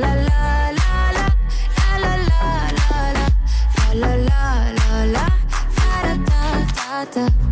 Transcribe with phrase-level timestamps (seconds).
[0.00, 0.32] da
[7.14, 7.51] da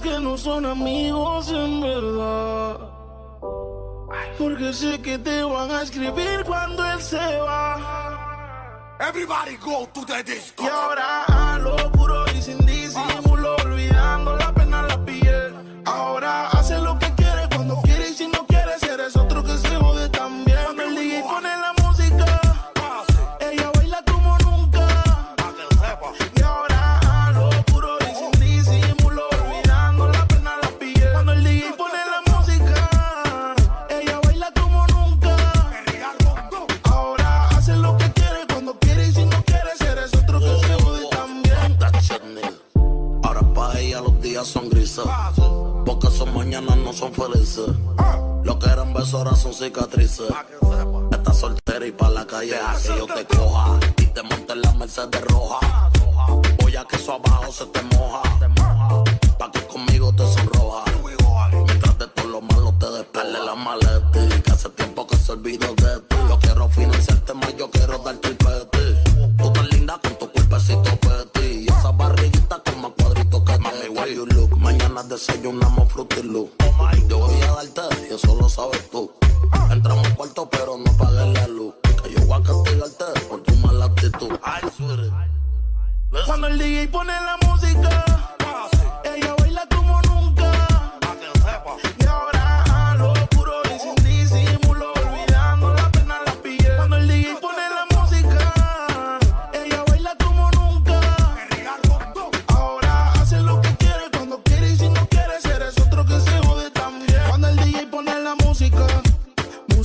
[0.00, 2.78] que no son amigos en verdad.
[4.38, 8.96] Porque sé que te van a escribir cuando él se va.
[9.00, 10.62] Everybody go to the disco.
[10.64, 14.52] Y ahora a lo puro y sin disimulo, olvidando la
[47.02, 48.44] son.
[48.44, 50.28] Lo que eran besos ahora son cicatrices.
[51.10, 53.78] Estás soltera y pa' la calle así yo te coja.
[53.98, 55.90] Y te monte en la Mercedes roja.
[56.60, 58.22] Voy a que eso abajo se te moja.
[59.38, 60.84] Pa' que conmigo te sonroja.
[61.66, 64.42] Mientras de todo lo malo te despele la maleta.
[64.44, 66.16] Que hace tiempo que se olvidó de ti.
[66.28, 68.31] Yo quiero financiarte más, yo quiero darte
[75.12, 76.50] desayunamos fruity loop.
[77.08, 79.12] Yo voy a darte y eso lo sabes tú.
[79.70, 81.74] Entramos al cuarto pero no pagues la luz.
[82.02, 84.30] Que yo voy a castigarte por tu mala actitud.
[84.42, 84.62] Ay.
[86.26, 88.04] Cuando el DJ pone la música,
[89.04, 90.50] ella baila como nunca.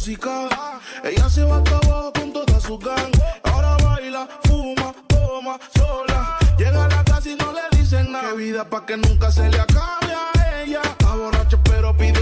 [0.10, 3.12] Ella se va hasta abajo con toda su gang.
[3.44, 6.38] Ahora baila, fuma, toma, sola.
[6.58, 8.30] Llega a la casa y no le dicen nada.
[8.30, 10.82] Qué vida pa' que nunca se le acabe a ella.
[10.82, 12.17] Está borracha pero pide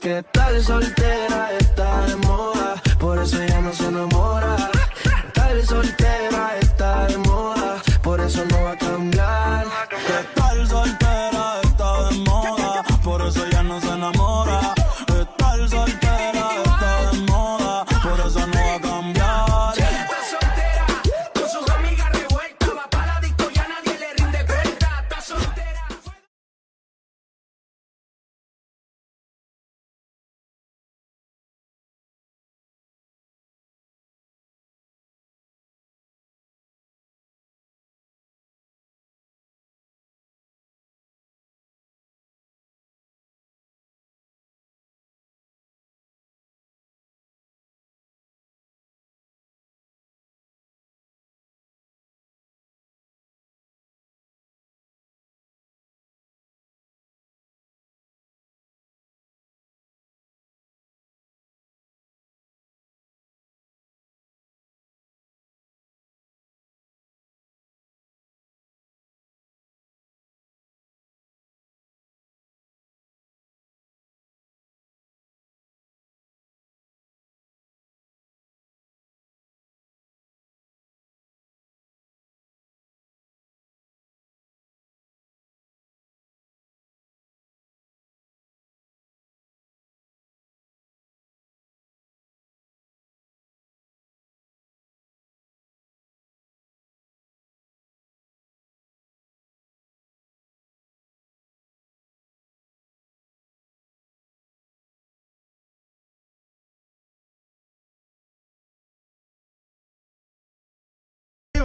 [0.00, 1.39] ¿Qué tal soltera?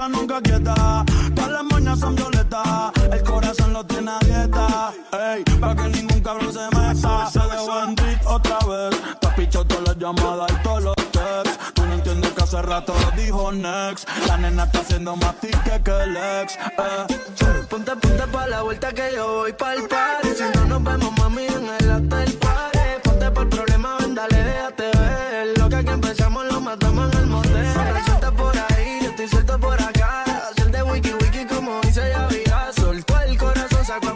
[0.10, 1.06] Nunca quieta.
[1.36, 2.92] Todas las moñas son violetas.
[3.12, 4.94] El corazón lo tiene a dieta.
[5.12, 7.30] Ey, para que ningún cabrón se meta.
[7.32, 7.96] Se dejó en
[8.26, 9.02] otra vez.
[9.20, 11.60] Te has pichado todas las llamadas y todos los texts.
[11.74, 14.08] Tú no entiendes que hace rato dijo next.
[14.28, 16.56] La nena está haciendo más tique que el ex.
[16.56, 17.26] Eh.
[17.70, 20.30] Ponte, ponte pa' la vuelta que yo voy pa'l party.
[20.36, 22.80] Si no nos vemos, mami, en el hotel party.
[23.04, 25.58] Ponte el problema, ven, dale, déjate ver.
[25.58, 27.74] Lo que aquí empezamos lo matamos en el motel.
[28.06, 29.95] Suelta por ahí, yo estoy suelto por acá.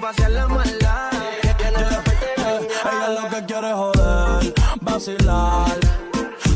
[0.09, 1.11] Pasear la maldad.
[1.59, 5.79] Ella lo que quiere joder, vacilar.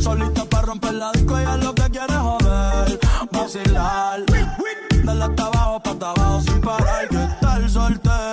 [0.02, 3.00] Solita para romper la disco, ella lo que quiere joder,
[3.32, 4.24] vacilar.
[5.04, 7.08] Dale hasta abajo, pa' abajo sin parar.
[7.10, 8.33] Que estar soltera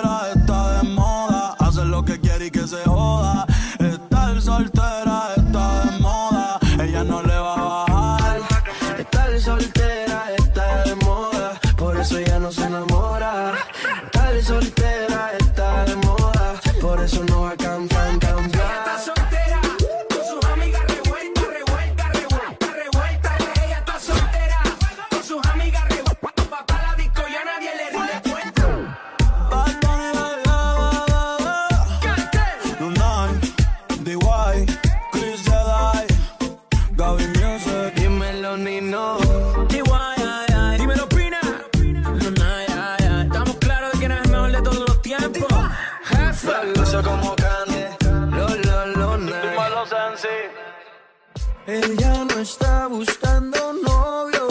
[51.73, 54.47] Ella no está buscando novio.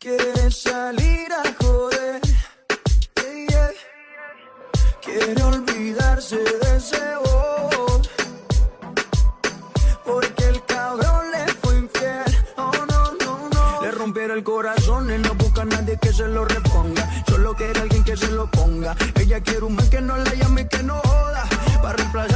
[0.00, 2.20] Quiere salir a joder.
[5.04, 8.02] Quiere olvidarse de ese bobo.
[10.04, 12.36] Porque el cabrón le fue infiel.
[12.56, 13.82] Oh, no, no, no.
[13.82, 15.08] Le rompieron el corazón.
[15.12, 17.08] Él no busca a nadie que se lo reponga.
[17.28, 18.96] Solo quiere alguien que se lo ponga.
[19.14, 21.44] Ella quiere un man que no la llame y que no joda.
[21.80, 22.35] Para reemplazar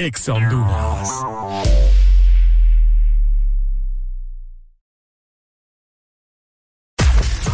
[0.00, 1.10] Ex Honduras.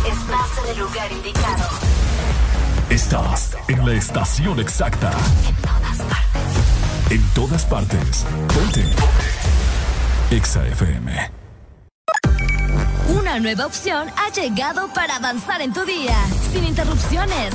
[0.07, 1.64] Estás en el lugar indicado.
[2.90, 5.11] Estás en la estación exacta.
[7.09, 8.26] En todas partes.
[8.52, 8.85] Ponte.
[10.30, 11.30] Exa FM.
[13.09, 16.14] Una nueva opción ha llegado para avanzar en tu día,
[16.52, 17.54] sin interrupciones.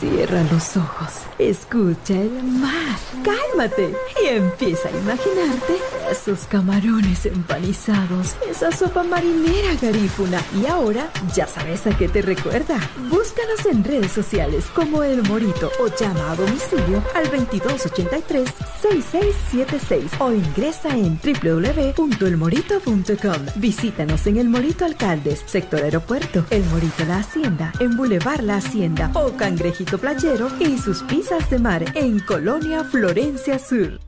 [0.00, 3.94] Cierra los ojos, escucha el mar, cálmate.
[4.22, 5.78] Y empieza a imaginarte
[6.10, 10.40] esos camarones empanizados, esa sopa marinera garífuna.
[10.60, 12.78] Y ahora ya sabes a qué te recuerda.
[13.10, 20.96] Búscanos en redes sociales como El Morito o llama a domicilio al 2283-6676 o ingresa
[20.96, 23.46] en www.elmorito.com.
[23.56, 29.10] Visítanos en El Morito Alcaldes, sector aeropuerto, El Morito La Hacienda, en Boulevard La Hacienda
[29.14, 34.07] o Cangrejito Playero y sus pizzas de mar en Colonia Florencia Sur.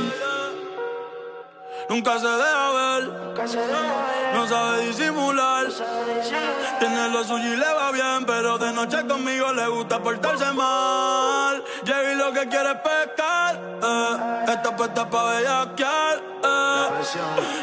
[1.91, 3.03] Nunca se deja ver,
[4.33, 5.67] no sabe disimular.
[6.79, 11.61] Tiene lo suyo y le va bien, pero de noche conmigo le gusta portarse mal.
[11.83, 14.45] Llegué lo que quiere es pescar, eh.
[14.53, 16.87] Está puesta pa' bellaquear, eh.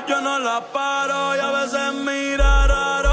[0.07, 3.08] Yo no la paro y a veces mira raro.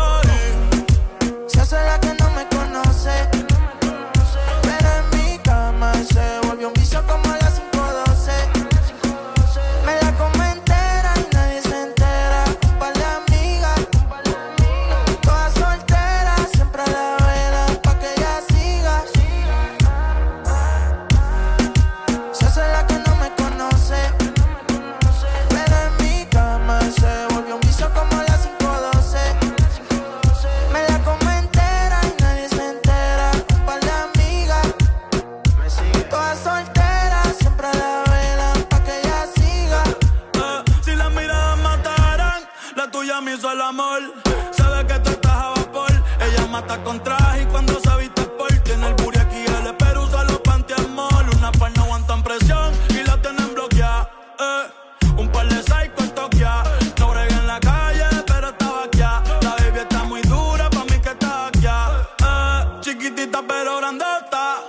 [46.86, 50.40] Con traje y cuando se viste por tiene el booty aquí, el espero usa los
[50.42, 51.26] pantiamol.
[51.36, 54.10] Una par no aguantan presión y la tienen bloqueada.
[54.40, 56.64] Eh, un par de psycho en Tokia.
[57.00, 59.00] No bregué en la calle, pero estaba aquí.
[59.00, 61.66] La baby está muy dura, pa' mí que está aquí.
[61.66, 64.62] Eh, chiquitita pero grandota.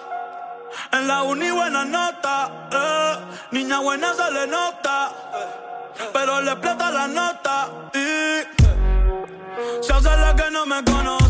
[0.93, 3.17] En la uni buena nota, eh.
[3.51, 5.13] niña buena se le nota,
[6.15, 8.43] pero le explota la nota y
[9.83, 11.26] se hace la que no me conoce.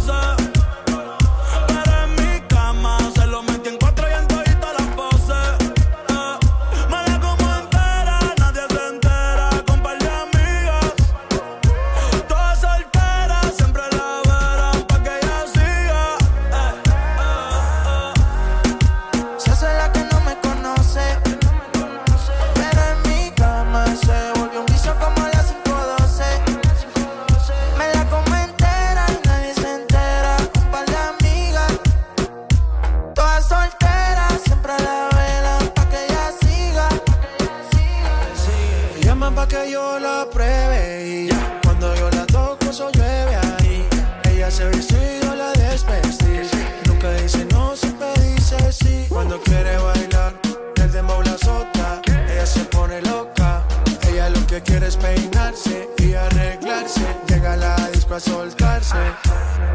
[54.69, 57.07] Ella lo que quiere es peinarse y arreglarse.
[57.29, 58.97] Llega la disco a soltarse.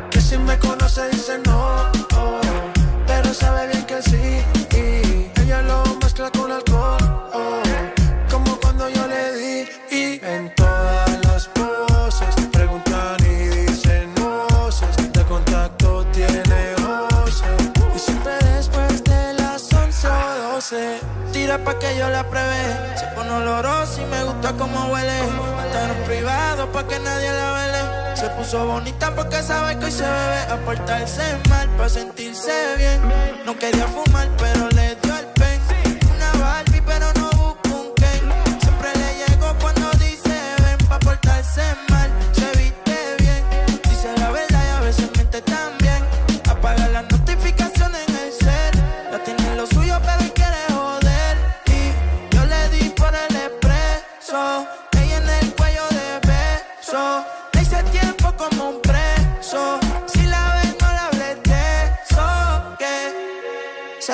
[0.09, 2.41] Que si me conoce dice no, oh,
[3.07, 4.43] pero sabe bien que sí.
[4.71, 6.97] Y ella lo mezcla con alcohol.
[7.33, 7.61] oh,
[8.29, 15.23] como cuando yo le di y en todas las poses preguntan y dicen voces de
[15.25, 20.99] contacto tiene voces y siempre después de las 11 o 12
[21.31, 22.97] Tira pa' que yo la pruebe.
[22.97, 25.21] Se pone olorosa y me gusta como huele.
[25.21, 28.15] Un privado pa' que nadie la vele.
[28.15, 30.41] Se puso bonita porque sabe que hoy se bebe.
[30.49, 33.01] A mal pa' sentirse bien.
[33.45, 35.10] No quería fumar, pero le dio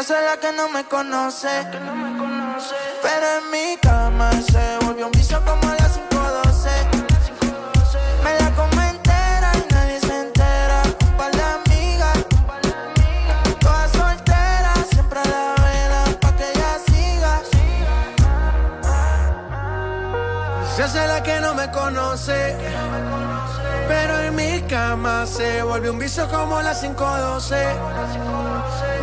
[0.10, 1.50] Hace la que no me conoce.
[3.02, 6.70] Pero en mi cama se volvió un vicio como a las 512.
[8.24, 10.82] Me la como entera y nadie se entera.
[11.10, 12.26] Un par de amigas,
[13.60, 17.42] todas solteras, siempre a la vela pa' que ella siga.
[20.74, 22.56] se hace la que no me conoce
[23.90, 27.56] Pero en mi cama se volvió un vicio como las 512.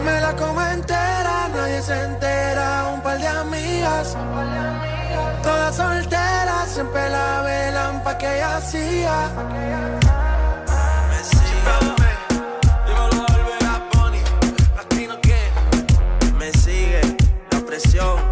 [0.04, 2.90] Me la como entera, nadie se entera.
[2.94, 4.16] Un par de amigas,
[5.42, 9.30] todas solteras, siempre la velan pa' que ella hacía.
[16.38, 17.00] Me sigue
[17.50, 18.23] la presión.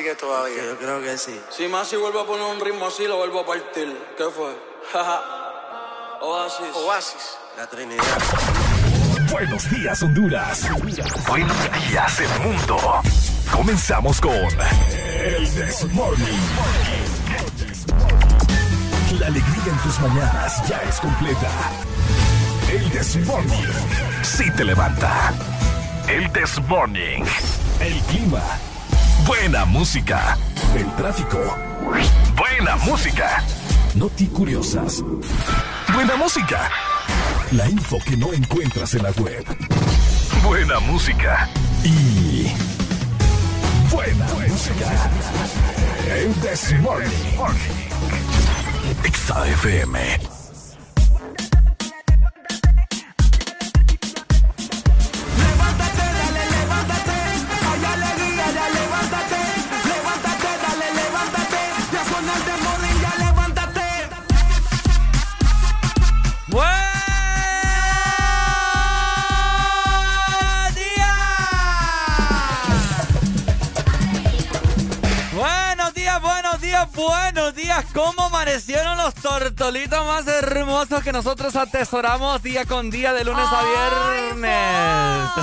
[0.00, 0.64] Sigue todavía?
[0.64, 1.38] Yo creo que sí.
[1.50, 3.94] Si más si vuelvo a poner un ritmo así, lo vuelvo a partir.
[4.16, 4.56] ¿Qué fue?
[6.22, 6.74] Oasis.
[6.74, 7.36] Oasis.
[7.56, 8.04] La Trinidad.
[9.30, 10.68] Buenos días, Honduras.
[11.28, 11.56] Buenos
[11.88, 12.78] días, el mundo.
[13.52, 16.40] Comenzamos con El Desmorning.
[19.18, 21.50] La alegría en tus mañanas ya es completa.
[22.72, 23.66] El Desmorning.
[24.22, 25.34] Sí te levanta.
[26.08, 27.24] El Desmorning.
[27.80, 28.42] El clima.
[29.26, 30.36] Buena música.
[30.74, 31.38] El tráfico.
[32.36, 33.42] Buena música.
[33.94, 35.02] Noti curiosas.
[35.92, 36.70] Buena música.
[37.52, 39.44] La info que no encuentras en la web.
[40.44, 41.48] Buena música.
[41.84, 42.52] Y.
[43.90, 45.10] Buena, música.
[46.08, 47.10] El This Morning.
[77.00, 77.84] Buenos días.
[77.94, 83.62] ¿Cómo amanecieron los tortolitos más hermosos que nosotros atesoramos día con día de lunes a
[83.64, 85.30] viernes?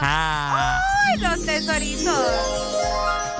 [0.00, 2.14] ¡Ay, los tesoritos!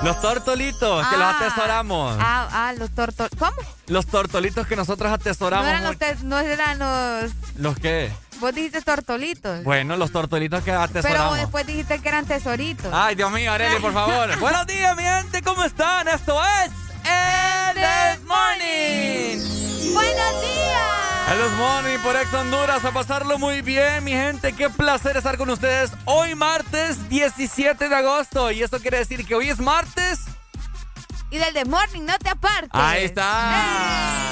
[0.01, 1.37] los tortolitos que los Ah.
[1.37, 2.17] atesoramos.
[2.19, 3.37] Ah, ah, los tortolitos.
[3.37, 3.57] ¿Cómo?
[3.87, 5.67] Los tortolitos que nosotros No atesoramos.
[5.67, 7.31] eran, muy- los no eran los...
[7.57, 8.09] ¿Los qué?
[8.39, 9.63] Vos dijiste tortolitos.
[9.65, 11.37] Bueno, los tortolitos que pero atesoramos.
[11.37, 12.87] después dijiste que eran tesoritos.
[12.93, 14.39] Ay, Dios mío, Arely, por favor.
[14.39, 16.07] Buenos días, mi gente, ¿cómo están?
[16.07, 16.71] Esto es
[17.03, 19.93] El This Morning.
[19.93, 21.31] ¡Buenos días!
[21.31, 22.85] El This Morning por Ex Honduras.
[22.85, 24.53] A pasarlo muy bien, mi gente.
[24.53, 28.51] Qué placer estar con ustedes hoy, martes 17 de agosto.
[28.51, 30.21] Y esto quiere decir que hoy es martes.
[31.31, 32.71] Y del The Morning, no te apartes.
[32.73, 34.29] Ahí está.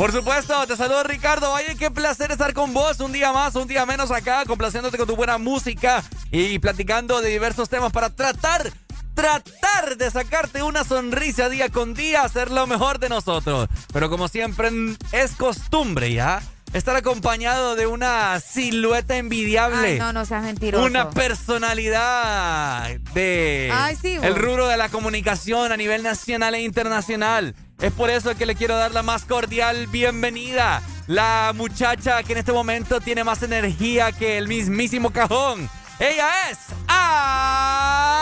[0.00, 3.68] Por supuesto, te saludo Ricardo Valle, qué placer estar con vos un día más, un
[3.68, 8.72] día menos acá, complaciéndote con tu buena música y platicando de diversos temas para tratar,
[9.14, 13.68] tratar de sacarte una sonrisa día con día, hacer lo mejor de nosotros.
[13.92, 14.70] Pero como siempre
[15.12, 16.42] es costumbre ya,
[16.72, 19.92] estar acompañado de una silueta envidiable.
[19.92, 20.84] Ay, no, no seas mentiroso.
[20.84, 27.54] Una personalidad de Ay, sí, el rubro de la comunicación a nivel nacional e internacional.
[27.80, 30.82] Es por eso que le quiero dar la más cordial bienvenida.
[31.06, 35.68] La muchacha que en este momento tiene más energía que el mismísimo cajón.
[35.98, 36.58] Ella es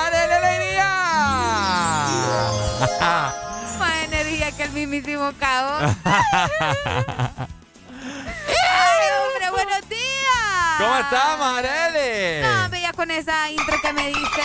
[0.07, 0.58] Alegría.
[2.79, 3.35] Más
[4.05, 5.93] energía que el mismísimo cabo.
[6.05, 6.21] ¡Ay,
[9.19, 10.79] hombre, buenos días!
[10.79, 12.43] ¿Cómo estás, Marele?
[12.43, 14.43] No, veía con esa intro que me diste.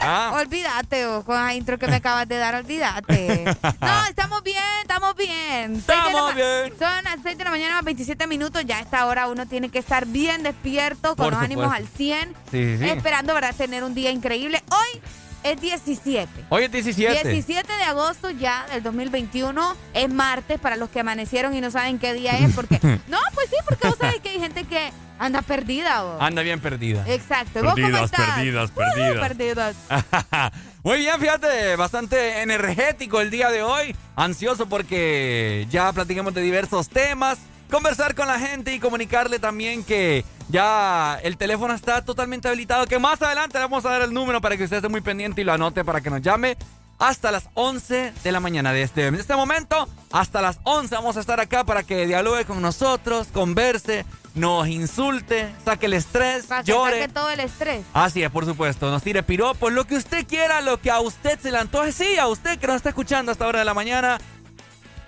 [0.00, 0.32] Ah.
[0.34, 3.44] Olvídate, oh, con esa intro que me acabas de dar, olvídate.
[3.80, 5.76] No, estamos bien, estamos bien.
[5.76, 6.72] Estamos bien.
[6.78, 8.64] Son las 6 de la mañana, más 27 minutos.
[8.64, 11.86] Ya a esta hora uno tiene que estar bien despierto, con Por los ánimos supuesto.
[11.86, 12.34] al 100.
[12.50, 12.88] Sí, sí.
[12.88, 13.54] Esperando, ¿verdad?
[13.54, 14.62] Tener un día increíble.
[14.70, 15.02] Hoy
[15.44, 16.28] es 17.
[16.48, 17.28] Hoy es 17.
[17.28, 21.98] 17 de agosto ya del 2021 es martes para los que amanecieron y no saben
[21.98, 25.42] qué día es porque no pues sí porque vos sabés que hay gente que anda
[25.42, 26.16] perdida vos.
[26.20, 27.04] Anda bien perdida.
[27.06, 28.34] exacto ¿Y vos cómo Perdidas, estás?
[28.34, 29.28] perdidas, Uh, perdidas.
[29.28, 29.76] perdidas
[30.82, 33.96] Muy bien, fíjate, bastante energético el día de hoy.
[34.16, 37.38] Ansioso porque ya platicamos de diversos temas.
[37.74, 42.86] Conversar con la gente y comunicarle también que ya el teléfono está totalmente habilitado.
[42.86, 45.40] Que más adelante le vamos a dar el número para que usted esté muy pendiente
[45.40, 46.56] y lo anote para que nos llame.
[47.00, 51.16] Hasta las 11 de la mañana de este, de este momento, hasta las 11 vamos
[51.16, 54.06] a estar acá para que dialogue con nosotros, converse,
[54.36, 57.00] nos insulte, saque el estrés, para llore.
[57.00, 58.88] saque todo el estrés Así es, por supuesto.
[58.88, 61.90] Nos tire piropos, lo que usted quiera, lo que a usted se le antoje.
[61.90, 64.20] Sí, a usted que nos está escuchando a esta hora de la mañana.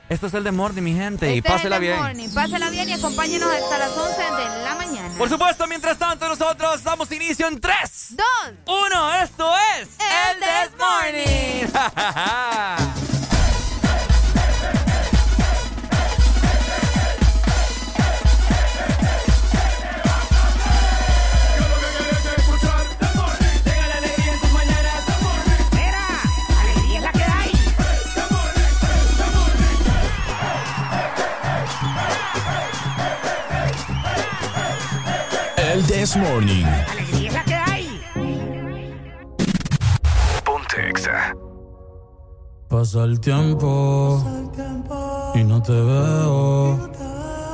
[0.08, 1.96] Esto es el de Morning, mi gente, y Este es el pásela bien.
[1.98, 2.28] Morning.
[2.32, 6.82] pásela bien y acompáñenos hasta las 11 de la mañana Por supuesto, mientras tanto, nosotros
[6.84, 7.74] damos inicio en 3,
[8.10, 8.26] 2,
[8.66, 9.14] 1.
[9.22, 11.66] Esto es El This Morning.
[36.06, 36.64] This Morning.
[36.88, 38.00] Alegría es la que hay.
[40.44, 41.34] Ponte Exa.
[42.68, 44.22] Pasa el tiempo
[45.34, 46.76] y no te veo.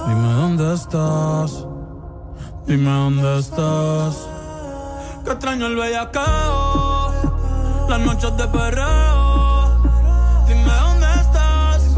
[0.07, 1.67] Dime dónde estás.
[2.67, 4.29] Dime dónde estás.
[5.25, 7.87] Que extraño el bellacao.
[7.89, 9.83] Las noches de perreo.
[10.47, 11.97] Dime dónde estás.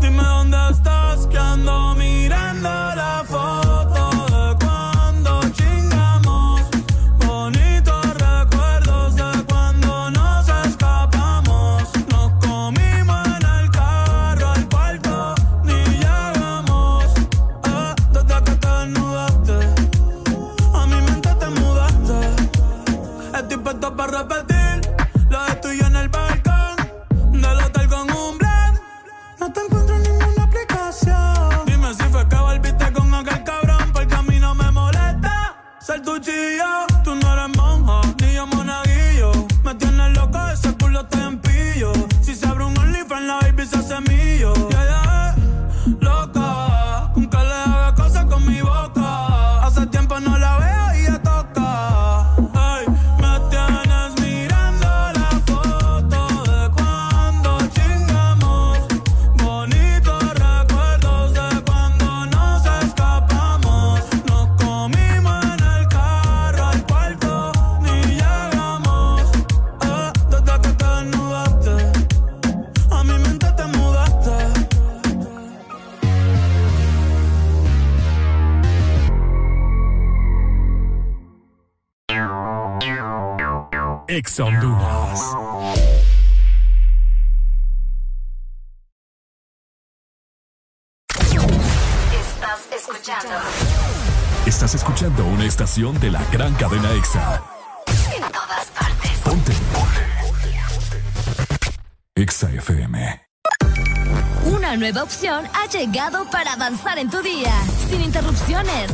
[0.00, 1.28] Dime dónde estás.
[1.28, 1.94] Que ando
[84.16, 85.20] Exa Honduras.
[91.10, 93.28] Estás escuchando
[94.46, 97.42] Estás escuchando una estación de la gran cadena Exa.
[98.16, 99.10] en todas partes.
[99.22, 99.52] Ponte.
[102.14, 103.20] Exa FM.
[104.46, 107.52] Una nueva opción ha llegado para avanzar en tu día,
[107.90, 108.90] sin interrupciones.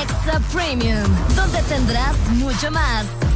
[0.00, 3.04] Extra Premium, donde tendrás mucho más,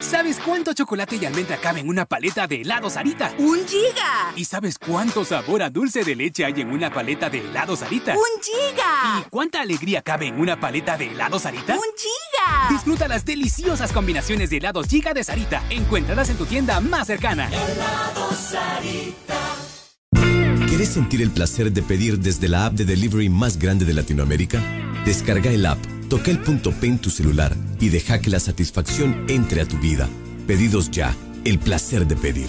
[0.00, 3.34] ¿Sabes cuánto chocolate y almendra cabe en una paleta de helado Sarita?
[3.36, 4.32] ¡Un giga!
[4.36, 8.14] ¿Y sabes cuánto sabor a dulce de leche hay en una paleta de helado Sarita?
[8.14, 9.18] ¡Un giga!
[9.18, 11.74] ¿Y cuánta alegría cabe en una paleta de helado Sarita?
[11.74, 12.68] ¡Un giga!
[12.70, 15.64] Disfruta las deliciosas combinaciones de helados Giga de Sarita.
[15.68, 17.50] Encuéntralas en tu tienda más cercana.
[20.68, 24.62] ¿Quieres sentir el placer de pedir desde la app de delivery más grande de Latinoamérica?
[25.04, 29.26] Descarga el app, toca el punto P en tu celular y deja que la satisfacción
[29.28, 30.08] entre a tu vida.
[30.46, 32.48] Pedidos ya, el placer de pedir.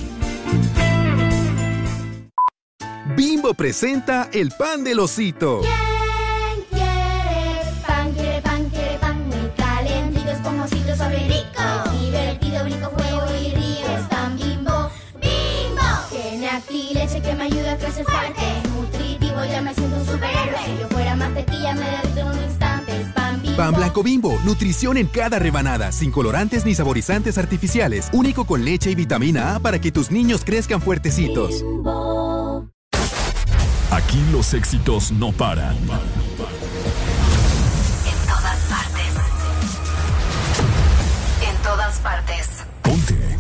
[3.16, 5.62] Bimbo presenta el pan del osito.
[5.62, 8.14] ¿Quién quiere pan?
[8.14, 12.00] Quiere pan, quiere pan muy calentito, esponjosito, y rico.
[12.00, 13.98] Divertido, brinco, juego y río.
[13.98, 15.90] Es pan bimbo, bimbo.
[16.10, 18.40] Tiene aquí leche que me ayuda a crecer fuerte.
[18.40, 20.66] Es nutritivo, ya me siento un superhéroe.
[20.66, 22.09] Si yo fuera mantequilla, me
[23.60, 28.90] pan blanco bimbo, nutrición en cada rebanada, sin colorantes ni saborizantes artificiales, único con leche
[28.90, 31.66] y vitamina A para que tus niños crezcan fuertecitos.
[33.92, 35.76] Aquí los éxitos no paran.
[35.76, 35.88] En
[38.28, 39.14] todas partes.
[41.50, 42.48] En todas partes.
[42.82, 43.38] Ponte.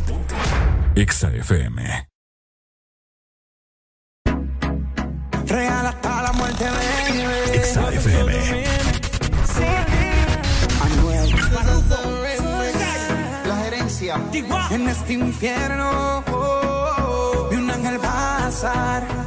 [0.95, 2.09] Exa FM.
[5.45, 7.24] Real hasta la muerte, baby.
[7.53, 8.59] Exa FM.
[14.12, 16.24] En este infierno
[17.51, 19.18] vi un ángel pasar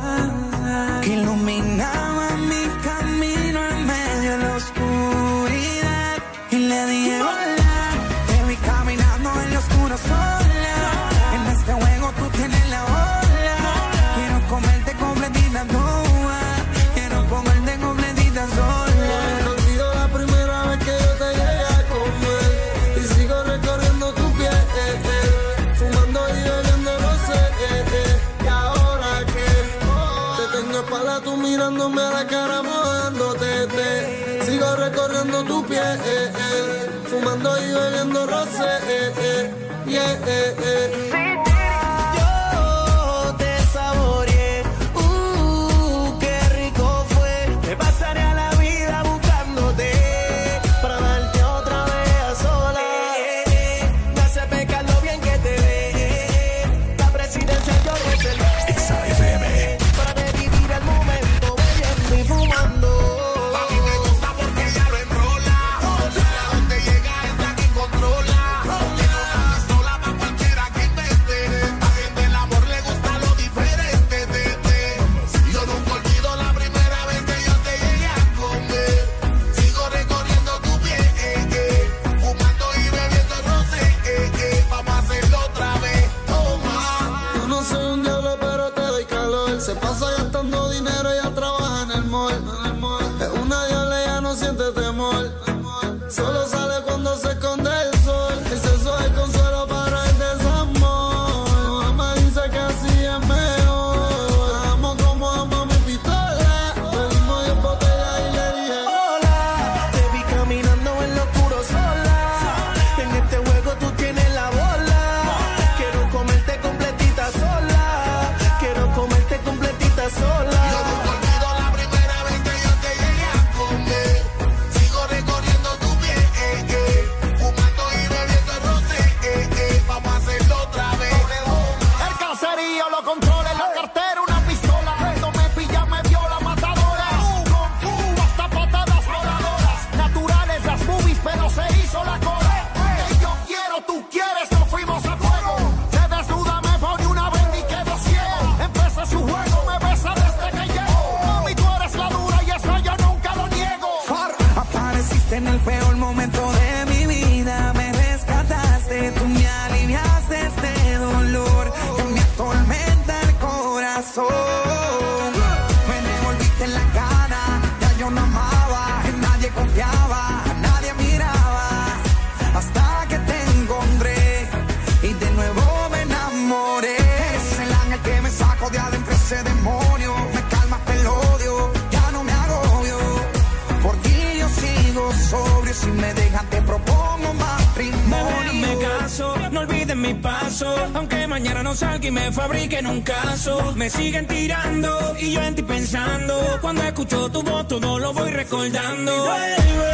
[185.83, 188.53] si me dejan te propongo matrimonio.
[188.65, 190.69] Me caso, no olviden mi paso.
[190.95, 193.73] Aunque mañana no salga y me fabriquen un caso.
[193.75, 196.35] Me siguen tirando y yo en ti pensando.
[196.61, 199.13] Cuando escucho tu voz todo lo voy recordando.
[199.25, 199.93] Vuelve,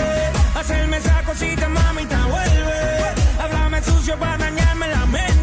[0.61, 2.79] hacerme esa cosita, mamita, vuelve.
[3.43, 5.38] Háblame sucio para dañarme la mente.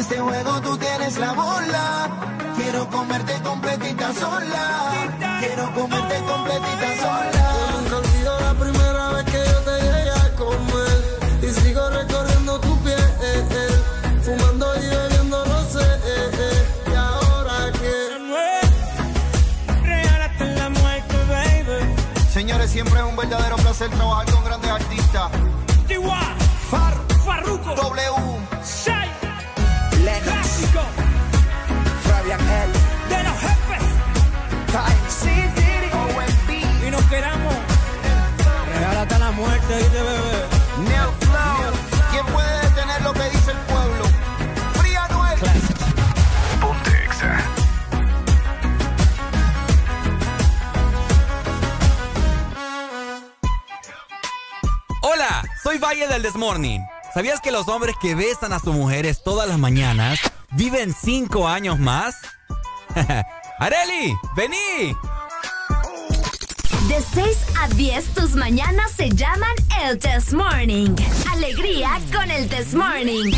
[0.00, 2.08] Este juego tú tienes la bola.
[2.56, 4.92] Quiero comerte completita sola.
[5.40, 7.52] Quiero comerte completita sola.
[7.72, 10.98] Nunca olvido la primera vez que yo te llegué a comer.
[11.42, 12.98] Y sigo recorriendo tu piel.
[14.22, 15.86] Fumando y bebiendo, no sé.
[16.90, 17.94] Y ahora que.
[19.82, 21.78] Real hasta la muerte, baby.
[22.32, 25.30] Señores, siempre es un verdadero placer trabajar con grandes artistas.
[27.24, 28.19] Farruko, W,
[57.12, 60.20] ¿Sabías que los hombres que besan a sus mujeres todas las mañanas
[60.52, 62.14] viven 5 años más?
[63.58, 64.16] ¡Areli!
[64.36, 64.96] ¡Vení!
[66.86, 69.50] De 6 a 10, tus mañanas se llaman
[69.82, 70.94] el Test Morning.
[71.32, 73.32] Alegría con el Test Morning.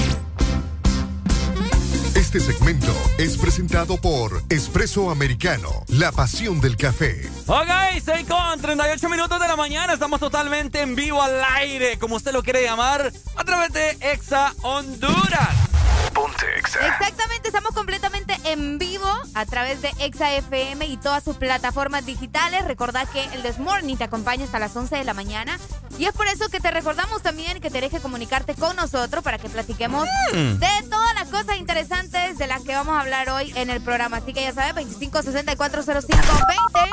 [2.35, 7.29] Este segmento es presentado por Espresso Americano, la pasión del café.
[7.47, 7.69] Ok,
[8.03, 9.93] 6 con 38 minutos de la mañana.
[9.93, 14.55] Estamos totalmente en vivo al aire, como usted lo quiere llamar, a través de Exa
[14.63, 15.72] Honduras.
[16.15, 16.87] Ponte Exa.
[16.87, 22.65] Exactamente, estamos completamente en vivo a través de Exa FM y todas sus plataformas digitales.
[22.65, 25.59] Recordad que el This Morning te acompaña hasta las 11 de la mañana.
[25.99, 29.39] Y es por eso que te recordamos también que tenés que comunicarte con nosotros para
[29.39, 30.59] que platiquemos Mm.
[30.59, 34.19] de todas las cosas interesantes de las que vamos a hablar hoy en el programa.
[34.19, 36.91] Así que ya sabes, 25640520.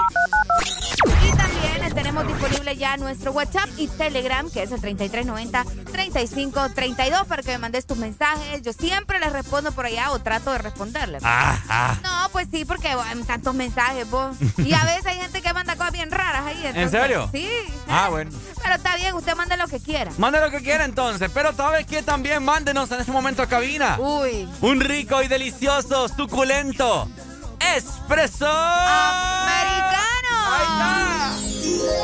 [1.26, 7.52] Y también tenemos disponible ya nuestro WhatsApp y Telegram, que es el 3390-3532, para que
[7.52, 8.62] me mandes tus mensajes.
[8.62, 11.24] Yo siempre les respondo por allá o trato de responderles.
[11.24, 11.98] Ajá.
[12.04, 14.36] No, pues sí, porque bueno, tantos mensajes, vos.
[14.58, 16.62] Y a veces hay gente que manda cosas bien raras ahí.
[16.66, 17.30] entonces- serio?
[17.32, 17.50] Sí.
[17.88, 18.30] Ah, bueno.
[18.62, 20.12] Pero está bien, usted manda lo que quiera.
[20.18, 22.04] Mande lo que quiera entonces, pero ¿sabes qué?
[22.04, 23.98] También mándenos en este momento a cabina.
[24.00, 24.48] Uy.
[24.62, 27.08] Un rico y delicioso, suculento
[27.60, 28.48] espresso.
[28.50, 30.09] ¡Americano!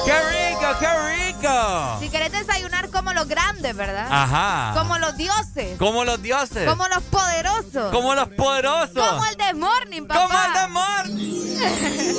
[0.06, 1.98] ¡Qué rico, qué rico!
[2.00, 4.08] Si querés desayunar como los grandes, ¿verdad?
[4.10, 4.74] Ajá.
[4.80, 5.78] Como los dioses.
[5.78, 6.68] Como los dioses.
[6.68, 7.92] Como los poderosos.
[7.92, 8.94] Como los poderosos.
[8.94, 10.22] Como el de Morning, papá.
[10.28, 11.42] Como el de Morning.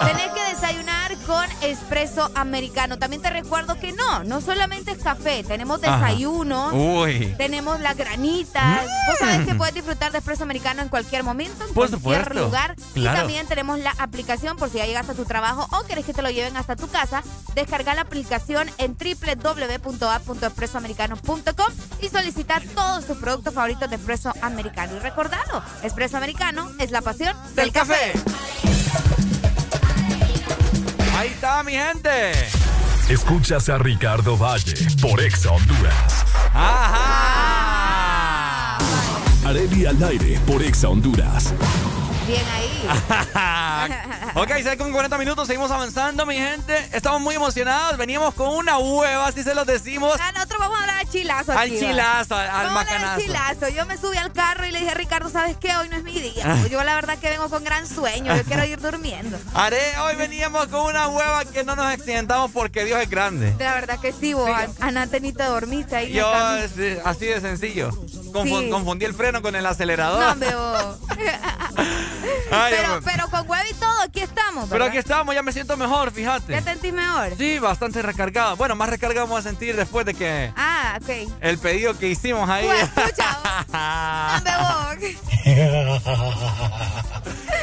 [0.00, 2.98] Tenés que desayunar con espresso americano.
[2.98, 5.44] También te recuerdo que no, no solamente es café.
[5.44, 6.68] Tenemos desayuno.
[6.72, 7.34] Uy.
[7.36, 8.82] Tenemos las granitas.
[9.08, 12.34] Vos sabés que puedes disfrutar de espresso americano en cualquier momento, en Por cualquier supuesto.
[12.46, 12.76] lugar.
[12.94, 13.18] Y Claro.
[13.18, 16.20] también tenemos la aplicación por si ya llegaste a tu trabajo o querés que te
[16.22, 17.22] lo lleven hasta tu casa.
[17.54, 21.72] Descarga la aplicación en www.app.expresoamericano.com
[22.02, 24.96] y solicita todos tus productos favoritos de espresso americano.
[24.96, 28.12] Y recordalo, espresso americano es la pasión del, café.
[31.16, 32.32] Ahí está, mi gente.
[33.08, 36.24] Escuchas a Ricardo Valle por Exa Honduras.
[36.52, 38.78] Ajá.
[39.44, 41.54] Areli al aire por Exa Honduras.
[42.30, 42.88] Bien ahí.
[44.36, 46.88] ok, 6 con 40 minutos, seguimos avanzando, mi gente.
[46.92, 47.96] Estamos muy emocionados.
[47.96, 50.16] Veníamos con una hueva, así se los decimos.
[50.20, 53.14] Ah, nosotros vamos a hablar al chilazo Al chilazo, al- al macanazo.
[53.14, 53.68] al chilazo.
[53.70, 55.74] Yo me subí al carro y le dije a Ricardo, ¿sabes qué?
[55.76, 56.44] Hoy no es mi día.
[56.46, 56.66] Ah.
[56.70, 58.36] Yo la verdad que vengo con gran sueño.
[58.36, 59.36] Yo quiero ir durmiendo.
[59.54, 63.56] Haré, hoy veníamos con una hueva que no nos accidentamos porque Dios es grande.
[63.58, 66.12] La verdad que sí, vos, Ana, te dormiste ahí.
[66.12, 67.90] Yo, así de sencillo.
[68.32, 68.70] Sí.
[68.70, 70.36] Confundí el freno con el acelerador.
[70.36, 70.46] No.
[72.52, 74.64] Ay, pero, pero con huevo y todo, aquí estamos.
[74.64, 74.88] Pero ¿verdad?
[74.88, 76.52] aquí estamos, ya me siento mejor, fíjate.
[76.52, 77.36] ¿Ya te sentís mejor?
[77.38, 78.56] Sí, bastante recargado.
[78.56, 81.08] Bueno, más recargado vamos a sentir después de que Ah, ok.
[81.40, 82.66] el pedido que hicimos ahí.
[82.66, 83.12] Pues, vos.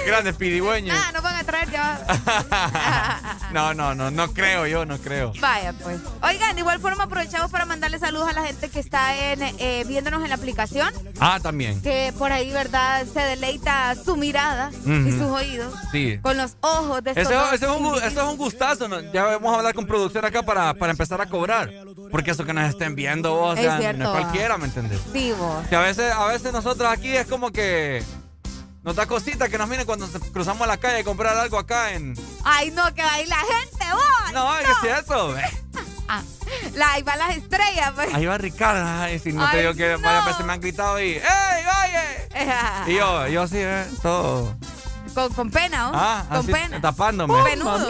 [0.05, 0.93] Grande pidigüeño.
[0.95, 1.99] Ah, nos van a traer ya.
[3.51, 5.32] No, no, no, no creo yo, no creo.
[5.39, 5.99] Vaya, pues.
[6.22, 9.86] Oigan, de igual forma aprovechamos para mandarle saludos a la gente que está en, eh,
[9.88, 10.56] viéndonos en la aplicación.
[11.19, 11.81] Ah, también.
[11.81, 13.05] Que por ahí, ¿verdad?
[13.11, 15.73] Se deleita su mirada y sus oídos.
[15.91, 16.19] Sí.
[16.21, 18.87] Con los ojos de dos ese es un, ese es un gustazo.
[18.87, 18.99] ¿no?
[19.13, 21.71] Ya vamos a hablar con producción acá para, para empezar a cobrar.
[22.11, 24.99] Porque eso que nos estén viendo, o Es sea, cierto, no es cualquiera, ¿me entendés?
[25.11, 25.67] Sí, vos.
[25.67, 28.03] Que a veces, a veces nosotros aquí es como que
[28.83, 32.13] nos da cosita que nos miren cuando cruzamos la calle a comprar algo acá en.
[32.43, 34.33] Ay, no, que va ahí la gente, vos.
[34.33, 34.49] No,
[34.81, 35.35] ¿qué es eso?
[36.07, 36.23] Ah,
[36.75, 38.13] la, ahí van las estrellas, pues.
[38.13, 38.83] Ahí va Ricardo.
[38.85, 39.99] Ay, si no te digo que no.
[39.99, 41.13] varias veces me han gritado y.
[41.13, 41.21] ¡Ey,
[41.83, 42.91] oye!
[42.91, 43.85] Y yo, yo sí, ¿eh?
[44.01, 44.55] Todo.
[45.13, 45.91] Con, con pena, ¿o?
[45.95, 46.79] Ah, con así, pena.
[46.79, 47.33] tapándome.
[47.43, 47.75] Penudo.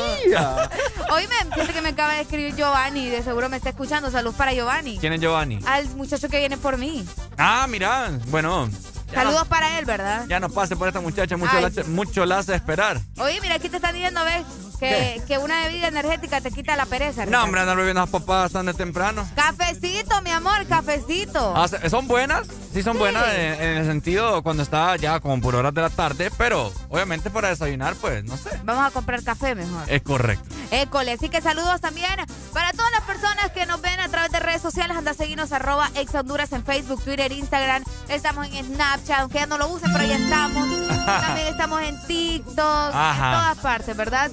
[1.12, 4.10] Oíme, fíjate que me acaba de escribir Giovanni, de seguro me está escuchando.
[4.12, 4.98] Salud para Giovanni.
[4.98, 5.60] ¿Quién es Giovanni?
[5.66, 7.06] Al muchacho que viene por mí.
[7.38, 8.12] Ah, mira.
[8.28, 8.70] Bueno.
[9.14, 10.26] Saludos no- para él, ¿verdad?
[10.28, 13.00] Ya no pase por esta muchacha, mucho, Ay, la, mucho la hace esperar.
[13.18, 14.44] Oye, mira, aquí te están diciendo, ¿ves?
[14.80, 17.22] Que, que una bebida energética te quita la pereza.
[17.22, 17.46] No, Ricardo.
[17.46, 19.28] hombre, andar bebiendo las papadas tan de temprano.
[19.36, 21.54] Cafecito, mi amor, cafecito.
[21.56, 22.48] Ah, ¿Son buenas?
[22.74, 23.00] Sí, son Sí.
[23.00, 26.72] buenas en, en el sentido cuando está ya como por horas de la tarde, pero
[26.90, 28.50] obviamente para desayunar, pues, no sé.
[28.64, 29.84] Vamos a comprar café mejor.
[29.88, 30.46] Es correcto.
[30.72, 32.12] École, así que saludos también
[32.54, 34.96] para todas las personas que nos ven a través de redes sociales.
[34.98, 37.84] Anda a seguirnos arroba ex Honduras en Facebook, Twitter, Instagram.
[38.10, 40.68] Estamos en Snapchat, aunque ya no lo usen, pero ya estamos.
[41.06, 43.14] También estamos en TikTok, Ajá.
[43.26, 44.30] en todas partes, ¿verdad?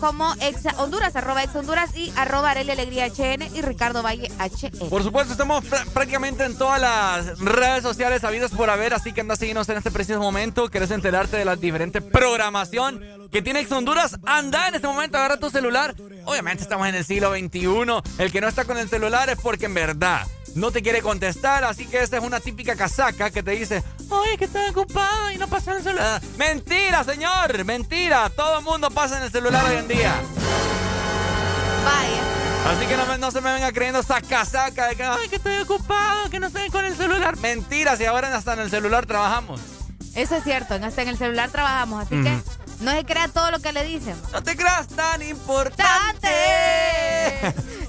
[0.00, 4.88] Como ex Honduras, arroba ex Honduras y arroba Arely Alegría HN y Ricardo Valle HN.
[4.90, 9.20] Por supuesto, estamos pr- prácticamente en todas las redes sociales habidas por haber, así que
[9.22, 10.68] anda a seguirnos en este preciso momento.
[10.68, 13.00] ¿Querés enterarte de la diferente programación
[13.30, 14.18] que tiene Ex Honduras?
[14.26, 15.94] Anda en este momento, agarra tu celular.
[16.24, 17.68] Obviamente estamos en el siglo XXI.
[18.18, 21.64] El que no está con el celular es porque en verdad no te quiere contestar,
[21.64, 25.38] así que esta es una típica casaca que te dice, oye, que estoy ocupado y
[25.38, 26.20] no pasa en el celular.
[26.36, 28.28] Mentira, señor, mentira.
[28.30, 30.14] Todo el mundo pasa en el celular hoy en día.
[31.84, 32.72] Vaya.
[32.76, 35.36] Así que no, me- no se me venga creyendo esa casaca de que, ay, que
[35.36, 37.36] estoy ocupado, que no estoy con el celular.
[37.38, 39.60] Mentira, si ahora hasta en el celular trabajamos.
[40.14, 42.36] Eso es cierto, hasta en el celular trabajamos, así que
[42.80, 44.14] no se crea todo lo que le dicen.
[44.32, 46.28] No te creas tan importante.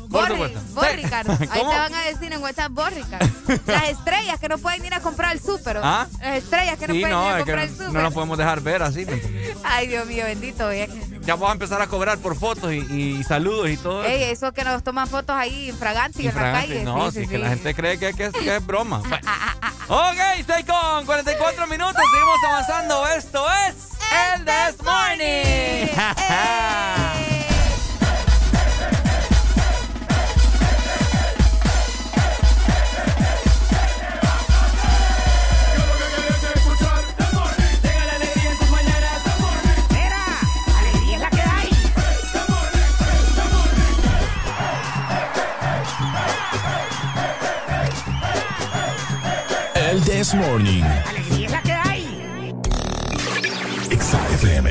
[0.10, 0.28] Por
[0.74, 1.04] Borri.
[1.04, 1.32] Ricardo.
[1.52, 3.28] Ahí te van a decir en WhatsApp, vos, Ricardo.
[3.66, 5.80] Las estrellas que no pueden ir a comprar el súper.
[5.82, 6.06] ¿Ah?
[6.20, 7.92] Las estrellas que no Sí, pueden ir a comprar el súper.
[7.92, 9.06] no nos podemos dejar ver así.
[9.64, 10.68] Ay, Dios mío, bendito.
[10.70, 11.22] bien.
[11.22, 12.78] Ya vamos a empezar a cobrar por fotos y,
[13.20, 14.04] y saludos y todo.
[14.04, 16.84] Ey, eso que nos toman fotos ahí infraganti en la calle.
[16.84, 19.00] No, sí, sí, sí, que la gente cree que, que es, que es broma.
[19.00, 19.18] Bueno.
[19.94, 23.08] Ok, estoy con 44 minutos, seguimos avanzando.
[23.10, 25.22] Esto es el This Morning.
[50.22, 51.11] This Morning.
[53.92, 54.68] XFM.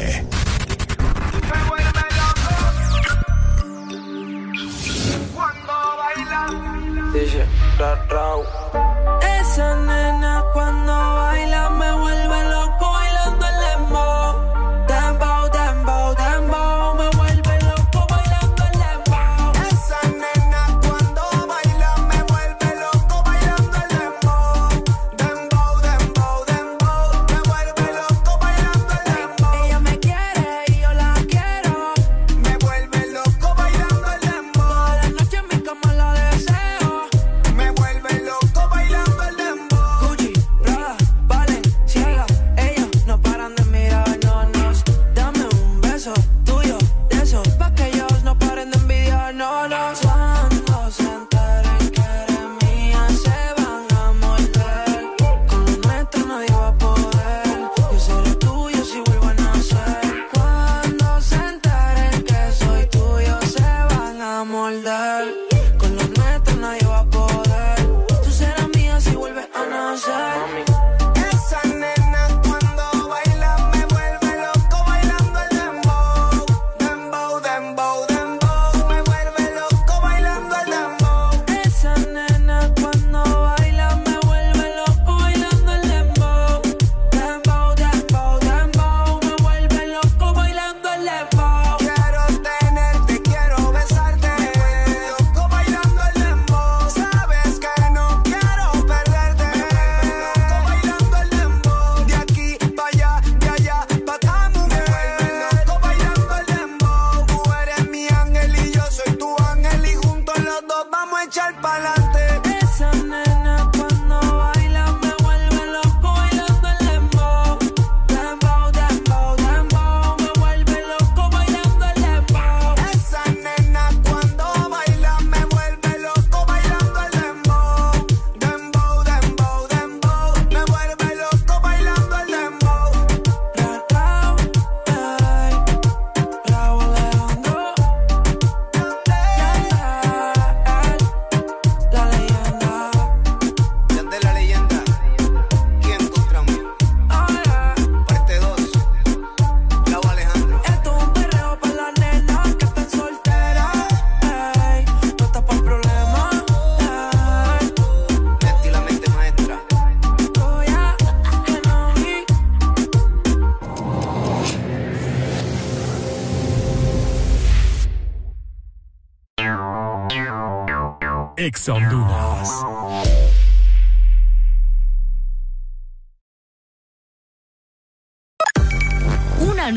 [7.12, 7.46] Dice.
[9.40, 12.09] Esa nena cuando baila me vuelve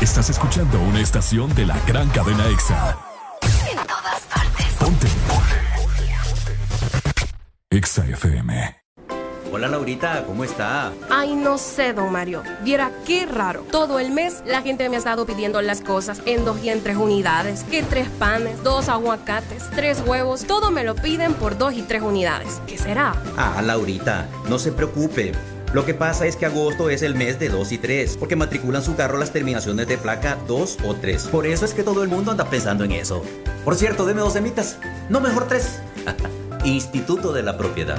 [0.00, 2.96] Estás escuchando una estación de la gran cadena EXA.
[3.70, 4.66] en todas partes.
[4.78, 5.06] Ponte.
[7.70, 8.76] EXA FM.
[9.50, 10.92] Hola Laurita, ¿cómo está?
[11.10, 12.42] Ay, no sé, don Mario.
[12.62, 13.62] Viera qué raro.
[13.72, 16.82] Todo el mes la gente me ha estado pidiendo las cosas en dos y en
[16.82, 17.64] tres unidades.
[17.64, 20.44] Que tres panes, dos aguacates, tres huevos.
[20.44, 22.60] Todo me lo piden por dos y tres unidades.
[22.66, 23.14] ¿Qué será?
[23.36, 25.32] Ah, Laurita, no se preocupe.
[25.72, 28.82] Lo que pasa es que agosto es el mes de 2 y 3, porque matriculan
[28.82, 31.24] su carro las terminaciones de placa 2 o 3.
[31.24, 33.22] Por eso es que todo el mundo anda pensando en eso.
[33.64, 34.78] Por cierto, deme dos semitas.
[35.10, 35.80] No, mejor tres.
[36.64, 37.98] Instituto de la Propiedad.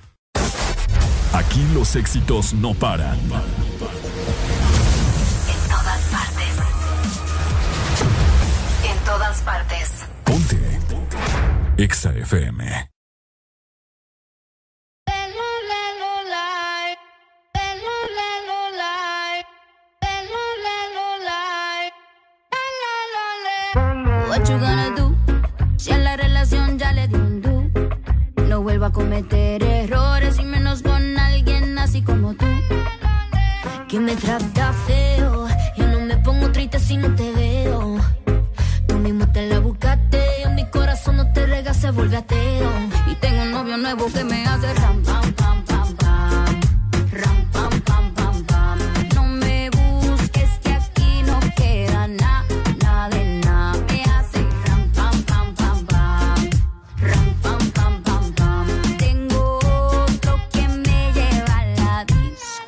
[1.33, 3.17] Aquí los éxitos no paran.
[3.17, 3.29] En
[5.69, 6.53] todas partes.
[8.83, 9.89] En todas partes.
[10.25, 10.79] Ponte.
[11.77, 12.89] EXA FM.
[24.27, 25.15] What you gonna do?
[25.77, 27.63] Si a la relación ya le dio un do.
[28.47, 29.70] No vuelva a cometer
[33.91, 35.49] Que me trata feo.
[35.75, 37.97] Yo no me pongo triste si no te veo.
[38.87, 40.47] Tú mismo te la buscaste.
[40.55, 42.71] Mi corazón no te rega, se vuelve ateo.
[43.07, 45.03] Y tengo un novio nuevo que me hace ram,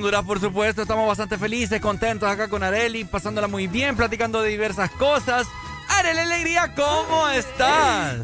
[0.00, 0.80] Honduras, por supuesto.
[0.80, 5.46] Estamos bastante felices, contentos acá con Areli, pasándola muy bien, platicando de diversas cosas.
[5.90, 8.20] Areli Alegría, ¿cómo estás?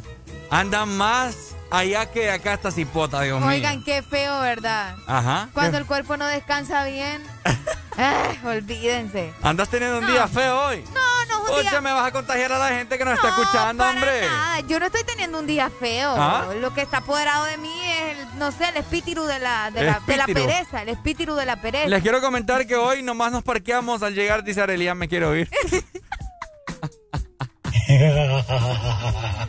[0.49, 3.51] Andan más allá que acá está cipota, Dios mío.
[3.51, 4.97] Oigan, qué feo, ¿verdad?
[5.07, 5.51] Ajá.
[5.53, 7.23] Cuando el cuerpo no descansa bien.
[8.47, 9.35] olvídense.
[9.43, 10.83] ¿Andas teniendo un día feo hoy?
[10.95, 13.29] No, no es un Oye, me vas a contagiar a la gente que nos está
[13.29, 14.27] escuchando, para hombre.
[14.27, 14.61] Nada.
[14.61, 16.15] Yo no estoy teniendo un día feo.
[16.17, 16.47] ¿Ah?
[16.59, 19.83] Lo que está apoderado de mí es el no sé, el espíritu de la, de,
[19.85, 21.89] la, pereza, el espíritu de la pereza.
[21.89, 25.51] Les quiero comentar que hoy nomás nos parqueamos al llegar, dice Arelia, me quiero ir.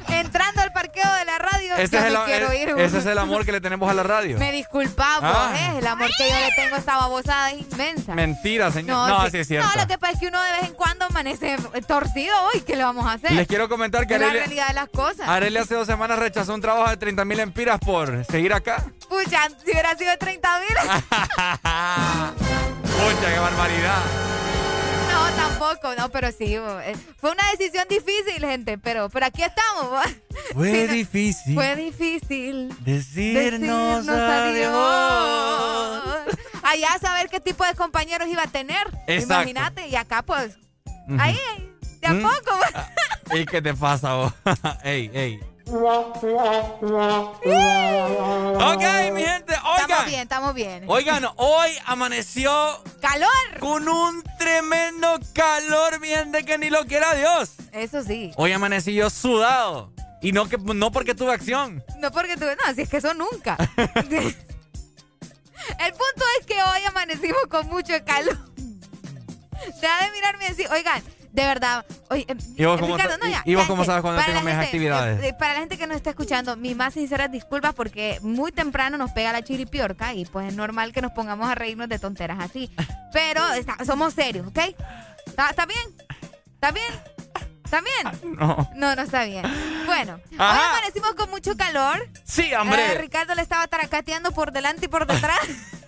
[0.10, 0.62] Entrando
[0.98, 1.76] de la radio.
[1.76, 2.70] Este es el, quiero eh, ir.
[2.78, 4.38] Ese es el amor que le tenemos a la radio.
[4.38, 5.54] Me disculpamos, ah.
[5.56, 8.14] eh, el amor que yo le tengo a esta babosada es inmensa.
[8.14, 8.96] Mentira, señor.
[8.96, 9.68] No, no así es cierto.
[9.68, 12.36] No, lo que pasa es que uno de vez en cuando amanece eh, torcido.
[12.66, 13.32] ¿qué le vamos a hacer?
[13.32, 15.28] Les quiero comentar que la realidad de las cosas.
[15.28, 18.84] Arely hace dos semanas rechazó un trabajo de 30 mil empiras por seguir acá.
[19.08, 20.68] Pucha, si hubiera sido 30 mil.
[22.82, 24.02] Pucha, qué barbaridad
[25.30, 25.96] no, tampoco.
[25.96, 26.56] No, pero sí.
[26.56, 28.78] eh, Fue una decisión difícil, gente.
[28.78, 30.06] Pero, pero aquí estamos.
[30.54, 32.70] Fue Sí, difícil Fue difícil.
[32.82, 36.04] decirnos, decirnos adiós.
[36.64, 38.86] Allá saber qué tipo de compañeros iba a tener.
[39.08, 39.50] Exacto.
[39.50, 39.88] Imagínate.
[39.88, 40.58] Y acá, pues,
[41.08, 41.18] Ujú.
[41.20, 41.40] ahí,
[42.02, 42.22] de a ¿Mm?
[42.22, 42.60] poco.
[43.30, 43.38] bo.
[43.38, 44.34] ¿Y qué te pasa vos?
[44.84, 45.40] ey, ey.
[45.70, 46.24] Ok,
[49.14, 50.06] mi gente, Estamos oigan.
[50.06, 50.84] bien, estamos bien.
[50.88, 53.60] Oigan, hoy amaneció ¡Calor!
[53.60, 57.52] con un tremendo calor, mi gente, que ni lo quiera Dios.
[57.74, 58.32] Eso sí.
[58.38, 59.92] Hoy amanecí yo sudado.
[60.22, 61.84] Y no, que, no porque tuve acción.
[62.00, 63.58] No porque tú, no, si es que eso nunca.
[63.78, 63.92] El
[65.92, 68.38] punto es que hoy amanecimos con mucho calor.
[69.82, 73.30] Deja de mirarme y decir, oigan, de verdad, oye, eh, ¿Y vos cómo Ricardo, no,
[73.30, 75.24] ya, y- vos cómo sabes cuando tengo mis gente, actividades?
[75.24, 78.98] eh, para la gente que nos está escuchando, mis más sinceras disculpas porque muy temprano
[78.98, 82.40] nos pega la chiripiorca y pues es normal que nos pongamos a reírnos de tonteras
[82.40, 82.72] así.
[83.14, 84.60] Pero está- somos serios, ¿ok?
[85.26, 85.80] ¿Está, está bien?
[86.56, 86.94] ¿Está bien?
[87.68, 88.38] ¿Está bien?
[88.40, 88.70] No.
[88.76, 89.44] No, no está bien.
[89.86, 90.60] Bueno, Ajá.
[90.62, 92.08] hoy amanecimos con mucho calor.
[92.24, 92.94] Sí, hombre.
[92.94, 95.38] Eh, Ricardo le estaba taracateando por delante y por detrás.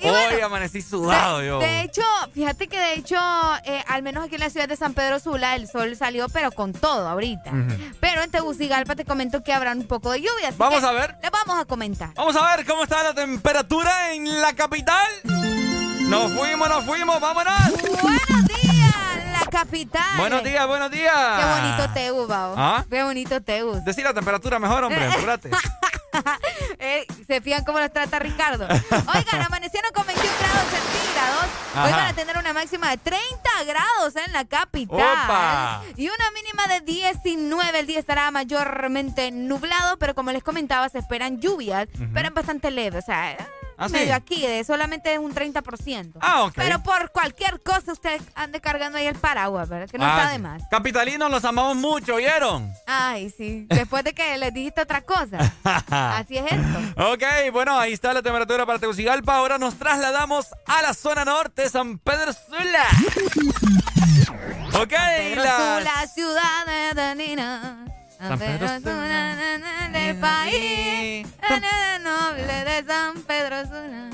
[0.00, 1.58] Hoy amanecí sudado yo.
[1.58, 2.02] De hecho,
[2.32, 3.16] fíjate que de hecho,
[3.64, 6.52] eh, al menos aquí en la ciudad de San Pedro Sula, el sol salió, pero
[6.52, 7.50] con todo ahorita.
[7.98, 10.48] Pero en Tegucigalpa te comento que habrá un poco de lluvia.
[10.50, 11.16] así Vamos que a ver.
[11.22, 12.10] Le vamos a comentar.
[12.14, 15.08] Vamos a ver cómo está la temperatura en la capital.
[16.08, 17.54] Nos fuimos, nos fuimos, vámonos.
[18.02, 18.77] Buenos días,
[19.50, 20.18] capital.
[20.18, 21.14] Buenos días, buenos días.
[21.38, 22.54] Qué bonito Teus, Bao.
[22.56, 22.84] ¿Ah?
[22.88, 23.84] Qué bonito Teus.
[23.84, 25.50] Decir la temperatura mejor, hombre, apúrate.
[26.78, 28.64] Eh, ¿Se fían cómo los trata Ricardo?
[28.64, 31.44] Oigan, amanecieron con 21 grados centígrados.
[31.74, 31.96] Hoy Ajá.
[31.96, 33.28] van a tener una máxima de 30
[33.66, 34.96] grados en la capital.
[34.96, 35.82] ¡Opa!
[35.96, 37.78] Y una mínima de 19.
[37.80, 42.70] El día estará mayormente nublado, pero como les comentaba, se esperan lluvias, pero es bastante
[42.70, 42.98] leve.
[42.98, 43.36] O sea,
[43.78, 43.94] ¿Ah, sí?
[43.94, 46.18] medio aquí, de solamente un 30%.
[46.20, 46.52] Ah, ok.
[46.56, 49.88] Pero por cualquier cosa usted ande cargando ahí el paraguas, ¿verdad?
[49.88, 50.32] Que no Ah, está sí.
[50.32, 50.62] de más.
[50.70, 52.70] Capitalinos los amamos mucho, ¿vieron?
[52.86, 53.66] Ay, sí.
[53.68, 55.38] Después de que les dijiste otra cosa.
[55.90, 57.12] Así es esto.
[57.12, 57.22] Ok,
[57.52, 59.36] bueno, ahí está la temperatura para Tegucigalpa.
[59.36, 62.84] Ahora nos trasladamos a la zona norte, San Pedro Sula.
[64.74, 67.84] Ok, Pedro las- Sula, ciudad de Nina.
[68.18, 69.36] San Pedro Sula,
[69.92, 71.26] del país.
[71.48, 74.10] na, na, noble de San Pedro Sula.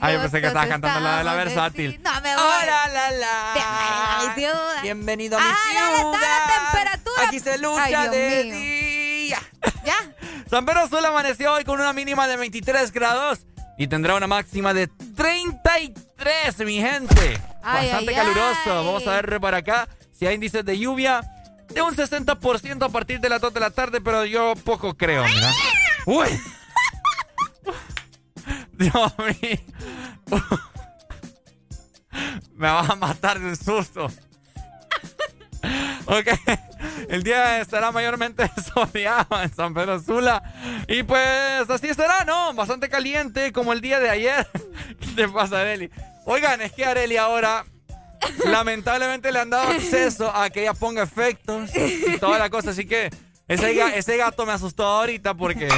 [0.00, 2.00] Ah, yo pensé que estabas cantando la de la versátil.
[2.02, 2.44] No me voy.
[2.44, 3.54] Hola, la, la.
[3.54, 4.82] Bienvenido a mi ciudad.
[4.82, 7.28] Bienvenido a mi Ah, la temperatura.
[7.28, 8.54] Aquí se lucha de mío.
[8.54, 9.38] día.
[9.84, 9.96] ¿Ya?
[10.50, 13.40] San Pedro Sula amaneció hoy con una mínima de 23 grados
[13.78, 17.40] y tendrá una máxima de 33, mi gente.
[17.62, 18.66] Bastante caluroso.
[18.66, 21.20] Vamos a ver para acá si hay índices de lluvia
[21.74, 25.24] de un 60% a partir de las 2 de la tarde, pero yo poco creo.
[26.06, 26.28] Uy.
[28.72, 29.58] Dios mío.
[32.54, 34.08] Me vas a matar de susto.
[36.06, 36.28] Ok,
[37.08, 40.42] el día estará mayormente soleado en San Pedro Sula.
[40.86, 42.52] Y pues así estará, ¿no?
[42.52, 44.46] Bastante caliente como el día de ayer.
[45.00, 45.90] ¿Qué te pasa, Areli?
[46.26, 47.64] Oigan, es que Areli ahora
[48.44, 52.70] lamentablemente le han dado acceso a que ella ponga efectos y toda la cosa.
[52.70, 53.10] Así que
[53.48, 55.68] ese, ese gato me asustó ahorita porque...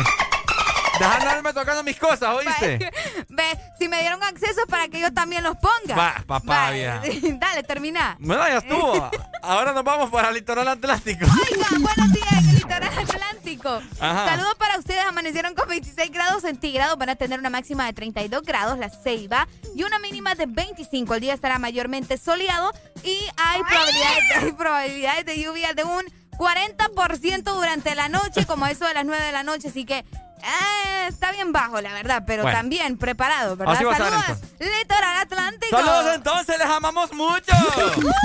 [0.98, 2.90] Deja de andarme tocando mis cosas, ¿oíste?
[3.28, 5.94] Ve, si me dieron acceso para que yo también los ponga.
[5.96, 7.02] Va, papá, Va, vieja.
[7.38, 8.16] Dale, termina.
[8.18, 9.10] Bueno, ya estuvo.
[9.42, 11.24] Ahora nos vamos para el litoral atlántico.
[11.24, 13.80] Oigan, buenos días en el litoral atlántico.
[14.00, 14.26] Ajá.
[14.26, 15.04] Saludos para ustedes.
[15.04, 16.98] Amanecieron con 26 grados centígrados.
[16.98, 21.14] Van a tener una máxima de 32 grados, la Ceiba, y una mínima de 25.
[21.14, 22.72] El día estará mayormente soleado
[23.04, 26.04] y hay probabilidades, hay probabilidades de lluvia de un
[26.38, 29.68] 40% durante la noche, como eso de las 9 de la noche.
[29.68, 30.04] Así que
[30.42, 32.58] eh, está bien bajo, la verdad, pero Bueno.
[32.58, 33.74] también preparado, ¿verdad?
[33.74, 35.76] Así va a estar, Saludos, litoral atlántico.
[35.76, 37.52] Saludos entonces, les amamos mucho.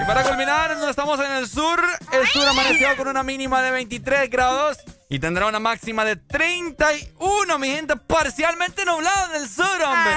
[0.00, 1.82] Y para culminar, no estamos en el sur.
[2.12, 7.58] El sur amaneció con una mínima de 23 grados y tendrá una máxima de 31,
[7.58, 10.12] mi gente, parcialmente nublado en el sur, hombre.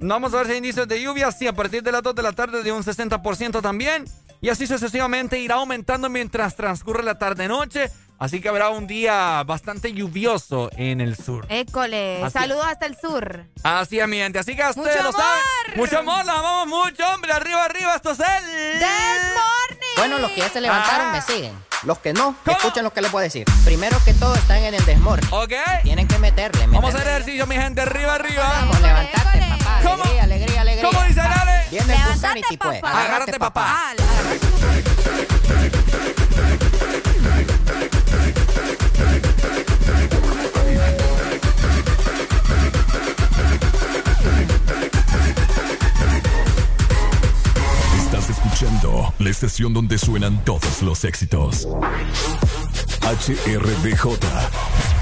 [0.00, 2.14] No vamos a ver si hay indicios de lluvia, sí, a partir de las 2
[2.14, 4.04] de la tarde de un 60% también.
[4.42, 7.90] Y así sucesivamente irá aumentando mientras transcurre la tarde-noche.
[8.18, 11.44] Así que habrá un día bastante lluvioso en el sur.
[11.50, 13.44] École, Así- saludos hasta el sur.
[13.62, 14.38] Así es, mi gente.
[14.38, 15.26] Así que a ustedes ¡Mucho lo saben.
[15.66, 15.76] amor!
[15.76, 17.32] Mucho amor, la amamos mucho, hombre.
[17.32, 18.78] Arriba, arriba, esto es el...
[18.78, 19.96] This morning.
[19.98, 21.12] Bueno, los que ya se levantaron Ah.
[21.12, 21.52] me siguen.
[21.82, 23.44] Los que no, escuchen lo que les voy a decir.
[23.64, 25.20] Primero que todo están en el desmor.
[25.30, 25.52] Ok.
[25.82, 26.66] Tienen que meterle.
[26.68, 27.82] Vamos a hacer ejercicio, mi gente.
[27.82, 28.48] Arriba, arriba.
[28.48, 29.76] Vamos, levantate, papá.
[29.78, 30.84] Alegría, alegría, alegría.
[30.90, 31.66] ¿Cómo dice, dale?
[31.70, 32.82] Viene el Pulsanity, pues.
[32.82, 33.92] Agárrate, papá.
[33.96, 34.85] Estás
[48.56, 51.68] escuchando la estación donde suenan todos los éxitos.
[53.02, 54.16] HRDJ,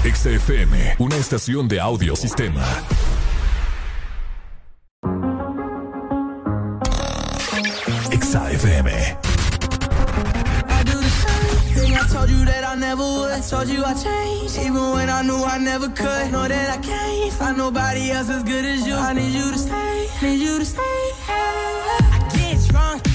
[0.03, 2.65] XFM, una estación de audio sistema.
[8.11, 9.17] XFM.
[12.87, 16.31] I told you changed, even when I knew I never could.
[16.31, 18.95] Know that I can't find nobody else as good as you.
[18.95, 20.81] I need you to stay, need you to stay.
[21.27, 22.44] I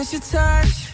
[0.00, 0.89] miss your touch.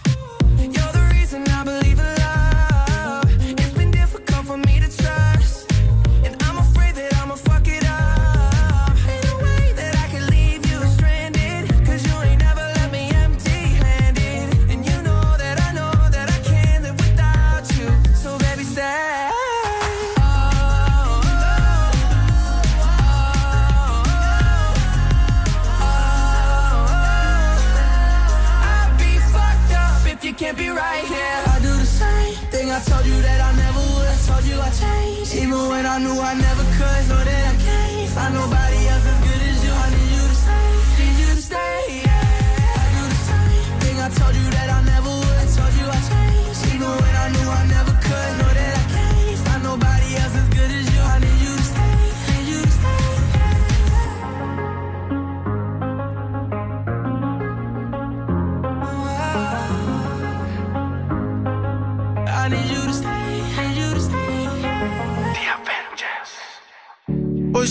[36.26, 37.08] I never could.
[37.08, 38.75] Know that I can't find nobody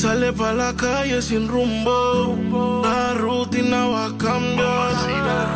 [0.06, 2.82] sale pa' la calle sin rumbo.
[2.84, 4.94] La rutina va a cambiar.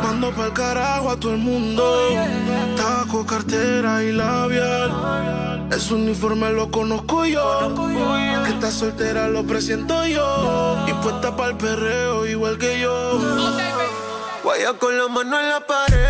[0.03, 1.83] Mando pa'l carajo a todo el mundo.
[2.75, 4.89] Taco, cartera y labial.
[5.71, 7.45] Ese uniforme lo conozco yo.
[8.43, 10.27] Que está soltera lo presiento yo.
[10.87, 12.95] Y puesta pa'l perreo igual que yo.
[14.43, 16.08] Guaya con la mano en la pared.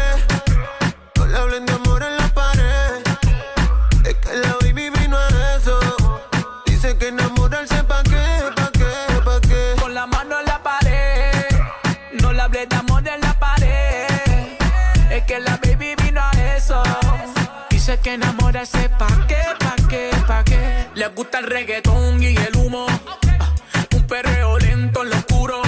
[18.10, 20.88] Que enamorarse pa' qué, pa' qué, pa' qué.
[20.96, 22.88] Le gusta el reggaetón y el humo.
[22.90, 25.62] Ah, Un perreo lento en lo oscuro.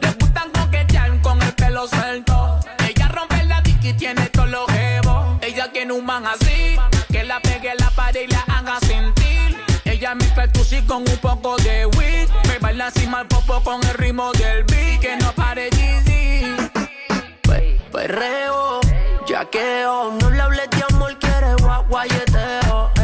[0.00, 2.60] Le gustan coquetear con el pelo suelto.
[2.88, 5.38] Ella rompe la disc y tiene todos los jevos.
[5.42, 6.76] Ella tiene un man así,
[7.12, 9.56] que la pegue la pared y la haga sentir.
[9.84, 12.28] Ella me pertusí con un poco de weed.
[12.48, 14.82] Me baila así mal popo con el ritmo del beat.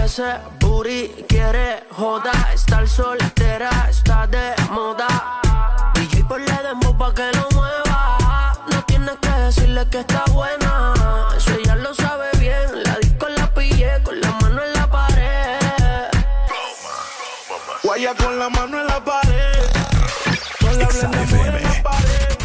[0.09, 5.07] Ese booty quiere joda, estar soltera está de moda.
[5.93, 8.55] DJ por le demo pa' que lo mueva.
[8.73, 10.95] No tienes que decirle que está buena.
[11.37, 12.83] Eso ella lo sabe bien.
[12.85, 16.09] La disco la pillé con la mano en la pared.
[17.83, 19.61] Guaya con la mano en la pared.
[20.63, 22.39] Hablen de amor en la pared.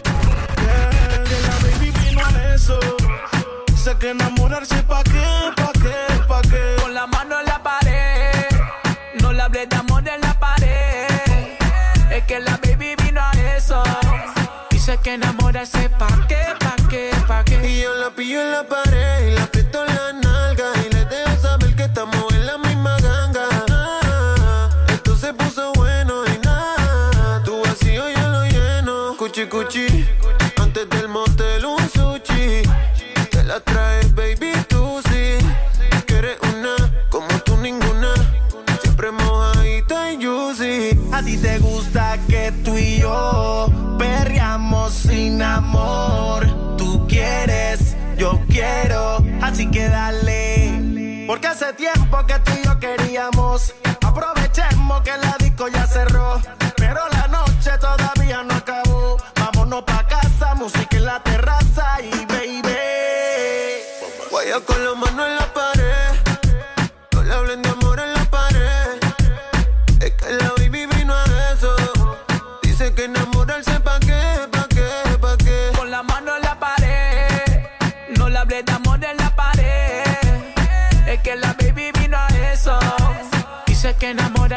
[0.63, 2.77] Yeah, que la baby vino a eso.
[3.73, 5.12] Sé que enamorarse pa' qué,
[15.03, 17.59] que enamorarse pa' qué, pa' qué, pa' qué.
[17.67, 21.05] Y yo la pillo en la pared y la aprieto en la nalga y le
[21.05, 23.47] dejo saber que estamos en la misma ganga.
[24.87, 29.17] Esto se puso bueno y nada, tu vacío yo lo lleno.
[29.17, 30.02] Cuchi cuchi,
[51.27, 53.73] Porque hace tiempo que tú y yo queríamos.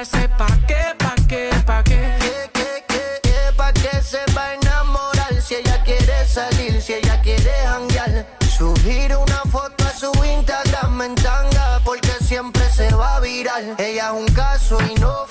[0.08, 2.16] Que pa' qué, pa' qué, pa' qué.
[2.20, 3.52] ¿Qué, qué, qué, qué?
[3.56, 5.40] ¿Pa' qué se va a enamorar?
[5.40, 8.26] Si ella quiere salir, si ella quiere janguear.
[8.56, 13.74] Subir una foto a su Instagram en tanga porque siempre se va a viral.
[13.78, 15.26] Ella es un caso y no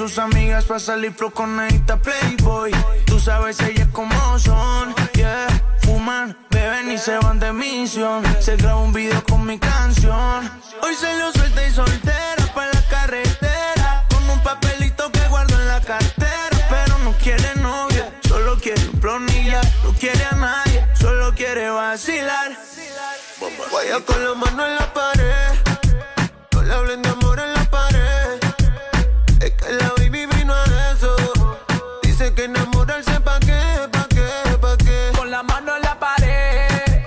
[0.00, 2.72] sus amigas para salir flow con esta Playboy.
[3.04, 5.46] Tú sabes ellas como son, yeah.
[5.82, 8.22] Fuman, beben y se van de misión.
[8.40, 10.50] Se graba un video con mi canción.
[10.80, 14.06] Hoy salió suelta y soltera para la carretera.
[14.08, 16.48] Con un papelito que guardo en la cartera.
[16.70, 19.60] Pero no quiere novia, solo quiere un plonilla.
[19.84, 22.52] No quiere a nadie, solo quiere vacilar.
[23.70, 25.58] Vaya con la mano en la pared.
[26.52, 27.19] No le hablen de
[29.60, 31.16] que la baby vino a eso.
[32.02, 35.12] Dice que enamorarse pa' qué, pa' qué, pa' qué.
[35.16, 37.02] Con la mano en la pared.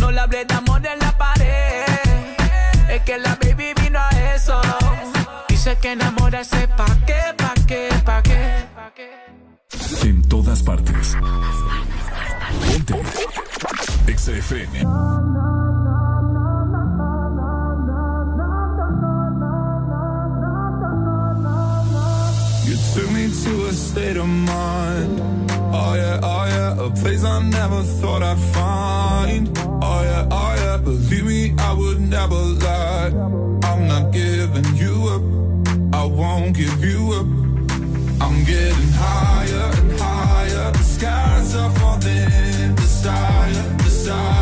[0.00, 1.84] No le hablé de amor en la pared.
[2.88, 4.60] Es que la baby vino a eso.
[5.48, 8.42] Dice que enamorarse pa' qué, pa' qué, pa' qué.
[10.02, 11.16] En todas partes.
[12.70, 12.94] Ponte.
[23.92, 25.20] State of mind.
[25.78, 29.42] Oh yeah, oh yeah, a place I never thought I'd find.
[29.86, 33.10] Oh yeah, oh yeah, believe me, I would never lie.
[33.68, 35.24] I'm not giving you up.
[36.00, 37.28] I won't give you up.
[38.24, 40.66] I'm getting higher and higher.
[40.78, 42.74] The skies are falling.
[42.82, 44.41] Desire, desire,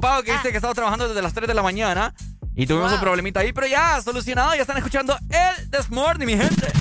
[0.00, 2.14] conectado, que que dice que estaba trabajando desde las 3 de la mañana.
[2.54, 4.54] Y tuvimos un problemita ahí, pero ya solucionado.
[4.54, 6.72] Ya están escuchando el This Morning, mi gente.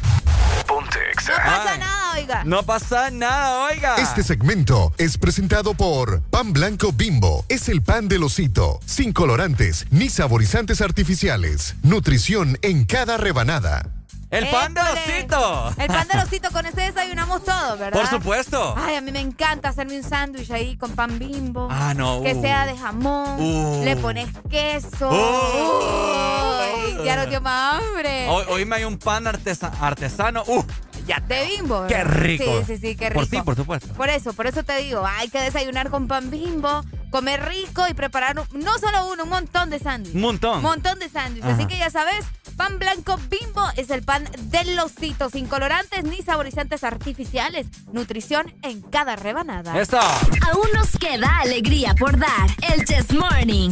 [0.67, 2.43] Ponte No pasa nada, oiga.
[2.43, 3.95] No pasa nada, oiga.
[3.97, 7.45] Este segmento es presentado por Pan Blanco Bimbo.
[7.47, 11.75] Es el pan del osito, sin colorantes ni saborizantes artificiales.
[11.83, 13.96] Nutrición en cada rebanada.
[14.29, 14.89] El pan Épale.
[14.99, 15.73] osito.
[15.77, 17.97] El pan del osito, con ese desayunamos todo, ¿verdad?
[17.99, 18.75] Por supuesto.
[18.77, 21.69] Ay, a mí me encanta hacerme un sándwich ahí con pan bimbo.
[21.71, 22.21] Ah, no.
[22.21, 22.41] Que uh.
[22.41, 23.39] sea de jamón.
[23.39, 23.83] Uh.
[23.85, 25.09] Le pones queso.
[25.09, 26.99] Uh.
[26.99, 28.27] Uy, ya no dio más hambre.
[28.29, 30.43] Hoy, hoy me hay un pan artesa- artesano.
[30.47, 30.63] Uh,
[31.05, 31.87] ya De bimbo.
[31.87, 32.13] Qué ¿verdad?
[32.21, 32.43] rico.
[32.65, 33.21] Sí, sí, sí, qué rico.
[33.21, 33.93] Por ti, por supuesto.
[33.93, 37.93] Por eso, por eso te digo, hay que desayunar con pan bimbo, comer rico y
[37.93, 40.15] preparar un- no solo uno, un montón de sándwiches.
[40.15, 40.57] Un montón.
[40.57, 41.49] Un montón de sándwiches.
[41.49, 42.25] Así que ya sabes,
[42.57, 47.67] pan blanco bimbo es el pan del osito, sin colorantes ni saborizantes artificiales.
[47.93, 49.79] Nutrición en cada rebanada.
[49.79, 49.99] Eso.
[49.99, 52.49] Aún nos queda alegría por dar.
[52.73, 53.69] El Chess Morning.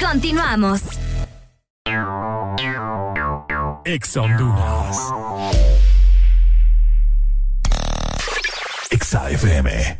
[0.00, 0.82] Continuamos.
[3.84, 4.96] Ex Honduras.
[8.90, 9.98] Exa FM.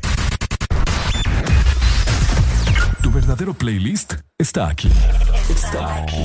[3.03, 4.91] Tu verdadero playlist está aquí.
[5.49, 6.25] Está aquí.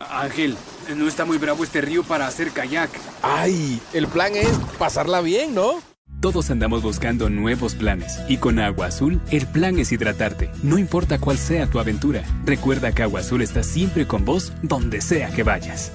[0.00, 0.56] Ángel,
[0.96, 2.90] no está muy bravo este río para hacer kayak.
[3.22, 3.80] ¡Ay!
[3.92, 4.48] El plan es
[4.78, 5.74] pasarla bien, ¿no?
[6.20, 11.18] Todos andamos buscando nuevos planes y con Agua Azul el plan es hidratarte, no importa
[11.18, 12.24] cuál sea tu aventura.
[12.44, 15.92] Recuerda que Agua Azul está siempre con vos donde sea que vayas.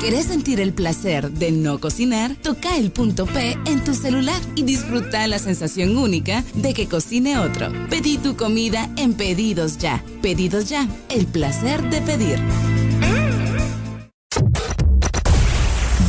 [0.00, 2.36] ¿Querés sentir el placer de no cocinar?
[2.36, 7.38] Toca el punto P en tu celular y disfruta la sensación única de que cocine
[7.38, 7.72] otro.
[7.90, 10.04] Pedí tu comida en Pedidos Ya.
[10.22, 12.38] Pedidos Ya, el placer de pedir.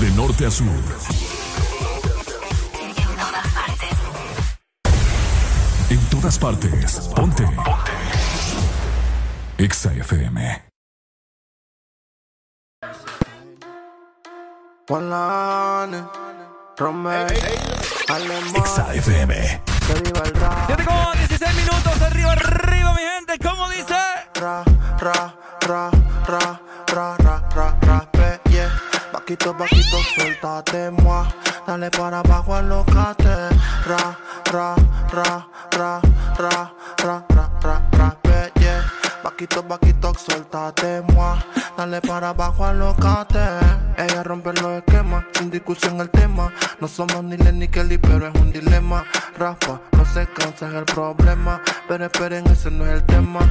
[0.08, 0.66] De norte a sur.
[5.90, 7.10] En todas partes.
[7.14, 7.44] Ponte.
[7.44, 7.92] Ponte.
[9.58, 10.64] Exa FM.
[14.86, 16.06] Polane,
[16.78, 17.28] Romeo,
[18.56, 19.62] Exa FM.
[19.88, 20.68] que viva el rap.
[20.68, 23.46] 7 con 16 minutos, arriba, arriba, mi gente.
[23.46, 23.98] ¿Cómo dice?
[24.36, 24.64] Ra,
[25.02, 25.36] ra,
[25.68, 25.92] ra,
[26.26, 28.17] ra, ra, ra, ra, ra.
[29.28, 31.28] Vaquito, vaquito, suéltate, moi.
[31.66, 33.50] Dale para abajo, alocate.
[33.86, 34.18] Ra,
[34.54, 34.74] ra,
[35.12, 36.02] ra, ra,
[36.40, 38.86] ra, ra, ra, ra, ra, yeah.
[39.22, 41.38] Vaquito, vaquito, suéltate, moi.
[41.76, 43.38] Dale para abajo, alocate.
[43.98, 46.50] Ella rompe los esquemas, sin discusión el tema.
[46.80, 49.04] No somos ni Len ni Kelly, pero es un dilema.
[49.38, 51.62] Rafa, no se cansa, es el problema.
[51.90, 53.42] Pero esperen, ese no es el tema.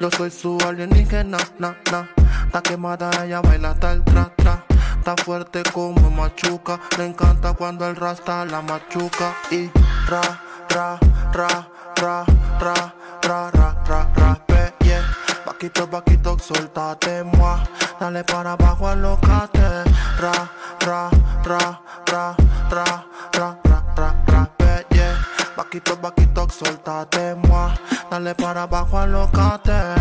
[0.00, 2.08] Yo soy su alienígena, na, na.
[2.46, 4.69] Está quemada, ella baila el tra, tra.
[5.00, 6.78] Está fuerte como machuca.
[6.98, 9.34] Le encanta cuando el rasta la machuca.
[9.50, 9.70] Y
[10.06, 10.20] ra,
[10.68, 10.98] ra,
[11.32, 11.66] ra,
[11.96, 12.26] ra,
[12.60, 15.02] ra, ra, ra, ra, ra, pe, yeah.
[15.46, 17.58] Vaquito, vaquito, suéltate, moi.
[17.98, 19.84] Dale para abajo, alocate.
[20.20, 20.50] Ra,
[20.80, 21.08] ra,
[21.46, 22.36] ra, ra,
[22.70, 25.16] ra, ra, ra, ra, ra, pe, yeah.
[25.56, 27.72] Vaquito, vaquito, suéltate, moi.
[28.10, 29.94] Dale para abajo, alocate.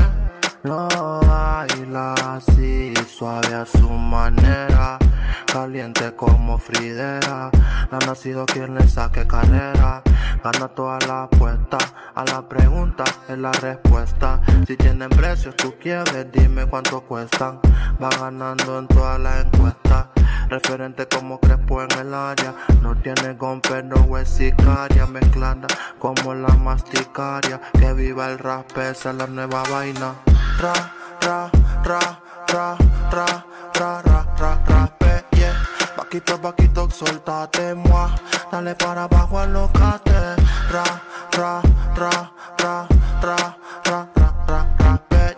[0.64, 0.90] Lo
[1.22, 5.00] baila así, suave a su manera,
[5.46, 7.50] caliente como Fridera.
[7.90, 10.04] No ha nacido quien le saque carrera,
[10.44, 11.78] gana toda la apuesta.
[12.14, 14.42] A la pregunta es la respuesta.
[14.68, 17.62] Si tienen precios, tú quieres, dime cuánto cuestan.
[18.04, 20.08] Va ganando en todas las encuestas.
[20.50, 22.54] Referente como Crespo en el área.
[22.82, 25.06] No tiene gon, pero es sicaria.
[25.06, 25.68] Mezclada
[26.00, 27.62] como la masticaria.
[27.80, 30.16] Que viva el rap, esa es la nueva vaina.
[30.58, 30.74] Ra,
[31.22, 31.50] ra,
[31.84, 32.00] ra,
[32.48, 32.78] ra,
[33.12, 33.44] ra,
[33.74, 34.90] ra, ra, ra, ra,
[35.34, 35.54] yeah.
[35.96, 38.10] Vaquito, vaquito, suéltate, moi.
[38.52, 40.36] Dale para abajo, alocate.
[40.72, 40.84] Ra,
[41.32, 41.62] ra,
[41.96, 42.88] ra, ra,
[43.22, 43.48] ra,
[43.86, 45.38] ra, ra, ra, ra, pe,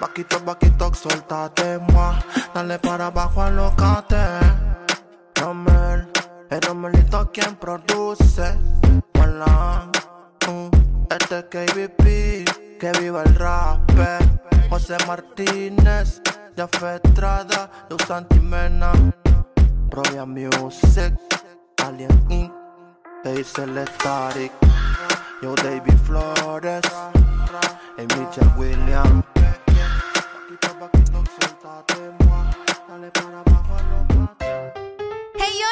[0.00, 2.14] Paquito, paquito, suéltate, moi.
[2.54, 4.16] Dale para abajo, alocate.
[5.36, 6.10] Romel,
[6.50, 8.58] el Romelito quien produce.
[10.48, 10.68] Uh,
[11.08, 13.78] este es KBP, que viva el rap.
[14.68, 16.20] José Martínez,
[16.56, 18.90] ya Estrada, Luz Antimena.
[19.88, 21.14] Royal Music,
[21.84, 22.52] Alien Inc.
[23.24, 24.50] Hazel Static,
[25.40, 26.82] Yo David Flores,
[27.98, 29.24] y Mitchell Williams.
[35.38, 35.71] Hey, Arelia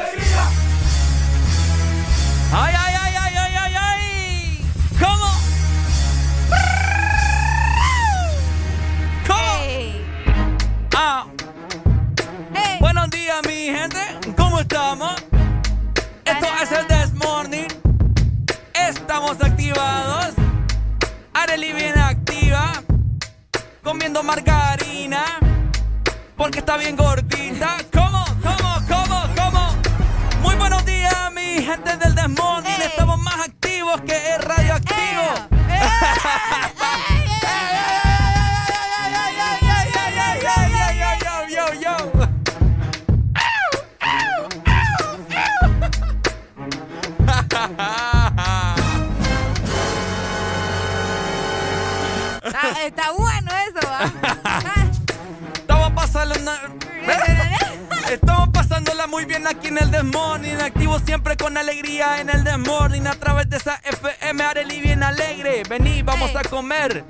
[19.13, 20.35] Estamos activados.
[21.33, 22.81] Arely bien activa.
[23.83, 25.25] Comiendo margarina.
[26.37, 27.75] Porque está bien gordita.
[27.91, 28.23] ¿Cómo?
[28.41, 28.79] ¿Cómo?
[28.87, 29.23] ¿Cómo?
[29.35, 29.75] ¿Cómo?
[30.41, 32.81] Muy buenos días, mi gente del Desmorning.
[32.85, 35.23] Estamos más activos que el radioactivo.
[59.11, 60.61] muy bien aquí en el Desmorning.
[60.61, 63.05] Activo siempre con alegría en el Desmorning.
[63.07, 65.63] A través de esa FM Arely bien alegre.
[65.69, 67.03] Vení, vamos a comer.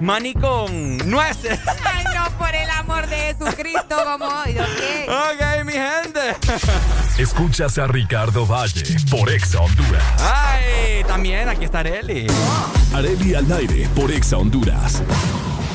[0.00, 1.60] Maní con nueces.
[1.84, 5.08] Ay, no, por el amor de Jesucristo, como hoy, ¿ok?
[5.08, 6.36] Ok, mi gente.
[7.18, 10.02] Escuchas a Ricardo Valle por Exa Honduras.
[10.18, 12.26] Ay, también aquí está Arely.
[12.92, 15.00] Areli al aire por Exa Honduras.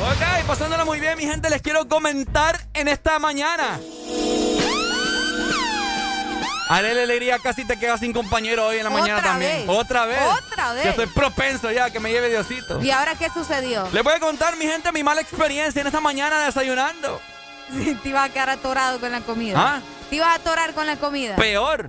[0.02, 1.50] Ok, pasándola muy bien, mi gente.
[1.50, 3.80] Les quiero comentar en esta mañana.
[6.70, 9.68] Arely Alegría casi te queda sin compañero hoy en la mañana ¿Otra también.
[9.68, 9.70] vez?
[9.70, 10.20] Otra vez.
[10.22, 10.84] ¿Otra vez?
[10.84, 12.80] Yo estoy propenso ya que me lleve Diosito.
[12.80, 13.88] ¿Y ahora qué sucedió?
[13.92, 17.20] Les voy a contar, mi gente, mi mala experiencia en esta mañana desayunando.
[17.72, 19.56] Sí, te ibas a quedar atorado con la comida.
[19.56, 19.82] ¿Ah?
[20.10, 21.36] Te ibas a atorar con la comida.
[21.36, 21.88] Peor.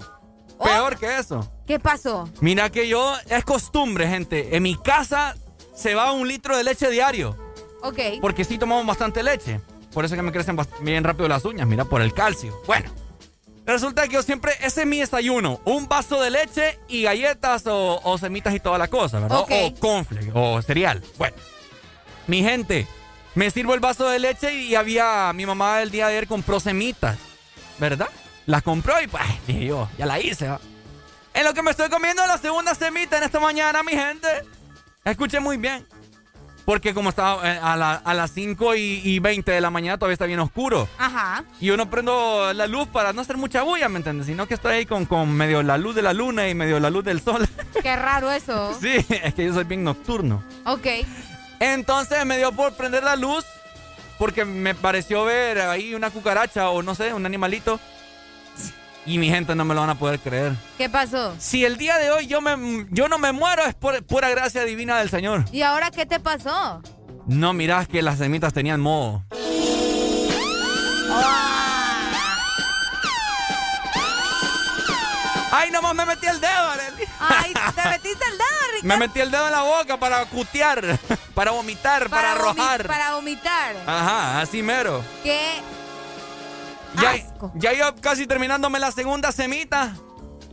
[0.62, 1.50] Peor que eso.
[1.66, 2.28] ¿Qué pasó?
[2.42, 4.54] Mira que yo, es costumbre, gente.
[4.54, 5.34] En mi casa
[5.74, 7.34] se va un litro de leche diario.
[7.82, 7.98] Ok.
[8.20, 9.62] Porque sí tomamos bastante leche.
[9.94, 11.66] Por eso es que me crecen bien rápido las uñas.
[11.66, 12.60] Mira, por el calcio.
[12.66, 12.90] Bueno.
[13.70, 15.60] Resulta que yo siempre, ese es mi desayuno.
[15.64, 19.38] Un vaso de leche y galletas o, o semitas y toda la cosa, ¿verdad?
[19.38, 19.52] Ok.
[19.62, 21.00] O confle o cereal.
[21.16, 21.36] Bueno.
[22.26, 22.88] Mi gente,
[23.36, 26.58] me sirvo el vaso de leche y había, mi mamá el día de ayer compró
[26.58, 27.16] semitas,
[27.78, 28.08] ¿verdad?
[28.46, 30.60] Las compró y pues, dije yo, ya la hice, ¿va?
[31.32, 34.26] En lo que me estoy comiendo la segunda semita en esta mañana, mi gente.
[35.04, 35.86] Escuché muy bien.
[36.64, 39.98] Porque como estaba eh, a, la- a las 5 y, y 20 de la mañana
[39.98, 40.88] todavía está bien oscuro.
[40.98, 41.44] Ajá.
[41.60, 44.26] Y yo no prendo la luz para no hacer mucha bulla, ¿me entiendes?
[44.26, 46.90] Sino que estoy ahí con, con medio la luz de la luna y medio la
[46.90, 47.48] luz del sol.
[47.82, 48.74] Qué raro eso.
[48.80, 50.44] sí, es que yo soy bien nocturno.
[50.64, 50.86] Ok.
[51.58, 53.44] Entonces me dio por prender la luz
[54.18, 57.80] porque me pareció ver ahí una cucaracha o no sé, un animalito.
[59.06, 60.54] Y mi gente no me lo van a poder creer.
[60.76, 61.34] ¿Qué pasó?
[61.38, 64.64] Si el día de hoy yo, me, yo no me muero es por pura gracia
[64.64, 65.44] divina del Señor.
[65.52, 66.82] ¿Y ahora qué te pasó?
[67.26, 69.24] No mirás que las semitas tenían moho.
[75.52, 77.04] ¡Ay, nomás me metí el dedo, Arely!
[77.18, 78.88] Ay, te metiste el dedo, Ricardo.
[78.88, 80.98] Me metí el dedo en la boca para cutear,
[81.34, 82.86] para vomitar, para, arrojar.
[82.86, 83.76] Para vomitar.
[83.86, 85.02] Ajá, así mero.
[85.24, 85.60] Qué
[86.94, 87.14] Ya,
[87.54, 89.94] ya iba casi terminándome la segunda semita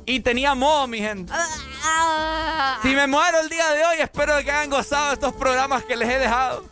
[0.05, 1.33] y tenía moho, mi gente.
[1.33, 2.77] Ah.
[2.81, 6.07] Si me muero el día de hoy, espero que hayan gozado estos programas que les
[6.09, 6.65] he dejado.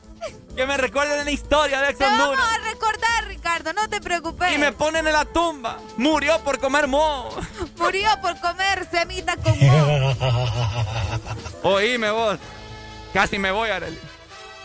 [0.55, 2.45] Que me recuerden la historia de Ex Te vamos Honduras.
[2.49, 4.53] a recordar, Ricardo, no te preocupes.
[4.53, 5.79] Y me ponen en la tumba.
[5.97, 7.29] Murió por comer moho.
[7.77, 10.15] Murió por comer semita con moho.
[11.75, 12.39] Oíme vos.
[13.13, 13.99] Casi me voy, Arely.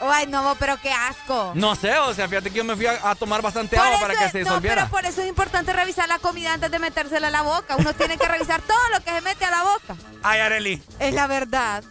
[0.00, 1.52] Ay, no, pero qué asco.
[1.54, 4.00] No sé, o sea, fíjate que yo me fui a, a tomar bastante Por agua
[4.00, 4.74] para que es- se no, disolviera.
[4.76, 7.76] pero por eso es importante revisar la comida antes de metérsela a la boca.
[7.76, 9.96] Uno tiene que revisar todo lo que se mete a la boca.
[10.22, 10.82] Ay, Arely.
[10.98, 11.84] Es la verdad.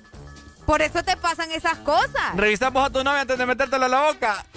[0.65, 2.35] Por eso te pasan esas cosas.
[2.35, 4.45] Revisamos a tu novia antes de metértela en la boca.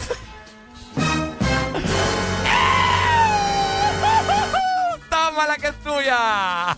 [5.03, 6.77] Estaba mala que es tuya.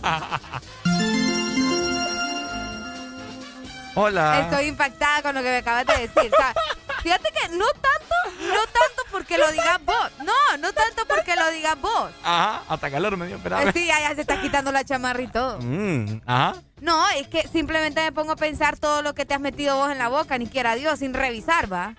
[3.95, 4.41] Hola.
[4.41, 6.31] Estoy impactada con lo que me acabas de decir.
[6.31, 6.53] O sea,
[7.01, 10.11] fíjate que no tanto, no tanto porque lo digas vos.
[10.19, 12.11] No, no tanto porque lo digas vos.
[12.23, 13.71] Ajá, hasta calor me dio, espérame.
[13.71, 15.59] Sí, ya, ya se está quitando la chamarra y todo.
[15.61, 16.55] Mm, ajá.
[16.81, 19.89] No, es que simplemente me pongo a pensar todo lo que te has metido vos
[19.89, 21.95] en la boca, ni quiera Dios, sin revisar, ¿va?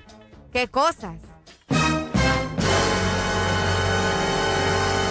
[0.52, 1.14] ¿Qué cosas?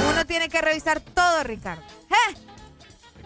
[0.10, 1.82] Uno tiene que revisar todo, Ricardo.
[2.10, 2.36] ¿Eh?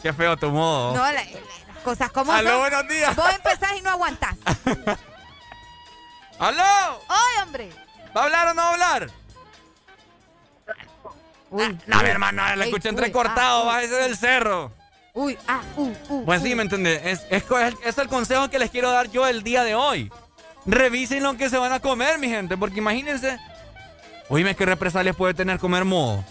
[0.01, 0.93] Qué feo tu modo.
[0.95, 2.59] No, la- las cosas como Aló, son.
[2.59, 3.15] buenos días.
[3.15, 4.35] Vos empezás y no aguantás.
[6.39, 7.01] ¡Aló!
[7.09, 7.69] ¡Ay, hombre!
[8.15, 9.09] ¿Va a hablar o no va a hablar?
[11.51, 11.77] Uy.
[11.87, 14.71] No, mi hermano, la Ey, escuché entrecortado, ah, bájese del cerro.
[15.13, 16.25] Uy, ah, uh, uh.
[16.25, 16.55] Pues sí, uh.
[16.55, 17.01] ¿me entiendes?
[17.03, 17.43] Es, es,
[17.85, 20.11] es- el consejo que les quiero dar yo el día de hoy.
[20.65, 23.39] Revisen lo que se van a comer, mi gente, porque imagínense.
[24.29, 26.23] Oíme, ¿qué represalias puede tener comer moho?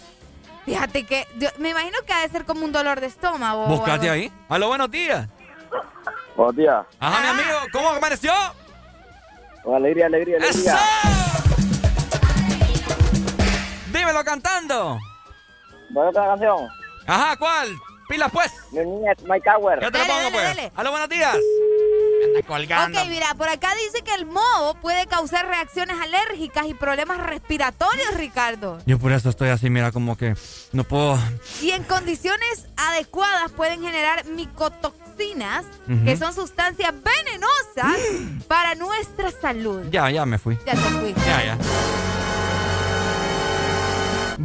[0.69, 3.65] Fíjate que yo- me imagino que ha de ser como un dolor de estómago.
[3.65, 4.31] Buscate ahí.
[4.49, 5.27] Aló, buenos días.
[6.35, 6.85] Buenos días.
[6.99, 8.31] Ajá, mi amigo, ¿cómo amaneció?
[9.63, 10.79] Con alegría, alegría, alegría.
[13.91, 14.99] Dímelo cantando.
[15.91, 16.67] ¿Cuál otra canción?
[17.07, 17.69] Ajá, ¿cuál?
[18.07, 18.53] Pilas pues.
[18.71, 19.79] Mi niña es Mike Tower.
[19.81, 20.71] Yo te lo pongo dale, pues.
[20.75, 21.35] Aló, buenos días.
[22.35, 22.99] Anda colgando.
[22.99, 28.13] Ok, mira, por acá dice que el moho puede causar reacciones alérgicas y problemas respiratorios,
[28.15, 28.79] Ricardo.
[28.85, 30.35] Yo por eso estoy así, mira, como que
[30.71, 31.17] no puedo.
[31.61, 35.65] Y en condiciones adecuadas pueden generar micotoxinas,
[36.05, 37.99] que son sustancias venenosas
[38.47, 39.85] para nuestra salud.
[39.91, 40.57] Ya, ya me fui.
[40.65, 41.13] Ya te fui.
[41.25, 41.57] Ya, ya.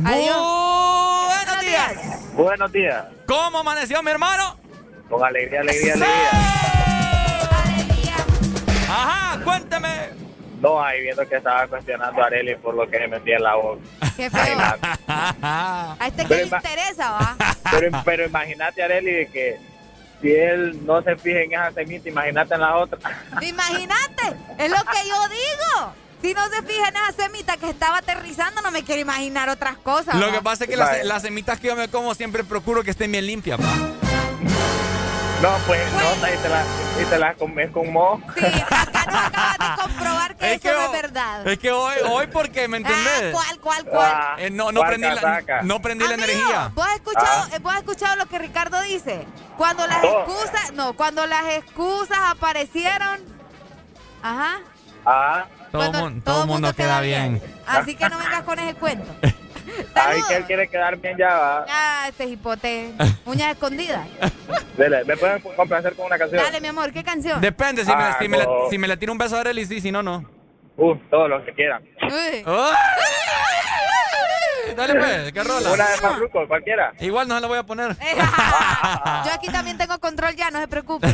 [0.05, 0.36] Adiós.
[1.27, 2.35] Buenos días.
[2.35, 3.05] Buenos días.
[3.27, 4.56] ¿Cómo amaneció mi hermano?
[5.09, 6.73] Con alegría, alegría, alegría.
[8.95, 9.89] Ajá, cuénteme.
[10.61, 13.55] No, ahí viendo que estaba cuestionando a Arely por lo que me metía en la
[13.57, 13.83] boca.
[14.16, 14.59] Qué feo.
[15.09, 17.37] A este que Pero le ima- interesa, ¿va?
[17.71, 19.59] Pero, pero imagínate, Arely, de que
[20.23, 22.99] si él no se fija en esa semita, imagínate en la otra.
[23.43, 25.93] Imagínate, es lo que yo digo.
[26.23, 29.77] Si no se fija en esa semita que estaba aterrizando, no me quiero imaginar otras
[29.79, 30.15] cosas.
[30.15, 30.33] Lo ¿va?
[30.33, 33.11] que pasa es que las, las semitas que yo me como siempre procuro que estén
[33.12, 34.03] bien limpias, pa.
[35.45, 36.65] No, pues, no, y te la,
[37.03, 38.19] y te la comes con moho.
[39.77, 41.47] Comprobar que eso no es verdad.
[41.47, 43.25] Es que hoy, hoy porque, ¿me entendés?
[43.27, 44.12] Ah, ¿Cuál, cuál, cuál?
[44.15, 46.71] Ah, Eh, no, no ¿cuál prendí, la, no prendí la Amigo, energía.
[46.75, 47.59] ¿Vos has escuchado, Ah.
[47.61, 49.27] vos has escuchado lo que Ricardo dice?
[49.59, 50.21] Cuando las Oh.
[50.27, 53.21] excusas, no, cuando las excusas aparecieron,
[54.23, 54.61] ajá,
[55.07, 57.43] Ah, Todo, cuando mun- todo el mundo queda bien.
[57.66, 59.15] así que no vengas con ese cuento.
[59.95, 61.66] ahí que él quiere quedar bien ya, va.
[61.69, 62.93] Ah, este hipote,
[63.27, 64.07] uñas escondidas.
[64.77, 66.43] Dele, ¿me pueden complacer con una canción?
[66.43, 67.41] Dale, mi amor, ¿qué canción?
[67.41, 68.70] Depende, si, me, Ah, si, me no.
[68.70, 70.24] si me tiro un beso a Arely, sí, si no, no.
[70.77, 71.85] Uh, todo lo que quieran.
[72.03, 72.45] Uy.
[74.77, 75.73] Dale pues, ¿qué rola?
[75.73, 76.93] Una de Farruko, cualquiera.
[77.01, 77.97] Igual no se la voy a poner.
[79.24, 81.09] Yo aquí también tengo control ya, no se preocupe.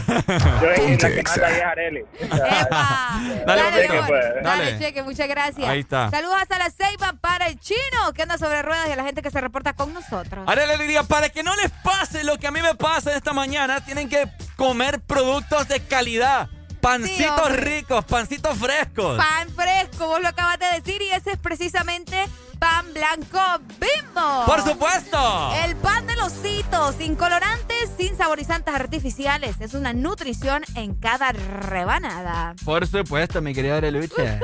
[0.60, 2.05] Yo en la que manda es Arely.
[2.31, 4.06] Dale, Dale, amor.
[4.09, 4.24] pues.
[4.43, 4.78] Dale, Dale.
[4.78, 5.68] cheque, muchas gracias.
[5.68, 6.10] Ahí está.
[6.10, 9.22] Saludos hasta la ceiba para el chino que anda sobre ruedas y a la gente
[9.22, 10.44] que se reporta con nosotros.
[10.47, 13.32] Arely le diría, para que no les pase lo que a mí me pasa esta
[13.32, 16.48] mañana, tienen que comer productos de calidad.
[16.81, 19.16] Pancitos ricos, pancitos frescos.
[19.16, 22.27] Pan fresco, vos lo acabas de decir y ese es precisamente
[22.59, 23.39] pan blanco
[23.78, 24.47] bimbo.
[24.47, 25.52] Por supuesto.
[25.65, 29.57] El pan de los citos, sin colorantes, sin saborizantes artificiales.
[29.61, 32.55] Es una nutrición en cada rebanada.
[32.65, 34.40] Por supuesto, mi querida Areluche.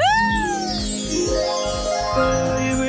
[2.17, 2.86] A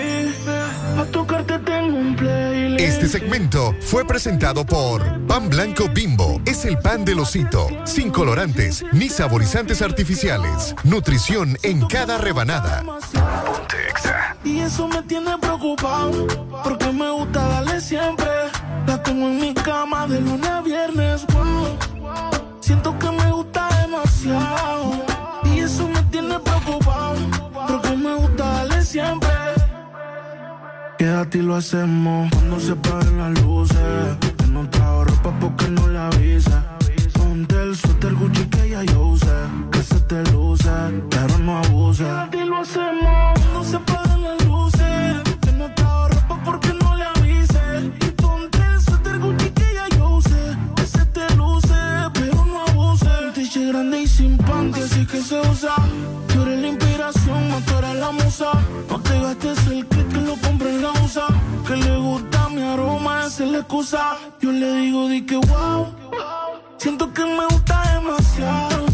[3.08, 6.42] Este segmento fue presentado por Pan Blanco Bimbo.
[6.44, 10.76] Es el pan del osito, sin colorantes ni saborizantes artificiales.
[10.84, 12.84] Nutrición en cada rebanada.
[14.44, 16.28] Y eso me tiene preocupado,
[16.66, 18.28] porque me gusta darle siempre.
[18.86, 21.26] La tengo en mi cama de lunes a viernes.
[21.28, 21.78] wow.
[22.60, 24.97] Siento que me gusta demasiado.
[30.98, 34.18] Quédate y lo hacemos cuando se apaguen las luces.
[34.38, 36.64] Que no trajo ropa porque no le avisa.
[37.14, 39.38] Ponte el suéter Gucci que ya yo usé.
[39.72, 40.70] Que se te luce,
[41.12, 42.04] pero no abuse.
[42.04, 45.22] Quédate y lo hacemos cuando se apaguen las luces.
[45.42, 47.92] Que no trajo ropa porque no le avise.
[48.02, 50.58] Y ponte el suéter Gucci que ya yo usé.
[50.76, 51.76] Que se te luce,
[52.14, 53.06] pero no abuse.
[53.24, 55.76] Un t-shirt grande y sin panty, así que se usa.
[56.34, 58.52] Tú eres la inspiración, no tú eres la musa.
[58.90, 61.28] No te gastes el que lo compré en USA.
[61.66, 64.18] Que le gusta mi aroma, esa es la excusa.
[64.42, 65.88] Yo le digo, di que wow.
[66.78, 68.86] Siento que me gusta demasiado.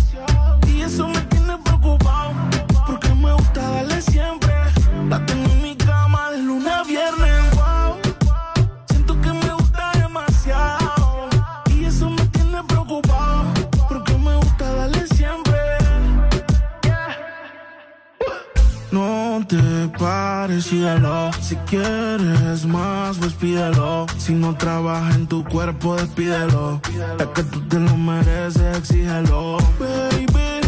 [20.64, 21.32] Síguelo.
[21.42, 24.06] Si quieres más, pues pídelo.
[24.18, 26.82] Si no trabaja en tu cuerpo, despídelo.
[27.20, 29.58] Es que tú te lo mereces, exígelo.
[29.80, 30.62] Baby,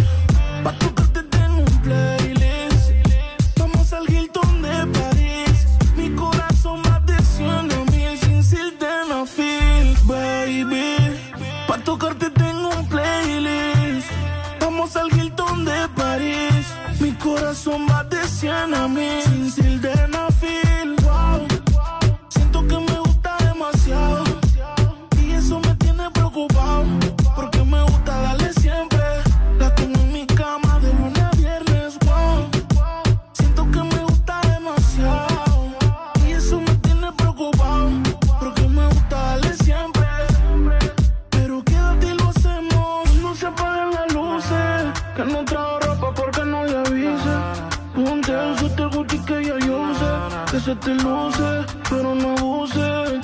[0.63, 2.91] pa' tocarte tengo un playlist.
[3.57, 5.57] Vamos al Hilton de París.
[5.95, 9.97] Mi corazón va de 100 a mil sin sildenafil.
[10.05, 10.97] Baby,
[11.67, 14.09] pa' tocarte tengo un playlist.
[14.59, 16.65] Vamos al Hilton de París.
[16.99, 17.94] Mi corazón va
[18.41, 19.24] de
[50.65, 53.21] se te luce, pero no abuse.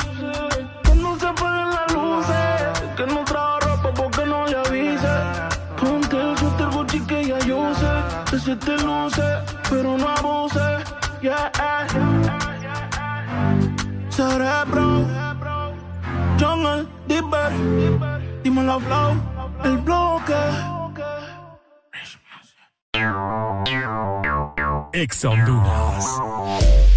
[0.84, 2.94] Que no se apaguen las luces.
[2.96, 5.16] Que no trajo ropa porque no le avise.
[5.80, 7.94] Ponte el suéter Gucci que ya yo sé.
[8.30, 9.28] Que se te luce,
[9.68, 10.68] pero no abuse.
[11.24, 11.52] Yeah.
[14.10, 15.08] Cerebro.
[16.40, 17.52] Jungle, Dipper.
[18.44, 19.14] Dímelo, flow.
[19.64, 20.42] El bloque.
[24.94, 26.91] Ex Honduras.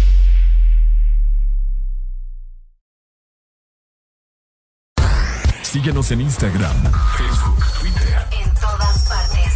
[5.75, 6.73] Síguenos en Instagram,
[7.17, 8.25] Facebook, Twitter.
[8.31, 9.53] En todas partes.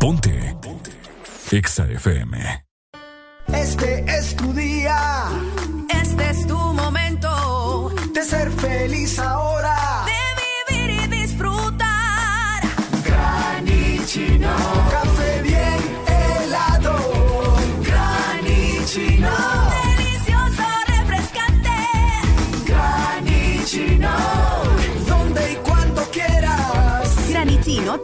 [0.00, 0.56] Ponte.
[0.60, 0.90] Ponte.
[1.52, 2.64] Exa FM.
[3.46, 5.28] Este es tu día.
[6.02, 9.45] Este es tu momento de ser feliz ahora.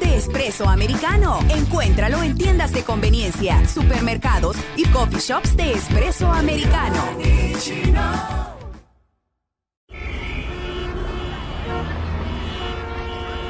[0.01, 1.39] De espresso americano.
[1.51, 6.97] Encuéntralo en tiendas de conveniencia, supermercados y coffee shops de espresso americano.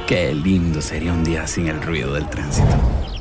[0.05, 3.12] Qué lindo sería un día sin el ruido del tránsito.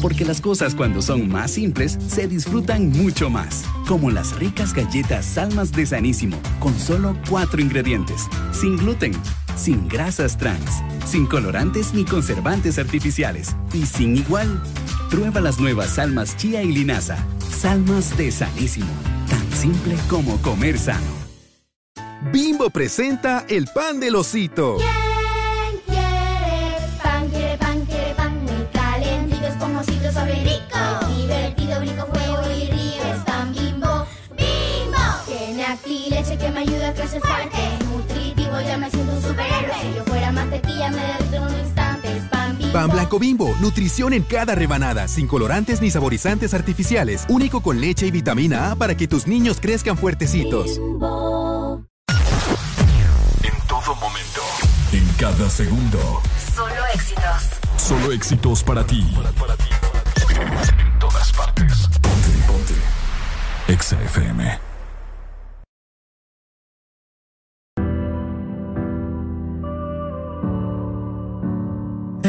[0.00, 3.64] Porque las cosas cuando son más simples se disfrutan mucho más.
[3.86, 8.28] Como las ricas galletas Salmas de Sanísimo, con solo cuatro ingredientes.
[8.52, 9.12] Sin gluten,
[9.56, 13.56] sin grasas trans, sin colorantes ni conservantes artificiales.
[13.72, 14.62] Y sin igual.
[15.10, 17.16] Prueba las nuevas Salmas Chía y Linaza.
[17.50, 18.90] Salmas de Sanísimo.
[19.28, 21.26] Tan simple como comer sano.
[22.32, 24.78] Bimbo presenta el pan del osito.
[24.78, 25.05] ¿Quién
[38.78, 39.74] me siento un superhéroe.
[39.82, 42.16] Si yo fuera mantequilla, me derrito en un instante.
[42.16, 42.72] Es pan bimbo.
[42.72, 48.06] Pan blanco bimbo, nutrición en cada rebanada, sin colorantes ni saborizantes artificiales, único con leche
[48.06, 50.78] y vitamina A para que tus niños crezcan fuertecitos.
[53.42, 54.42] En todo momento.
[54.92, 56.22] En cada segundo.
[56.54, 57.50] Solo éxitos.
[57.76, 59.06] Solo éxitos para ti.
[60.28, 61.88] En todas partes.
[62.00, 62.74] Ponte, ponte.
[63.68, 64.65] Exa FM.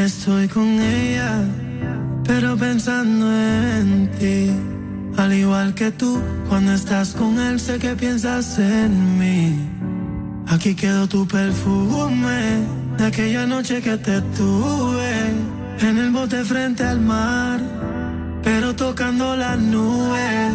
[0.04, 1.42] Estoy con ella,
[2.24, 4.50] pero pensando en ti.
[5.16, 9.58] Al igual que tú, cuando estás con él, sé que piensas en mí.
[10.46, 12.64] Aquí quedó tu perfume
[12.96, 15.14] de aquella noche que te tuve
[15.80, 17.60] en el bote frente al mar,
[18.44, 20.52] pero tocando las nubes.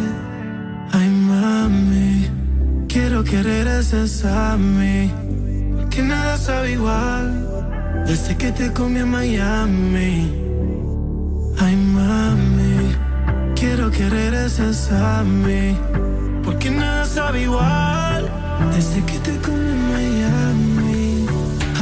[0.90, 2.28] Ay, mami,
[2.88, 5.12] quiero que regreses a mí,
[5.76, 7.44] porque nada sabe igual
[8.06, 10.32] desde que te comí en Miami.
[11.58, 12.94] Ay, mami,
[13.54, 15.76] quiero que regreses a mí,
[16.44, 18.28] porque nada sabe igual
[18.74, 21.26] desde que te comí en Miami.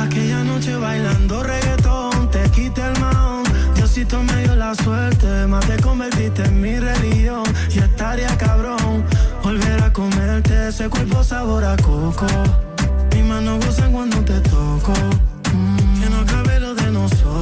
[0.01, 3.44] Aquella noche bailando reggaetón, te quité el maón.
[3.74, 7.44] Diosito me dio la suerte, más te convertiste en mi religión.
[7.74, 9.05] Y estaría cabrón
[9.43, 12.26] volver a comerte ese cuerpo sabor a coco.
[13.14, 14.93] Mis manos gozan cuando te toco.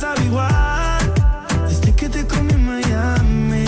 [0.00, 0.30] Sabe
[1.94, 3.64] que te comí en Miami.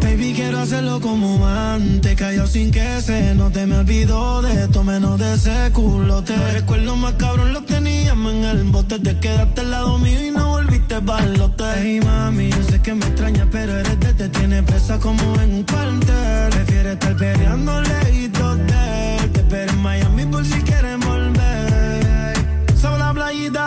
[0.00, 2.16] Baby, quiero hacerlo como antes.
[2.16, 6.34] Cayó sin que se no te me olvidó de esto, menos de ese culote.
[6.34, 8.98] Los recuerdos más cabrón los teníamos en el bote.
[8.98, 11.64] Te quedaste al lado mío y no volviste balote.
[11.76, 15.54] Hey, mami, yo sé que me extraña, pero eres de te tiene presa como en
[15.56, 16.50] un cuartel.
[16.50, 19.30] Prefiere estar peleando lejitos de él.
[19.32, 22.32] Te espero en Miami por si quieren volver.
[22.80, 23.66] Sabe la playita,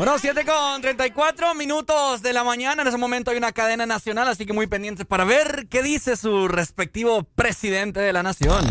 [0.00, 2.80] Bueno, 7 con 34 minutos de la mañana.
[2.80, 6.16] En ese momento hay una cadena nacional, así que muy pendientes para ver qué dice
[6.16, 8.64] su respectivo presidente de la nación.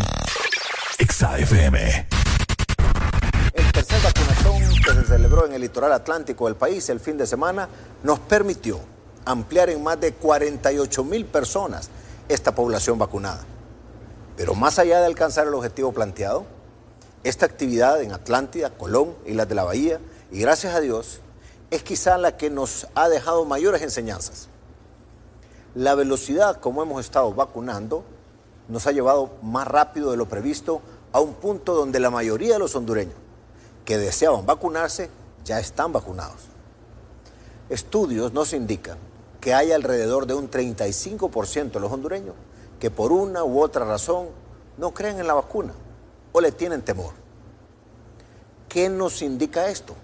[0.98, 2.08] XAFM.
[3.52, 7.28] El tercer vacunatón que se celebró en el litoral atlántico del país el fin de
[7.28, 7.68] semana
[8.02, 8.80] nos permitió
[9.24, 11.90] ampliar en más de 48 mil personas
[12.28, 13.44] esta población vacunada.
[14.36, 16.44] Pero más allá de alcanzar el objetivo planteado,
[17.22, 20.00] esta actividad en Atlántida, Colón, Islas de la Bahía,
[20.32, 21.20] y gracias a Dios,
[21.70, 24.48] es quizá la que nos ha dejado mayores enseñanzas.
[25.74, 28.04] La velocidad como hemos estado vacunando
[28.68, 30.80] nos ha llevado más rápido de lo previsto
[31.12, 33.14] a un punto donde la mayoría de los hondureños
[33.84, 35.10] que deseaban vacunarse
[35.44, 36.42] ya están vacunados.
[37.68, 38.98] Estudios nos indican
[39.40, 42.34] que hay alrededor de un 35% de los hondureños
[42.78, 44.28] que por una u otra razón
[44.76, 45.72] no creen en la vacuna
[46.32, 47.12] o le tienen temor.
[48.68, 49.94] ¿Qué nos indica esto?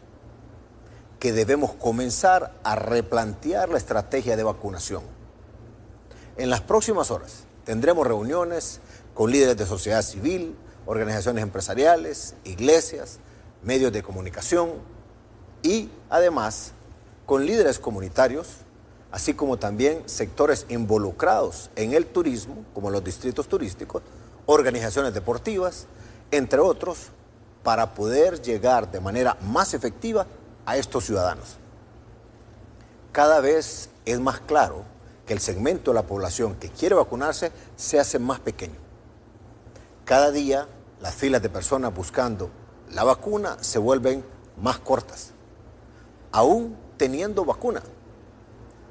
[1.19, 5.03] Que debemos comenzar a replantear la estrategia de vacunación.
[6.37, 8.81] En las próximas horas tendremos reuniones
[9.15, 13.19] con líderes de sociedad civil, organizaciones empresariales, iglesias,
[13.63, 14.71] medios de comunicación
[15.63, 16.73] y además
[17.25, 18.49] con líderes comunitarios,
[19.11, 24.03] así como también sectores involucrados en el turismo, como los distritos turísticos,
[24.47, 25.87] organizaciones deportivas,
[26.31, 27.09] entre otros,
[27.65, 30.27] para poder llegar de manera más efectiva
[30.67, 31.57] a estos ciudadanos.
[33.13, 34.85] Cada vez es más claro
[35.25, 38.77] que el segmento de la población que quiere vacunarse se hace más pequeño.
[40.05, 40.69] Cada día
[41.01, 42.51] las filas de personas buscando
[42.93, 44.25] la vacuna se vuelven
[44.61, 45.33] más cortas,
[46.31, 47.83] aún teniendo vacuna,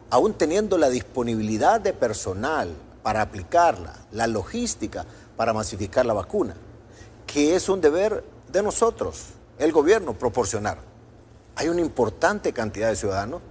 [0.09, 5.05] aún teniendo la disponibilidad de personal para aplicarla, la logística
[5.37, 6.55] para masificar la vacuna,
[7.25, 9.27] que es un deber de nosotros,
[9.57, 10.94] el gobierno, proporcionar.
[11.55, 13.41] Hay una importante cantidad de ciudadanos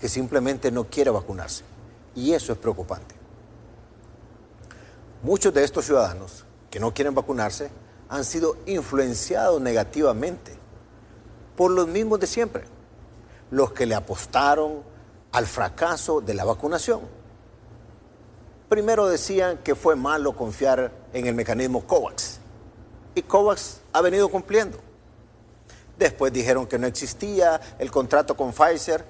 [0.00, 1.64] que simplemente no quiere vacunarse
[2.14, 3.14] y eso es preocupante.
[5.22, 7.70] Muchos de estos ciudadanos que no quieren vacunarse
[8.08, 10.52] han sido influenciados negativamente
[11.56, 12.64] por los mismos de siempre,
[13.50, 14.82] los que le apostaron
[15.32, 17.00] al fracaso de la vacunación.
[18.68, 22.40] Primero decían que fue malo confiar en el mecanismo COVAX
[23.14, 24.78] y COVAX ha venido cumpliendo.
[25.98, 29.04] Después dijeron que no existía el contrato con Pfizer,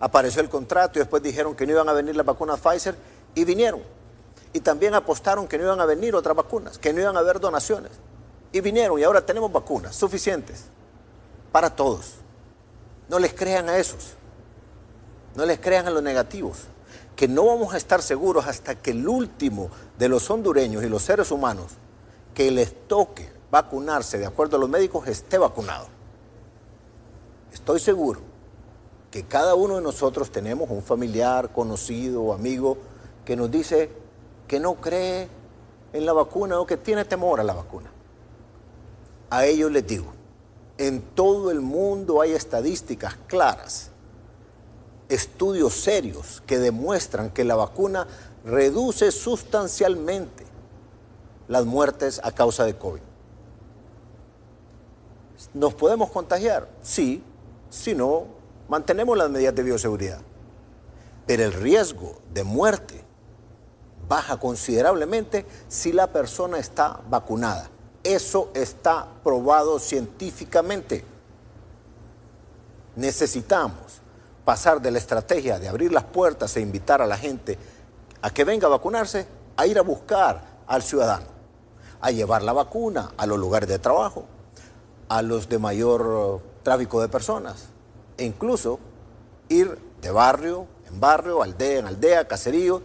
[0.00, 2.96] apareció el contrato y después dijeron que no iban a venir las vacunas Pfizer
[3.34, 3.80] y vinieron.
[4.52, 7.40] Y también apostaron que no iban a venir otras vacunas, que no iban a haber
[7.40, 7.92] donaciones.
[8.52, 10.64] Y vinieron y ahora tenemos vacunas suficientes
[11.52, 12.14] para todos.
[13.08, 14.14] No les crean a esos.
[15.34, 16.58] No les crean a los negativos.
[17.14, 21.02] Que no vamos a estar seguros hasta que el último de los hondureños y los
[21.02, 21.72] seres humanos
[22.34, 25.95] que les toque vacunarse de acuerdo a los médicos esté vacunado.
[27.66, 28.20] Estoy seguro
[29.10, 32.78] que cada uno de nosotros tenemos un familiar, conocido o amigo
[33.24, 33.90] que nos dice
[34.46, 35.28] que no cree
[35.92, 37.90] en la vacuna o que tiene temor a la vacuna.
[39.30, 40.12] A ellos les digo,
[40.78, 43.90] en todo el mundo hay estadísticas claras,
[45.08, 48.06] estudios serios que demuestran que la vacuna
[48.44, 50.46] reduce sustancialmente
[51.48, 53.02] las muertes a causa de COVID.
[55.52, 56.68] ¿Nos podemos contagiar?
[56.80, 57.24] Sí,
[57.76, 58.24] si no,
[58.68, 60.18] mantenemos las medidas de bioseguridad.
[61.26, 63.04] Pero el riesgo de muerte
[64.08, 67.68] baja considerablemente si la persona está vacunada.
[68.02, 71.04] Eso está probado científicamente.
[72.94, 74.00] Necesitamos
[74.44, 77.58] pasar de la estrategia de abrir las puertas e invitar a la gente
[78.22, 79.26] a que venga a vacunarse,
[79.56, 81.26] a ir a buscar al ciudadano,
[82.00, 84.24] a llevar la vacuna a los lugares de trabajo,
[85.08, 87.68] a los de mayor tráfico de personas,
[88.18, 88.80] e incluso
[89.48, 92.82] ir de barrio en barrio, aldea en aldea, caserío,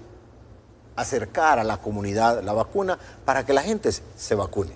[0.95, 4.75] acercar a la comunidad la vacuna para que la gente se vacune.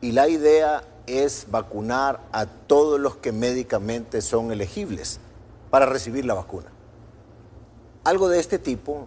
[0.00, 5.20] Y la idea es vacunar a todos los que médicamente son elegibles
[5.70, 6.72] para recibir la vacuna.
[8.02, 9.06] Algo de este tipo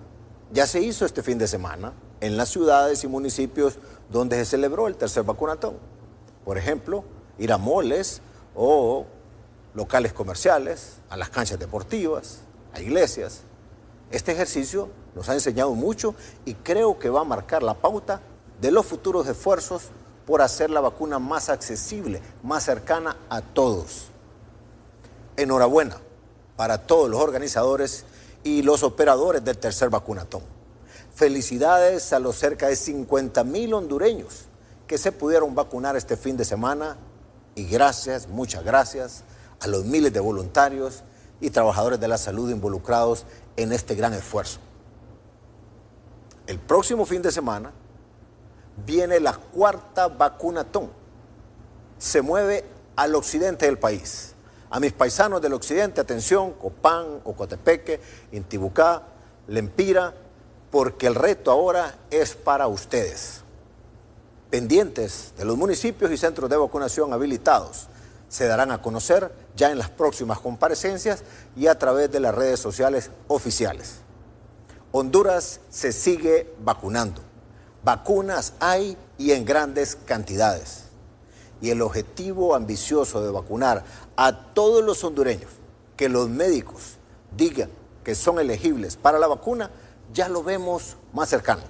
[0.54, 1.92] ya se hizo este fin de semana
[2.22, 3.78] en las ciudades y municipios
[4.10, 5.76] donde se celebró el tercer vacunatón.
[6.46, 7.04] Por ejemplo,
[7.38, 8.22] ir a moles
[8.56, 9.06] o
[9.74, 12.40] locales comerciales, a las canchas deportivas,
[12.74, 13.42] a iglesias.
[14.12, 18.22] Este ejercicio nos ha enseñado mucho y creo que va a marcar la pauta
[18.62, 19.90] de los futuros esfuerzos
[20.26, 24.06] por hacer la vacuna más accesible, más cercana a todos.
[25.36, 25.98] Enhorabuena
[26.56, 28.06] para todos los organizadores
[28.44, 30.44] y los operadores del tercer vacunatón.
[31.16, 34.46] Felicidades a los cerca de 50 mil hondureños
[34.88, 36.98] que se pudieron vacunar este fin de semana
[37.56, 39.24] y gracias, muchas gracias
[39.64, 41.04] a los miles de voluntarios
[41.40, 43.26] y trabajadores de la salud involucrados
[43.56, 44.60] en este gran esfuerzo.
[46.48, 47.72] El próximo fin de semana
[48.86, 50.92] viene la cuarta vacunatón.
[51.98, 52.66] Se mueve
[52.98, 54.36] al occidente del país.
[54.70, 58.02] A mis paisanos del occidente, atención, Copán, Ocotepeque,
[58.34, 59.04] Intibucá,
[59.48, 60.14] Lempira,
[60.72, 63.42] porque el reto ahora es para ustedes.
[64.50, 67.88] Pendientes de los municipios y centros de vacunación habilitados
[68.34, 71.22] se darán a conocer ya en las próximas comparecencias
[71.56, 73.98] y a través de las redes sociales oficiales.
[74.92, 77.22] Honduras se sigue vacunando.
[77.84, 80.86] Vacunas hay y en grandes cantidades.
[81.62, 83.84] Y el objetivo ambicioso de vacunar
[84.16, 85.52] a todos los hondureños
[85.96, 86.98] que los médicos
[87.38, 87.70] digan
[88.04, 89.70] que son elegibles para la vacuna,
[90.12, 91.62] ya lo vemos más cercano.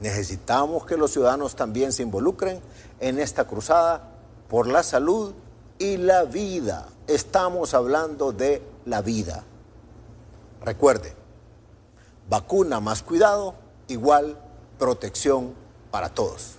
[0.00, 2.60] Necesitamos que los ciudadanos también se involucren
[2.98, 4.07] en esta cruzada
[4.48, 5.34] por la salud
[5.78, 6.88] y la vida.
[7.06, 9.44] Estamos hablando de la vida.
[10.62, 11.14] Recuerde,
[12.28, 13.54] vacuna más cuidado
[13.86, 14.36] igual
[14.78, 15.54] protección
[15.90, 16.54] para todos.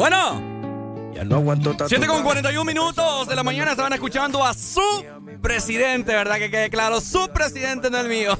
[0.00, 1.12] Bueno.
[1.14, 1.90] Ya no aguanto tanto.
[1.90, 4.80] 7 con 41 minutos de la mañana estaban escuchando a su
[5.42, 6.38] presidente, ¿verdad?
[6.38, 8.38] Que quede claro, su presidente no el mío.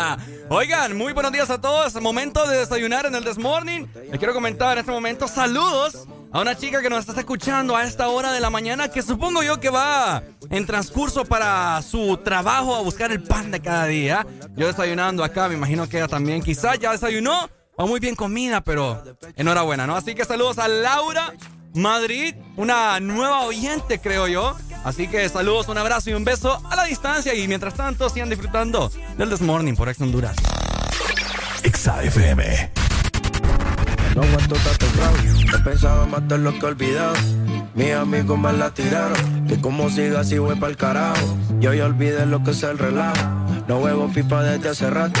[0.48, 2.00] Oigan, muy buenos días a todos.
[2.00, 3.84] Momento de desayunar en el This Morning.
[4.08, 7.84] Les quiero comentar en este momento saludos a una chica que nos está escuchando a
[7.84, 12.74] esta hora de la mañana que supongo yo que va en transcurso para su trabajo
[12.74, 14.26] a buscar el pan de cada día.
[14.56, 18.60] Yo desayunando acá, me imagino que ella también quizás ya desayunó o muy bien comida,
[18.60, 19.02] pero
[19.36, 19.96] enhorabuena, ¿no?
[19.96, 21.32] Así que saludos a Laura
[21.74, 24.56] Madrid, una nueva oyente, creo yo.
[24.84, 27.34] Así que saludos, un abrazo y un beso a la distancia.
[27.34, 30.36] Y mientras tanto, sigan disfrutando del This Morning por Ex Honduras.
[31.62, 32.70] XAFM.
[34.14, 35.16] No aguanto tanto trago.
[35.54, 37.14] He pensado matar lo que he olvidado.
[37.74, 39.46] Mis amigos me la tiraron.
[39.46, 41.38] Que como siga así voy pa'l carajo.
[41.60, 43.24] Yo ya olvidé lo que es el relajo.
[43.68, 45.20] No huevo pipa desde hace rato.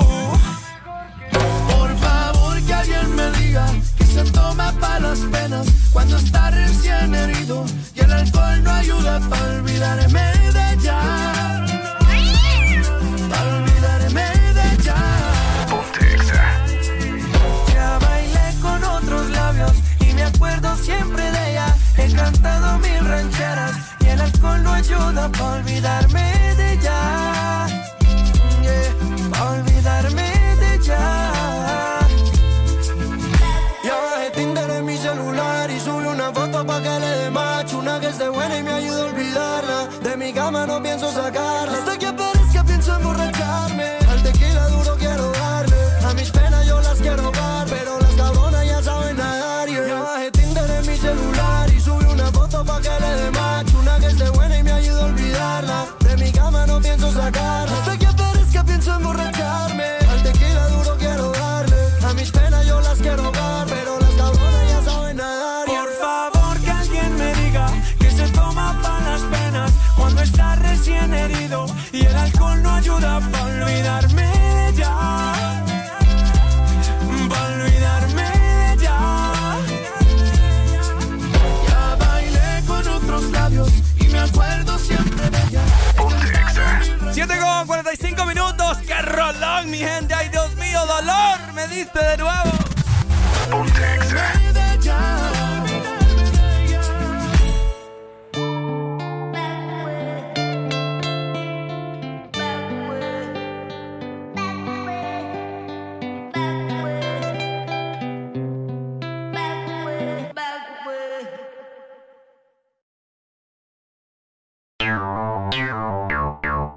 [3.51, 3.83] Que alguien
[4.55, 10.21] me diga las penas cuando está recién herido y el alcohol no ayuda para olvidarme
[10.53, 10.77] de.
[13.29, 14.77] Para olvidarme de.
[17.73, 21.75] Ya bailé con otros labios y me acuerdo siempre de ella.
[21.97, 26.70] He cantado mil rancheras y el alcohol no ayuda para olvidarme de
[38.11, 39.87] esté buena y me ayude a olvidarla.
[40.03, 41.77] De mi cama no pienso sacarla.
[41.77, 42.10] Hasta que
[72.81, 75.33] ayuda pa' olvidarme de ella.
[77.07, 78.97] Olvidarme de ella.
[81.67, 85.63] Ya bailé con otros labios y me acuerdo siempre de ella.
[87.11, 88.77] 7 con 45 minutos.
[88.87, 90.15] ¡Qué rolón, mi gente!
[90.15, 91.37] ¡Ay, Dios mío, dolor!
[91.53, 92.51] Me diste de nuevo.
[94.53, 95.50] De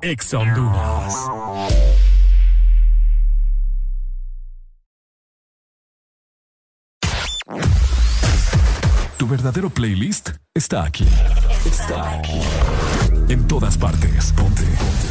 [0.07, 1.15] Ex Honduras.
[9.17, 11.07] Tu verdadero playlist está aquí.
[11.65, 12.39] Está aquí.
[13.31, 14.31] En todas partes.
[14.33, 14.63] Ponte.
[14.63, 15.09] Ponte.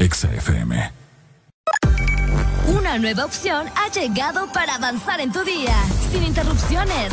[0.00, 0.90] Exa FM.
[2.66, 5.76] Una nueva opción ha llegado para avanzar en tu día,
[6.10, 7.12] sin interrupciones.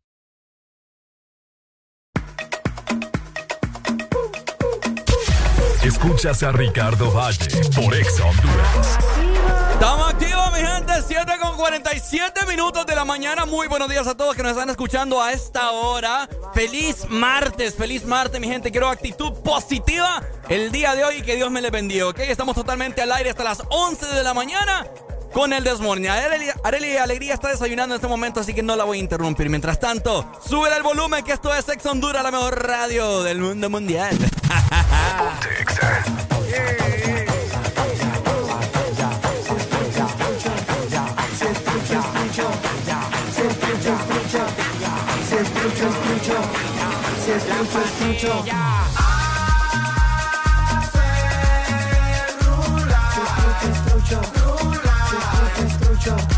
[6.03, 8.97] Escuchas a Ricardo Valle por Exa Honduras.
[9.71, 10.93] Estamos activos, mi gente.
[11.07, 13.45] 7 con 47 minutos de la mañana.
[13.45, 16.27] Muy buenos días a todos que nos están escuchando a esta hora.
[16.55, 18.71] Feliz martes, feliz martes, mi gente.
[18.71, 22.21] Quiero actitud positiva el día de hoy y que Dios me le bendiga, ¿ok?
[22.21, 24.87] Estamos totalmente al aire hasta las 11 de la mañana
[25.33, 26.09] con el Desmorning.
[26.09, 29.49] Areli, Areli Alegría está desayunando en este momento, así que no la voy a interrumpir.
[29.49, 33.69] Mientras tanto, sube el volumen que esto es Ex Honduras, la mejor radio del mundo
[33.69, 34.17] mundial.
[56.01, 56.30] Pastillas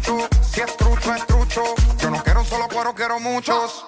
[0.00, 0.28] cartuchos.
[0.50, 1.62] Si es trucho, es trucho.
[1.98, 3.84] Yo no quiero un solo cuero, quiero muchos.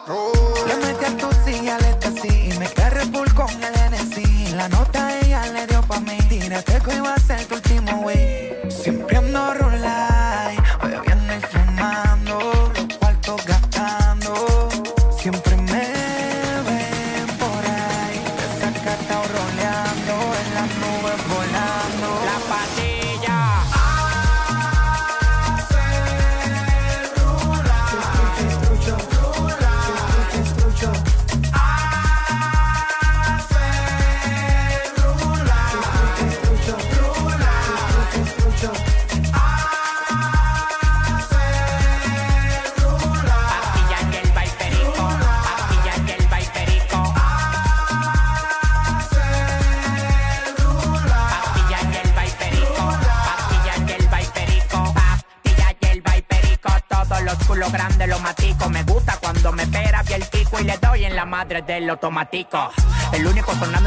[0.66, 4.54] Le metí a tu silla, le así y me carré full con el NC.
[4.54, 6.18] La nota ella le dio pa' mí.
[6.28, 7.14] Tírate que iba
[61.92, 62.70] automático.
[63.12, 63.81] El único sonando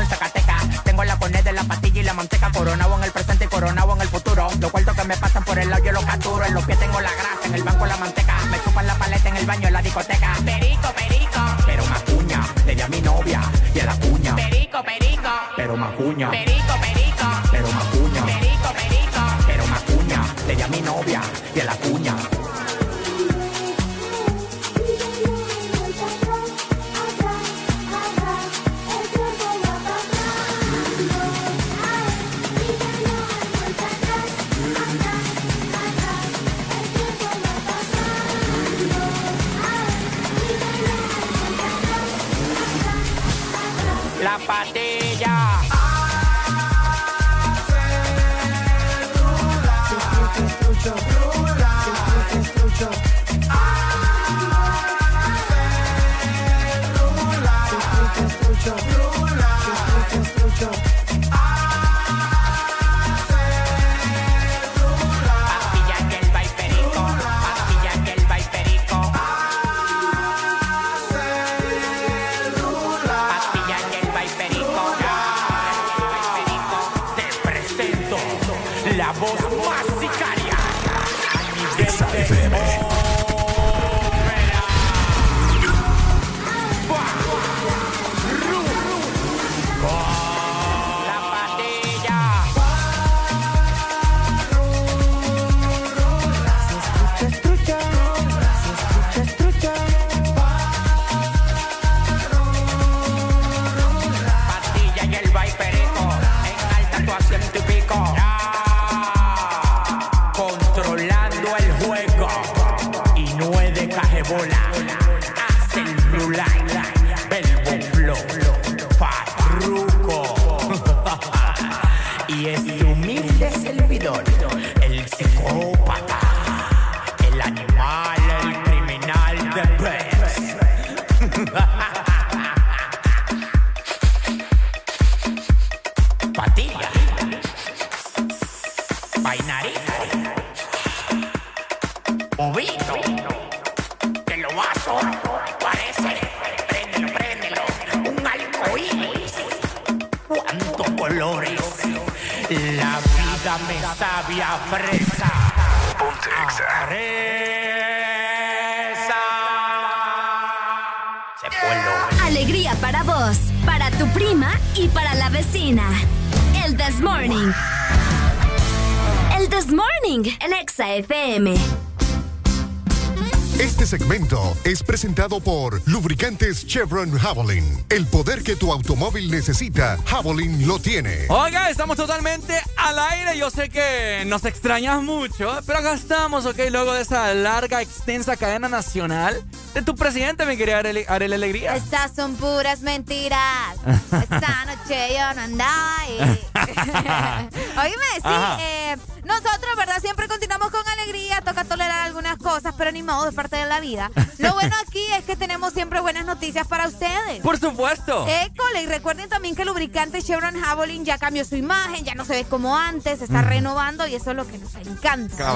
[173.86, 177.86] Este segmento es presentado por Lubricantes Chevron Javelin.
[177.90, 181.28] El poder que tu automóvil necesita, Javelin lo tiene.
[181.30, 183.38] Oiga, estamos totalmente al aire.
[183.38, 188.36] Yo sé que nos extrañas mucho, pero acá estamos, ok, luego de esa larga, extensa
[188.38, 189.44] cadena nacional
[189.76, 191.76] de tu presidente, mi querida Arely Arely Alegría.
[191.76, 193.76] Estas son puras mentiras.
[194.12, 196.40] Esta noche yo no andaba ahí.
[197.78, 200.00] Oíme, sí, eh, nosotros, ¿verdad?
[200.02, 203.80] Siempre continuamos con alegría, toca tolerar algunas cosas, pero ni modo, es parte de la
[203.80, 204.12] vida.
[204.38, 207.42] Lo bueno aquí es que tenemos siempre buenas noticias para ustedes.
[207.42, 208.26] Por supuesto.
[208.28, 212.26] École, y recuerden también que el lubricante Chevron Javelin ya cambió su imagen, ya no
[212.26, 215.54] se ve como antes, se está renovando y eso es lo que nos encanta.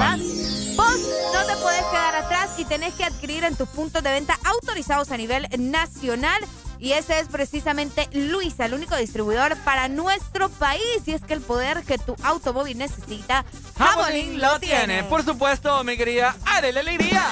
[0.75, 0.99] Vos
[1.33, 5.11] no te puedes quedar atrás y tenés que adquirir en tus puntos de venta autorizados
[5.11, 6.41] a nivel nacional
[6.79, 11.01] Y ese es precisamente Luisa, el único distribuidor para nuestro país.
[11.05, 13.43] Y es que el poder que tu automóvil necesita,
[13.77, 15.03] Javelin lo tiene.
[15.03, 17.23] Por supuesto, mi querida Arele Alegría.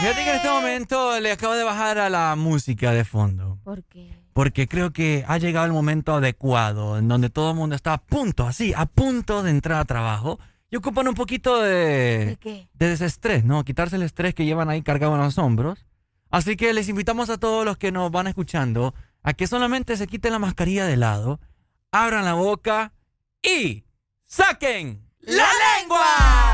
[0.00, 3.58] Fíjate que en este momento le acabo de bajar a la música de fondo.
[3.62, 4.16] ¿Por qué?
[4.32, 7.98] Porque creo que ha llegado el momento adecuado en donde todo el mundo está a
[7.98, 10.38] punto, así, a punto de entrar a trabajo.
[10.70, 12.68] Y ocupan un poquito de, ¿De qué?
[12.74, 13.64] de desestrés, ¿no?
[13.64, 15.86] Quitarse el estrés que llevan ahí cargado en los hombros.
[16.30, 20.06] Así que les invitamos a todos los que nos van escuchando a que solamente se
[20.06, 21.40] quiten la mascarilla de lado,
[21.90, 22.92] abran la boca
[23.42, 23.84] y
[24.24, 25.48] saquen la
[25.78, 26.45] lengua.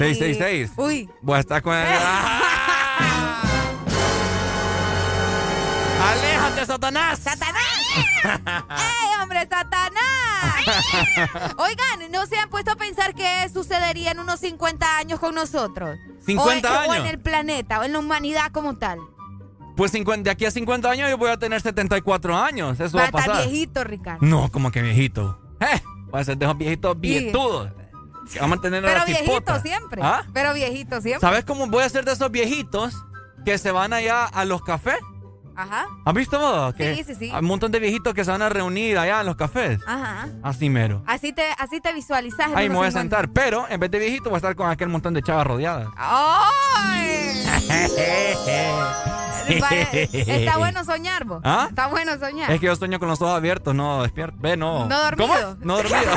[0.00, 0.72] 666.
[0.78, 1.10] Uy.
[1.20, 1.86] Voy a estar con el...
[6.02, 7.18] ¡Aléjate, Satanás!
[7.18, 7.62] ¡Satanás!
[8.24, 11.54] ¡Ey, hombre, Satanás!
[11.58, 15.98] Oigan, ¿no se han puesto a pensar qué sucedería en unos 50 años con nosotros?
[16.24, 16.52] 50 o
[16.84, 17.04] en, O años.
[17.04, 18.98] en el planeta, o en la humanidad como tal.
[19.76, 22.80] Pues 50 de aquí a 50 años yo voy a tener 74 años.
[22.80, 23.30] Eso Va va, a pasar.
[23.30, 24.26] estar viejito, Ricardo.
[24.26, 25.38] No, como que viejito.
[25.60, 25.82] Eh,
[26.14, 27.70] va a ser de esos viejitos vietudos.
[28.40, 30.02] A tener Pero la viejito siempre.
[30.04, 30.24] ¿Ah?
[30.32, 31.20] Pero viejito siempre.
[31.20, 32.94] ¿Sabes cómo voy a ser de esos viejitos
[33.44, 34.98] que se van allá a los cafés?
[35.56, 35.86] Ajá.
[36.04, 36.74] ¿Has visto vos?
[36.74, 37.30] Que Sí, sí, sí.
[37.30, 39.80] Hay un montón de viejitos que se van a reunir allá en los cafés.
[39.86, 40.28] Ajá.
[40.42, 41.02] Así mero.
[41.06, 42.50] Así te, así te visualizas.
[42.54, 43.00] Ahí me voy a unos 50.
[43.00, 43.28] sentar.
[43.32, 45.88] Pero en vez de viejito voy a estar con aquel montón de chavas rodeadas.
[45.96, 47.44] ¡Ay!
[49.50, 51.40] Está bueno soñar, vos.
[51.44, 51.66] ¿Ah?
[51.68, 52.50] Está bueno soñar.
[52.50, 54.36] Es que yo sueño con los ojos abiertos, no despierto.
[54.40, 54.86] Ve, no.
[54.86, 55.28] No dormido.
[55.28, 55.56] ¿Cómo?
[55.60, 55.98] No dormido.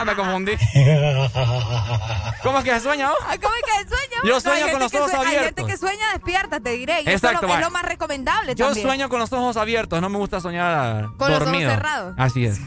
[0.00, 0.52] Ah, me confundí.
[2.42, 3.10] ¿Cómo es que se sueña?
[3.42, 4.16] ¿Cómo es que sueña?
[4.24, 5.66] Yo sueño con los ojos sue- Hay gente abiertos.
[5.66, 7.02] que sueña despierta, te diré.
[7.02, 7.60] Y Exacto, eso es lo, es vaya.
[7.66, 8.86] lo más recomendable Yo también.
[8.86, 11.70] sueño con los ojos abiertos, no me gusta soñar Con los ojos dormido.
[11.70, 12.14] cerrados.
[12.16, 12.60] Así es.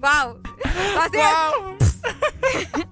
[0.00, 0.40] Wow.
[1.02, 1.98] Así es.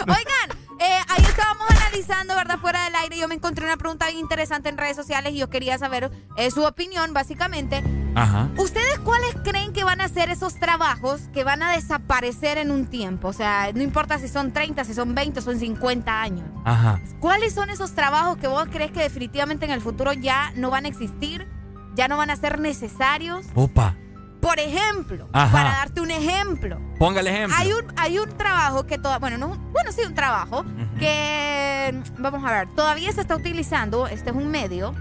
[0.00, 2.58] Oigan, eh, ahí estábamos analizando, ¿verdad?
[2.58, 5.48] Fuera del aire, yo me encontré una pregunta bien interesante en redes sociales y yo
[5.48, 7.82] quería saber eh, su opinión, básicamente.
[8.14, 8.50] Ajá.
[8.56, 12.86] ¿Ustedes cuáles creen que van a ser esos trabajos que van a desaparecer en un
[12.86, 13.28] tiempo?
[13.28, 16.48] O sea, no importa si son 30, si son 20, son 50 años.
[16.64, 17.00] Ajá.
[17.20, 20.84] ¿Cuáles son esos trabajos que vos crees que definitivamente en el futuro ya no van
[20.84, 21.46] a existir?
[21.94, 23.46] ¿Ya no van a ser necesarios?
[23.54, 23.96] Opa.
[24.46, 25.50] Por ejemplo, Ajá.
[25.52, 26.78] para darte un ejemplo.
[27.00, 27.56] Ponga el ejemplo.
[27.58, 30.64] Hay un, hay un trabajo que toda, bueno, no, bueno, sí, un trabajo
[31.00, 34.94] que, vamos a ver, todavía se está utilizando, este es un medio,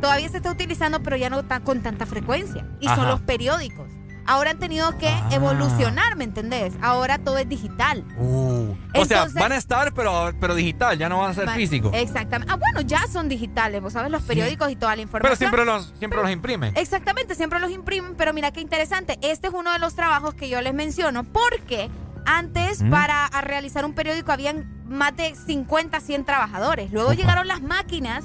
[0.00, 2.66] todavía se está utilizando, pero ya no tan- con tanta frecuencia.
[2.80, 3.86] Y son los periódicos.
[4.26, 5.28] Ahora han tenido que Ah.
[5.32, 6.72] evolucionar, ¿me entendés?
[6.82, 8.04] Ahora todo es digital.
[8.18, 8.74] Uh.
[8.94, 11.92] o sea, van a estar, pero, pero digital, ya no van a ser físicos.
[11.94, 12.52] Exactamente.
[12.52, 15.30] Ah, bueno, ya son digitales, vos sabes, los periódicos y toda la información.
[15.30, 16.72] Pero siempre los, siempre los imprimen.
[16.76, 19.18] Exactamente, siempre los imprimen, pero mira qué interesante.
[19.22, 21.88] Este es uno de los trabajos que yo les menciono porque
[22.26, 22.90] antes Mm.
[22.90, 26.92] para a realizar un periódico habían más de 50, 100 trabajadores.
[26.92, 27.16] Luego Opa.
[27.16, 28.24] llegaron las máquinas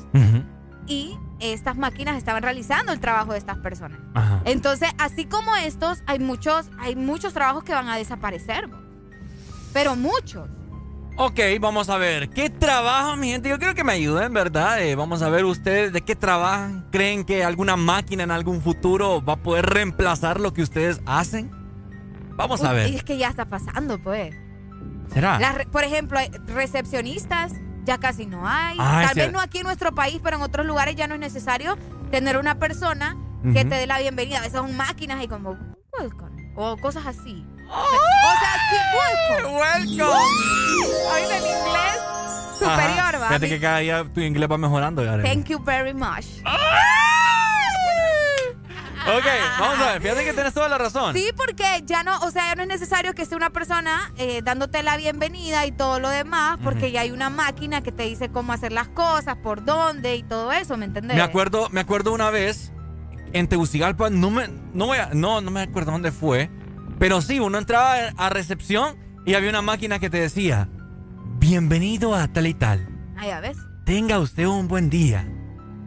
[0.88, 1.17] y
[1.53, 3.99] estas máquinas estaban realizando el trabajo de estas personas.
[4.13, 4.41] Ajá.
[4.45, 8.69] Entonces, así como estos, hay muchos, hay muchos trabajos que van a desaparecer.
[9.73, 10.49] Pero muchos.
[11.17, 12.30] Ok, vamos a ver.
[12.30, 13.49] ¿Qué trabajo, mi gente?
[13.49, 14.81] Yo quiero que me ayuden, ¿verdad?
[14.81, 16.88] Eh, vamos a ver ustedes de qué trabajan.
[16.91, 21.51] ¿Creen que alguna máquina en algún futuro va a poder reemplazar lo que ustedes hacen?
[22.35, 22.89] Vamos a Uy, ver.
[22.89, 24.35] Y es que ya está pasando, pues.
[25.13, 25.39] ¿Será?
[25.39, 27.53] Las por ejemplo, hay recepcionistas
[27.86, 28.76] ya casi no hay.
[28.80, 31.20] Ah, Tal vez no aquí en nuestro país, pero en otros lugares ya no es
[31.20, 31.78] necesario
[32.12, 33.16] tener una persona
[33.53, 34.40] que te dé la bienvenida.
[34.40, 35.56] A veces son máquinas y como
[35.99, 37.45] welcome o cosas así.
[37.70, 38.78] O sea, sí,
[39.38, 39.60] welcome.
[39.60, 40.16] Welcome.
[41.20, 41.99] En inglés
[42.60, 43.18] superior, Ajá.
[43.20, 43.28] va.
[43.28, 45.03] Fíjate que cada día tu inglés va mejorando.
[45.03, 45.28] ya, Arely.
[45.30, 46.26] Thank you very much.
[49.07, 49.26] Ok,
[49.60, 50.02] vamos a ver.
[50.02, 51.14] Fíjate que tienes toda la razón.
[51.15, 54.41] Sí, porque ya no, o sea, ya no es necesario que esté una persona eh,
[54.44, 58.30] dándote la bienvenida y todo lo demás, porque ya hay una máquina que te dice
[58.30, 61.15] cómo hacer las cosas, por dónde y todo eso, ¿me entendés?
[61.18, 62.72] Me acuerdo, me acuerdo una vez
[63.34, 66.49] en Tegucigalpa, no me, no, voy a- no, no me acuerdo dónde fue,
[66.98, 70.68] pero sí, uno entraba a recepción y había una máquina que te decía,
[71.38, 72.88] bienvenido a tal y tal,
[73.18, 73.57] Ah, ya ves.
[73.86, 75.27] tenga usted un buen día,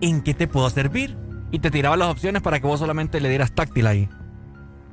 [0.01, 1.17] ¿en qué te puedo servir?
[1.51, 4.09] Y te tiraba las opciones para que vos solamente le dieras táctil ahí.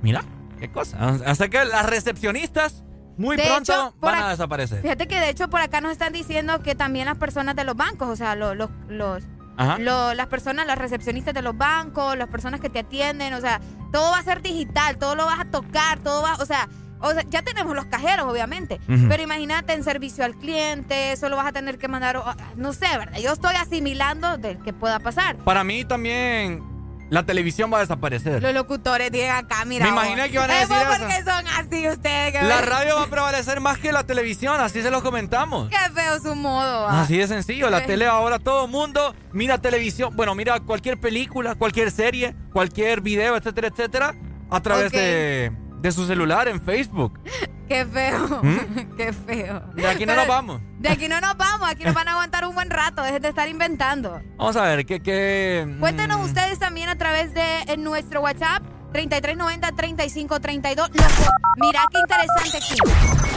[0.02, 0.24] Mira,
[0.60, 0.98] qué cosa.
[1.26, 2.84] Hasta que las recepcionistas
[3.18, 4.82] muy De pronto hecho, van a desaparecer.
[4.82, 7.76] Fíjate que de hecho por acá nos están diciendo que también las personas de los
[7.76, 9.24] bancos, o sea, lo- los, los,
[9.58, 9.78] Ajá.
[9.80, 13.62] lo- las personas, las recepcionistas de los bancos, las personas que te atienden, o sea,
[13.94, 16.68] todo va a ser digital, todo lo vas a tocar, todo va, o sea,
[17.02, 18.80] O sea, ya tenemos los cajeros, obviamente.
[18.88, 22.22] Pero imagínate en servicio al cliente, solo vas a tener que mandar.
[22.56, 23.18] No sé, ¿verdad?
[23.20, 25.36] Yo estoy asimilando de que pueda pasar.
[25.38, 26.64] Para mí también
[27.12, 28.42] la televisión va a desaparecer.
[28.42, 29.86] Los locutores llegan acá, mira.
[29.86, 30.98] Me imaginé que iban a Eh, decir eso.
[30.98, 32.32] ¿Por qué son así ustedes?
[32.32, 32.66] que La ven?
[32.68, 35.70] radio va a prevalecer más que la televisión, así se los comentamos.
[35.70, 36.88] Qué feo su modo.
[36.88, 37.02] ah.
[37.02, 41.54] Así de sencillo, la tele ahora todo el mundo mira televisión, bueno, mira cualquier película,
[41.54, 44.16] cualquier serie, cualquier video, etcétera, etcétera,
[44.50, 45.52] a través de,
[45.86, 47.20] de su celular en Facebook.
[47.68, 48.42] Qué feo.
[48.44, 48.96] ¿Mm?
[48.98, 49.62] Qué feo.
[49.76, 50.62] De aquí no Pero nos vamos.
[50.80, 53.30] De aquí no nos vamos, aquí nos van a aguantar un buen rato, dejen de
[53.30, 54.22] estar inventando.
[54.38, 55.00] Vamos a ver, ¿qué?
[55.02, 58.64] qué mm, Cuéntenos ustedes también a través de nuestro WhatsApp
[58.94, 60.76] 3390-3532.
[60.76, 62.78] Los fo- Mira qué interesante aquí.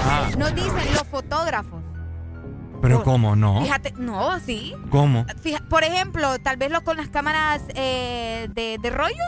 [0.05, 1.83] Ah, Nos dicen los fotógrafos.
[2.83, 3.63] pero ¿cómo no?
[3.63, 4.75] Fíjate, no, sí.
[4.91, 5.27] ¿Cómo?
[5.43, 9.25] Fija- por ejemplo, tal vez los con las cámaras eh, de, de rollo.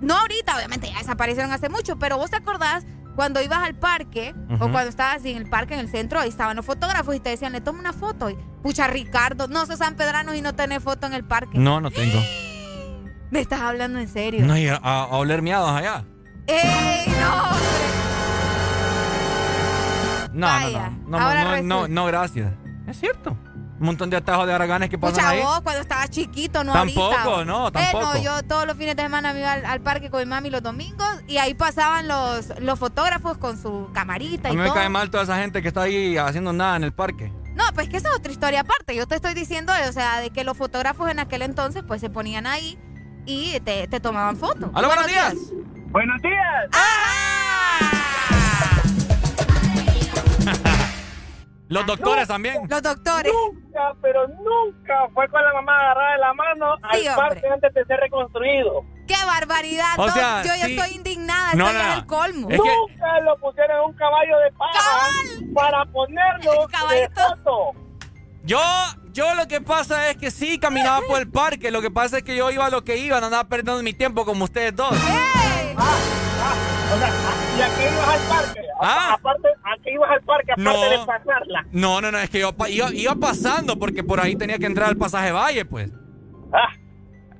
[0.00, 4.34] No ahorita, obviamente, ya desaparecieron hace mucho, pero vos te acordás cuando ibas al parque
[4.54, 7.30] o cuando estabas en el parque, en el centro, ahí estaban los fotógrafos y te
[7.30, 8.28] decían, le tomo una foto.
[8.28, 11.58] Y, pucha, Ricardo, no sos San Pedrano y no tenés foto en el parque.
[11.58, 12.20] No, no tengo.
[13.30, 14.44] Me estás hablando en serio.
[14.44, 16.04] No, y a, a oler miados allá.
[16.46, 17.86] ¡Ey, no!
[20.32, 21.18] No, no, no.
[21.18, 22.52] No, no, no, no, gracias.
[22.86, 23.36] Es cierto.
[23.78, 25.42] Un montón de atajos de araganes que pasan Pucha, ahí.
[25.42, 27.44] vos cuando estabas chiquito, no Tampoco, ahorita.
[27.44, 28.14] no, Eh, tampoco.
[28.14, 30.48] no, yo todos los fines de semana me iba al, al parque con mi mami
[30.48, 34.68] los domingos y ahí pasaban los, los fotógrafos con su camarita A y mí me
[34.68, 34.76] todo.
[34.76, 37.30] cae mal toda esa gente que está ahí haciendo nada en el parque.
[37.54, 38.94] No, pues que esa es otra historia aparte.
[38.96, 42.08] Yo te estoy diciendo, o sea, de que los fotógrafos en aquel entonces pues se
[42.10, 42.78] ponían ahí
[43.26, 44.70] y te, te tomaban fotos.
[44.74, 45.34] ¡Aló, buenos días!
[45.90, 46.70] Buenos días.
[51.68, 52.66] Los doctores también.
[52.68, 53.32] Los doctores.
[53.32, 57.40] Nunca, pero nunca fue con la mamá agarrada de la mano Sí, al hombre.
[57.40, 58.84] parque antes de ser reconstruido.
[59.08, 59.94] ¡Qué barbaridad!
[59.98, 60.76] O No, sea, yo ya sí.
[60.76, 62.48] estoy indignada, No, estoy no, el colmo.
[62.50, 65.10] Es que- Nunca lo pusieron en un caballo de paja
[65.54, 66.52] para ponerlo
[66.90, 67.72] de foto.
[68.44, 68.60] Yo,
[69.12, 71.72] yo lo que pasa es que sí caminaba por el parque.
[71.72, 73.92] Lo que pasa es que yo iba a lo que iba, no andaba perdiendo mi
[73.92, 74.92] tiempo como ustedes dos.
[74.92, 74.94] O
[76.98, 77.12] sea,
[77.56, 78.60] ¿y a qué ibas al parque?
[78.80, 79.14] Ah.
[79.18, 80.90] Aparte, ¿a qué ibas al parque aparte No.
[80.90, 81.66] de pasarla?
[81.72, 84.88] No, no, no, es que yo iba, iba pasando porque por ahí tenía que entrar
[84.88, 85.90] al pasaje Valle, pues.
[86.52, 86.68] Ah.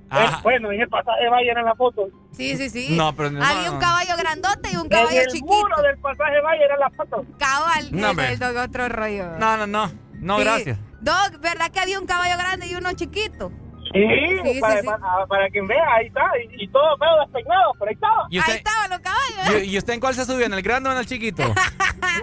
[0.08, 0.24] Ah.
[0.24, 2.08] Eh, bueno, en el pasaje Valle en la foto.
[2.32, 2.96] Sí, sí, sí.
[2.96, 3.74] No, pero no, Había no.
[3.74, 5.46] un caballo grandote y un En caballo el chiquito.
[5.46, 7.24] muro del pasaje Valle era la foto.
[7.38, 9.30] Cabal, No, el, el dog- otro rollo.
[9.38, 9.90] No, no, no.
[10.14, 10.44] No, Sí.
[10.44, 10.78] gracias.
[11.00, 13.52] Doc, ¿verdad que había un caballo grande y uno chiquito?
[13.96, 14.86] Sí, Sí, para, sí, sí.
[14.86, 16.22] Para, para quien vea, ahí está.
[16.56, 18.26] Y, y todo feo despeinado, pero ahí estaba.
[18.30, 19.64] ¿Y usted, Ahí estaban los caballos.
[19.64, 20.46] y, y usted en cuál se subió?
[20.46, 21.42] ¿En el grande o en el chiquito?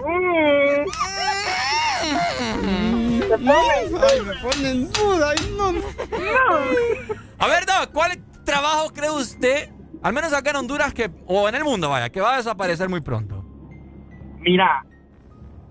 [0.04, 0.86] Mm.
[3.20, 5.30] Se pone- Ay, me ponen duda.
[5.30, 5.68] Ay, no.
[7.38, 8.12] A ver, Doc, ¿cuál
[8.44, 9.70] trabajo cree usted,
[10.02, 12.88] al menos acá en Honduras, que o en el mundo, vaya, que va a desaparecer
[12.88, 13.44] muy pronto?
[14.40, 14.84] Mira,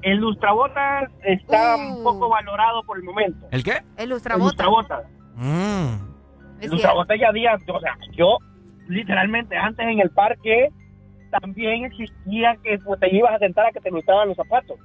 [0.02, 1.98] el lustrabotas está Uh.
[1.98, 3.48] un poco valorado por el momento.
[3.52, 3.84] ¿El qué?
[3.98, 4.46] El El lustrabota.
[4.46, 5.04] lustrabotas.
[5.36, 5.94] Mm.
[5.94, 6.76] Es El cierto.
[6.76, 8.38] lustrabotas ya día, o sea, yo
[8.88, 10.70] literalmente antes en el parque
[11.42, 14.78] también existía que pues, te ibas a sentar a que te lustraban los zapatos.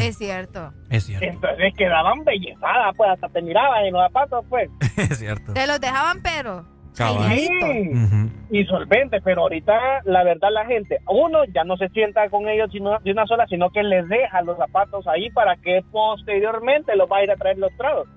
[0.00, 0.72] Es cierto.
[0.88, 1.26] Es cierto.
[1.26, 4.70] Entonces quedaban bellezadas, pues hasta te miraban en los zapatos, pues.
[4.96, 5.52] Es cierto.
[5.52, 6.64] Te los dejaban, pero.
[6.94, 7.66] Chainadito.
[7.66, 8.30] Ujú.
[8.50, 12.70] y solvente, pero ahorita la verdad la gente, uno ya no se sienta con ellos
[12.72, 17.08] sino, de una sola, sino que les deja los zapatos ahí para que posteriormente los
[17.08, 18.08] va a ir a traer los tragos.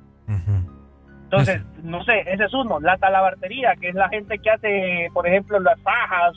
[1.32, 5.26] Entonces, no sé, ese es uno, la talabartería, que es la gente que hace, por
[5.28, 6.34] ejemplo, las fajas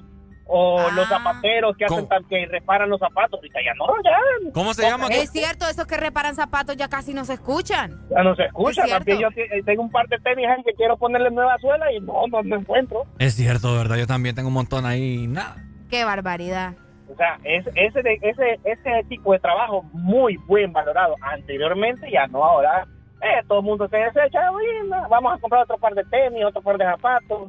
[0.46, 0.90] o Ah.
[0.94, 4.82] los zapateros que hacen tal- que reparan los zapatos, ahorita ya no, ya, ¿Cómo se
[4.82, 5.08] llama?
[5.08, 7.98] Es cierto, esos que reparan zapatos ya casi no se escuchan.
[8.10, 8.82] ya no se escucha.
[8.82, 8.98] Es cierto.
[8.98, 11.98] También yo te- tengo un par de tenis ahí que quiero ponerle nueva suela y
[12.00, 13.04] no, no, no encuentro.
[13.18, 13.96] Es cierto, ¿verdad?
[13.96, 15.26] Yo también tengo un montón ahí.
[15.26, 15.56] Nada.
[15.90, 16.74] Qué barbaridad.
[17.10, 21.14] O sea, es, ese, de- ese, ese tipo de trabajo muy buen valorado.
[21.22, 22.86] Anteriormente ya no, ahora
[23.24, 26.44] eh, todo el mundo se desecha, "Uy, no, vamos a comprar otro par de tenis,
[26.44, 27.48] otro par de zapatos.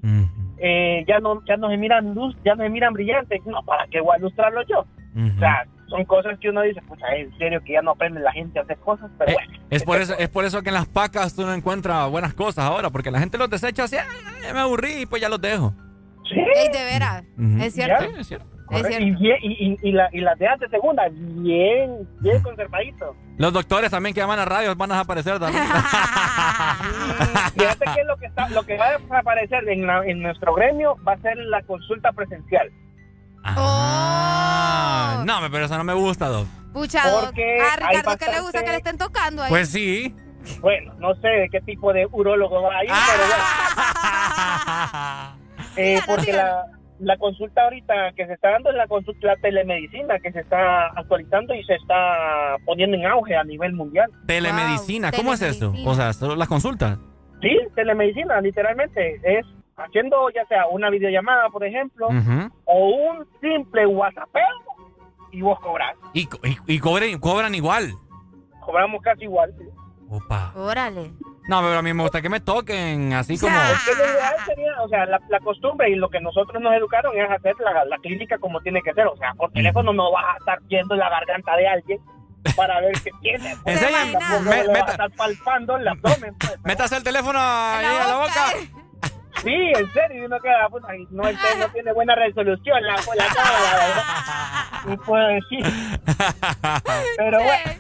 [0.58, 3.46] Eh, ya no ya no se miran luz, ya no se miran brillantes.
[3.46, 4.80] No, ¿para qué voy a ilustrarlo yo?
[4.80, 8.32] O sea, son cosas que uno dice, pues en serio que ya no aprende la
[8.32, 9.64] gente a hacer cosas, pero Eh, bueno.
[9.70, 12.66] es por eso es por eso que en las pacas tú no encuentras buenas cosas
[12.66, 14.06] ahora, porque la gente los desecha así, "Ah,
[14.42, 15.74] ya me aburrí y pues ya los dejo.
[16.28, 16.36] Sí.
[16.74, 17.24] De veras.
[17.62, 18.04] Es cierto.
[18.14, 18.48] Ya, es cierto.
[18.72, 19.00] Es.
[19.00, 23.16] Y, y, y, la, y las de antes segunda, bien, bien conservaditos.
[23.38, 25.64] Los doctores también que llaman a radio van a desaparecer también.
[27.58, 30.96] Fíjate que lo que está, lo que va a aparecer en, la- en nuestro gremio
[31.08, 32.70] va a ser la consulta presencial.
[33.44, 36.48] Ah, no, pero eso no me gusta, Doc.
[36.74, 37.02] Pucha.
[37.24, 39.50] Porque A hay Ricardo, ¿qué le gusta bastante- que le estén tocando ahí?
[39.50, 40.16] Pues sí.
[40.62, 43.06] Bueno, no sé de qué tipo de urólogo va a ir, Ah.
[43.12, 43.44] pero bueno.
[45.78, 46.64] Eh, porque la,
[47.00, 50.88] la consulta ahorita que se está dando es la consulta, la telemedicina que se está
[50.88, 54.10] actualizando y se está poniendo en auge a nivel mundial.
[54.26, 55.74] Telemedicina, ¿cómo es eso?
[55.86, 56.98] O sea, solo las consultas.
[57.42, 59.20] Sí, telemedicina, literalmente.
[59.24, 59.46] Es
[59.78, 62.08] haciendo ya sea una videollamada, por ejemplo,
[62.66, 64.30] o un simple WhatsApp
[65.32, 65.96] y vos cobras.
[66.14, 66.28] Y,
[66.68, 67.92] y, cobren, cobran igual.
[68.62, 69.54] Cobramos casi igual.
[70.10, 70.54] Opa.
[70.56, 71.12] Órale.
[71.48, 73.56] No, pero a mí me gusta que me toquen así como...
[73.56, 78.62] o sea, la, costumbre y lo que nosotros nos educaron es hacer la, clínica como
[78.62, 79.06] tiene que ser.
[79.08, 82.00] O sea, por teléfono no vas a estar viendo la garganta de alguien
[82.56, 83.56] para ver qué tiene.
[83.64, 86.36] Pues, me, me, vas a estar palpando el abdomen.
[86.40, 88.85] Pues, Metas el teléfono ahí a la boca.
[89.44, 93.88] Sí, en serio, y uno queda, puta, no, no tiene buena resolución la, la cámara,
[93.88, 95.00] ¿verdad?
[95.06, 95.66] puedo decir.
[97.18, 97.72] Pero bueno.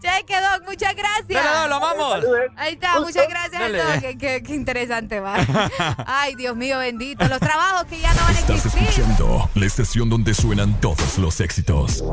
[0.00, 1.44] Cheque, Doc, muchas gracias.
[1.44, 2.24] Dale, lo vamos.
[2.56, 4.16] Ahí está, muchas gracias, Doc.
[4.18, 5.36] Qué, qué, interesante va.
[6.06, 7.26] Ay, Dios mío, bendito.
[7.26, 8.56] Los trabajos que ya no van a existir.
[8.56, 12.04] Estás escuchando la estación donde suenan todos los éxitos.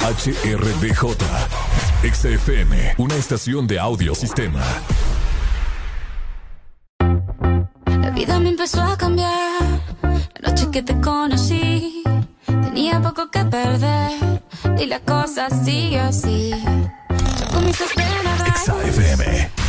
[0.00, 1.14] HRDJ.
[2.04, 4.14] XFM, una estación de audio
[8.04, 9.62] sistema vida me empezó a cambiar.
[10.40, 12.02] La noche que te conocí,
[12.46, 14.42] tenía poco que perder.
[14.78, 16.50] Y la cosa sigue así.
[16.50, 17.80] Yo con mis.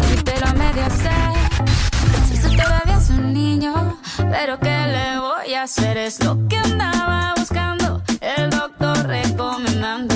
[0.10, 0.84] Mi pelo a medio
[2.30, 5.98] Si tú todavía es un niño, pero ¿qué le voy a hacer?
[5.98, 8.02] Es lo que andaba buscando.
[8.22, 10.15] El doctor recomendando.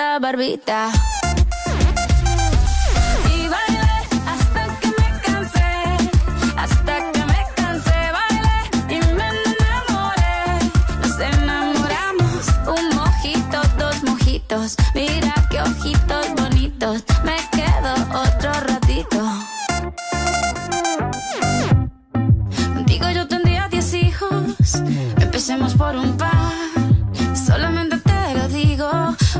[0.00, 0.90] Barbita.
[14.94, 17.04] Mira qué ojitos bonitos.
[17.24, 19.20] Me quedo otro ratito.
[22.74, 24.74] Contigo yo tendría diez hijos.
[25.20, 26.89] Empecemos por un par.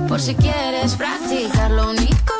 [0.08, 1.70] Por si quieres practicar.
[1.70, 2.39] Lo único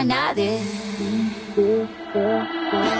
[0.00, 0.08] Aquí
[2.14, 2.99] la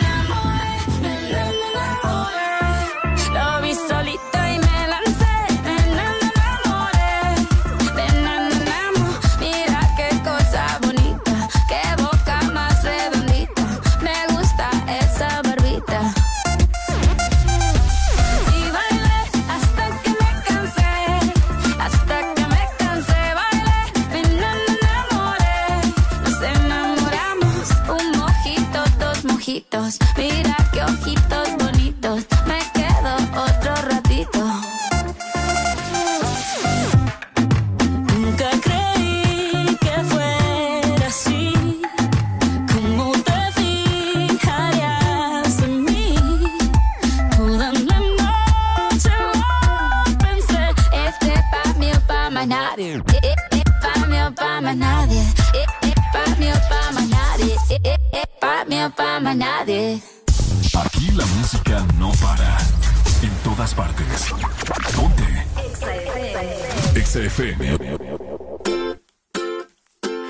[67.10, 67.64] Exa FM.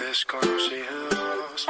[0.01, 1.67] Desconocidos.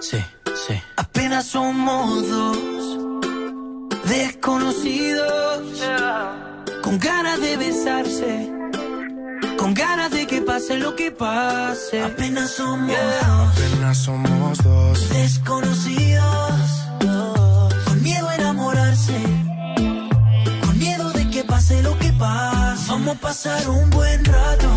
[0.00, 0.18] Sí,
[0.66, 0.82] sí.
[0.96, 2.98] Apenas somos dos
[4.06, 5.62] desconocidos
[6.82, 8.50] con ganas de besarse,
[9.56, 12.02] con ganas de que pase lo que pase.
[12.02, 15.08] Apenas somos dos Apenas somos dos.
[15.10, 16.13] desconocidos
[23.04, 24.74] Vamos a pasar un buen rato.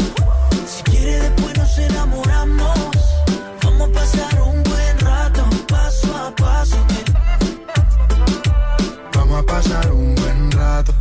[0.65, 2.77] Si quiere después nos enamoramos.
[3.63, 6.75] Vamos a pasar un buen rato, paso a paso.
[9.13, 10.93] Vamos a pasar un buen rato.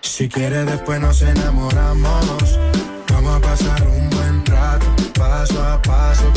[0.00, 2.60] Si quiere después nos enamoramos.
[3.08, 4.86] Vamos a pasar un buen rato,
[5.18, 6.32] paso a paso.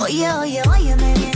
[0.00, 1.35] Oye, oye, óyeme bien.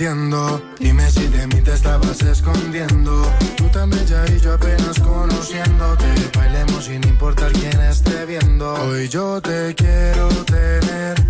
[0.00, 3.22] Dime si de mí te estabas escondiendo.
[3.58, 6.06] Tú tan bella y yo apenas conociéndote.
[6.34, 8.72] Bailemos sin importar quién esté viendo.
[8.82, 11.29] Hoy yo te quiero tener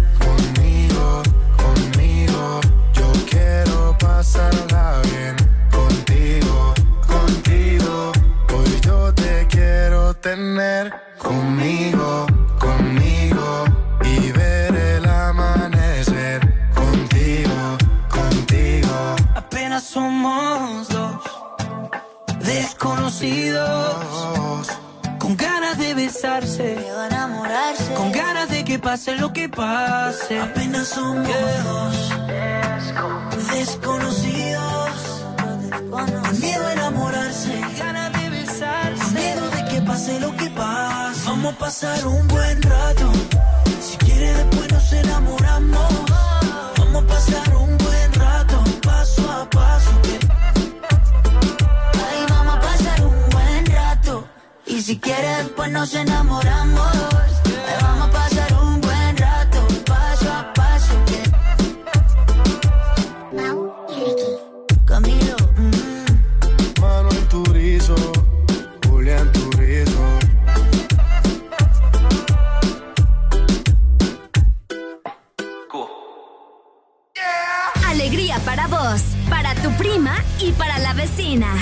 [19.92, 21.20] somos dos
[22.44, 24.68] desconocidos
[25.18, 26.76] con ganas de besarse,
[27.96, 30.38] con ganas de que pase lo que pase.
[30.38, 31.26] Apenas somos
[31.64, 32.10] dos
[33.52, 34.90] desconocidos
[35.90, 41.20] con miedo a enamorarse, ganas de besarse, con miedo de que pase lo que pase.
[41.26, 43.10] Vamos a pasar un buen rato.
[43.80, 45.92] Si quiere después nos enamoramos.
[46.78, 47.79] Vamos a pasar un
[54.90, 57.29] si quieres, después nos enamoramos.
[81.00, 81.56] Vecina.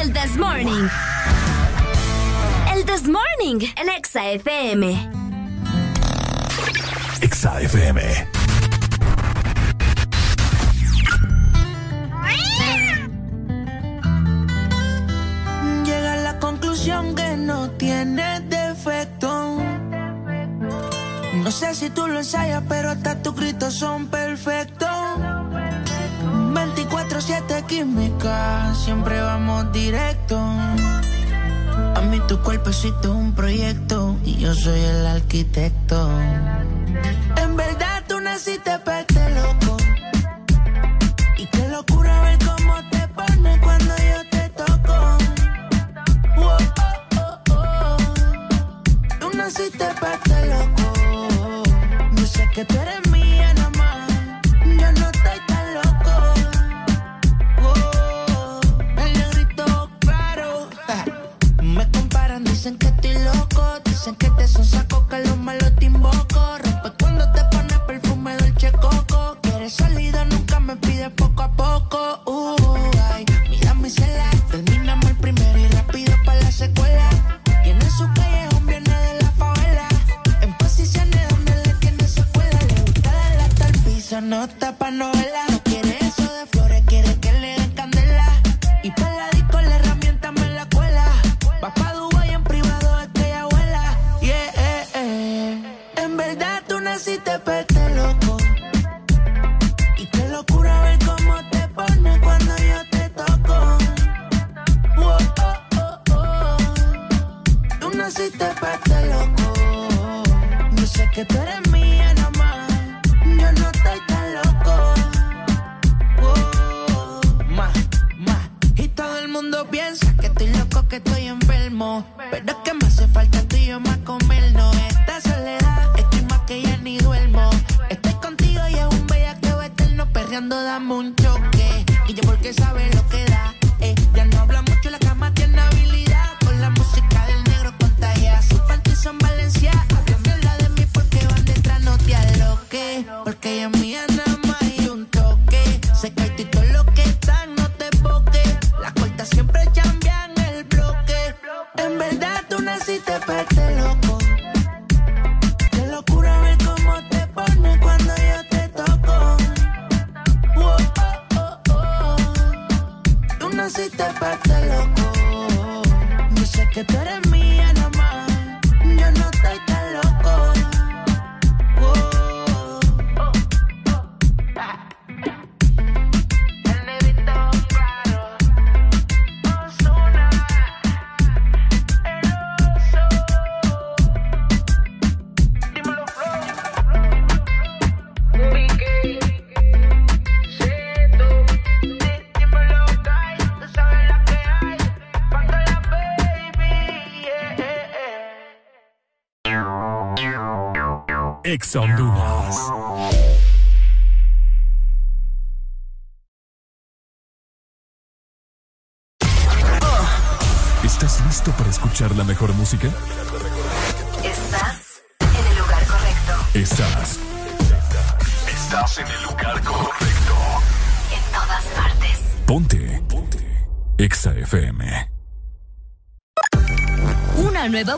[0.00, 0.88] El This Morning.
[2.72, 5.10] El This Morning, el Exa FM.
[7.20, 8.00] Exa FM.
[15.84, 19.58] llega a la conclusión que no tiene defecto.
[21.44, 25.51] No sé si tú lo ensayas, pero hasta tus gritos son perfectos.
[27.12, 30.38] 24-7 química, siempre vamos directo.
[30.38, 36.10] A mí tu cuerpecito es un proyecto y yo soy el arquitecto.
[37.36, 39.76] En verdad tú naciste para este loco.
[41.36, 45.18] Y qué locura ver cómo te pones cuando yo te toco.
[46.36, 47.96] Wow, oh, oh, oh.
[49.20, 51.64] Tú naciste para este loco.
[52.16, 53.21] Yo sé que tú eres mía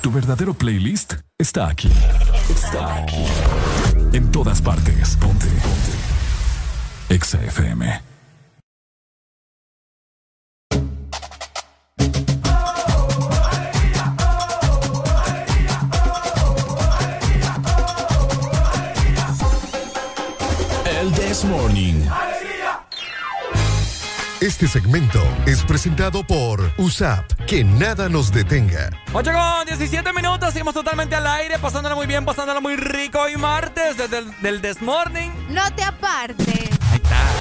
[0.00, 1.90] Tu verdadero playlist está aquí.
[2.48, 3.24] Está aquí.
[4.12, 5.16] En todas partes.
[5.16, 5.46] Ponte.
[5.46, 7.14] Ponte.
[7.14, 8.00] Exa FM.
[20.86, 22.31] El This Morning.
[24.42, 27.30] Este segmento es presentado por USAP.
[27.46, 28.90] Que nada nos detenga.
[29.12, 33.36] 8 con 17 minutos, seguimos totalmente al aire, pasándola muy bien, pasándola muy rico hoy
[33.36, 35.30] martes desde el del This Morning.
[35.48, 36.70] No te apartes.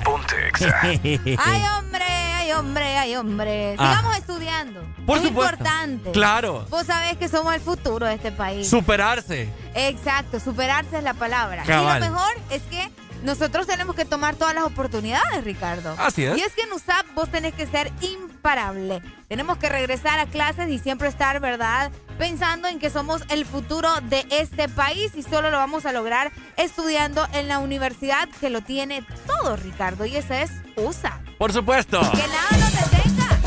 [0.04, 0.52] Ponte
[1.40, 3.76] Ay, hombre, ay, hombre, ay, hombre.
[3.80, 3.96] Ah.
[3.96, 4.82] Sigamos estudiando.
[5.08, 5.56] Por es supuesto.
[5.56, 6.12] importante.
[6.12, 6.68] Claro.
[6.70, 8.70] Vos sabés que somos el futuro de este país.
[8.70, 9.50] Superarse.
[9.74, 11.64] Exacto, superarse es la palabra.
[11.64, 11.98] Cabal.
[11.98, 12.92] Y lo mejor es que
[13.24, 15.96] nosotros tenemos que tomar todas las oportunidades, Ricardo.
[15.98, 16.38] Así es.
[16.38, 19.02] Y es que en USAP vos tenés que ser imparable.
[19.28, 21.92] Tenemos que regresar a clases y siempre estar, ¿verdad?
[22.18, 26.32] Pensando en que somos el futuro de este país y solo lo vamos a lograr
[26.58, 30.06] estudiando en la universidad que lo tiene todo, Ricardo.
[30.06, 31.22] Y esa es USAP.
[31.38, 32.00] Por supuesto.
[32.00, 33.40] Que nada nos detenga.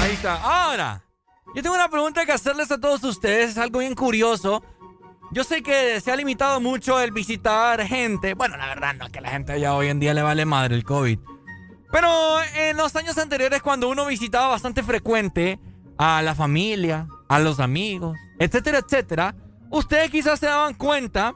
[0.00, 0.34] Ahí está.
[0.42, 1.02] Ahora,
[1.54, 3.50] yo tengo una pregunta que hacerles a todos ustedes.
[3.50, 4.62] Es algo bien curioso.
[5.32, 8.34] Yo sé que se ha limitado mucho el visitar gente.
[8.34, 10.74] Bueno, la verdad no, que a la gente ya hoy en día le vale madre
[10.74, 11.18] el COVID.
[11.90, 15.58] Pero en los años anteriores, cuando uno visitaba bastante frecuente
[15.96, 19.34] a la familia, a los amigos, etcétera, etcétera,
[19.70, 21.34] ustedes quizás se daban cuenta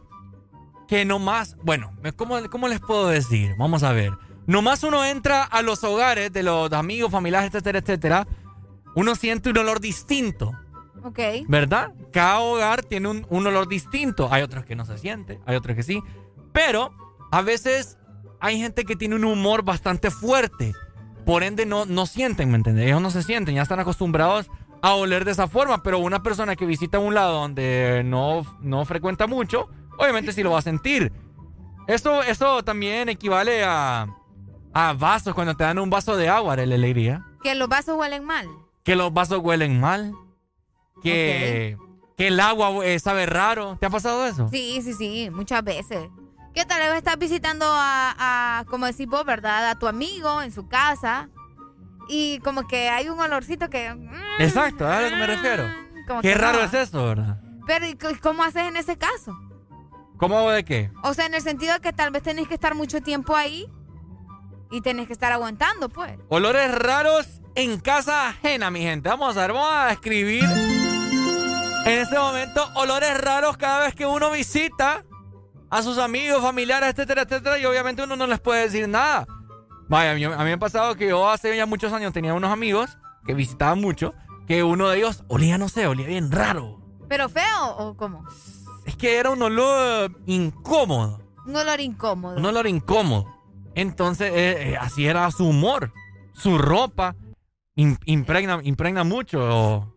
[0.88, 3.54] que nomás, bueno, ¿cómo, ¿cómo les puedo decir?
[3.58, 4.12] Vamos a ver.
[4.46, 8.26] Nomás uno entra a los hogares de los amigos, familiares, etcétera, etcétera,
[8.94, 10.52] uno siente un olor distinto.
[11.06, 11.18] Ok.
[11.48, 11.92] ¿Verdad?
[12.12, 14.28] Cada hogar tiene un, un olor distinto.
[14.30, 16.02] Hay otros que no se siente, hay otros que sí.
[16.52, 16.92] Pero
[17.30, 17.96] a veces
[18.40, 20.72] hay gente que tiene un humor bastante fuerte.
[21.24, 22.86] Por ende, no, no sienten, ¿me entiendes?
[22.86, 24.48] Ellos no se sienten, ya están acostumbrados
[24.82, 25.82] a oler de esa forma.
[25.82, 29.68] Pero una persona que visita un lado donde no, no frecuenta mucho,
[29.98, 31.12] obviamente sí lo va a sentir.
[31.86, 34.08] Eso, eso también equivale a,
[34.72, 37.24] a vasos, cuando te dan un vaso de agua, de la alegría.
[37.42, 38.48] Que los vasos huelen mal.
[38.82, 40.12] Que los vasos huelen mal.
[41.02, 41.76] Que,
[42.16, 43.76] que el agua eh, sabe raro.
[43.78, 44.48] ¿Te ha pasado eso?
[44.48, 46.08] Sí, sí, sí, muchas veces.
[46.54, 48.14] ¿Qué tal vez estás visitando a,
[48.60, 49.68] a, como decís vos, verdad?
[49.68, 51.28] A tu amigo en su casa
[52.08, 53.92] y como que hay un olorcito que...
[53.94, 54.10] mm,
[54.40, 55.64] Exacto, a lo que me refiero.
[56.06, 56.64] como Qué que raro no.
[56.64, 57.40] es eso, ¿verdad?
[57.66, 59.36] Pero ¿y cómo haces en ese caso?
[60.16, 60.90] ¿Cómo hago de qué?
[61.02, 63.66] O sea, en el sentido de que tal vez tenés que estar mucho tiempo ahí
[64.70, 66.12] y tenés que estar aguantando, pues.
[66.28, 69.08] Olores raros en casa ajena, mi gente.
[69.10, 70.44] Vamos a ver, vamos a escribir
[71.86, 75.04] en este momento olores raros cada vez que uno visita
[75.70, 77.58] a sus amigos, familiares, etcétera, etcétera.
[77.58, 79.26] Y obviamente uno no les puede decir nada.
[79.88, 82.34] Vaya, a mí, a mí me ha pasado que yo hace ya muchos años tenía
[82.34, 84.14] unos amigos que visitaban mucho,
[84.46, 86.80] que uno de ellos olía, no sé, olía bien raro.
[87.08, 88.24] ¿Pero feo o cómo?
[88.84, 91.20] Es que era un olor incómodo.
[91.46, 92.36] Un olor incómodo.
[92.36, 93.26] Un olor incómodo.
[93.74, 95.92] Entonces, eh, eh, así era su humor.
[96.32, 97.14] Su ropa
[97.76, 99.92] im- impregna, impregna mucho.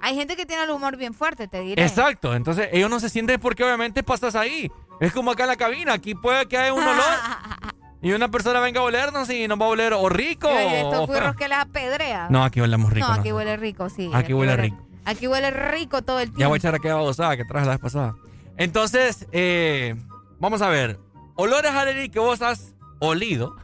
[0.00, 1.82] Hay gente que tiene el humor bien fuerte, te diré.
[1.82, 2.34] Exacto.
[2.34, 4.70] Entonces, ellos no se sienten porque obviamente pasas ahí.
[5.00, 5.92] Es como acá en la cabina.
[5.94, 7.04] Aquí puede que haya un olor
[8.02, 11.06] y una persona venga a olernos y nos va a oler o rico oye, estos
[11.06, 12.28] furros que les apedrea.
[12.30, 13.06] No, aquí olemos rico.
[13.06, 13.20] No, no.
[13.20, 14.10] aquí huele rico, sí.
[14.14, 14.86] Aquí huele rico.
[15.04, 16.40] Aquí huele rico todo el tiempo.
[16.40, 18.14] Ya voy a echar aquella babosada que traje la vez pasada.
[18.56, 19.96] Entonces, eh,
[20.38, 20.98] vamos a ver.
[21.34, 23.56] Olores a que vos has olido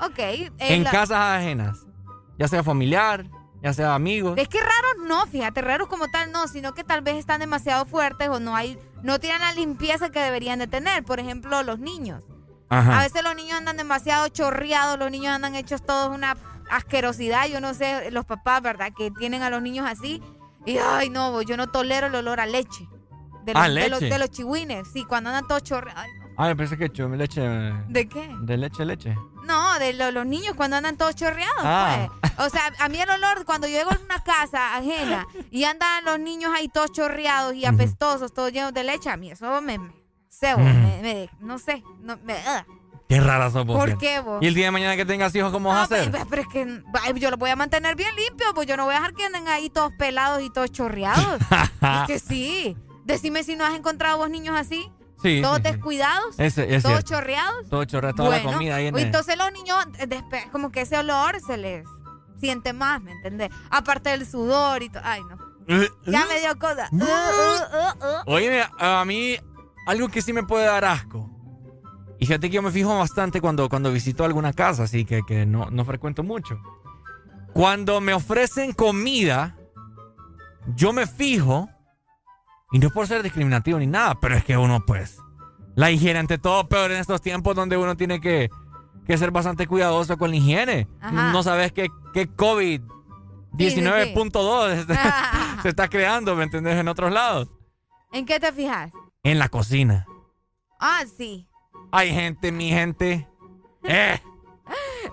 [0.00, 0.18] Ok.
[0.58, 1.86] en la- casas ajenas.
[2.38, 3.24] Ya sea familiar,
[3.62, 4.38] ya sea amigos.
[4.38, 7.86] Es que raros no, fíjate, raros como tal no, sino que tal vez están demasiado
[7.86, 11.04] fuertes o no hay, no tienen la limpieza que deberían de tener.
[11.04, 12.22] Por ejemplo, los niños.
[12.68, 13.00] Ajá.
[13.00, 16.36] A veces los niños andan demasiado chorreados, los niños andan hechos todos una
[16.70, 17.48] asquerosidad.
[17.48, 18.92] Yo no sé, los papás, ¿verdad?
[18.96, 20.22] Que tienen a los niños así.
[20.66, 22.86] Y ay, no, yo no tolero el olor a leche.
[23.44, 24.12] De los, ¿A de los, leche?
[24.12, 24.88] de los chihuines.
[24.92, 26.02] Sí, cuando andan todos chorreados.
[26.04, 26.28] Ay, no.
[26.36, 27.40] Ah, yo pensé que leche.
[27.88, 28.30] ¿De qué?
[28.42, 29.16] De leche, leche.
[29.48, 32.08] No, de lo- los niños cuando andan todos chorreados, Ah.
[32.20, 32.32] pues.
[32.46, 36.04] O sea, a mí el olor, cuando yo llego a una casa ajena y andan
[36.04, 39.78] los niños ahí todos chorreados y apestosos, todos llenos de leche, a mí eso me...
[39.78, 39.92] me
[40.30, 42.36] cebo, me, me- no sé, no, me...
[43.08, 43.76] Qué rara sos vos.
[43.78, 44.38] ¿Por qué vos?
[44.42, 46.10] Y el día de mañana que tengas hijos, ¿cómo vas a No, hacer?
[46.12, 48.84] pero, pero es que ay, yo los voy a mantener bien limpios, pues yo no
[48.84, 51.40] voy a dejar que anden ahí todos pelados y todos chorreados.
[52.02, 52.76] es que sí.
[53.04, 55.40] Decime si no has encontrado vos niños así, Sí.
[55.42, 57.00] todos sí, descuidados, es todos cierto.
[57.02, 57.68] chorreados.
[57.68, 60.08] Todo chorrea, toda Bueno, la comida ahí en el- entonces los niños, eh,
[60.52, 61.84] como que ese olor se les
[62.38, 63.50] siente más, ¿me entendés?
[63.70, 65.02] Aparte del sudor y todo.
[65.04, 65.36] Ay, no.
[66.06, 66.88] Ya me dio cosa.
[66.92, 68.32] Uh, uh, uh.
[68.34, 69.36] Oye, a mí,
[69.86, 71.28] algo que sí me puede dar asco.
[72.20, 75.46] Y fíjate que yo me fijo bastante cuando, cuando visito alguna casa, así que, que
[75.46, 76.60] no, no frecuento mucho.
[77.52, 79.56] Cuando me ofrecen comida,
[80.74, 81.68] yo me fijo,
[82.72, 85.18] y no es por ser discriminativo ni nada, pero es que uno, pues,
[85.74, 88.50] la higiene ante todo, peor en estos tiempos donde uno tiene que,
[89.06, 90.88] que ser bastante cuidadoso con la higiene.
[91.00, 91.32] Ajá.
[91.32, 92.82] No sabes qué, qué COVID
[93.52, 94.86] 19.2
[95.62, 96.76] se está creando, ¿me entendés?
[96.76, 97.48] En otros lados.
[98.12, 98.90] ¿En qué te fijas?
[99.22, 100.06] En la cocina.
[100.80, 101.46] Ah, sí.
[101.90, 103.28] Hay gente, mi gente,
[103.84, 104.20] eh,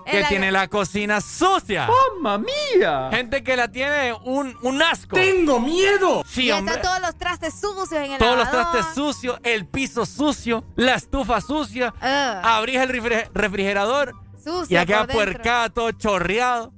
[0.04, 1.88] que la- tiene la cocina sucia.
[2.22, 2.38] ¡Mamma
[2.74, 3.08] mía!
[3.12, 5.16] Gente que la tiene un, un asco.
[5.16, 6.22] ¡Tengo miedo!
[6.26, 6.74] Sí, y hombre.
[6.76, 10.94] están todos los trastes sucios en el Todos los trastes sucios, el piso sucio, la
[10.94, 11.92] estufa sucia.
[12.42, 14.12] Abrís el refri- refrigerador
[14.42, 15.14] Sucio y acá por dentro.
[15.32, 16.72] puercada, todo chorreado.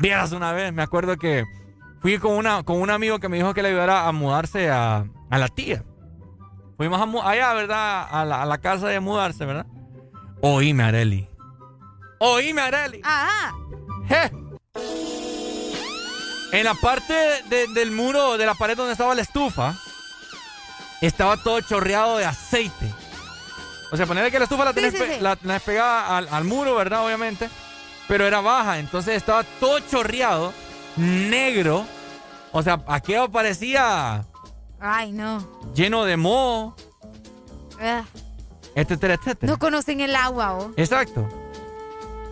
[0.00, 1.44] Vieras una vez, me acuerdo que
[2.00, 5.04] fui con, una, con un amigo que me dijo que le ayudara a mudarse a,
[5.30, 5.84] a la tía.
[6.76, 8.06] Fuimos a allá, ¿verdad?
[8.10, 9.66] A la, a la casa de mudarse, ¿verdad?
[10.40, 11.28] Oíme, Areli.
[12.18, 13.00] Oíme, Areli.
[13.04, 13.54] Ajá.
[14.08, 14.30] Je.
[16.52, 17.14] En la parte
[17.48, 19.74] de- del muro, de la pared donde estaba la estufa,
[21.00, 22.92] estaba todo chorreado de aceite.
[23.90, 25.20] O sea, ponerle que la estufa la tenés, sí, pe- sí.
[25.20, 27.04] la tenés pegada al, al muro, ¿verdad?
[27.04, 27.48] Obviamente.
[28.06, 30.52] Pero era baja, entonces estaba todo chorreado,
[30.96, 31.86] negro.
[32.52, 34.24] O sea, aquello parecía
[34.78, 35.38] Ay, no.
[35.74, 36.76] lleno de moho,
[37.80, 38.04] Ah,
[38.76, 39.50] etcétera, etcétera.
[39.52, 40.72] No conocen el agua, ¿o?
[40.76, 41.26] Exacto.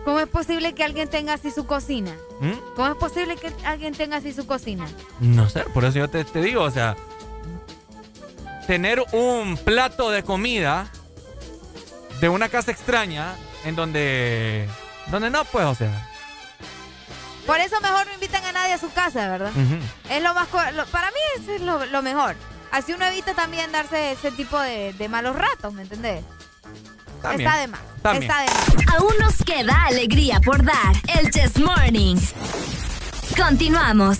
[0.05, 2.11] ¿Cómo es posible que alguien tenga así su cocina?
[2.41, 2.51] ¿Mm?
[2.75, 4.85] ¿Cómo es posible que alguien tenga así su cocina?
[5.19, 6.95] No sé, por eso yo te, te digo, o sea,
[8.67, 10.87] tener un plato de comida
[12.19, 14.67] de una casa extraña en donde,
[15.07, 16.09] donde no, pues, o sea.
[17.45, 19.51] Por eso mejor no invitan a nadie a su casa, ¿verdad?
[20.09, 20.47] Es lo más...
[20.73, 22.35] lo- para mí eso es lo, lo mejor.
[22.71, 26.23] Así uno evita también darse ese tipo de, de malos ratos, ¿me entendés?
[27.23, 27.49] También.
[27.49, 27.81] Está de más.
[28.01, 28.23] También.
[28.23, 28.47] Está de
[28.85, 28.95] más.
[28.95, 30.93] Aún nos queda alegría por dar.
[31.17, 32.17] El Chess Morning.
[33.35, 34.19] Continuamos.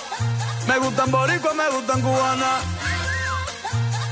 [0.71, 2.61] Me gustan boricua, me gustan cubana.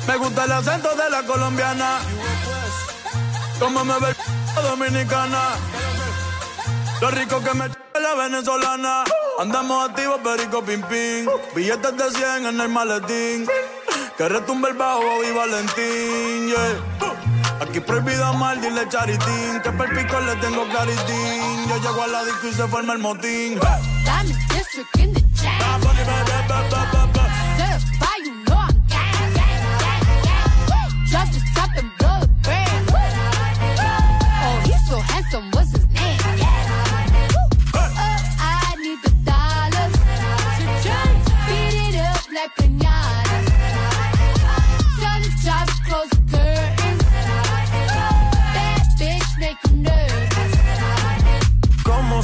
[0.06, 2.00] Me gusta el acento de la colombiana.
[3.62, 4.14] Como me ve
[4.62, 5.42] dominicana.
[7.00, 9.06] Lo rico que me la venezolana.
[9.40, 11.30] Andamos activos, perico pim pim.
[11.56, 13.48] Billetes de 100 en el maletín.
[14.18, 17.39] Que retumbe el bajo y Valentín, yeah.
[17.62, 19.62] Aquí prohibido amar, dile charitín.
[19.64, 21.68] Que per pico le tengo claritín.
[21.68, 23.60] Yo llego a la disco y se forma el motín.
[24.04, 25.60] Diamond district in the chain.
[27.58, 30.04] Certified, you know I'm gang, gang, gang,
[30.68, 30.92] gang.
[31.10, 31.28] Drop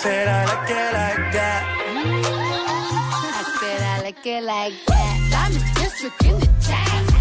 [0.00, 1.62] Said I like it like that.
[3.34, 5.28] I said I like it like that.
[5.30, 7.11] Diamond district in the chain.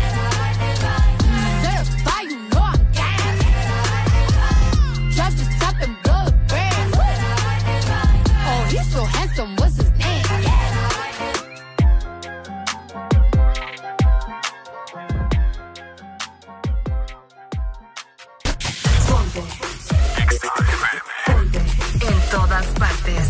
[22.61, 23.29] Todas partes.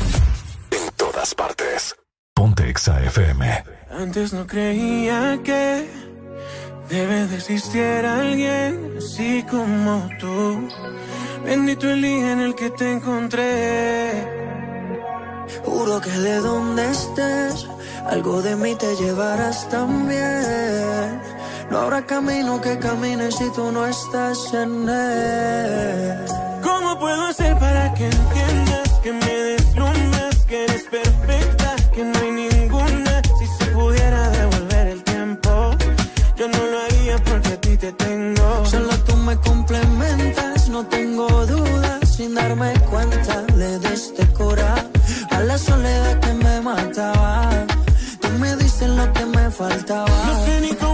[0.72, 1.95] En todas partes.
[2.34, 3.64] Ponte Exa FM.
[3.90, 5.88] Antes no creía que
[6.90, 10.68] debe de existir alguien así como tú.
[11.45, 14.11] Bendito el día en el que te encontré.
[15.64, 17.68] Juro que de donde estés,
[18.08, 21.22] algo de mí te llevarás también.
[21.69, 26.18] No habrá camino que camine si tú no estás en él.
[26.61, 28.60] ¿Cómo puedo hacer para que entiendas
[29.03, 33.21] que me deslumbras, que eres perfecta, que no hay ninguna.
[33.39, 35.49] Si se pudiera devolver el tiempo,
[36.38, 38.65] yo no lo haría porque a ti te tengo.
[38.65, 44.75] Solo tú me complementas, no tengo dudas, sin darme cuenta le diste cura
[45.31, 47.49] a la soledad que me mataba.
[48.21, 50.25] Tú me dices lo que me faltaba.
[50.27, 50.90] No sé ni cómo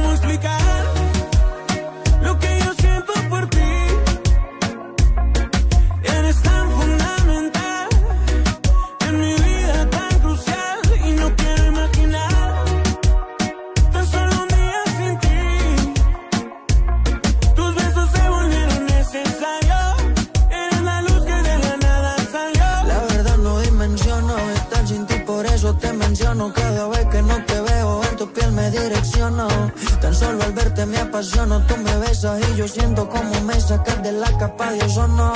[31.17, 31.65] apasiono.
[31.65, 35.33] Tú me besas y yo siento como me sacas de la capa de ozono.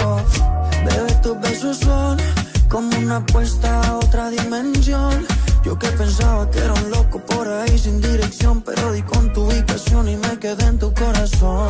[0.86, 2.18] Bebé, tus besos son
[2.70, 5.26] como una apuesta a otra dimensión.
[5.64, 9.42] Yo que pensaba que era un loco por ahí sin dirección, pero di con tu
[9.42, 11.70] ubicación y me quedé en tu corazón.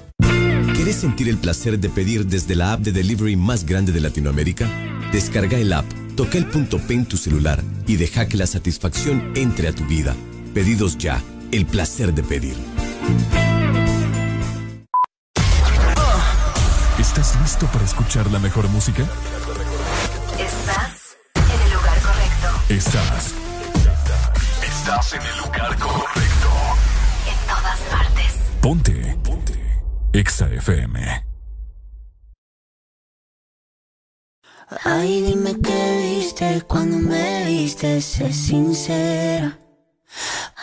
[0.83, 4.67] ¿Quieres sentir el placer de pedir desde la app de delivery más grande de Latinoamérica?
[5.11, 5.85] Descarga el app,
[6.15, 9.85] toca el punto P en tu celular y deja que la satisfacción entre a tu
[9.85, 10.15] vida.
[10.55, 12.55] Pedidos ya, el placer de pedir.
[16.97, 19.03] ¿Estás listo para escuchar la mejor música?
[20.39, 22.73] Estás en el lugar correcto.
[22.73, 23.35] Estás.
[24.63, 26.49] Estás en el lugar correcto.
[27.27, 28.33] En todas partes.
[28.61, 29.00] Ponte.
[30.11, 30.19] Ponte.
[30.19, 31.23] Exa FM.
[34.83, 39.57] Ay, dime qué viste cuando me viste, sé sincera.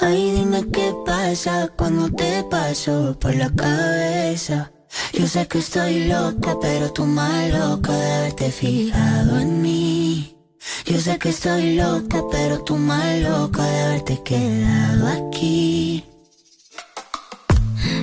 [0.00, 4.70] Ay, dime qué pasa cuando te paso por la cabeza.
[5.12, 10.34] Yo sé que estoy loca, pero tú más loca de haberte fijado en mí.
[10.86, 16.04] Yo sé que estoy loca, pero tú más loca de haberte quedado aquí.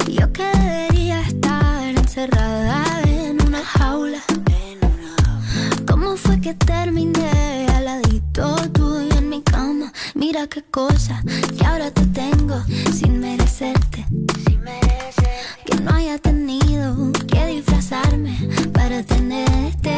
[0.08, 0.95] Yo que debería estar
[2.16, 4.20] encerrada en una jaula.
[5.86, 9.92] ¿Cómo fue que terminé al ladito tuyo en mi cama?
[10.14, 11.22] Mira qué cosa
[11.58, 12.64] que ahora te tengo
[12.94, 14.06] sin merecerte.
[15.66, 19.98] Que no haya tenido que disfrazarme para tenerte.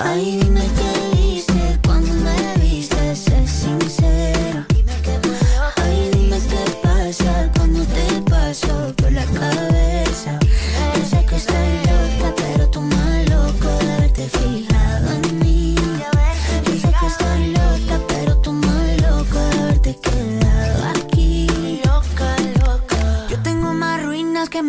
[0.00, 1.80] Ay, dime qué viste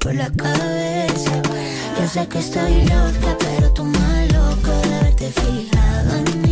[0.00, 1.30] por la cabeza.
[1.96, 6.43] Yo sé que estoy loca, pero tú más loco de haberte fijado en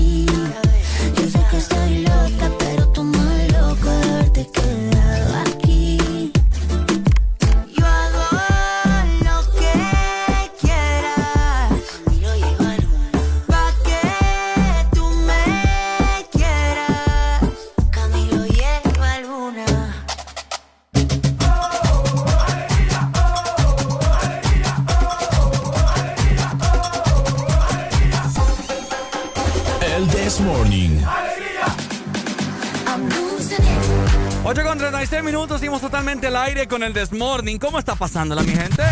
[35.02, 37.58] 36 minutos, seguimos totalmente al aire con el This Morning.
[37.58, 38.84] ¿Cómo está pasándola, mi gente?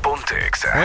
[0.00, 0.34] Ponte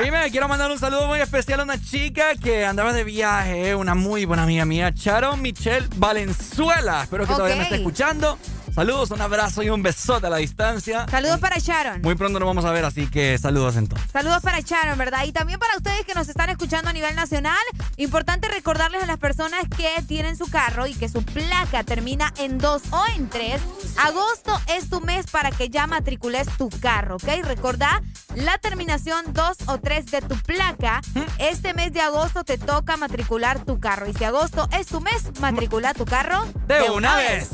[0.02, 3.96] Oíme, quiero mandar un saludo muy especial a una chica que andaba de viaje, una
[3.96, 7.04] muy buena amiga mía, Sharon Michelle Valenzuela.
[7.04, 8.38] Espero que todavía me esté escuchando.
[8.76, 11.06] Saludos, un abrazo y un besote a la distancia.
[11.10, 12.02] Saludos para Sharon.
[12.02, 14.12] Muy pronto nos vamos a ver, así que saludos entonces.
[14.12, 15.24] Saludos para Sharon, ¿verdad?
[15.24, 17.56] Y también para ustedes que nos están escuchando a nivel nacional.
[17.96, 22.58] Importante recordarles a las personas que tienen su carro y que su placa termina en
[22.58, 23.62] 2 o en 3.
[23.96, 27.46] Agosto es tu mes para que ya matricules tu carro, ¿ok?
[27.46, 28.02] Recordá
[28.36, 31.00] la terminación 2 o 3 de tu placa.
[31.38, 34.10] Este mes de agosto te toca matricular tu carro.
[34.10, 37.50] Y si agosto es tu mes, matricula tu carro De una vez.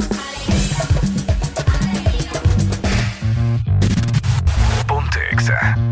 [4.87, 5.90] Ponte Exa.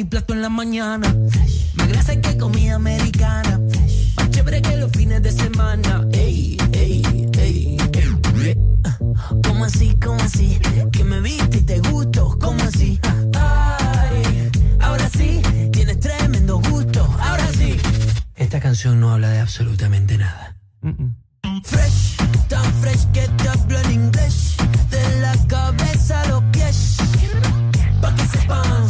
[0.00, 1.14] Mi plato en la mañana.
[1.74, 3.60] Más grasa que comida americana.
[4.16, 6.06] Más chévere que los fines de semana.
[6.12, 7.02] Ey, ey,
[7.38, 7.76] ey,
[8.42, 8.56] ey.
[9.44, 10.58] ¿Cómo así, cómo así?
[10.90, 12.98] Que me viste y te gusto, ¿cómo así?
[13.34, 17.76] Ay, ahora sí, tienes tremendo gusto, ahora sí.
[18.36, 20.56] Esta canción no habla de absolutamente nada.
[21.64, 22.16] Fresh,
[22.48, 24.56] tan fresh que te hablo en inglés.
[24.90, 26.96] De la cabeza a los pies.
[28.00, 28.89] Pa' que sepan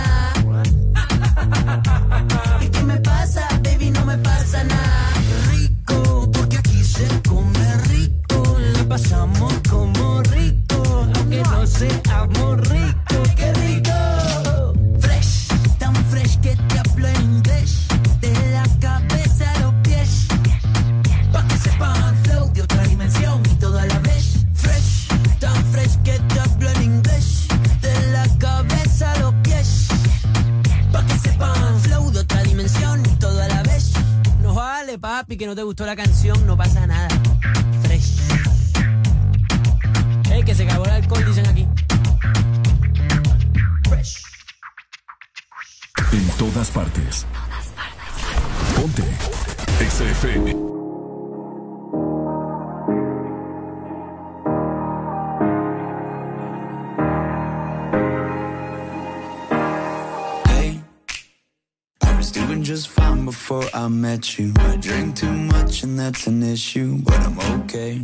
[62.61, 64.53] doing just fine before I met you.
[64.57, 67.99] I drink too much and that's an issue, but I'm okay.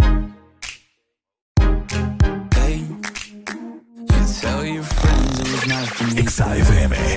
[2.56, 2.77] Hey,
[4.11, 6.40] you tell your friends it was nice to meet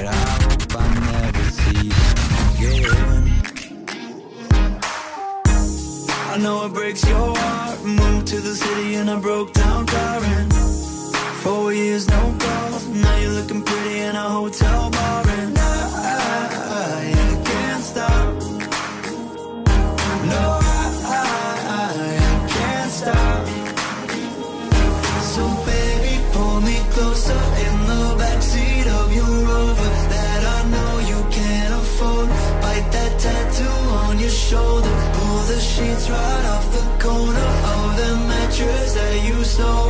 [0.06, 1.92] I hope I never see
[2.60, 3.24] you again.
[6.32, 7.84] I know it breaks your heart.
[7.84, 10.50] Moved to the city and I broke down crying.
[11.42, 12.86] Four years, no calls.
[12.88, 14.79] Now you're looking pretty in a hotel
[39.50, 39.89] so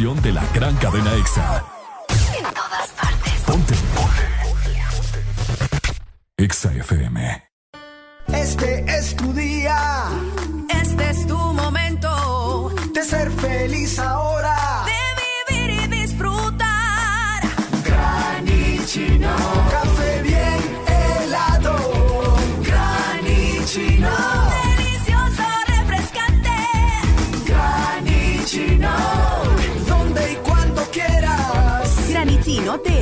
[0.00, 1.64] de la gran cadena EXA.
[2.38, 3.32] En todas partes.
[3.44, 3.74] Ponte.
[6.38, 7.44] EXA FM.
[8.28, 10.04] Este es tu día.
[10.70, 11.51] Este es tu
[32.62, 33.00] cappuccino de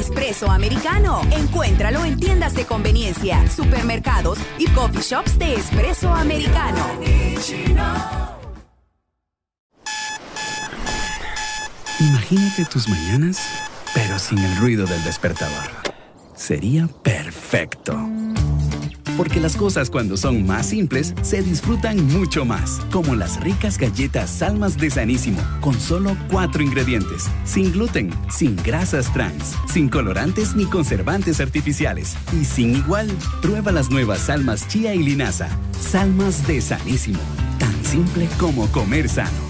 [0.51, 1.23] americano.
[1.31, 6.85] Encuéntralo en tiendas de conveniencia, supermercados y coffee shops de espresso americano.
[12.01, 13.39] Imagínate tus mañanas,
[13.95, 15.71] pero sin el ruido del despertador.
[16.35, 17.99] Sería perfecto.
[19.21, 22.81] Porque las cosas cuando son más simples se disfrutan mucho más.
[22.91, 27.29] Como las ricas galletas Salmas de Sanísimo, con solo cuatro ingredientes.
[27.45, 32.17] Sin gluten, sin grasas trans, sin colorantes ni conservantes artificiales.
[32.33, 33.11] Y sin igual,
[33.43, 35.51] prueba las nuevas Salmas Chía y Linaza.
[35.79, 37.21] Salmas de Sanísimo.
[37.59, 39.50] Tan simple como comer sano.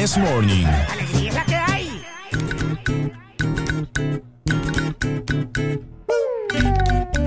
[0.00, 0.64] This Morning.
[0.64, 2.02] Alegría es la que hay.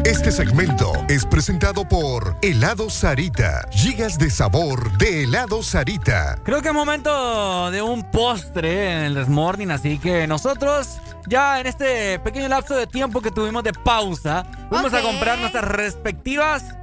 [0.03, 3.67] Este segmento es presentado por Helado Sarita.
[3.69, 6.39] Gigas de sabor de helado Sarita.
[6.43, 11.67] Creo que es momento de un postre en el Desmorning, así que nosotros ya en
[11.67, 16.75] este pequeño lapso de tiempo que tuvimos de pausa, fuimos a comprar nuestras respectivas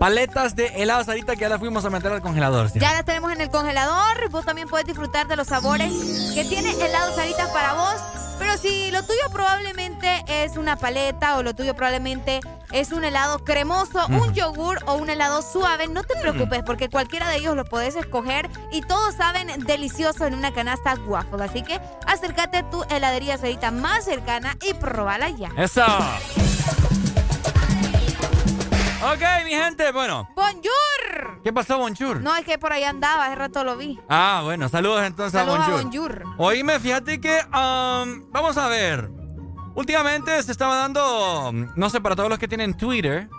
[0.00, 2.70] paletas de helado Sarita que ya las fuimos a meter al congelador.
[2.70, 2.78] ¿sí?
[2.78, 4.30] Ya las tenemos en el congelador.
[4.30, 5.92] Vos también puedes disfrutar de los sabores
[6.34, 7.96] que tiene helado Sarita para vos.
[8.38, 12.40] Pero si lo tuyo probablemente es una paleta o lo tuyo probablemente
[12.72, 17.28] es un helado cremoso, un yogur o un helado suave, no te preocupes porque cualquiera
[17.28, 21.44] de ellos lo podés escoger y todos saben delicioso en una canasta waffle.
[21.44, 25.50] Así que acércate a tu heladería Sarita más cercana y probala ya.
[25.58, 25.84] Eso.
[29.02, 30.28] Ok, mi gente, bueno.
[30.36, 31.40] ¡Bonjour!
[31.42, 32.20] ¿Qué pasó, Bonjour?
[32.20, 33.98] No, es que por ahí andaba, hace rato lo vi.
[34.10, 36.22] Ah, bueno, saludos entonces Saludos a a Bonjour.
[36.24, 36.34] Bonjour.
[36.38, 39.10] Oíme, fíjate que, um, vamos a ver.
[39.74, 43.30] Últimamente se estaba dando, no sé, para todos los que tienen Twitter,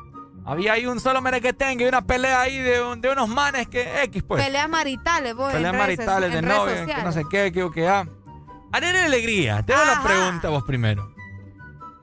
[0.46, 4.02] había ahí un solo merequetengue y una pelea ahí de, un- de unos manes que
[4.06, 4.44] X, pues.
[4.44, 5.52] Peleas maritales, vos.
[5.54, 8.08] Peleas maritales de novia, que no sé qué, que o que ah.
[8.72, 11.14] Alegría, te hago la pregunta vos primero.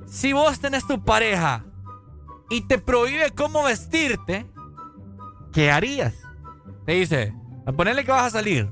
[0.07, 1.65] Si vos tenés tu pareja
[2.51, 4.47] y te prohíbe cómo vestirte,
[5.53, 6.15] ¿qué harías?
[6.87, 7.35] Te dice,
[7.67, 8.71] a ponerle que vas a salir.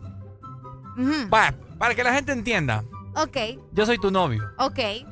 [1.30, 3.36] Para que la gente entienda, Ok,
[3.72, 4.42] yo soy tu novio.
[4.58, 4.78] ok.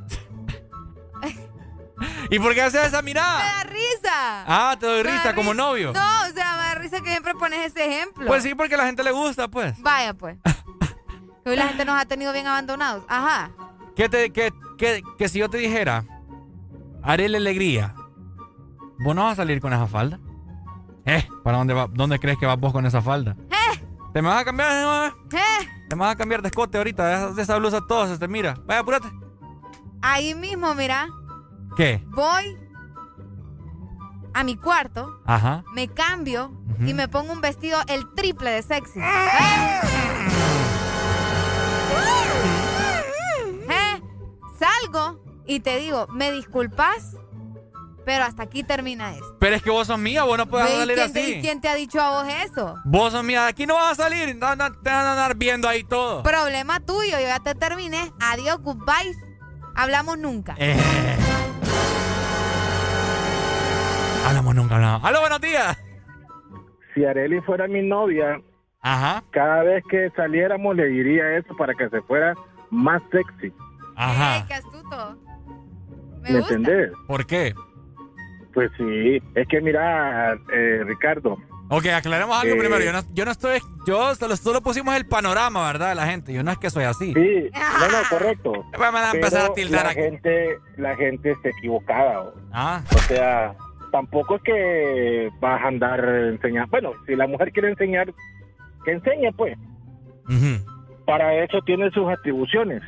[2.30, 3.38] ¿Y por qué haces esa mirada?
[3.38, 4.44] Me da risa.
[4.46, 5.92] Ah, te doy risa como novio.
[5.92, 8.26] No, o sea, me da risa que siempre pones ese ejemplo.
[8.26, 9.80] Pues sí, porque a la gente le gusta, pues.
[9.80, 10.36] Vaya, pues.
[11.46, 13.04] Hoy la gente nos ha tenido bien abandonados.
[13.08, 13.50] Ajá.
[13.94, 16.04] Que, te, que, que, que si yo te dijera,
[17.02, 17.94] haré la alegría,
[19.00, 20.18] ¿vos no vas a salir con esa falda?
[21.06, 21.26] ¿Eh?
[21.42, 23.36] ¿Para dónde, va, dónde crees que vas vos con esa falda?
[24.12, 24.70] ¿Te me vas a cambiar?
[24.70, 25.12] eh?
[25.32, 27.04] Eh, ¿Te me vas a cambiar de escote ahorita?
[27.06, 28.54] De esa, de esa blusa todos, este, mira.
[28.64, 29.08] Vaya, apúrate.
[30.00, 31.08] ahí mismo, mira,
[31.76, 32.00] ¿Qué?
[32.10, 32.56] voy
[34.32, 35.64] a mi cuarto, Ajá.
[35.74, 36.52] me cambio
[36.86, 39.00] y me pongo un vestido el triple de sexy.
[39.00, 39.80] ¿Eh?
[43.68, 44.02] ¿Eh?
[44.58, 47.16] Salgo y te digo, ¿me disculpas?
[48.04, 49.36] Pero hasta aquí termina esto.
[49.40, 51.32] Pero es que vos sos mía, vos no puedes Ve, ¿y salir quién te- así.
[51.32, 52.76] ¿Y quién te ha dicho a vos eso?
[52.84, 54.36] Vos sos mía, de aquí no vas a salir.
[54.36, 56.22] No, no, te van a andar viendo ahí todo.
[56.22, 58.12] Problema tuyo, yo ya te terminé.
[58.20, 59.14] Adiós, goodbye.
[59.74, 60.54] Hablamos nunca.
[60.58, 60.76] Eh.
[64.26, 65.04] Hablamos nunca, hablamos.
[65.04, 65.76] ¡Aló, buenos días!
[66.94, 68.40] Si Areli fuera mi novia,
[68.80, 69.22] Ajá.
[69.30, 72.34] cada vez que saliéramos le diría eso para que se fuera
[72.70, 73.52] más sexy.
[73.96, 74.46] Ajá.
[74.46, 75.18] qué astuto.
[76.22, 76.90] ¿Me, entendés?
[77.06, 77.54] ¿Por qué?
[78.54, 81.36] Pues sí, es que mira, eh, Ricardo.
[81.70, 82.84] Ok, aclaremos algo Eh, primero.
[82.84, 83.58] Yo no, yo no estoy.
[83.86, 85.88] Yo solo, solo pusimos el panorama, ¿verdad?
[85.90, 86.32] De la gente.
[86.32, 87.12] Yo no es que soy así.
[87.14, 88.52] Sí, no, no, correcto.
[88.72, 90.00] Me van a empezar a tildar la aquí.
[90.00, 92.20] gente, la gente está equivocada.
[92.20, 92.82] o- Ah.
[92.94, 93.54] O sea,
[93.90, 96.70] tampoco es que vas a andar enseñando.
[96.70, 98.12] Bueno, si la mujer quiere enseñar,
[98.84, 99.56] que enseñe, pues.
[101.06, 102.82] Para eso tiene sus atribuciones.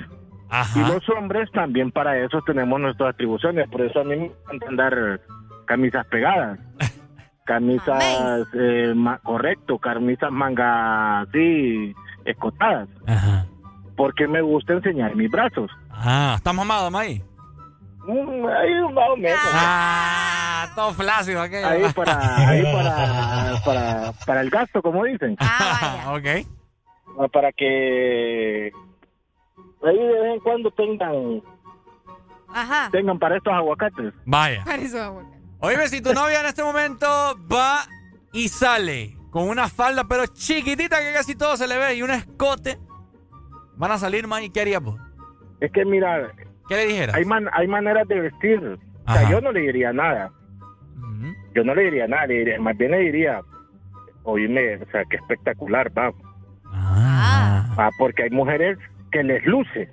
[0.49, 0.79] Ajá.
[0.79, 3.69] Y los hombres también para eso tenemos nuestras atribuciones.
[3.69, 5.21] Por eso a mí me encanta andar
[5.67, 6.59] camisas pegadas.
[7.45, 12.89] Camisas, eh, ma- correcto, camisas manga así, escotadas.
[13.07, 13.47] Ajá.
[13.97, 15.71] Porque me gusta enseñar mis brazos.
[15.93, 17.23] Ah, ¿estás mamado, May?
[18.05, 19.39] Mm, ahí más o menos.
[19.55, 21.69] Ah, todo flácido aquello.
[21.69, 25.37] Ahí para, ahí para, para, para el gasto, como dicen.
[25.39, 26.47] Ah, ok.
[27.21, 28.73] Ah, Para que
[29.85, 31.41] ahí de vez en cuando tengan,
[32.53, 32.89] Ajá.
[32.91, 34.13] tengan para estos aguacates.
[34.25, 34.65] Vaya.
[34.65, 35.36] Para eso, aguacate.
[35.67, 37.07] Oíme, si tu novia en este momento
[37.53, 37.81] va
[38.33, 42.11] y sale con una falda pero chiquitita que casi todo se le ve y un
[42.11, 42.79] escote,
[43.77, 44.99] van a salir, May, ¿qué harías vos?
[45.61, 46.33] Es que mira,
[46.69, 47.17] ¿Qué le dijeras?
[47.17, 48.79] hay man- hay maneras de vestir.
[49.09, 50.31] O sea, yo no le diría nada.
[51.55, 53.41] Yo no le diría nada, le diría- más bien le diría,
[54.25, 56.13] oíme, o sea, qué espectacular, va.
[56.73, 58.79] Ah, porque hay mujeres
[59.11, 59.91] que les luce.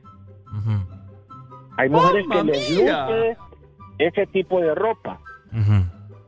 [1.78, 3.08] Hay mujeres que ¡Mamma les mía!
[3.08, 3.38] luce
[3.98, 5.20] ese tipo de ropa.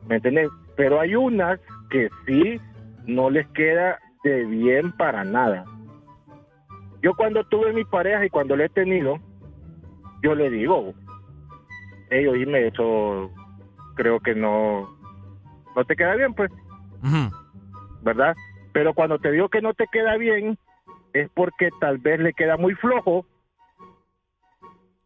[0.08, 0.48] ¿Me entiendes?
[0.76, 1.58] Pero hay unas
[1.90, 2.60] que sí
[3.06, 5.64] no les queda de bien para nada.
[7.02, 9.18] Yo cuando tuve mi pareja y cuando le he tenido,
[10.22, 10.92] yo le digo,
[12.10, 13.30] hey, oíme, eso
[13.94, 14.88] creo que no,
[15.74, 16.50] no te queda bien, pues,
[18.02, 18.34] ¿verdad?
[18.72, 20.58] Pero cuando te digo que no te queda bien,
[21.12, 23.24] es porque tal vez le queda muy flojo,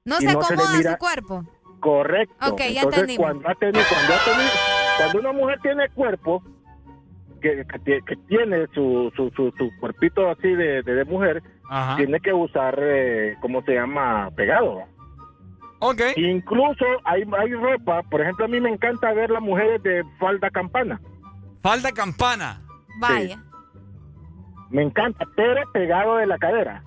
[0.05, 1.45] No Y se no se le acomoda mira- su cuerpo.
[1.81, 2.35] Correcto.
[2.53, 3.17] Ok, ya Entonces, entendimos.
[3.27, 4.51] cuando, ha tenido, cuando, ha tenido-
[4.99, 6.43] cuando una mujer tiene cuerpo,
[7.41, 11.43] que, que tie- que tiene su, su, su, su cuerpito así de, de, de mujer,
[11.97, 14.31] tiene que usar, eh, ¿cómo se llama?
[14.37, 14.83] Pegado.
[15.79, 16.03] Ok.
[16.17, 20.51] Incluso hay, hay ropa, por ejemplo, a mí me encanta ver las mujeres de falda
[20.51, 21.01] campana.
[21.63, 22.61] Falda campana.
[23.01, 23.43] Vaya.
[24.69, 26.83] Me encanta, pero pegado de la cadera.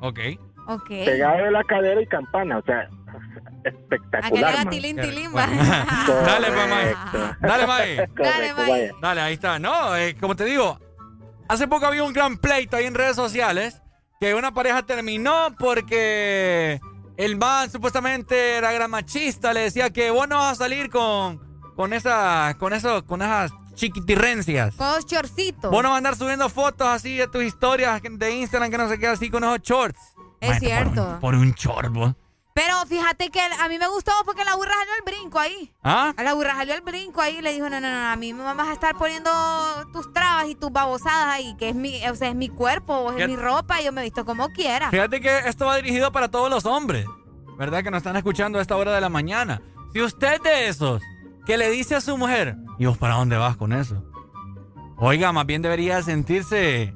[0.00, 0.20] Ok.
[0.68, 0.88] Ok.
[0.88, 2.88] Pegado de la cadera y campana, o sea,
[3.66, 4.44] A que le espectacular.
[4.52, 4.70] haga man.
[4.70, 5.32] tilín, tilín.
[5.32, 6.94] Dale, May.
[7.40, 7.96] Dale, May.
[8.16, 8.90] Dale, May.
[9.00, 9.58] Dale, ahí está.
[9.58, 10.78] No, eh, como te digo,
[11.48, 13.82] hace poco había un gran pleito ahí en redes sociales
[14.20, 16.80] que una pareja terminó porque
[17.16, 21.44] el man supuestamente era gran machista, le decía que vos no vas a salir con
[21.74, 24.74] con esa con eso con esas chiquitirrencias.
[24.76, 25.70] Con los chorcitos.
[25.70, 28.88] Vos no vas a andar subiendo fotos así de tus historias de Instagram que no
[28.88, 29.98] se queda así con esos shorts.
[30.40, 31.18] Es Maestro, por un- cierto.
[31.20, 32.14] Por un short, vos.
[32.56, 35.74] Pero fíjate que a mí me gustó porque la burra salió al brinco ahí.
[35.84, 36.14] ¿Ah?
[36.16, 38.32] A la burra salió al brinco ahí y le dijo, no, no, no, a mí
[38.32, 39.30] me vas a estar poniendo
[39.92, 43.28] tus trabas y tus babosadas ahí, que es mi, o sea, es mi cuerpo, es
[43.28, 44.88] mi ropa, y yo me visto como quiera.
[44.88, 47.04] Fíjate que esto va dirigido para todos los hombres,
[47.58, 47.82] ¿verdad?
[47.82, 49.60] Que nos están escuchando a esta hora de la mañana.
[49.92, 51.02] Si usted de esos
[51.44, 54.02] que le dice a su mujer, ¿y vos para dónde vas con eso?
[54.96, 56.94] Oiga, más bien debería sentirse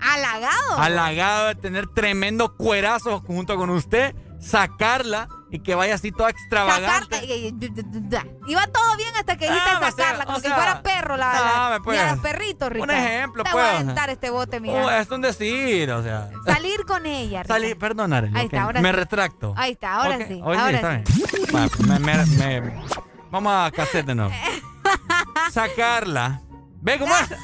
[0.00, 0.78] Halagado.
[0.78, 7.24] halagado de tener tremendo cuerazo junto con usted, sacarla y que vaya así toda extravagante.
[7.24, 10.40] Y- d- d- d- Iba todo bien hasta que dijiste Ah, sea, sacarla, como o
[10.40, 12.10] si sea, fuera perro, la, la- me pues.
[12.10, 12.92] los perritos, Ricardo.
[12.92, 13.64] ejemplo, Te pues.
[13.64, 14.84] voy a aventar este bote, mira.
[14.84, 16.30] Oh, es un decir, o sea.
[16.44, 17.62] Salir con ella, Ricardo.
[17.62, 18.96] Salir, perdonar, Ahí está, ahora me sí.
[18.96, 19.54] retracto.
[19.56, 21.86] Ahí está, ahora Ok, sí, oye, ahora está sí.
[21.88, 22.26] me- me-
[22.60, 22.82] me-
[23.30, 24.32] vamos a cassette de nuevo.
[25.52, 26.42] Sacarla.
[26.82, 27.28] ¿Ve cómo es?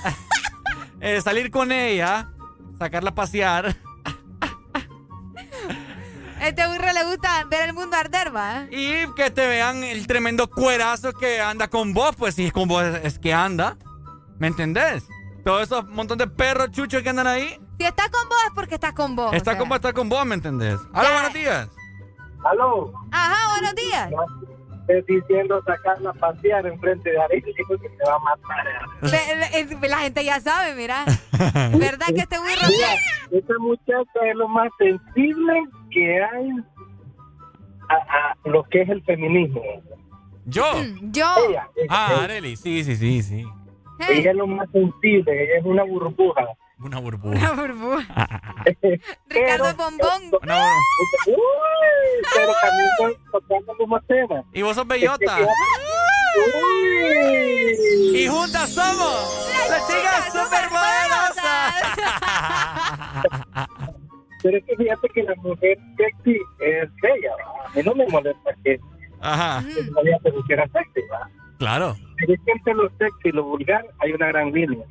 [1.04, 2.28] Eh, salir con ella,
[2.78, 3.74] sacarla a pasear.
[6.42, 8.66] Este burro le gusta ver el mundo arder, ¿va?
[8.68, 12.66] Y que te vean el tremendo cuerazo que anda con vos, pues si es con
[12.66, 13.76] vos es que anda.
[14.40, 15.06] ¿Me entendés?
[15.44, 17.60] Todos esos montón de perros chuchos que andan ahí.
[17.78, 19.32] Si está con vos es porque está con vos.
[19.32, 19.58] Está o sea.
[19.60, 20.80] con vos, está con vos, ¿me entendés?
[20.92, 21.68] Hola, buenos días.
[22.44, 22.92] Aló.
[23.12, 24.10] Ajá, buenos días.
[24.88, 29.88] Estoy diciendo sacarla a pasear enfrente de Arely, que se va a matar.
[29.88, 31.04] La gente ya sabe, mira.
[31.78, 32.66] ¿Verdad que este burro...
[32.66, 32.94] Mira,
[33.30, 36.50] esa muchacha es lo más sensible que hay
[37.88, 39.62] a, a lo que es el feminismo.
[40.46, 40.64] ¿Yo?
[41.12, 41.26] Yo.
[41.48, 43.46] Ella, Ah, Arely, sí, sí, sí, sí.
[44.08, 46.44] ella es lo más sensible, ella es una burbuja.
[46.78, 47.36] Una burbuja.
[47.38, 48.04] Una burbuja.
[49.28, 50.30] Ricardo Bombón.
[50.32, 50.66] Burbuja.
[51.28, 51.34] Uy,
[52.34, 54.42] pero también estoy tocando como tema.
[54.52, 55.38] Y vos sos bellota.
[57.04, 58.18] Uy.
[58.18, 60.62] Y juntas somos las chicas super
[64.42, 67.66] Pero es que fíjate que la mujer sexy es bella, ¿va?
[67.68, 68.80] a mí no me molesta que
[69.20, 69.62] Ajá.
[69.62, 71.30] que no haya que sea sexy, ¿va?
[71.58, 71.96] Claro.
[72.18, 74.84] Pero es que entre lo sexy y lo vulgar hay una gran línea.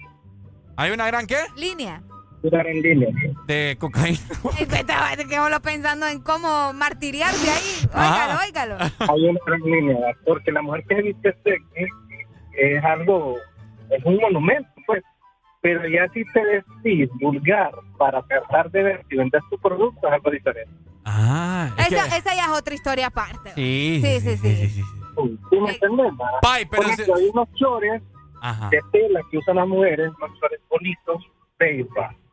[0.77, 1.37] ¿Hay una gran qué?
[1.57, 2.01] Línea.
[2.43, 3.09] Una gran línea.
[3.45, 4.17] De cocaína.
[4.57, 7.87] Que estaba- que uno pensando en cómo martiriarse ahí.
[7.93, 8.75] Óigalo, óigalo.
[8.99, 10.13] Hay una gran línea, ¿va?
[10.25, 11.85] porque la mujer que viste sexy
[12.57, 13.35] es algo,
[13.89, 14.70] es un monumento.
[15.61, 20.13] Pero ya si te vestís vulgar para tratar de ver si vendes tu producto es
[20.13, 20.73] algo diferente.
[21.05, 23.51] Ah, es que- Esa, esa ya es otra historia aparte.
[23.55, 24.83] Sí, Sí, sí, sí.
[25.15, 26.11] ¿Tú me entiendes?
[26.19, 26.39] va?
[26.41, 28.01] Pai, pero Por si- ejemplo, hay unos chores
[28.41, 28.69] Ajá.
[28.69, 31.23] de tela que usan las mujeres, unos chores bonitos,
[31.59, 31.87] bellos.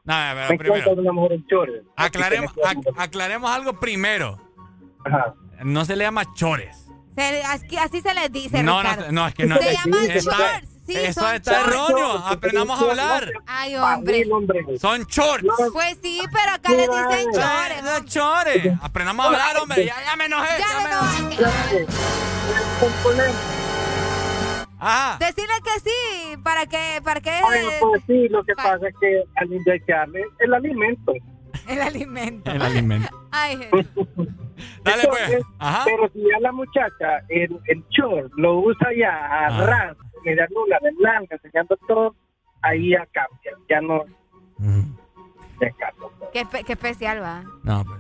[0.05, 1.83] No, pero Me primero, una mujer en chores.
[1.97, 4.39] aclaremos, ac- aclaremos algo primero.
[5.65, 6.87] No se le llama chores.
[7.17, 9.13] Se- así, así se les dice, No, no, Ricardo.
[9.13, 9.57] no, es que no.
[9.57, 10.78] Se llaman Está- shorts.
[10.89, 11.69] Sí, Eso son está shorts.
[11.69, 12.13] erróneo.
[12.13, 13.33] Aprendamos a hablar.
[13.47, 14.27] Ay, hombre.
[14.81, 15.47] Son shorts.
[15.71, 17.83] Pues sí, pero acá les dicen chores.
[17.83, 18.73] No, chores.
[18.81, 19.85] Aprendamos a hablar, hombre.
[19.85, 20.49] Ya, ya me enojé.
[20.59, 21.87] Ya, me enojé.
[24.81, 25.19] Ajá.
[25.19, 29.25] Decirle que sí, para que, para que Bueno, pues sí, lo que pasa es que
[29.37, 31.13] al inyectarle el alimento.
[31.75, 32.51] el alimento.
[32.51, 33.09] El alimento.
[33.31, 33.57] Ay,
[34.83, 35.43] Dale, pues.
[35.59, 35.83] Ajá.
[35.85, 39.67] Pero si ya la muchacha, el, el short, lo usa ya a Ah.
[39.67, 42.15] ras, media nula, de blanca, enseñando todo,
[42.63, 43.53] ahí ya cambia.
[43.69, 44.05] Ya no.
[45.61, 46.09] Ya cambia.
[46.33, 47.43] qué, qué especial va.
[47.63, 47.99] No, pues.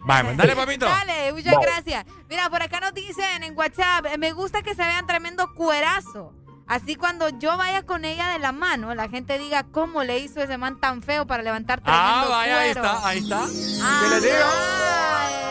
[0.00, 0.86] Vamos, dale, papito.
[0.86, 2.04] Dale, muchas gracias.
[2.28, 6.32] Mira, por acá nos dicen en WhatsApp, eh, me gusta que se vean tremendo cuerazo.
[6.70, 10.40] Así cuando yo vaya con ella de la mano, la gente diga cómo le hizo
[10.40, 13.40] ese man tan feo para levantar tremendo Ah, vaya, ahí está, ahí está.
[13.82, 14.36] Ah, ¿Qué les digo?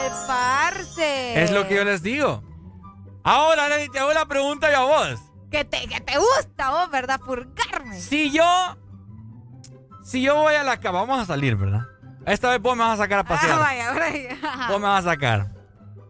[0.06, 1.44] el parce.
[1.44, 2.42] Es lo que yo les digo.
[3.22, 5.20] Ahora, Nelly, te hago la pregunta yo a vos.
[5.52, 7.20] Que te, que te gusta vos, ¿verdad?
[7.20, 8.00] Purgarme.
[8.00, 8.78] Si yo.
[10.02, 11.82] Si yo voy a la cama, vamos a salir, ¿verdad?
[12.28, 13.52] Esta vez vos me vas a sacar a pasear.
[13.52, 14.68] Ah, vaya, ahora ya.
[14.70, 15.52] Vos me vas a sacar.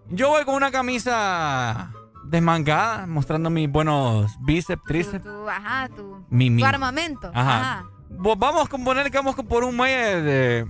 [0.10, 1.94] Yo voy con una camisa
[2.30, 5.24] desmangada, mostrando mis buenos bíceps, tríceps.
[5.24, 7.32] Tu, ajá, tu, Mi- mi- tu armamento.
[7.34, 7.60] Ajá.
[7.60, 7.86] Ajá.
[8.10, 10.68] Vos- Vamos a poner que vamos por un muelle de-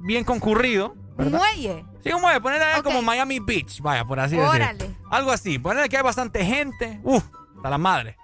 [0.00, 0.94] bien concurrido.
[1.16, 1.84] Un muelle.
[2.02, 4.96] Sí, un muelle, poner ahí como Miami Beach, vaya, por así Órale.
[5.10, 7.00] Algo así, poner que hay bastante gente.
[7.02, 7.24] Uf,
[7.56, 8.16] hasta la madre.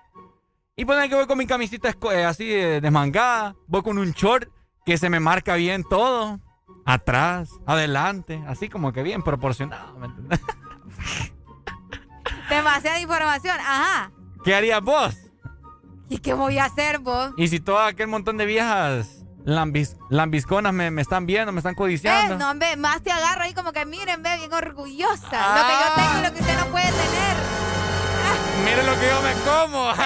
[0.77, 3.55] Y poner que voy con mi camisita eh, así eh, desmangada.
[3.67, 4.49] Voy con un short
[4.85, 6.41] que se me marca bien todo.
[6.89, 10.41] Atrás, adelante, así como que bien proporcionado, ¿me entendés?
[12.49, 13.57] Demasiada información.
[13.61, 14.11] Ajá.
[14.45, 15.15] ¿Qué harías vos?
[16.09, 17.33] ¿Y qué voy a hacer vos?
[17.37, 21.75] Y si todo aquel montón de viejas lambis- lambisconas me, me están viendo, me están
[21.75, 22.35] codiciando.
[22.35, 25.57] Eh, no, hombre, más te agarro ahí como que miren, ve, bien orgullosa.
[25.57, 27.37] Lo que yo tengo y lo que usted no puede tener.
[28.65, 29.91] Mire lo que yo me como.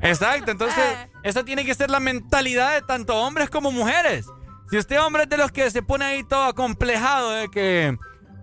[0.00, 0.84] Exacto, entonces
[1.22, 4.26] esa tiene que ser la mentalidad de tanto hombres como mujeres.
[4.70, 7.96] Si usted hombre es de los que se pone ahí todo acomplejado de que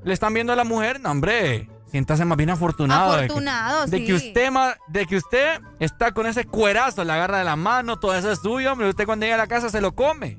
[0.04, 3.12] le están viendo a la mujer, no hombre, siéntase más bien afortunado.
[3.14, 4.06] de que- Afortunado, de sí.
[4.06, 4.50] que usted
[4.88, 8.40] de que usted está con ese cuerazo, le agarra de la mano, todo eso es
[8.40, 8.90] suyo, hombre.
[8.90, 10.38] Usted cuando llega a la casa se lo come.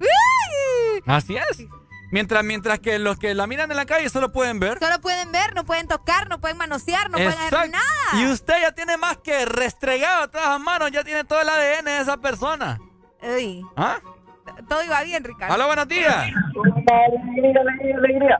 [1.06, 1.64] Así es.
[2.12, 4.78] Mientras, mientras que los que la miran en la calle solo pueden ver.
[4.78, 7.84] Solo pueden ver, no pueden tocar, no pueden manosear, no pueden hacer nada.
[8.14, 11.84] Y usted ya tiene más que restregado todas las manos, ya tiene todo el ADN
[11.84, 12.78] de esa persona.
[13.22, 13.98] Uy, ¿Ah?
[14.68, 15.54] Todo iba bien, Ricardo.
[15.54, 16.14] Hola, buenos días.
[16.14, 18.38] Alegría, alegría, alegría.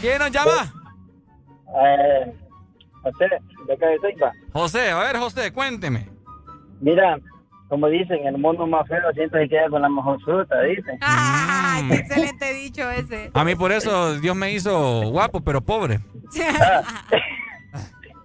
[0.00, 0.72] ¿Quién nos llama?
[1.82, 2.32] Eh,
[3.02, 3.26] José,
[3.66, 4.32] de acá de Ceiba.
[4.52, 6.08] José, a ver, José, cuénteme.
[6.80, 7.18] Mira,
[7.68, 10.98] como dicen, el mono más feo siempre se queda con la mejor fruta, dicen.
[11.02, 13.30] Ay, qué excelente dicho ese.
[13.34, 16.00] A mí por eso Dios me hizo guapo, pero pobre.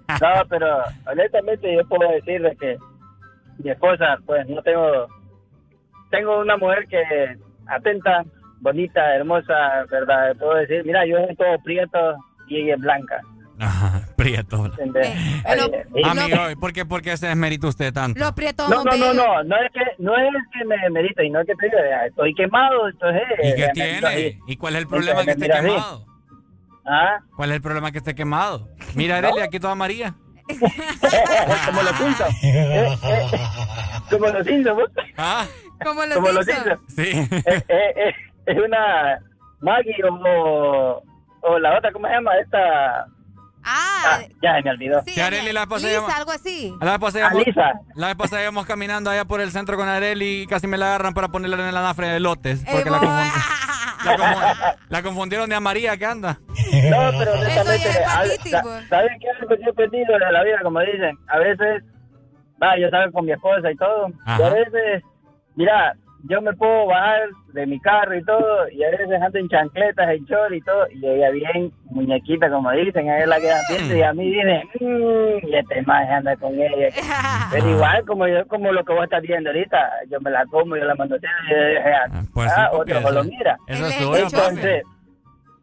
[0.22, 0.67] No, pero
[1.08, 2.77] honestamente yo puedo decirle que
[3.59, 5.08] mi esposa, pues no tengo,
[6.11, 8.24] tengo una mujer que atenta,
[8.59, 10.35] bonita, hermosa, ¿verdad?
[10.38, 12.16] Puedo decir, mira, yo soy todo prieto
[12.48, 13.22] y ella es blanca.
[14.17, 14.66] Prieto.
[14.66, 15.08] ¿entendés?
[15.08, 18.19] Eh, Amigo, ¿y ¿por qué, por qué se desmerita usted tanto?
[18.19, 21.30] Los prietos No, no, no, no, no es que no es que me merita, y
[21.30, 23.24] no es que te diga, estoy quemado, entonces...
[23.43, 24.40] ¿Y qué tiene?
[24.48, 25.67] ¿Y cuál es el problema que esté así.
[25.67, 26.06] quemado?
[26.85, 27.19] ¿Ah?
[27.35, 28.69] ¿Cuál es el problema que esté quemado?
[28.93, 30.16] Mira, Arelia, aquí toda María.
[31.65, 32.35] como los Simpsons.
[32.43, 33.40] Eh, eh,
[34.09, 34.90] como los Simpsons, ¿vos?
[35.17, 35.45] Ah,
[35.83, 36.80] Como los como los Simpsons.
[36.95, 37.01] Sí.
[37.03, 38.14] Eh, eh, eh,
[38.45, 39.19] es una
[39.61, 41.03] Maggie o,
[41.41, 42.32] o la otra, ¿cómo se llama?
[42.38, 43.07] Esta...
[43.67, 45.01] Ah, ya se me olvidó.
[45.03, 46.72] sí, Que Arely la Lisa, algo así.
[46.82, 47.72] La vez pasada íbamos, Alisa.
[47.95, 50.85] la vez pasada íbamos caminando allá por el centro con Areli y casi me la
[50.85, 52.64] agarran para ponerla en la anafre de lotes.
[52.72, 53.32] Porque la, confundi-
[54.06, 56.38] la confu- la confundieron de a María que anda.
[56.90, 58.88] No, pero honestamente, es al- hepatitis, sa- pues.
[58.88, 60.59] ¿sabes qué es lo que yo he aprendido de la vida?
[60.64, 61.84] Como dicen, a veces,
[62.61, 64.08] va, yo salgo con mi esposa y todo,
[64.40, 65.03] y a veces,
[65.56, 65.93] mira,
[66.27, 70.09] yo me puedo bajar de mi carro y todo, y a veces ando en chancletas,
[70.09, 74.01] en short y todo, y ella bien muñequita, como dicen, ella la que piensa, y
[74.03, 76.90] a mí dice, mmm, y este más anda con ella.
[77.51, 80.75] Pero igual, como yo, como lo que vos estás viendo ahorita, yo me la como,
[80.77, 83.57] yo la mando a hacer, y yo dije, ah, Pues ah, otro eso- lo mira.
[83.67, 84.22] Eso es es papi.
[84.22, 84.83] Entonces,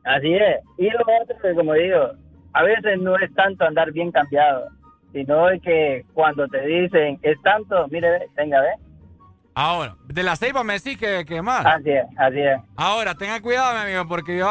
[0.04, 0.56] así es.
[0.78, 2.10] Y lo otro, que como digo,
[2.54, 4.68] a veces no es tanto andar bien cambiado,
[5.12, 8.68] sino es que cuando te dicen, es tanto, mire, ve, venga, ve.
[9.54, 11.66] Ahora, de la ceiba me decís que, que más.
[11.66, 12.58] Así es, así es.
[12.74, 14.48] Ahora, tenga cuidado, mi amigo, porque yo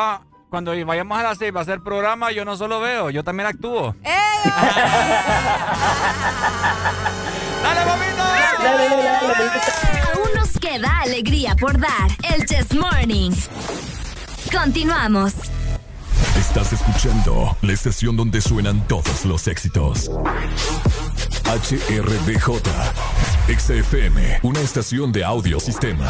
[0.51, 3.95] cuando vayamos a las seis a hacer programa, yo no solo veo, yo también actúo.
[4.03, 4.17] ¡Eh!
[7.63, 7.79] ¡Dale,
[10.13, 12.11] Aún nos queda alegría por dar.
[12.21, 13.31] El Chess Morning.
[14.51, 15.35] Continuamos.
[16.37, 20.11] Estás escuchando la estación donde suenan todos los éxitos.
[21.45, 22.61] HRBJ.
[23.57, 26.09] XFM, una estación de audiosistema.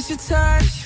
[0.00, 0.79] miss your touch.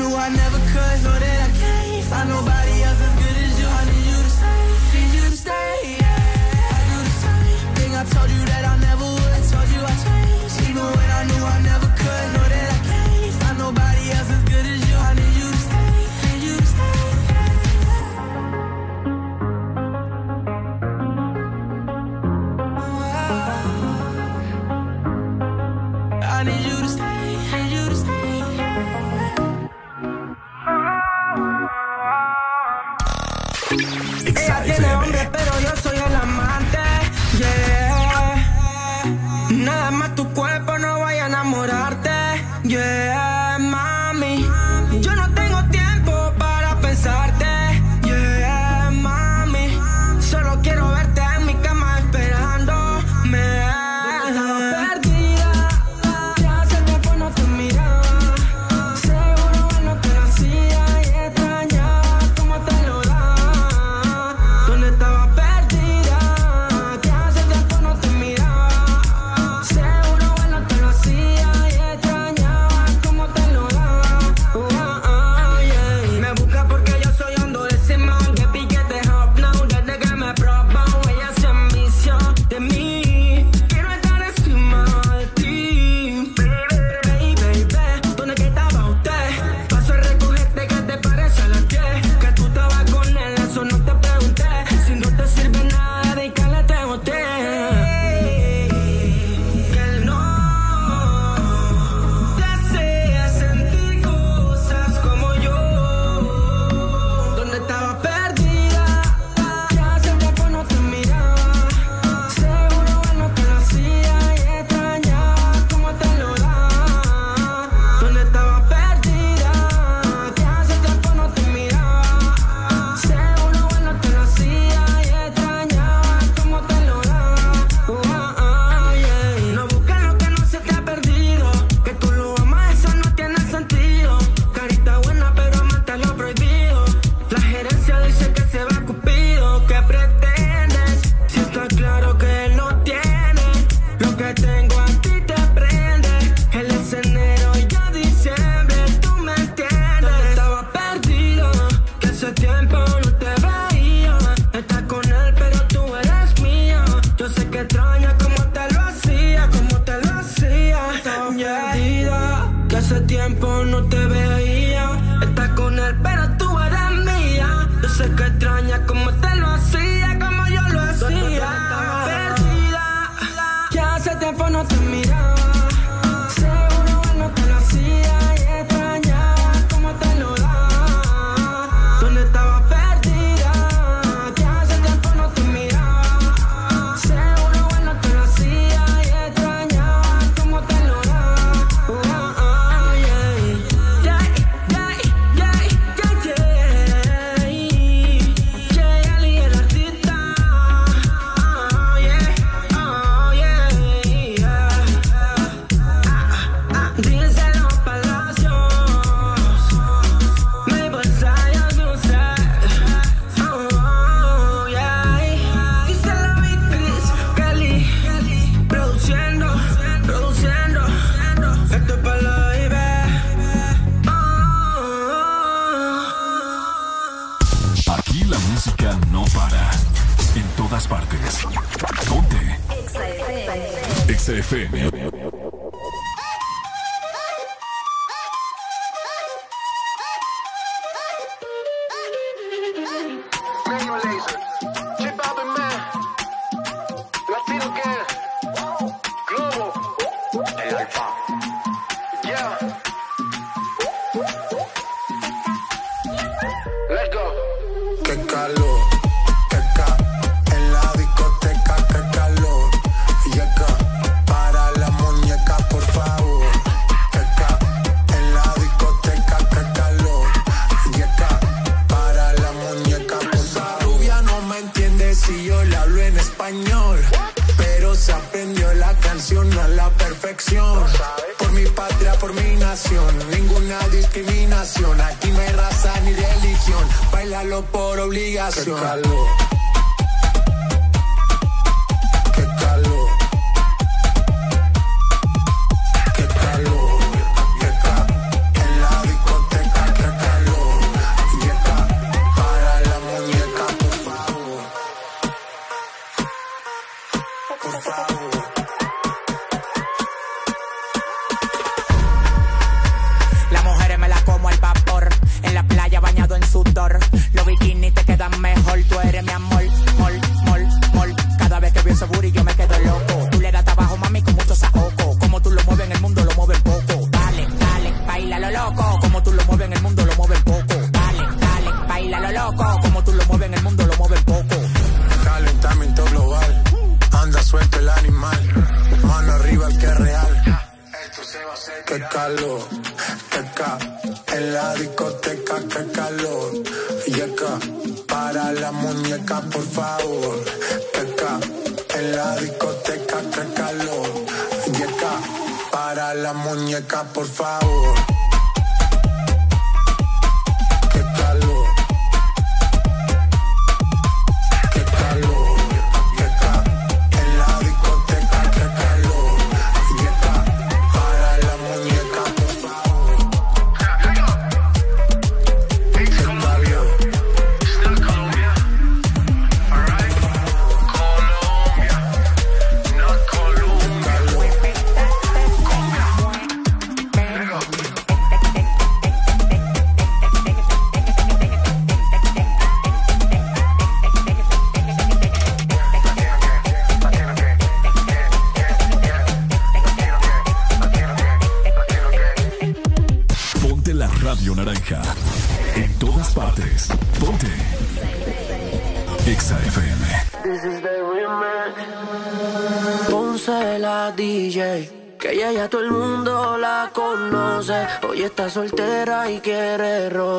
[0.00, 0.33] one who I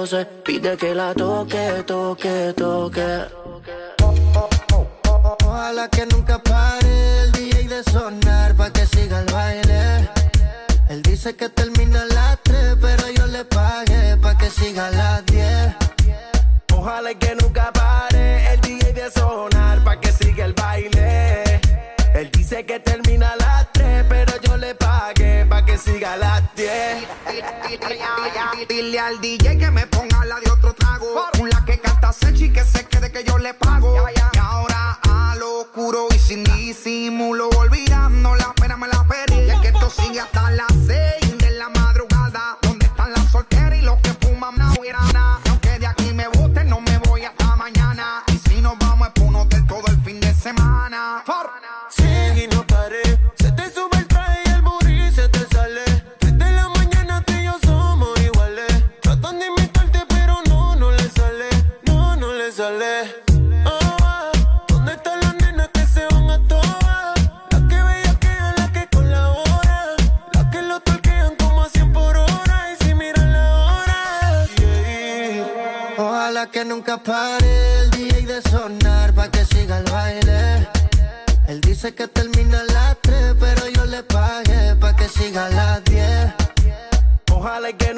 [0.05, 3.25] Pide que la toque, toque, toque.
[5.43, 10.07] Ojalá que nunca pare el DJ de sonar pa' que siga el baile.
[10.89, 14.91] Él dice que termina a las 3, pero yo le pagué pa' que siga a
[14.91, 15.75] las 10.
[16.71, 21.61] Ojalá que nunca pare el DJ de sonar pa' que siga el baile.
[22.13, 26.17] Él dice que termina a las 3, pero yo le pagué pa' que siga a
[26.17, 27.14] las 10.
[28.67, 31.05] Dile al DJ que me ponga la de otro trago.
[31.37, 33.95] Con la que canta Sechi que se quede que yo le pago.
[34.09, 39.49] Y ahora a lo oscuro y sin disimulo, olvidando la pena me la perdí.
[39.49, 40.65] es que esto sigue hasta la
[77.03, 80.67] pare el DJ de sonar pa' que siga el baile.
[81.47, 85.49] Él dice que termina a las 3, pero yo le pagué pa' que siga a
[85.49, 86.33] las 10.
[87.31, 87.94] Ojalá y que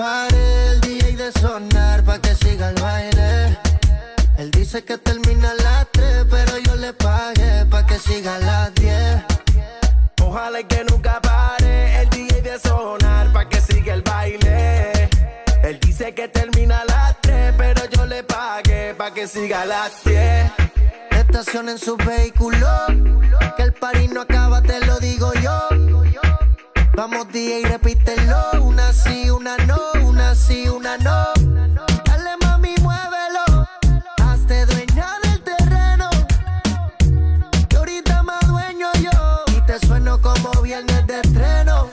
[0.00, 3.58] el DJ de sonar pa' que siga el baile.
[4.36, 8.38] Él dice que termina a las 3, pero yo le pagué pa' que siga a
[8.38, 9.24] las 10.
[10.22, 15.10] Ojalá y que nunca pare el DJ de sonar pa' que siga el baile.
[15.64, 19.66] Él dice que termina a las 3, pero yo le pagué pa' que siga a
[19.66, 20.52] las 10.
[21.10, 22.68] Estación en su vehículo,
[23.56, 25.68] que el parís no acaba, te lo digo yo.
[26.94, 29.77] Vamos día y repítelo, una sí, una no
[30.38, 31.32] sí, una no.
[32.04, 33.66] Dale mami, muévelo,
[34.22, 36.08] hazte dueña del terreno.
[37.68, 41.88] Que ahorita más dueño yo, y te sueno como viernes de estreno.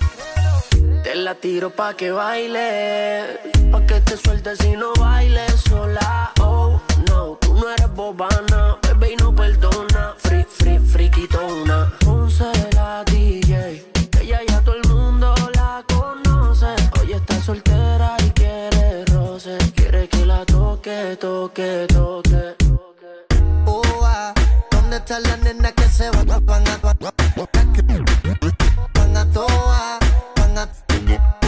[1.04, 3.40] Te la tiro pa' que baile,
[3.72, 6.32] pa' que te sueltes y no bailes sola.
[6.42, 10.14] Oh, no, tú no eres bobana, bebé y no perdona.
[10.18, 11.92] Free, free, friquitona.
[12.00, 13.86] Ponce la DJ,
[14.22, 16.68] ella ya todo el mundo la conoce.
[17.00, 17.85] Hoy está soltera
[20.86, 22.56] toque, toque, toque.
[23.66, 24.32] Oh, ah,
[24.70, 26.98] ¿dónde están las nenas que se van, van a, van
[29.18, 30.00] a toa,
[30.36, 30.70] van a,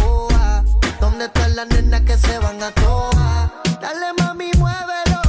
[0.03, 0.64] oh, ah,
[0.99, 3.51] ¿dónde están las nenas que se van a toa?
[3.80, 5.22] Dale mami, muévelo,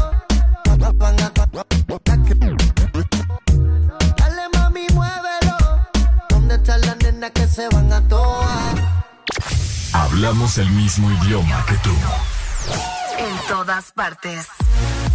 [0.94, 1.30] van a,
[4.16, 5.56] dale mami, muévelo,
[6.30, 8.74] ¿dónde están las nenas que se van a toa?
[9.92, 11.94] Hablamos el mismo idioma que tú.
[13.18, 14.46] En todas partes.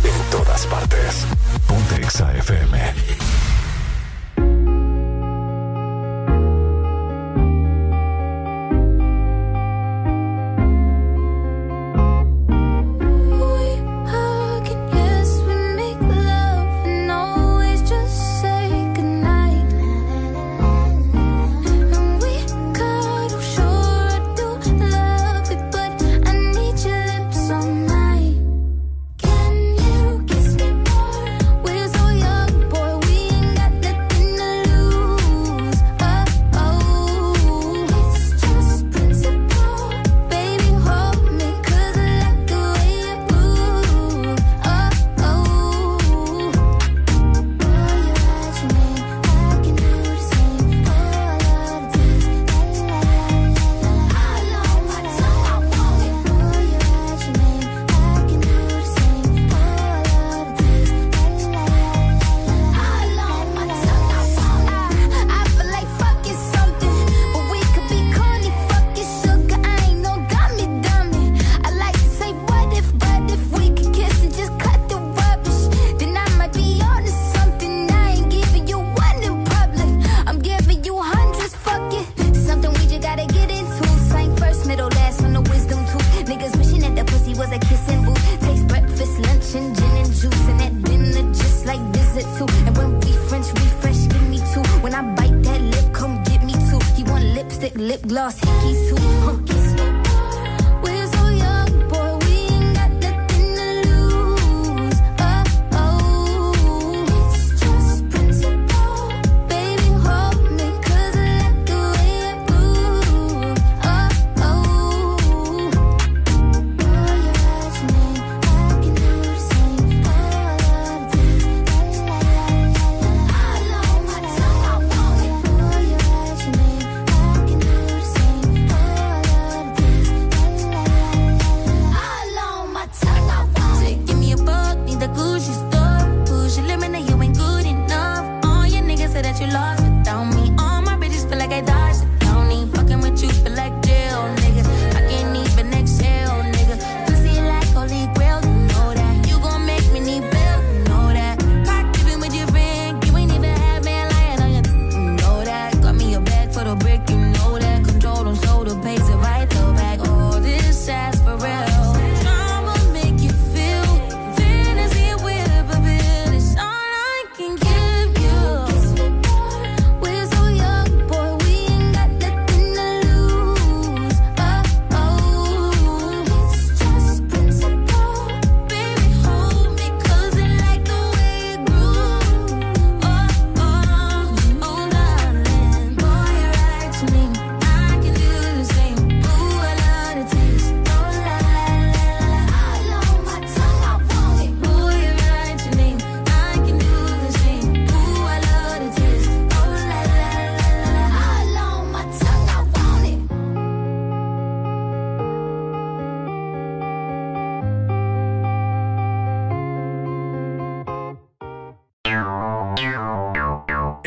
[0.04, 1.26] En todas partes.
[1.68, 2.02] Ponte
[2.34, 2.94] FM.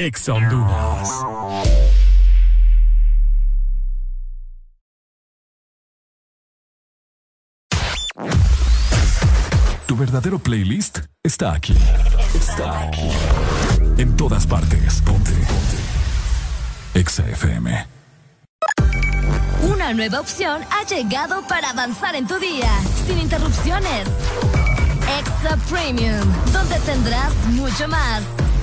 [0.06, 1.10] Ex Honduras.
[9.86, 11.74] Tu verdadero playlist está aquí.
[12.34, 13.10] Está aquí.
[13.98, 15.02] En todas partes.
[15.02, 15.32] Ponte.
[15.32, 17.00] Ponte.
[17.00, 17.86] Exa FM.
[19.62, 22.70] Una nueva opción ha llegado para avanzar en tu día,
[23.08, 24.06] sin interrupciones.
[25.18, 28.22] Extra Premium, donde tendrás mucho más,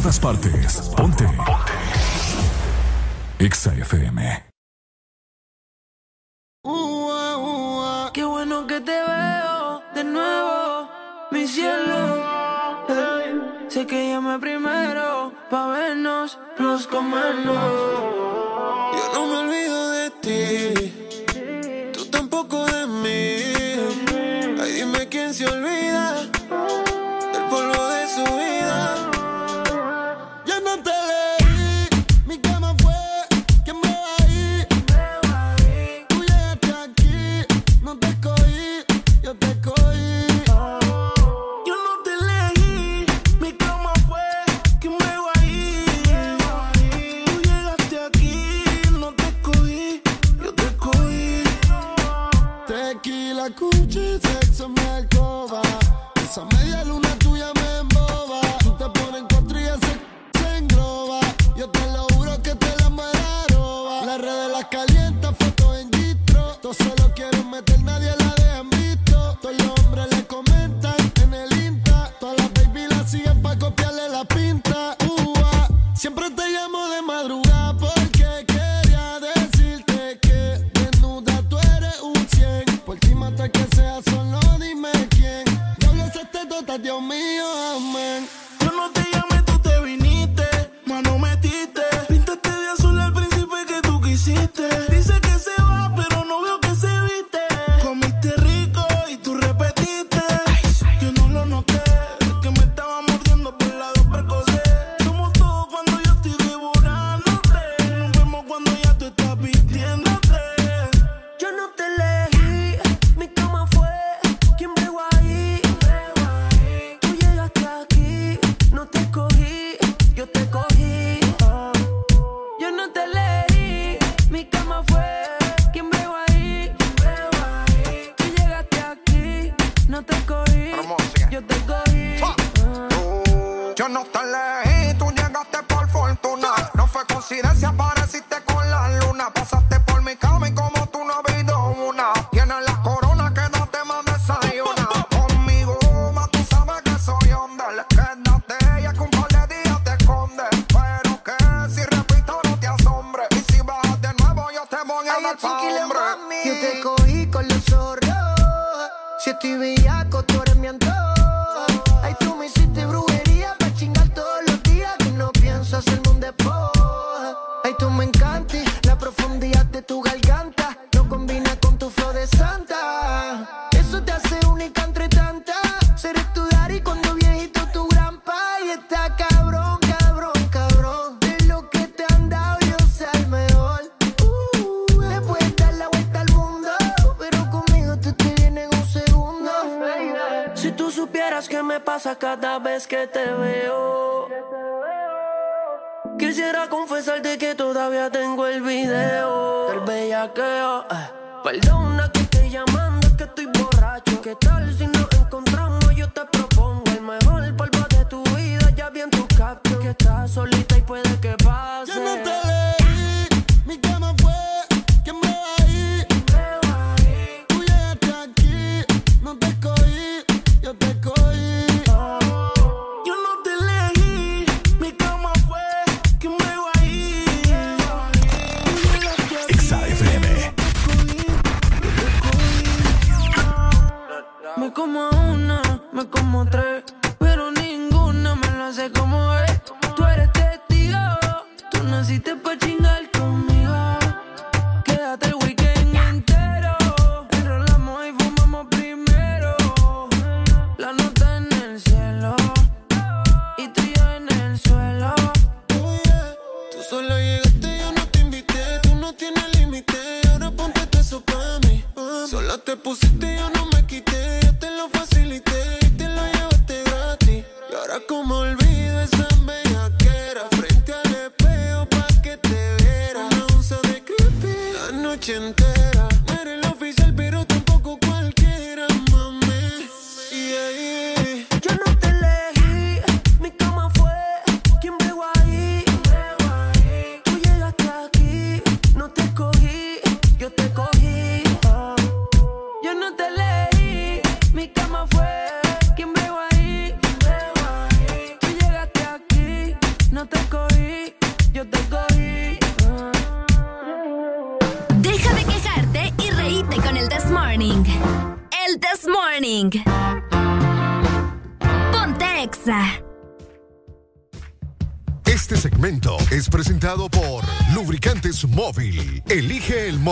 [0.00, 0.80] Todas partes.
[0.96, 1.24] Ponte.
[1.24, 1.74] Ponte.
[3.38, 4.20] Exa FM.
[6.64, 10.88] Ua, ua, Qué bueno que te veo de nuevo,
[11.32, 11.98] mi cielo.
[12.88, 17.56] Eh, sé que llamé primero pa' vernos, nos comernos.
[18.96, 23.26] Yo no me olvido de ti, tú tampoco de mí.
[24.62, 26.37] Ay, dime quién se olvida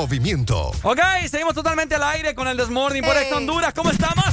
[0.06, 0.70] movimiento.
[0.84, 3.16] Ok, seguimos totalmente al aire con el Desmorning por.
[3.16, 3.74] Exa Honduras.
[3.74, 4.24] ¿Cómo estamos?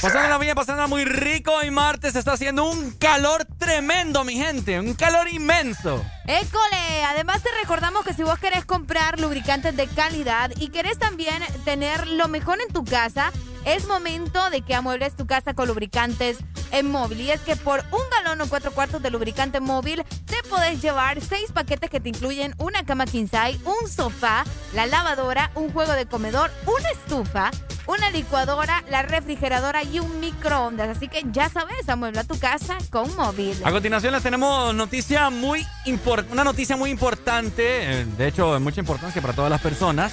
[0.00, 1.52] Pasándola bien, pasándola muy rico.
[1.52, 4.78] Hoy martes está haciendo un calor tremendo, mi gente.
[4.78, 6.04] Un calor inmenso.
[6.28, 11.42] École, además te recordamos que si vos querés comprar lubricantes de calidad y querés también
[11.64, 13.32] tener lo mejor en tu casa,
[13.64, 16.38] es momento de que amuebles tu casa con lubricantes
[16.72, 17.20] en móvil.
[17.20, 21.20] Y es que por un galón o cuatro cuartos de lubricante móvil te podés llevar
[21.20, 26.06] seis paquetes que te incluyen una cama size, un sofá, la lavadora, un juego de
[26.06, 27.50] comedor, una estufa,
[27.86, 30.96] una licuadora, la refrigeradora y un microondas.
[30.96, 33.56] Así que ya sabes, amuebla tu casa con móvil.
[33.64, 35.66] A continuación les tenemos noticia muy
[36.30, 40.12] una noticia muy importante, eh, de hecho de mucha importancia para todas las personas,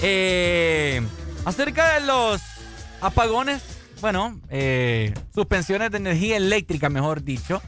[0.00, 1.02] eh,
[1.44, 2.40] acerca de los
[3.00, 3.62] apagones,
[4.00, 7.62] bueno, eh, suspensiones de energía eléctrica, mejor dicho,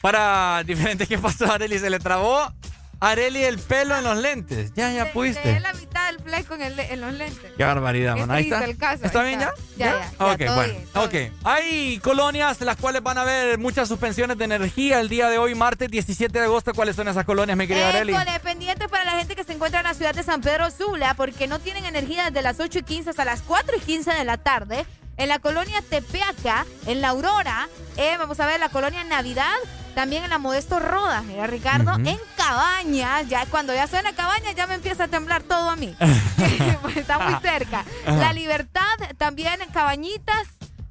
[0.00, 1.08] para diferentes.
[1.08, 1.78] ¿Qué pasó, Areli?
[1.78, 2.54] Se le trabó a
[3.00, 4.72] Areli el pelo en los lentes.
[4.74, 5.46] Ya, ya Te pudiste.
[5.46, 7.52] dejé la mitad del fleco en, el- en los lentes.
[7.56, 8.30] Qué barbaridad, Qué man.
[8.32, 8.64] Ahí está.
[8.64, 9.54] el caso, ¿Está ahí bien está.
[9.76, 9.86] ya?
[9.86, 10.72] Ya, ya, ya, Ok, bueno.
[10.74, 10.88] bien,
[11.30, 11.32] ok.
[11.44, 15.54] Hay colonias las cuales van a haber muchas suspensiones de energía el día de hoy,
[15.54, 16.74] martes 17 de agosto.
[16.74, 18.12] ¿Cuáles son esas colonias, mi querida Areli?
[18.14, 21.14] École, pendiente para la gente que se encuentra en la ciudad de San Pedro Sula,
[21.14, 24.24] porque no tienen energía desde las 8 y 15 hasta las 4 y 15 de
[24.24, 24.84] la tarde.
[25.16, 29.52] En la colonia Tepeaca, en la Aurora, eh, vamos a ver la colonia Navidad,
[29.98, 34.68] también en la Modesto Roda, mira Ricardo, en Cabañas, ya cuando ya suena Cabañas ya
[34.68, 35.92] me empieza a temblar todo a mí.
[36.82, 37.84] Pues Está muy cerca.
[38.06, 38.84] La Libertad,
[39.16, 40.46] también en Cabañitas,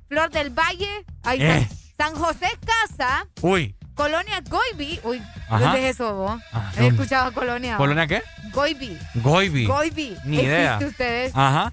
[0.09, 1.41] Flor del Valle, ahí.
[1.41, 1.69] Eh.
[1.97, 3.77] San José Casa, Uy.
[3.95, 4.99] Colonia Goibi.
[5.05, 5.57] Uy, Ajá.
[5.59, 6.41] ¿dónde es eso vos?
[6.51, 7.77] Ah, He escuchado Colonia.
[7.77, 8.21] ¿Colonia qué?
[8.51, 8.97] Goibi.
[9.15, 9.67] Goibi.
[9.67, 10.17] Goibi.
[10.25, 10.79] Ni ¿Existe idea.
[10.81, 11.31] ustedes?
[11.33, 11.71] Ajá.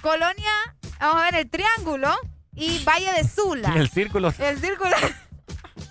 [0.00, 0.52] Colonia,
[1.00, 2.14] vamos a ver, el Triángulo
[2.54, 3.72] y Valle de Sula.
[3.74, 4.32] Y el círculo.
[4.38, 4.94] El Círculo.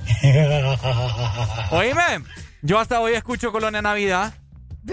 [1.72, 2.24] Oíme,
[2.62, 4.34] yo hasta hoy escucho Colonia Navidad.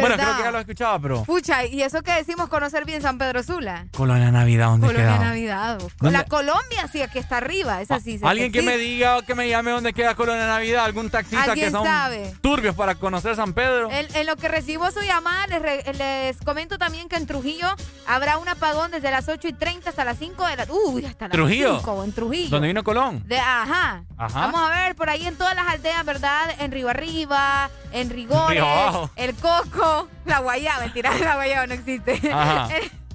[0.01, 1.23] Bueno, creo que ya lo he escuchado, pero.
[1.25, 3.87] Pucha, y eso que decimos conocer bien San Pedro Sula.
[3.97, 5.25] Colonia Navidad, ¿dónde Colonia queda?
[5.25, 5.79] Navidad.
[5.81, 5.93] vos.
[6.01, 6.19] ¿Dónde?
[6.19, 7.81] La Colombia, sí, aquí está arriba.
[7.83, 8.19] Esa sí.
[8.19, 11.45] sé Alguien que me diga o que me llame dónde queda Colonia Navidad, algún taxista
[11.45, 12.35] que ¿Alguien son sabe?
[12.41, 13.91] turbios para conocer San Pedro.
[13.91, 17.69] En, en lo que recibo su llamada, les, re- les comento también que en Trujillo
[18.07, 20.67] habrá un apagón desde las 8 y 30 hasta las 5 de la...
[20.71, 21.79] Uy, hasta las Trujillo.
[21.79, 22.51] 5 en Trujillo.
[22.51, 23.23] ¿Dónde vino Colón?
[23.27, 24.05] De, ajá.
[24.17, 24.41] Ajá.
[24.47, 26.51] Vamos a ver por ahí en todas las aldeas, ¿verdad?
[26.61, 29.11] En Río Arriba, en Rigores, Río.
[29.17, 29.82] El Coco,
[30.25, 32.21] la Guayaba, mentira, la Guayaba no existe.
[32.33, 32.69] Ajá.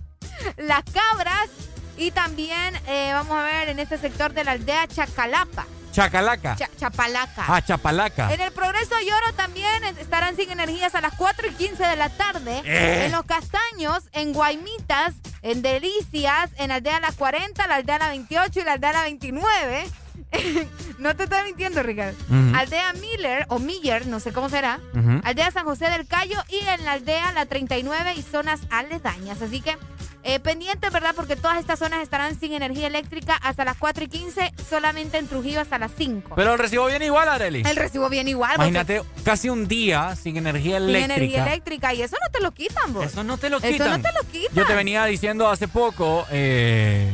[0.57, 1.49] las Cabras
[1.97, 5.65] y también, eh, vamos a ver, en este sector de la aldea Chacalapa.
[5.91, 6.55] Chacalaca.
[6.55, 7.45] Cha- Chapalaca.
[7.47, 8.31] Ah, Chapalaca.
[8.31, 11.95] En el Progreso y Oro también estarán sin energías a las 4 y 15 de
[11.95, 12.61] la tarde.
[12.65, 13.05] Eh.
[13.05, 18.59] En Los Castaños, en Guaymitas, en Delicias, en Aldea La 40, la Aldea La 28
[18.59, 19.87] y la Aldea La 29.
[20.99, 22.17] no te estoy mintiendo, Ricardo.
[22.55, 24.79] Aldea Miller o Miller, no sé cómo será.
[25.23, 29.41] Aldea San José del Cayo y en la aldea La 39 y zonas aledañas.
[29.41, 29.77] Así que
[30.23, 31.13] eh, pendientes, ¿verdad?
[31.15, 35.27] Porque todas estas zonas estarán sin energía eléctrica hasta las 4 y 15, solamente en
[35.27, 36.33] Trujillo hasta las 5.
[36.35, 37.63] Pero el recibo viene igual, Areli.
[37.65, 38.51] El recibo viene igual.
[38.57, 41.15] porque Imagínate casi un día sin energía Sin eléctrica.
[41.15, 43.05] energía eléctrica y eso no te lo quitan, vos.
[43.05, 43.89] Eso no te lo Eso quitan.
[43.91, 44.53] no te lo quitan.
[44.55, 46.25] Yo te venía diciendo hace poco.
[46.29, 47.09] Eh,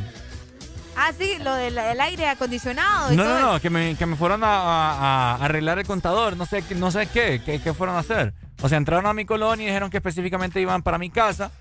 [0.95, 4.05] Ah, sí, lo del el aire acondicionado y no, todo no, no, que me, que
[4.05, 6.37] me fueron a, a- a arreglar el contador.
[6.37, 8.33] No sé, qué- no sé qué, qué, qué fueron a hacer.
[8.61, 11.51] O sea, entraron a mi colonia y dijeron que específicamente iban para mi casa.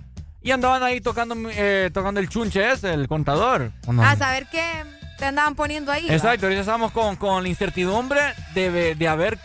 [0.42, 3.70] Y andaban ahí tocando, eh, tocando el chunche ese, el contador.
[4.02, 4.84] A saber qué
[5.18, 6.08] te andaban poniendo ahí.
[6.08, 6.14] ¿va?
[6.14, 8.20] Exacto, ahorita estamos con, con la incertidumbre
[8.54, 9.38] de, de haber,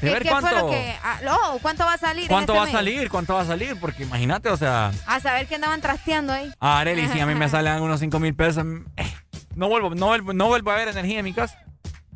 [0.00, 0.94] de ¿Qué, ver qué cuánto, fue lo que.?
[1.02, 1.18] ah,
[1.52, 2.28] oh, ¿Cuánto va a salir?
[2.28, 5.46] cuánto este va a salir, cuánto va a salir, porque imagínate, o sea, A saber
[5.46, 6.50] qué andaban trasteando ahí.
[6.58, 8.64] a Areli, si a mí me salen unos 5 mil pesos,
[8.96, 9.12] eh,
[9.54, 11.58] no vuelvo, no vuelvo, no vuelvo a ver energía en mi casa.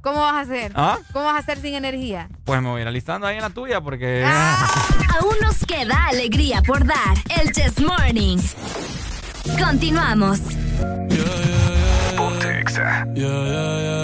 [0.00, 0.72] ¿Cómo vas a hacer?
[0.74, 0.98] ¿Ah?
[1.14, 2.28] ¿Cómo vas a hacer sin energía?
[2.44, 4.22] Pues me voy a ir alistando ahí en la tuya, porque...
[4.26, 4.68] Ah.
[5.18, 7.16] Aún nos queda alegría por dar.
[7.40, 8.36] El Chess Morning.
[9.58, 10.40] Continuamos.
[13.14, 14.03] Yeah, yeah,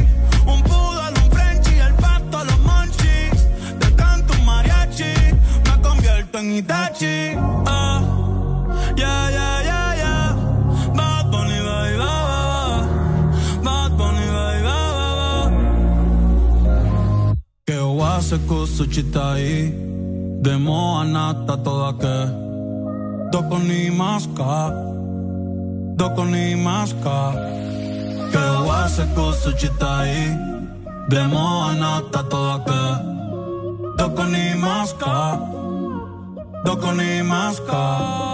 [6.41, 7.37] en Itachi.
[7.65, 8.01] Ah.
[8.97, 10.35] Yeah, yeah,
[10.95, 11.19] bye.
[17.65, 19.71] Que wase kusuchita aí
[20.41, 22.17] Demo anata toda que.
[23.31, 24.73] Doko ni maska
[25.95, 27.17] Doko ni maska
[28.31, 30.23] Que wase kusuchita aí
[31.09, 32.83] Demo anata toda que.
[33.97, 35.60] Doko ni maska
[36.65, 38.31] Doko ni maska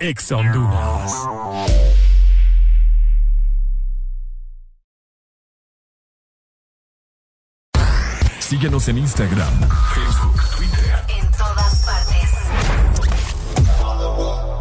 [0.00, 0.32] Ex.
[8.38, 9.52] Síguenos en Instagram,
[9.94, 10.55] Facebook,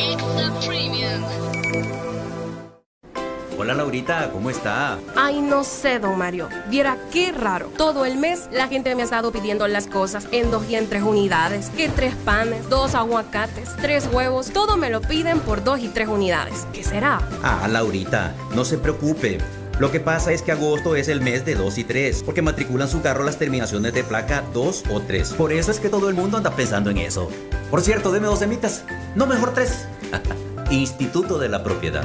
[0.00, 1.22] Extra Premium.
[3.58, 4.98] Hola Laurita, ¿cómo está?
[5.14, 6.48] Ay, no sé, don Mario.
[6.70, 7.70] Viera qué raro.
[7.76, 10.88] Todo el mes la gente me ha estado pidiendo las cosas en dos y en
[10.88, 11.68] tres unidades.
[11.76, 14.50] Que tres panes, dos aguacates, tres huevos.
[14.50, 16.66] Todo me lo piden por dos y tres unidades.
[16.72, 17.20] ¿Qué será?
[17.42, 19.38] Ah, Laurita, no se preocupe.
[19.80, 22.86] Lo que pasa es que agosto es el mes de 2 y 3, porque matriculan
[22.86, 25.32] su carro las terminaciones de placa 2 o 3.
[25.32, 27.30] Por eso es que todo el mundo anda pensando en eso.
[27.70, 28.84] Por cierto, deme dos semitas.
[29.14, 29.88] No, mejor tres.
[30.70, 32.04] Instituto de la Propiedad.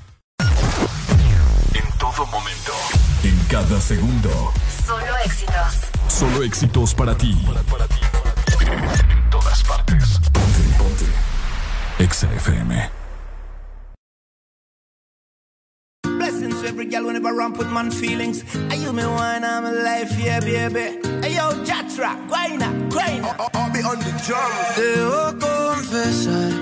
[1.73, 2.73] En todo momento.
[3.23, 4.53] En cada segundo.
[4.85, 5.73] Solo éxitos.
[6.07, 7.37] Solo éxitos para ti.
[8.59, 10.19] En todas partes.
[10.33, 11.05] Ponte, ponte.
[11.99, 12.89] Exa FM.
[16.03, 18.43] Blessings to every girl whenever I put man feelings.
[18.69, 20.99] Are you me wine, I'm alive, yeah, baby.
[21.21, 23.35] Hey yo, Jatra, guayna, guayna.
[23.55, 24.51] I'll be on the drum.
[24.77, 26.53] Debo confesar,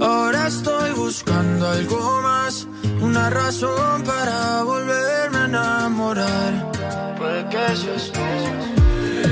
[0.00, 2.66] ahora estoy buscando algo más,
[3.04, 6.72] una razón para volverme a enamorar.
[7.18, 8.20] Puede que seas tú.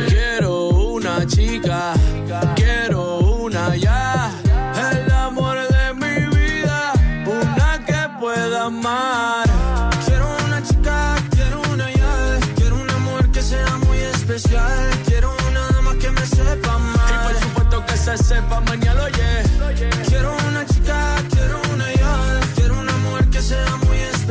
[0.09, 1.95] Quiero una chica,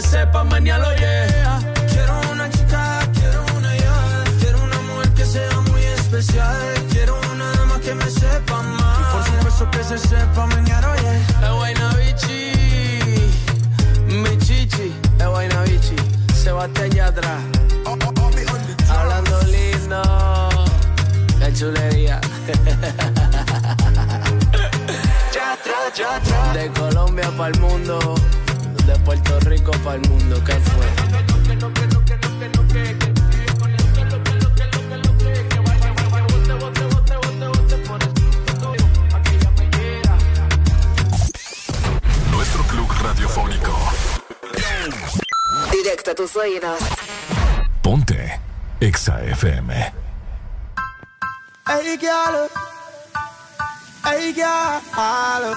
[0.00, 1.58] se sepa mañana, yeah.
[1.88, 6.56] Quiero una chica, quiero una ya, quiero una mujer que sea muy especial,
[6.90, 9.00] quiero una dama que me sepa amar.
[9.00, 11.16] Y por supuesto que se sepa mañana, oye.
[11.42, 12.52] Es Guaynabichi,
[14.08, 15.96] mi chichi, es Guaynabichi,
[16.34, 17.38] Sebastián Yatra.
[18.88, 20.02] Hablando lindo,
[21.38, 22.20] qué chulería.
[26.52, 28.14] De Colombia para el mundo,
[28.86, 30.86] de Puerto Rico para el mundo, ¿qué fue?
[42.30, 43.76] Nuestro club radiofónico.
[45.70, 46.78] Conecta tus oídos.
[47.82, 48.40] Ponte
[48.80, 49.92] Exa FM.
[51.66, 52.48] Hey, girl.
[54.04, 55.56] Hey, girl.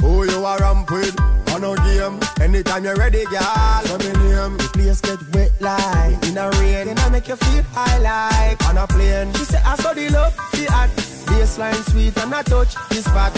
[0.00, 1.18] Who you are ramp with?
[1.52, 2.20] On no game.
[2.40, 3.82] Anytime you're ready, girl.
[3.84, 4.56] So me name.
[4.58, 6.86] The place get wet like in a rain.
[6.86, 9.32] Then I make you feel high like on a plane.
[9.34, 10.90] She say I saw the love, the hot.
[11.26, 13.32] Baseline sweet and I touch the spot.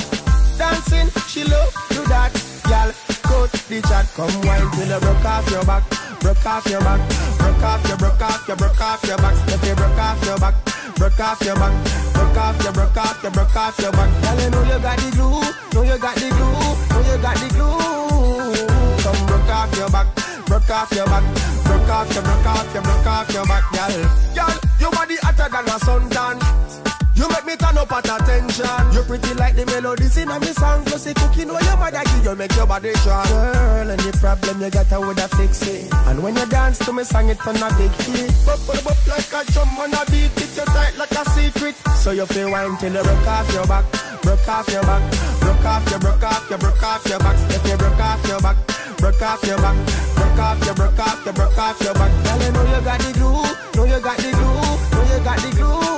[0.59, 2.33] Dancing, she love do that.
[2.69, 4.07] Girl, coach the chat.
[4.15, 5.85] Come wine till you broke off your back.
[6.21, 7.01] Broke off your back.
[7.39, 9.37] Broke off your, broke off your, broke off your back.
[9.49, 10.78] If you broke off your back.
[10.97, 11.73] Broke off your back.
[12.15, 14.11] Broke off your, broke off your, broke off your back.
[14.23, 15.41] Girl, you know you got the glue.
[15.75, 16.69] Know you got the glue.
[16.91, 19.03] Know you got the glue.
[19.03, 20.07] Come broke off your back.
[20.47, 21.25] Broke off your back.
[21.65, 23.95] Broke off your, broke off your, broke off your back, girl.
[24.35, 26.88] Girl, your body hotter than a suntan.
[27.19, 28.79] You make me turn up at attention.
[28.95, 30.85] You pretty like the melodies in a me song.
[30.87, 33.27] Plus the cooking where your mother give you make your body strong.
[33.27, 35.93] Girl, any problem you got, I would have fix it.
[36.07, 38.31] And when you dance to me song, it on a big hit.
[38.47, 40.31] Bop, bop, bop like a drum on a beat.
[40.31, 41.75] It you tight like a secret.
[41.99, 43.85] So you feel wine till you broke off your back.
[44.23, 45.03] Broke off your back.
[45.43, 47.37] Broke off your, broke off your, broke off your back.
[47.51, 48.57] If you broke off your back.
[49.03, 49.75] Broke off your back.
[50.15, 52.13] Broke off your, broke off your, broke off your back.
[52.15, 53.43] Girl, you know you got the glue.
[53.75, 54.55] Know you got the glue.
[54.95, 55.98] Know you got the glue.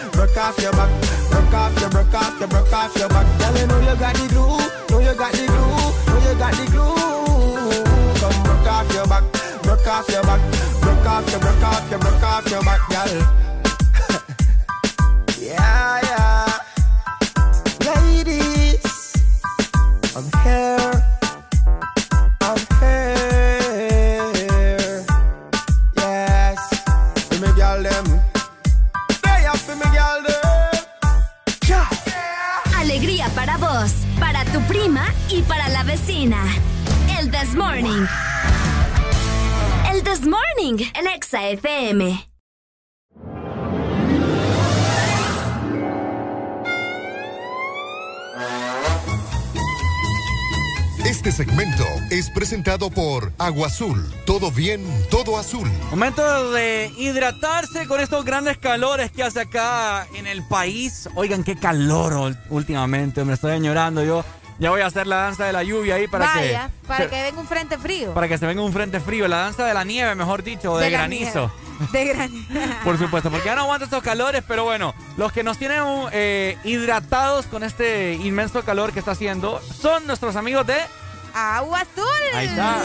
[0.21, 0.89] broke off your back,
[1.31, 3.25] broke off your, broke off your, broke off your back.
[3.39, 4.57] Girl, you know you got the glue,
[4.89, 8.21] know you got the glue, know you got the glue.
[8.21, 9.23] Come broke off your back,
[9.63, 10.41] broke off your back,
[10.81, 13.13] broke off your, broke off your, broke off your back, girl.
[15.39, 16.59] yeah, yeah.
[17.83, 19.15] Ladies,
[20.15, 21.10] I'm here.
[35.41, 36.43] Y para la vecina.
[37.19, 38.05] El This Morning.
[39.91, 42.27] El This Morning, el Exa FM.
[51.05, 54.11] Este segmento es presentado por Agua Azul.
[54.25, 55.69] Todo bien, todo azul.
[55.91, 61.07] Momento de hidratarse con estos grandes calores que hace acá en el país.
[61.15, 63.23] Oigan, qué calor últimamente.
[63.23, 64.23] Me estoy añorando yo.
[64.61, 66.87] Ya voy a hacer la danza de la lluvia ahí para Vaya, que.
[66.87, 68.13] para que venga un frente frío.
[68.13, 69.27] Para que se venga un frente frío.
[69.27, 71.51] La danza de la nieve, mejor dicho, o de, granizo.
[71.79, 71.91] nieve.
[71.91, 72.53] De granizo.
[72.83, 76.59] Por supuesto, porque ya no aguanto estos calores, pero bueno, los que nos tienen eh,
[76.63, 80.77] hidratados con este inmenso calor que está haciendo son nuestros amigos de
[81.33, 82.05] Agua Azul.
[82.33, 82.81] Ahí está.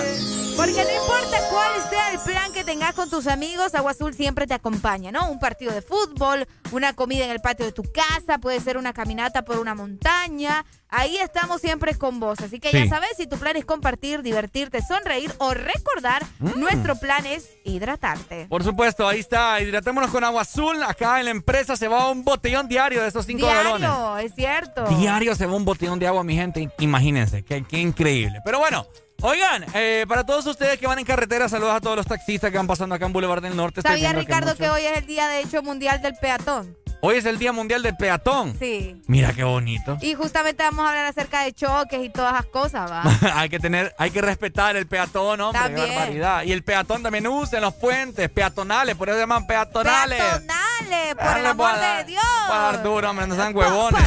[0.56, 4.46] Porque no importa cuál sea el plan que tengas con tus amigos, Agua Azul siempre
[4.46, 5.28] te acompaña, ¿no?
[5.30, 8.94] Un partido de fútbol, una comida en el patio de tu casa, puede ser una
[8.94, 10.64] caminata por una montaña.
[10.88, 12.38] Ahí estamos siempre con vos.
[12.40, 16.58] Así que ya sabes, si tu plan es compartir, divertirte, sonreír o recordar, Mm.
[16.60, 18.46] nuestro plan es hidratarte.
[18.48, 19.60] Por supuesto, ahí está.
[19.60, 20.82] Hidratémonos con agua azul.
[20.84, 23.80] Acá en la empresa se va un botellón diario de esos cinco galones.
[23.90, 24.84] Diario, es cierto.
[24.86, 26.70] Diario se va un botellón de agua, mi gente.
[26.78, 28.35] Imagínense, qué, qué increíble.
[28.44, 28.86] Pero bueno,
[29.22, 32.56] oigan, eh, para todos ustedes que van en carretera, saludos a todos los taxistas que
[32.56, 33.82] van pasando acá en Boulevard del Norte.
[33.82, 36.76] ¿Sabía, Ricardo, que hoy es el día, de hecho, mundial del peatón?
[37.00, 38.56] Hoy es el Día Mundial del Peatón.
[38.58, 39.00] Sí.
[39.06, 39.98] Mira qué bonito.
[40.00, 43.02] Y justamente vamos a hablar acerca de choques y todas esas cosas, ¿va?
[43.34, 45.94] hay que tener, hay que respetar el peatón, hombre, qué También.
[45.94, 46.42] barbaridad.
[46.44, 50.18] Y el peatón también usa en los puentes, peatonales, por eso se llaman peatonales.
[50.18, 52.24] Peatonales, por Dale, el amor para de Dios.
[52.48, 54.02] Para dar duro, hombre, no sean huevones.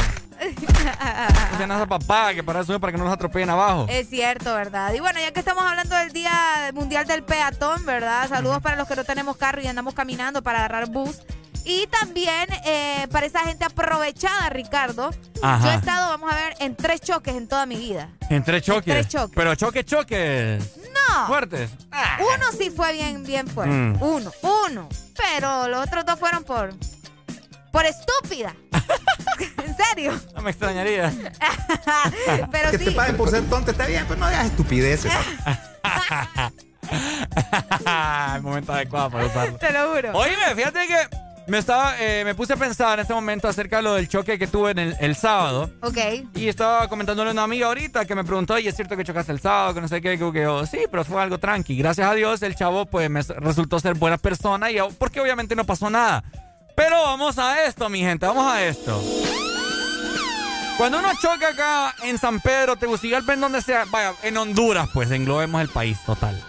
[1.58, 3.86] Sean esa papá, que para eso es para que no nos atropellen abajo.
[3.90, 4.94] Es cierto, ¿verdad?
[4.94, 8.28] Y bueno, ya que estamos hablando del Día Mundial del Peatón, ¿verdad?
[8.30, 11.22] Saludos para los que no tenemos carro y andamos caminando para agarrar bus.
[11.66, 15.12] Y también eh, para esa gente aprovechada, Ricardo,
[15.42, 15.66] Ajá.
[15.66, 18.10] yo he estado, vamos a ver, en tres choques en toda mi vida.
[18.30, 18.86] En tres choques.
[18.86, 19.36] tres choques.
[19.36, 20.78] Pero choques, choques.
[20.78, 21.28] No.
[21.28, 21.70] Fuertes.
[22.20, 23.76] Uno sí fue bien, bien fuerte.
[23.76, 24.02] Mm.
[24.02, 24.32] Uno,
[24.68, 24.90] uno.
[25.16, 26.74] Pero los otros dos fueron por.
[27.72, 28.56] Por estúpida.
[29.66, 30.20] en serio.
[30.36, 31.12] No me extrañaría.
[32.52, 32.86] Pero que sí.
[32.86, 35.12] te paguen por ser tonto está bien, pero no digas estupideces.
[38.36, 39.58] El momento adecuado para usarlo.
[39.58, 40.12] Te lo juro.
[40.14, 40.96] Oíme, fíjate que
[41.50, 44.38] me estaba, eh, me puse a pensar en este momento acerca de lo del choque
[44.38, 45.70] que tuve en el, el sábado.
[45.82, 45.98] Ok.
[46.36, 49.32] Y estaba comentándole a una amiga ahorita que me preguntó, oye, ¿es cierto que chocaste
[49.32, 49.74] el sábado?
[49.76, 51.78] Que no sé qué, que, que yo, sí, pero fue algo tranqui.
[51.78, 55.66] Gracias a Dios el chavo pues me resultó ser buena persona y porque obviamente no
[55.66, 56.24] pasó nada.
[56.80, 59.04] Pero vamos a esto, mi gente, vamos a esto.
[60.78, 65.12] Cuando uno choca acá en San Pedro, Tegucigalpa, en donde sea, vaya, en Honduras, pues
[65.12, 66.42] englobemos el país total.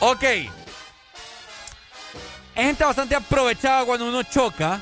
[0.00, 0.22] Ok.
[0.24, 0.48] Hay
[2.54, 4.80] gente bastante aprovechada cuando uno choca,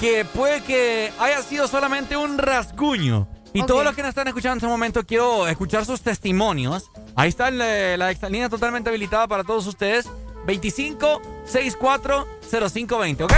[0.00, 3.28] que puede que haya sido solamente un rasguño.
[3.52, 3.68] Y Ok.
[3.68, 6.90] todos los que nos están escuchando en este momento, quiero escuchar sus testimonios.
[7.14, 10.08] Ahí está la extra línea totalmente habilitada para todos ustedes.
[10.46, 13.32] 25 64 0520, ¿ok?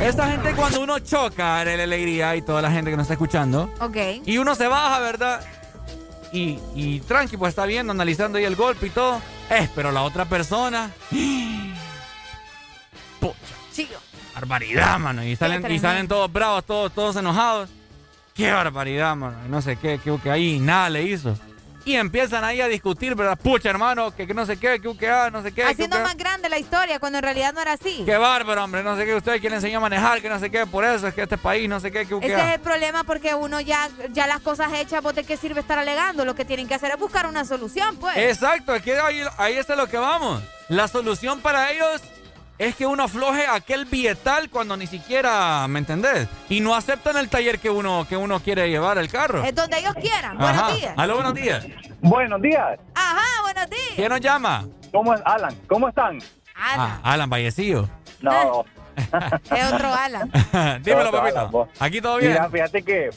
[0.00, 3.70] Esta gente cuando uno choca, la alegría y toda la gente que nos está escuchando,
[3.80, 3.96] Ok.
[4.24, 5.44] y uno se baja, ¿verdad?
[6.32, 9.20] Y, y tranqui, pues está viendo, analizando ahí el golpe y todo.
[9.50, 10.90] Eh, pero la otra persona.
[13.20, 13.34] Pucha,
[13.74, 13.94] Chico.
[14.34, 15.24] barbaridad, mano.
[15.24, 17.68] Y salen, y salen todos bravos, todos, todos enojados.
[18.32, 19.36] Qué barbaridad, mano.
[19.48, 21.36] No sé qué, que, que ahí nada le hizo.
[21.90, 23.36] Y empiezan ahí a discutir, ¿verdad?
[23.36, 25.64] Pucha, hermano, que, que no sé qué, que, que ah, no sé qué.
[25.64, 28.04] Haciendo que- más grande la historia cuando en realidad no era así.
[28.06, 28.84] Qué bárbaro, hombre.
[28.84, 30.66] No sé qué, usted quién le enseñó a manejar, que no sé qué.
[30.66, 33.02] Por eso es que este país, no sé qué, que, que Ese es el problema
[33.02, 36.24] porque uno ya, ya las cosas hechas, ¿vos de qué sirve estar alegando?
[36.24, 38.16] Lo que tienen que hacer es buscar una solución, pues.
[38.16, 40.40] Exacto, es que ahí, ahí es a lo que vamos.
[40.68, 42.00] La solución para ellos
[42.60, 46.28] es que uno afloje aquel billetal cuando ni siquiera, ¿me entendés?
[46.50, 49.42] Y no aceptan el taller que uno, que uno quiere llevar el carro.
[49.42, 50.36] Es donde ellos quieran.
[50.38, 50.64] Ajá.
[50.64, 50.94] Buenos días.
[50.98, 51.66] Aló, buenos días.
[52.02, 52.78] Buenos días.
[52.94, 53.92] Ajá, buenos días.
[53.96, 54.66] ¿Quién nos llama?
[54.92, 55.56] ¿Cómo es Alan?
[55.68, 56.18] ¿Cómo están?
[56.54, 57.88] Ah, Alan Vallecillo.
[58.20, 58.66] No.
[59.56, 60.30] Es otro Alan.
[60.82, 61.38] Dímelo, papito.
[61.38, 61.68] Alan.
[61.78, 62.32] Aquí todo bien.
[62.32, 63.08] Mira, fíjate que,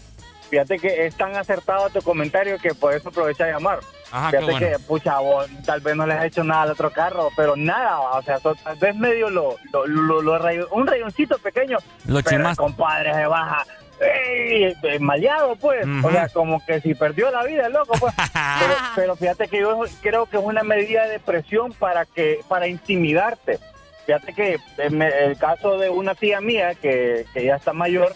[0.54, 3.80] fíjate que es tan acertado tu comentario que por eso aprovecha de llamar.
[4.12, 4.60] Ajá, fíjate bueno.
[4.60, 8.00] que, pucha, vos tal vez no les has hecho nada al otro carro, pero nada,
[8.02, 12.22] o sea, so- tal vez medio lo, lo, lo- lo rayo- un rayoncito pequeño, Lo
[12.22, 12.62] pero chimaste.
[12.62, 13.66] compadre se baja.
[14.00, 14.76] ¡ey!
[14.84, 18.14] eh, maleado pues o sea como que si perdió la vida el loco pues
[18.60, 22.68] pero, pero fíjate que yo creo que es una medida de presión para que para
[22.68, 23.60] intimidarte
[24.06, 28.10] fíjate que en el caso de una tía mía que, que ya está mayor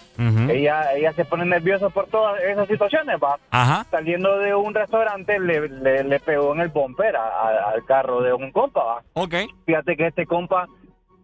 [0.49, 3.85] ella ella se pone nerviosa por todas esas situaciones va Ajá.
[3.91, 8.21] saliendo de un restaurante le, le, le pegó en el bumper a- a- al carro
[8.21, 9.35] de un compa va Ok.
[9.65, 10.67] fíjate que este compa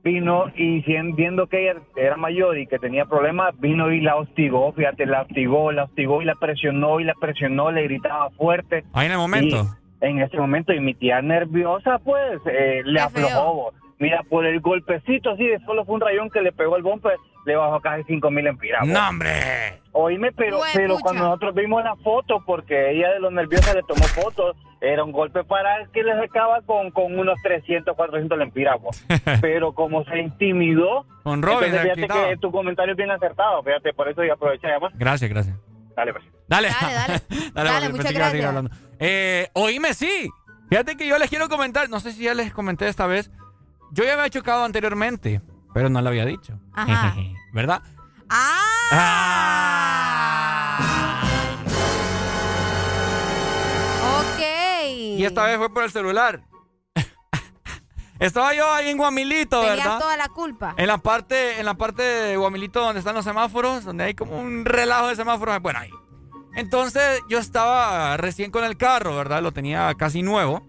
[0.03, 0.81] vino y
[1.13, 5.21] viendo que ella era mayor y que tenía problemas, vino y la hostigó, fíjate, la
[5.21, 8.83] hostigó, la hostigó y la presionó y la presionó, le gritaba fuerte.
[8.91, 9.65] Ahí en el momento.
[10.01, 13.71] Y en ese momento, y mi tía nerviosa, pues, eh, le aflojó.
[13.99, 17.15] Mira, por el golpecito así, de solo fue un rayón que le pegó el bumper,
[17.45, 18.81] le bajó casi 5 mil empiras.
[18.81, 18.87] bo.
[18.93, 19.81] ¡No, hombre!
[19.91, 24.03] Oíme, pero, pero cuando nosotros vimos la foto, porque ella de los nerviosa le tomó
[24.05, 28.81] fotos, era un golpe para que le sacaba con, con unos 300, 400 lempiras.
[28.81, 28.89] bo.
[29.41, 33.93] pero como se intimidó, Con Robin entonces fíjate que tu comentario es bien acertado, fíjate,
[33.93, 34.91] por eso yo aproveché de llamar.
[34.95, 35.55] Gracias, gracias.
[35.95, 36.25] Dale, pues.
[36.47, 36.69] Dale.
[36.81, 37.21] Dale, dale.
[37.29, 38.45] Dale, Dale, porque muchas pensé que iba a seguir gracias.
[38.45, 38.71] hablando.
[38.99, 40.29] Eh, oíme, sí.
[40.69, 43.29] Fíjate que yo les quiero comentar, no sé si ya les comenté esta vez.
[43.93, 45.39] Yo ya había chocado anteriormente,
[45.71, 46.59] pero no lo había dicho.
[46.73, 47.15] Ajá.
[47.53, 47.83] ¿Verdad?
[54.03, 54.41] Ok.
[55.17, 56.41] Y esta vez fue por el celular.
[58.19, 59.99] Estaba yo ahí en Guamilito, Tenías ¿verdad?
[59.99, 60.73] toda la culpa.
[60.77, 64.39] En la parte, en la parte de Guamilito donde están los semáforos, donde hay como
[64.39, 65.91] un relajo de semáforos, bueno, ahí.
[66.55, 69.43] Entonces yo estaba recién con el carro, ¿verdad?
[69.43, 70.65] Lo tenía casi nuevo.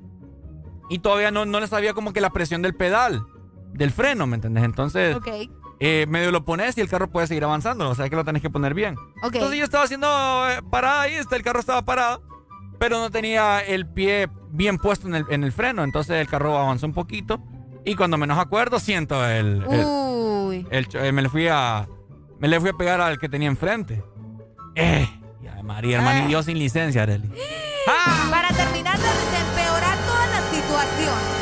[0.88, 3.24] Y todavía no, no le sabía como que la presión del pedal,
[3.72, 4.64] del freno, ¿me entendés?
[4.64, 5.16] Entonces,
[5.80, 7.88] eh, medio lo pones y el carro puede seguir avanzando.
[7.88, 8.96] O sea que lo tenés que poner bien.
[9.38, 10.06] Entonces yo estaba haciendo
[10.50, 12.22] eh, parada ahí, este, el carro estaba parado,
[12.78, 15.82] pero no tenía el pie bien puesto en el, en el freno.
[15.84, 17.40] Entonces el carro avanzó un poquito.
[17.86, 19.62] Y cuando menos acuerdo, siento el.
[19.70, 20.66] el- Uy.
[20.70, 21.86] el cho- eh, me le fui a.
[22.38, 24.02] Me le fui a pegar al que tenía enfrente.
[24.74, 25.08] Eh.
[25.42, 27.30] Ya, María, hermano, y yo sin licencia, Arely.
[27.86, 28.23] Para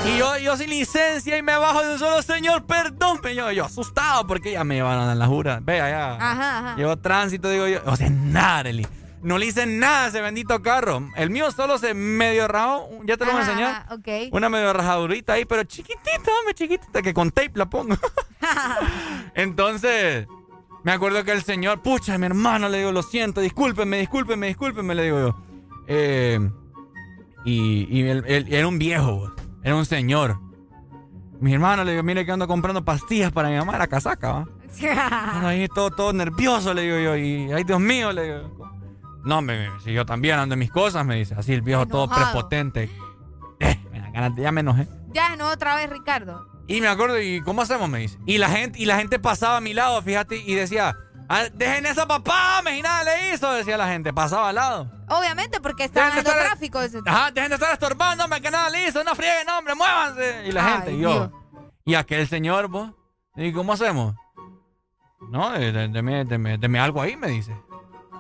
[0.04, 3.20] Y yo, yo sin licencia y me bajo de un solo señor, perdón.
[3.34, 5.60] Yo, yo asustado porque ya me llevaron a la jura.
[5.62, 6.14] Vea, ya.
[6.14, 6.76] Ajá, ajá.
[6.76, 7.80] Llevo tránsito, digo yo.
[7.86, 8.84] O sea, nada, Arely.
[9.22, 11.08] no le hice nada a ese bendito carro.
[11.16, 13.70] El mío solo se medio rajó, ya te lo voy a enseñar.
[13.70, 14.08] ajá, ok.
[14.32, 17.94] Una medio rajadurita ahí, pero chiquitita, hombre, chiquitita, que con tape la pongo.
[19.36, 20.26] Entonces,
[20.82, 24.96] me acuerdo que el señor, pucha, mi hermano, le digo, lo siento, discúlpeme, discúlpeme, discúlpeme,
[24.96, 25.36] le digo yo.
[25.86, 26.40] Eh,
[27.44, 29.32] y y él, él- era un viejo,
[29.62, 30.38] era un señor.
[31.40, 34.48] Mi hermano le digo, mire que ando comprando pastillas para mi mamá, la casaca, ¿va?
[35.34, 38.72] Ando ahí todo, todo nervioso, le digo yo, y ay, Dios mío, le digo.
[39.24, 41.86] No, me, me- si yo también ando en mis cosas, me dice, así el viejo
[41.86, 42.88] todo prepotente.
[43.60, 44.88] Eh, me da ganas ya me enojé.
[45.12, 46.46] Ya, no, otra vez, Ricardo.
[46.66, 47.88] Y me acuerdo, ¿y cómo hacemos?
[47.88, 48.18] Me dice.
[48.26, 50.96] Y la gente, y la gente pasaba a mi lado, fíjate, y decía,
[51.32, 54.90] "Ah, dejen esa papá, me y nada le hizo, decía la gente, pasaba al lado.
[55.08, 56.80] Obviamente, porque está dando estar- tráfico.
[56.80, 60.42] ese- Ajá, dejen de estar estorbando, hombre, que nada le hizo, no frieguen, hombre, muévanse.
[60.46, 61.30] Y la Ay, gente, y yo.
[61.84, 62.90] Y aquel señor, vos,
[63.36, 64.14] y ¿cómo hacemos?
[65.30, 67.56] No, de- de- deme, deme- deme algo ahí, me dice.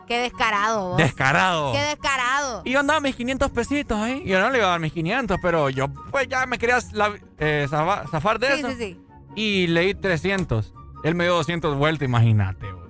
[0.06, 0.88] Qué descarado.
[0.90, 0.96] vos.
[0.98, 1.72] Descarado.
[1.72, 2.62] Qué descarado.
[2.64, 4.22] Y yo andaba mis 500 pesitos ahí.
[4.26, 7.14] Yo no le iba a dar mis 500, pero yo pues ya me quería la-
[7.38, 8.68] eh, zafa- zafar de Sí, eso.
[8.70, 9.00] sí, sí.
[9.36, 10.74] Y leí 300.
[11.04, 12.70] Él me dio 200 vueltas, imagínate.
[12.70, 12.81] vos.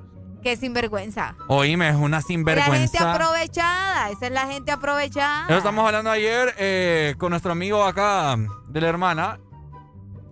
[0.42, 1.36] Qué sinvergüenza.
[1.48, 3.12] Oíme, es una La gente sinvergüenza.
[3.14, 4.10] aprovechada.
[4.10, 5.46] Esa es la gente aprovechada.
[5.48, 8.36] Eso estamos hablando ayer eh, con nuestro amigo acá
[8.68, 9.38] de la hermana,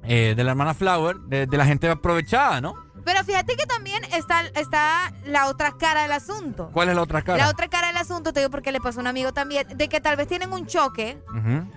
[0.03, 2.75] eh, de la hermana Flower, de, de la gente aprovechada, ¿no?
[3.05, 6.71] Pero fíjate que también está, está la otra cara del asunto.
[6.73, 7.39] ¿Cuál es la otra cara?
[7.45, 9.89] La otra cara del asunto, te digo porque le pasó a un amigo también, de
[9.89, 11.19] que tal vez tienen un choque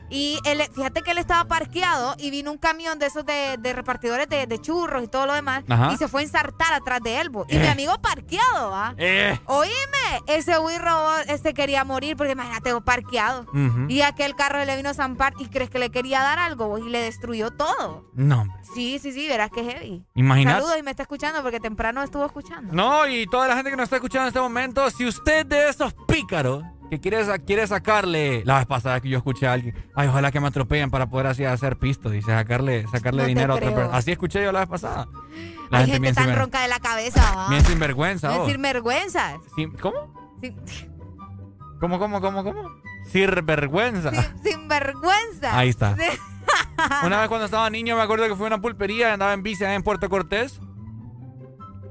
[0.10, 3.74] y él, fíjate que él estaba parqueado y vino un camión de esos de, de
[3.74, 5.92] repartidores de, de churros y todo lo demás Ajá.
[5.94, 7.30] y se fue a ensartar atrás de él.
[7.48, 7.60] Y Eh.
[7.60, 8.94] mi amigo parqueado, ¿va?
[8.98, 9.40] Eh.
[9.46, 9.74] Oíme,
[10.28, 13.46] ese Wirro este quería morir porque imagínate, parqueado.
[13.88, 16.90] Y aquel carro le vino a zampar y crees que le quería dar algo y
[16.90, 18.10] le destruyó todo.
[18.14, 18.46] No.
[18.76, 20.04] Sí, sí, sí, verás que heavy.
[20.16, 20.60] Imagínate.
[20.60, 22.74] Saludos y me está escuchando porque temprano estuvo escuchando.
[22.74, 25.70] No, y toda la gente que nos está escuchando en este momento, si usted de
[25.70, 30.08] esos pícaros que quiere, quiere sacarle, la vez pasada que yo escuché a alguien, ay,
[30.08, 33.58] ojalá que me atropellen para poder así hacer pisto, dice, sacarle, sacarle No dinero a
[33.58, 33.98] otra persona.
[33.98, 35.08] Así escuché yo la vez pasada.
[35.70, 38.30] La Hay gente, bien, tan ronca de la cabeza, bien sinvergüenza.
[38.30, 38.48] No vos.
[38.48, 39.38] decir vergüenza.
[39.56, 40.40] Sí, ¿Cómo?
[40.42, 40.56] Sin,
[41.80, 42.72] ¿Cómo, cómo, cómo, cómo?
[43.12, 44.12] Sinvergüenza.
[44.44, 45.58] sin vergüenza.
[45.58, 45.96] Ahí está.
[47.06, 49.64] Una vez cuando estaba niño me acuerdo que fui a una pulpería andaba en bici
[49.64, 50.60] en Puerto Cortés.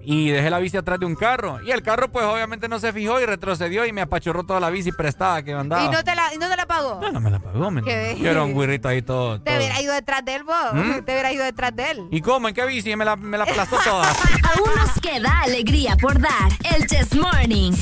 [0.04, 1.60] Y dejé la bici atrás de un carro.
[1.62, 4.70] Y el carro pues obviamente no se fijó y retrocedió y me apachurró toda la
[4.70, 5.84] bici prestada que andaba.
[5.84, 7.00] ¿Y no te la, y no te la pagó?
[7.00, 7.84] No, no me la pagó, men.
[7.84, 9.40] Yo era un güirrito ahí todo.
[9.40, 10.72] Te hubiera ido detrás de él, vos.
[10.74, 11.02] ¿Mm?
[11.04, 12.08] Te hubiera ido detrás de él.
[12.10, 12.48] ¿Y cómo?
[12.48, 12.94] ¿En qué bici?
[12.96, 14.08] Me la, me la aplastó toda.
[14.08, 16.50] Aún nos queda alegría por dar.
[16.74, 17.72] El Chess Morning.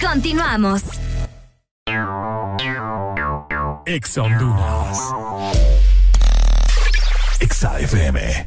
[0.00, 0.82] Continuamos.
[3.86, 4.98] Ex Honduras.
[7.40, 8.46] Exa FM.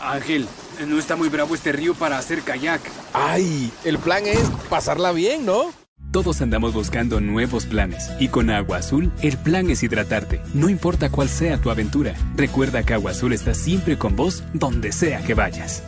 [0.00, 0.46] Ángel,
[0.86, 2.80] no está muy bravo este río para hacer kayak.
[3.12, 3.72] ¡Ay!
[3.84, 5.72] El plan es pasarla bien, ¿no?
[6.14, 11.10] Todos andamos buscando nuevos planes y con Agua Azul el plan es hidratarte, no importa
[11.10, 12.14] cuál sea tu aventura.
[12.36, 15.82] Recuerda que Agua Azul está siempre con vos donde sea que vayas.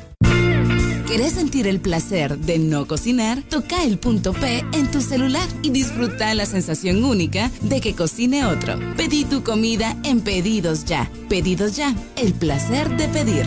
[1.06, 3.40] ¿Querés sentir el placer de no cocinar?
[3.48, 8.44] Toca el punto P en tu celular y disfruta la sensación única de que cocine
[8.44, 8.78] otro.
[8.96, 11.08] Pedí tu comida en Pedidos Ya.
[11.28, 13.46] Pedidos Ya, el placer de pedir.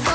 [0.05, 0.14] la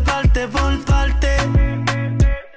[0.00, 1.28] parte por parte.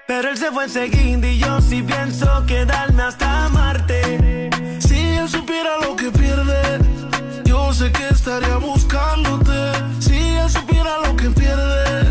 [0.08, 4.50] Pero él se fue enseguida y yo sí pienso quedarme hasta Marte.
[4.80, 6.80] Si él supiera lo que pierde,
[7.44, 9.72] yo sé que estaría buscándote.
[10.00, 12.06] Si él supiera lo que pierde,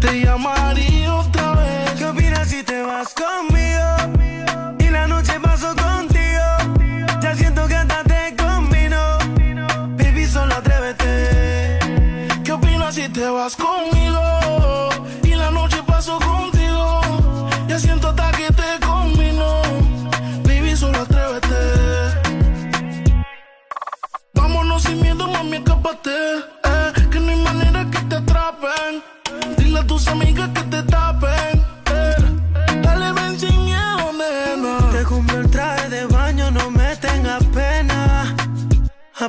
[0.00, 1.92] te llamaría otra vez.
[1.98, 3.67] ¿Qué opinas si te vas conmigo?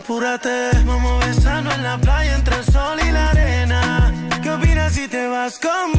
[0.10, 4.12] Apúrate, vamos a besarnos en la playa entre el sol y la arena.
[4.42, 5.99] ¿Qué opinas si te vas conmigo?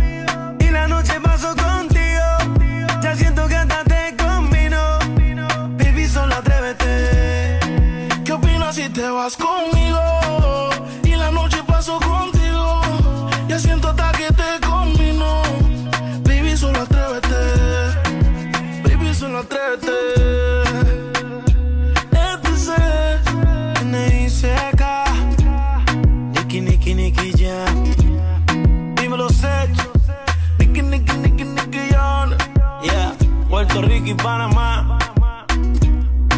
[34.21, 34.97] Panamá.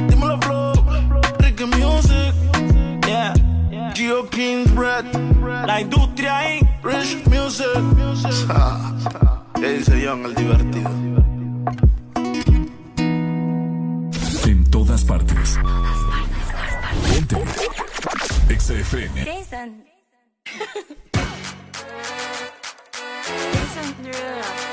[0.07, 0.73] Dímelo, Flow.
[1.39, 2.33] Ricky Music.
[3.05, 3.33] Yeah.
[3.93, 5.05] Puro Kingsbread.
[5.67, 6.59] La industria ahí.
[6.83, 7.67] Rich Music.
[9.59, 10.89] ¿Qué dice John, el divertido?
[14.45, 15.59] En todas partes.
[17.13, 17.37] Ponte.
[18.49, 19.25] Exa FM.
[19.25, 19.83] Jason.
[23.53, 24.72] Jason Derulo.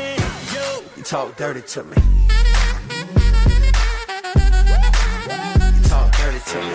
[1.01, 1.95] you, talk dirty to me.
[1.97, 2.03] You
[5.89, 6.73] talk dirty to me.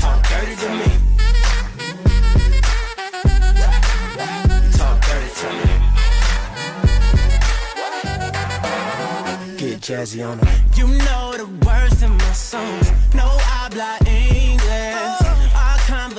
[0.00, 0.88] talk dirty to me.
[4.72, 5.64] Talk dirty to me.
[9.58, 10.48] Get jazzy on them.
[10.74, 12.90] You know the words in my songs.
[13.14, 14.63] No habla English.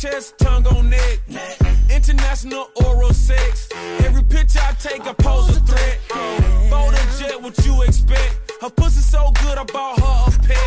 [0.00, 1.18] Chest tongue on neck.
[1.90, 3.68] International oral sex.
[4.06, 5.98] Every picture I take, I pose a threat.
[6.70, 8.52] Bold and jet, what you expect?
[8.60, 10.60] Her pussy so good, I bought her a pet.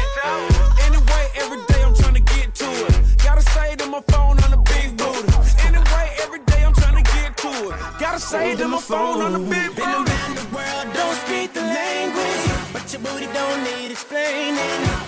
[0.83, 2.99] Anyway, every day I'm trying to get to it.
[3.23, 5.31] Gotta say to my phone on the big booty.
[5.63, 7.79] Anyway, every day I'm trying to get to it.
[8.01, 10.11] Gotta say to my phone on the big Been booty.
[10.11, 14.59] around the world, don't speak the language, but your booty don't need explaining.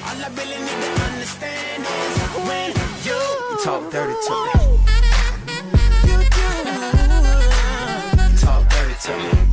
[0.08, 2.72] All I really need to understand is when
[3.04, 4.78] You talk dirty to me.
[8.38, 9.53] Talk dirty to me.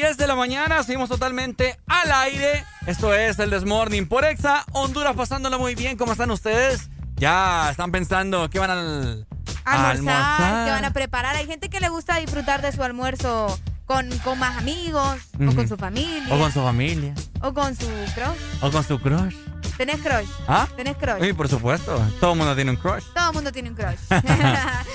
[0.00, 0.82] 10 de la mañana.
[0.82, 2.64] Seguimos totalmente al aire.
[2.86, 4.64] Esto es el Desmorning por Exa.
[4.72, 5.98] Honduras pasándolo muy bien.
[5.98, 6.88] ¿Cómo están ustedes?
[7.16, 9.26] Ya están pensando que van al,
[9.66, 11.36] a almorzar, que van a preparar.
[11.36, 15.68] Hay gente que le gusta disfrutar de su almuerzo con, con más amigos, o con
[15.68, 17.12] su familia, O con su familia.
[17.42, 18.62] o con su crush.
[18.62, 19.34] O con su crush.
[19.80, 20.28] ¿Tenés crush?
[20.46, 20.68] ¿Ah?
[20.76, 21.22] ¿Tenés crush?
[21.22, 21.98] Sí, por supuesto.
[22.20, 23.02] Todo el mundo tiene un crush.
[23.14, 23.96] Todo el mundo tiene un crush.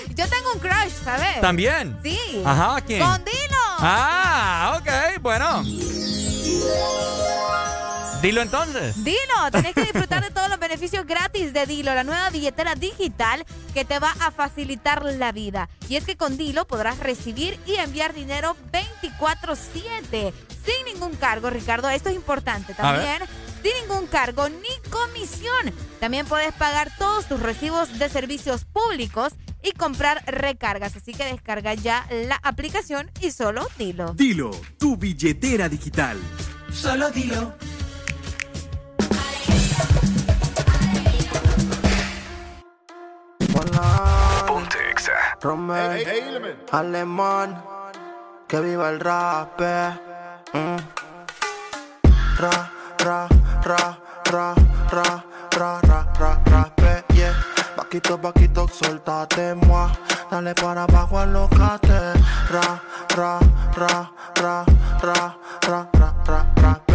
[0.09, 1.41] Yo tengo un crush, ¿sabes?
[1.41, 1.97] ¿También?
[2.03, 2.43] Sí.
[2.45, 3.01] Ajá, ¿quién?
[3.01, 3.63] Con Dilo.
[3.79, 5.63] Ah, ok, bueno.
[8.21, 9.03] Dilo entonces.
[9.03, 9.17] Dilo,
[9.51, 13.85] tenés que disfrutar de todos los beneficios gratis de Dilo, la nueva billetera digital que
[13.85, 15.67] te va a facilitar la vida.
[15.89, 20.31] Y es que con Dilo podrás recibir y enviar dinero 24/7
[20.63, 21.89] sin ningún cargo, Ricardo.
[21.89, 23.23] Esto es importante también.
[23.65, 25.73] Sin ningún cargo ni comisión.
[25.99, 30.95] También puedes pagar todos tus recibos de servicios públicos y comprar recargas.
[30.95, 34.13] Así que descarga ya la aplicación y solo Dilo.
[34.13, 36.15] Dilo, tu billetera digital.
[36.71, 37.55] Solo dilo.
[44.45, 44.77] Ponte
[45.41, 47.63] Romel, Alemán,
[48.47, 49.59] que viva el rap.
[50.53, 50.77] Mm.
[52.37, 53.27] Ra, ra,
[53.65, 53.97] ra,
[54.31, 54.53] ra,
[54.91, 55.23] ra,
[55.57, 57.33] ra, ra, ra, rape, yeah.
[57.75, 59.89] Vaquito, vaquito, suéltate, moi.
[60.29, 62.13] Dale para abajo, alocate.
[62.51, 62.79] Ra,
[63.15, 63.39] ra,
[63.75, 64.65] ra, ra,
[65.01, 65.35] ra,
[65.67, 66.94] ra, ra, ra, rape, yeah.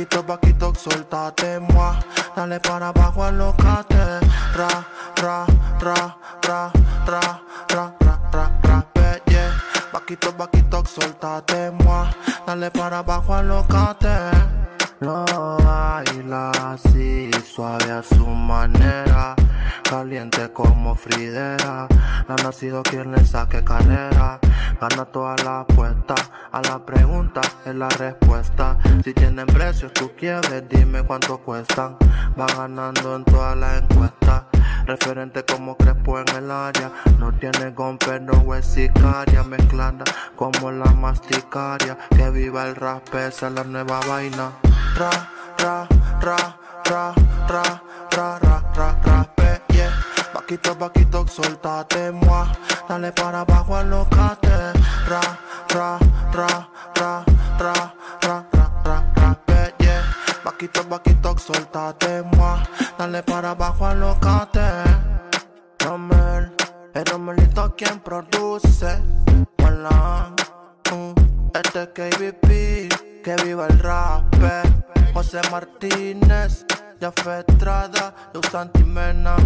[0.00, 1.92] Vaquito, vaquito, suéltate, moi.
[2.34, 4.20] Dale para abajo, alocate.
[4.56, 4.86] Ra,
[5.20, 5.44] ra,
[5.78, 6.72] ra, ra,
[7.06, 8.86] ra, ra, ra, ra, ra,
[9.26, 9.52] yeah.
[9.92, 12.08] Vaquito, vaquito, suéltate, moi.
[12.46, 14.16] Dale para abajo, alocate.
[15.00, 19.34] Lo baila así, suave a su manera,
[19.82, 21.88] caliente como Fridera.
[22.28, 24.38] No ha nacido quien le saque carrera,
[24.78, 26.14] gana toda la apuesta.
[26.52, 28.76] A la pregunta es la respuesta.
[29.02, 31.96] Si tienen precios, tú quieres, dime cuánto cuestan.
[32.38, 34.42] Va ganando en todas las encuestas.
[34.84, 36.92] Referente como Crespo en el área.
[37.18, 39.44] No tiene gon, pero es sicaria.
[39.44, 40.04] Mezclada
[40.36, 41.96] como la masticaria.
[42.10, 44.50] Que viva el rap, esa es la nueva vaina.
[44.96, 45.10] Ra,
[45.58, 45.86] ra,
[46.20, 46.36] ra,
[46.84, 47.14] ra,
[47.48, 47.64] ra,
[48.10, 49.90] ra, ra, ra, ra, pe, yeah.
[50.34, 52.46] Vaquito, vaquito, suéltate, moi.
[52.88, 54.72] Dale para abajo, alocate.
[55.08, 55.20] Ra,
[55.74, 55.98] ra,
[56.32, 57.24] ra, ra,
[57.60, 57.84] ra,
[58.22, 60.02] ra, ra, ra, ra, pe, yeah.
[60.44, 62.58] Vaquito, vaquito, suéltate, moi.
[62.98, 64.70] Dale para abajo, alocate.
[65.78, 66.52] Romel,
[66.94, 68.98] el Romelito quien produce.
[69.64, 70.32] Hola,
[70.92, 71.12] mm,
[71.54, 72.88] este es KBP,
[73.22, 74.24] que viva el rap.
[75.12, 76.64] José Martínez,
[77.00, 79.36] Jafé Estrada, Luz Santimena,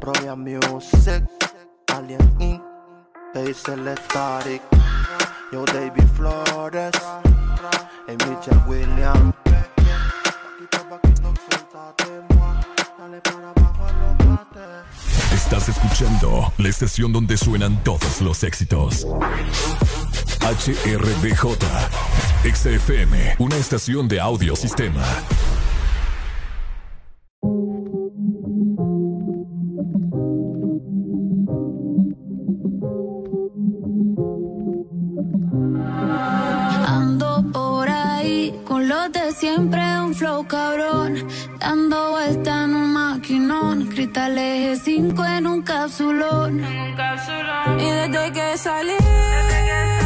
[0.00, 1.24] Roya Music,
[1.94, 2.62] Alien Inc.,
[3.34, 3.74] dice
[4.04, 4.62] Static,
[5.50, 6.92] Yo David Flores,
[8.08, 9.34] y Michelle Williams.
[15.32, 19.06] Estás escuchando la estación donde suenan todos los éxitos.
[20.46, 21.58] HRDJ,
[22.44, 25.02] XFM, una estación de audio sistema.
[36.86, 41.26] Ando por ahí con los de siempre, un flow cabrón.
[41.58, 43.86] Dando vuelta en un maquinón.
[43.88, 46.60] Cristales 5 en un capsulón.
[47.80, 50.05] Y desde que salí, todos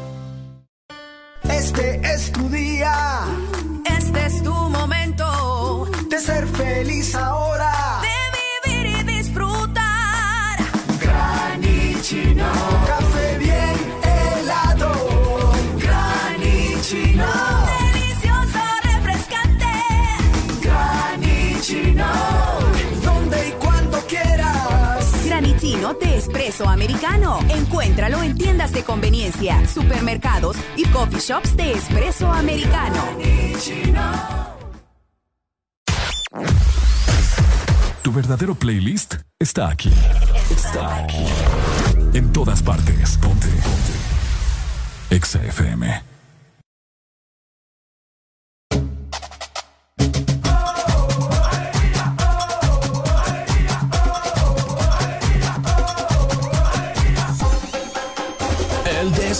[1.61, 2.91] Este es tu día.
[26.51, 27.39] De espresso americano.
[27.49, 33.01] Encuéntralo en tiendas de conveniencia, supermercados y coffee shops de espresso americano.
[38.01, 39.91] Tu verdadero playlist está aquí.
[40.49, 41.25] Está aquí.
[42.13, 43.17] En todas partes.
[43.17, 43.47] Ponte.
[43.47, 45.15] Ponte.
[45.15, 46.10] Exa.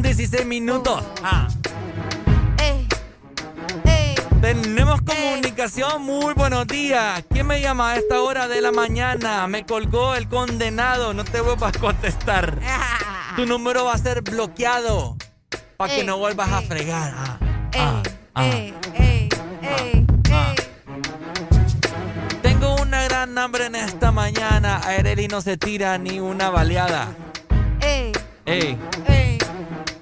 [0.00, 1.04] 16 minutos.
[1.22, 1.48] Ah.
[2.58, 2.86] Eh,
[3.84, 4.14] eh.
[4.40, 7.22] Tenemos comunicación, muy buenos días.
[7.30, 9.46] ¿Quién me llama a esta hora de la mañana?
[9.48, 12.58] Me colgó el condenado, no te vuelvas a contestar.
[13.36, 15.16] Tu número va a ser bloqueado
[15.76, 17.12] para que Eh, no vuelvas a fregar.
[17.16, 17.38] Ah,
[17.76, 18.02] ah,
[18.34, 18.46] ah.
[18.46, 19.28] Eh, eh,
[19.62, 20.56] eh, eh.
[22.42, 24.80] Tengo una gran hambre en esta mañana.
[24.84, 27.08] A Ereli no se tira ni una baleada.
[27.80, 28.12] Eh,
[28.44, 29.38] Ey, eh.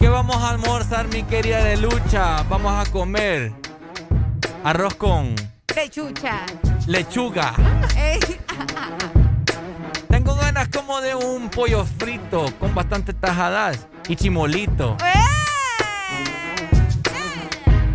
[0.00, 2.42] ¿Qué vamos a almorzar, mi querida de lucha?
[2.48, 3.52] Vamos a comer
[4.64, 5.34] arroz con
[5.66, 6.46] Pechucha.
[6.86, 7.54] lechuga.
[7.96, 8.18] Eh,
[10.08, 14.96] Tengo ganas como de un pollo frito con bastante tajadas y chimolito.
[15.04, 15.12] Eh.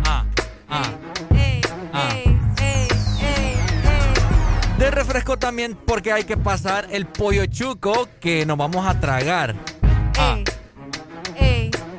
[0.06, 0.24] Ah,
[0.70, 0.82] ah,
[1.34, 1.60] eh,
[1.92, 2.08] ah.
[4.78, 9.54] De refresco también porque hay que pasar el pollo chuco que nos vamos a tragar.
[10.18, 10.36] Ah.
[10.38, 10.55] eh.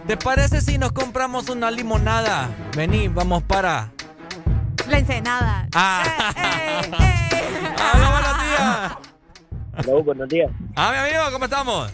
[0.08, 2.50] ¿Te parece si nos compramos una limonada?
[2.77, 3.92] Vení, vamos para...
[4.88, 5.68] La ensenada.
[5.76, 6.02] Ah.
[7.94, 8.98] Hola, buenos días.
[9.76, 10.52] Hello, buenos días.
[10.77, 11.92] Ah, mi amigo, ¿cómo estamos?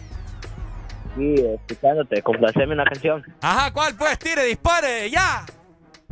[1.16, 3.24] Sí, escuchándote, complaceme una canción.
[3.40, 4.16] Ajá, ¿cuál pues?
[4.20, 5.44] Tire, dispare, ya.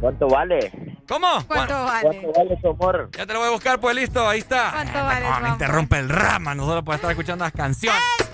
[0.00, 0.72] ¿Cuánto vale?
[1.08, 1.28] ¿Cómo?
[1.46, 2.02] ¿Cuánto vale?
[2.02, 3.10] ¿Cuánto vale su amor?
[3.16, 4.70] Ya te lo voy a buscar, pues listo, ahí está.
[4.72, 8.00] ¿Cuánto vale No, su me interrumpe el rama, no solo puede estar escuchando las canciones.
[8.18, 8.31] ¡Ey,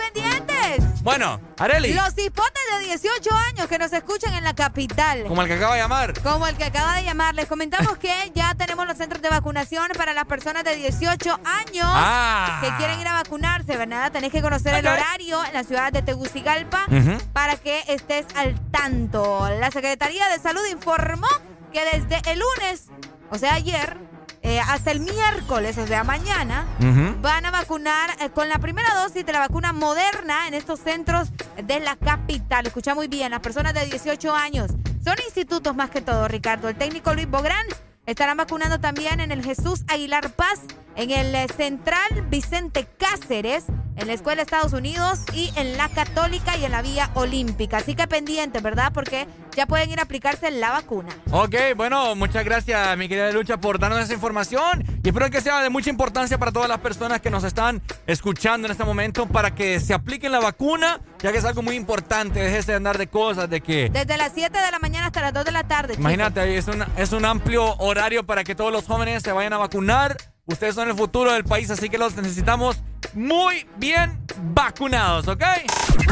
[1.02, 5.24] Bueno, Areli, Los hipotes de 18 años que nos escuchan en la capital.
[5.26, 6.20] como el que acaba de llamar.
[6.22, 9.88] Como el que acaba de llamar, les comentamos que ya tenemos los centros de vacunación
[9.96, 12.60] para las personas de 18 años Ah.
[12.62, 14.12] que quieren ir a vacunarse, ¿verdad?
[14.12, 16.86] Tenés que conocer el horario en la ciudad de Tegucigalpa
[17.32, 19.48] para que estés al tanto.
[19.60, 21.28] La Secretaría de Salud informó
[21.72, 22.86] que desde el lunes,
[23.30, 23.96] o sea, ayer,
[24.42, 27.07] eh, hasta el miércoles, o sea, mañana, Ujú.
[27.20, 31.28] Van a vacunar eh, con la primera dosis de la vacuna moderna en estos centros
[31.62, 32.66] de la capital.
[32.66, 34.70] Escucha muy bien, las personas de 18 años
[35.04, 36.68] son institutos más que todo, Ricardo.
[36.68, 37.66] El técnico Luis Bográn
[38.06, 40.60] estarán vacunando también en el Jesús Aguilar Paz,
[40.98, 46.56] en el eh, Central Vicente Cáceres, en la Escuela Estados Unidos y en la Católica
[46.56, 47.76] y en la Vía Olímpica.
[47.76, 48.90] Así que pendientes, ¿verdad?
[48.92, 51.10] Porque ya pueden ir a aplicarse la vacuna.
[51.30, 54.84] Ok, bueno, muchas gracias, mi querida Lucha, por darnos esa información.
[55.04, 58.66] Y espero que sea de mucha importancia para todas las personas que nos están escuchando
[58.66, 62.40] en este momento para que se apliquen la vacuna, ya que es algo muy importante.
[62.40, 63.88] Déjese de andar de cosas, de que.
[63.88, 65.94] Desde las 7 de la mañana hasta las 2 de la tarde.
[65.94, 69.58] Imagínate, es un, es un amplio horario para que todos los jóvenes se vayan a
[69.58, 70.16] vacunar.
[70.48, 72.78] Ustedes son el futuro del país, así que los necesitamos
[73.12, 74.18] muy bien
[74.54, 75.42] vacunados, ¿ok?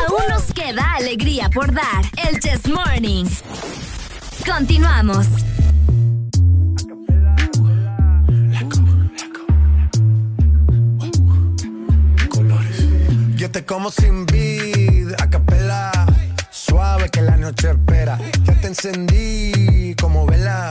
[0.06, 2.04] Aún nos queda alegría por dar.
[2.28, 3.24] El Chess Morning.
[4.44, 5.26] Continuamos.
[13.36, 15.92] Yo te como sin vid, a capela.
[16.50, 18.18] Suave que la noche espera.
[18.44, 20.70] Ya te encendí como vela.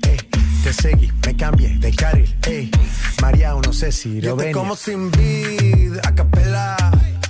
[0.63, 2.69] Te seguí, me cambié de carril, eh.
[3.19, 4.53] María, no sé si lo venir.
[4.53, 6.77] como sin vid, a capela.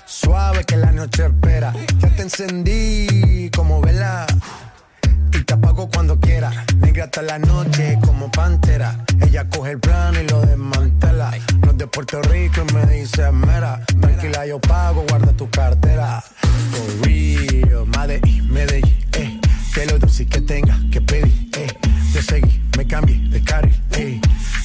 [0.06, 1.74] Suave que la noche espera.
[2.00, 4.28] Ya te encendí como vela.
[5.34, 6.66] Y te apago cuando quiera.
[6.82, 9.06] Negra hasta la noche como pantera.
[9.22, 11.32] Ella coge el plano y lo desmantela.
[11.64, 13.84] No es de Puerto Rico y me dice mera.
[14.00, 16.22] Tranquila, yo pago, guarda tu cartera.
[16.72, 19.41] For real, Medellín, Medellín, eh.
[19.74, 21.68] Que lo dulce que tenga que pedir, eh.
[22.14, 24.20] Te seguí, me cambié de carril, eh.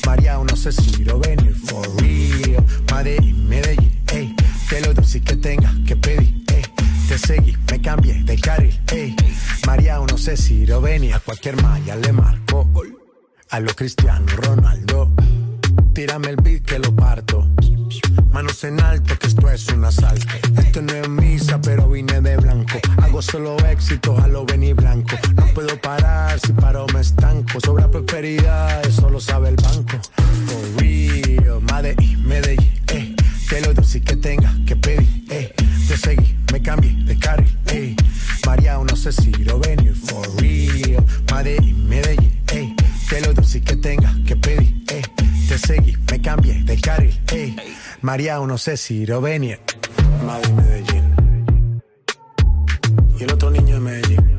[0.05, 1.55] María, no sé si lo venir.
[1.55, 4.35] For real, Medellín, Medellín, eh.
[4.69, 6.63] Que lo dulce que tenga que pedir, eh.
[7.09, 9.15] Te seguí, me cambié de carril, ey.
[9.65, 12.69] María, no sé si lo venía, a cualquier malla le marco.
[13.51, 15.13] A lo Cristiano Ronaldo,
[15.93, 17.49] tírame el beat que lo parto.
[18.37, 20.27] Manos en alto, que esto es un asalto.
[20.59, 22.79] Esto no es misa, pero vine de blanco.
[23.03, 25.17] Hago solo éxito, a lo venir blanco.
[25.37, 27.59] No puedo parar, si paro me estanco.
[27.65, 29.99] Sobra prosperidad, eso lo sabe el banco.
[30.49, 33.17] For real, Medellín, Medellín, eh.
[33.49, 35.55] Que lo dulce que tenga que pedir, eh.
[35.89, 37.97] Te seguí, me cambié de carril, eh.
[38.45, 41.03] María, no sé si lo venir, for real.
[41.33, 42.76] Medellín, Medellín, eh.
[43.09, 45.03] Que lo dulce que tenga que pedir, eh.
[45.49, 47.55] Te seguí, me cambié de carril, eh.
[48.03, 49.61] María, no sé si lo venir.
[50.25, 51.83] Madrid, Medellín.
[53.19, 54.36] Y el otro niño de Medellín.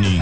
[0.00, 0.20] Morning.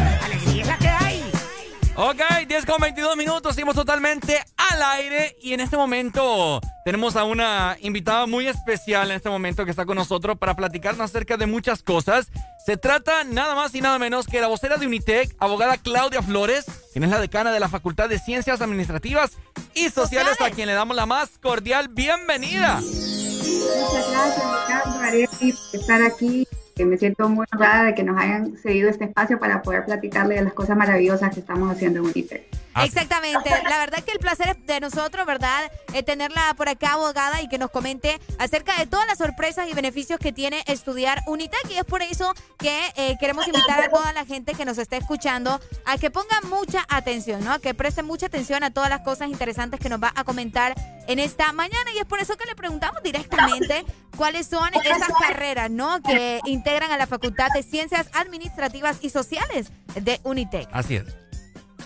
[1.95, 7.25] Ok, 10 con 22 minutos, seguimos totalmente al aire y en este momento tenemos a
[7.25, 11.47] una invitada muy especial en este momento que está con nosotros para platicarnos acerca de
[11.47, 12.29] muchas cosas.
[12.65, 16.67] Se trata nada más y nada menos que la vocera de Unitec, abogada Claudia Flores,
[16.93, 19.33] quien es la decana de la Facultad de Ciencias Administrativas
[19.75, 22.81] y Sociales, a quien le damos la más cordial bienvenida.
[22.81, 26.47] Muchas gracias, Ricardo, por estar aquí
[26.85, 30.43] me siento muy honrada de que nos hayan cedido este espacio para poder platicarle de
[30.43, 32.59] las cosas maravillosas que estamos haciendo en Unitec.
[32.85, 33.51] Exactamente.
[33.69, 35.71] La verdad que el placer es de nosotros, ¿verdad?
[35.93, 39.75] Eh, tenerla por acá abogada y que nos comente acerca de todas las sorpresas y
[39.75, 41.71] beneficios que tiene estudiar Unitec.
[41.71, 44.97] Y es por eso que eh, queremos invitar a toda la gente que nos está
[44.97, 47.53] escuchando a que ponga mucha atención, ¿no?
[47.53, 50.75] A que preste mucha atención a todas las cosas interesantes que nos va a comentar
[51.07, 51.91] en esta mañana.
[51.95, 53.85] Y es por eso que le preguntamos directamente
[54.19, 56.03] cuáles son esas carreras, ¿no?
[56.03, 60.69] Que integran a la Facultad de Ciencias Administrativas y Sociales de Unitec.
[60.73, 61.05] Así es.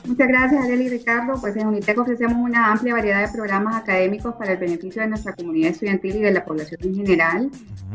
[0.05, 1.41] Muchas gracias, Adeli y Ricardo.
[1.41, 5.33] Pues en UNITEC ofrecemos una amplia variedad de programas académicos para el beneficio de nuestra
[5.33, 7.51] comunidad estudiantil y de la población en general,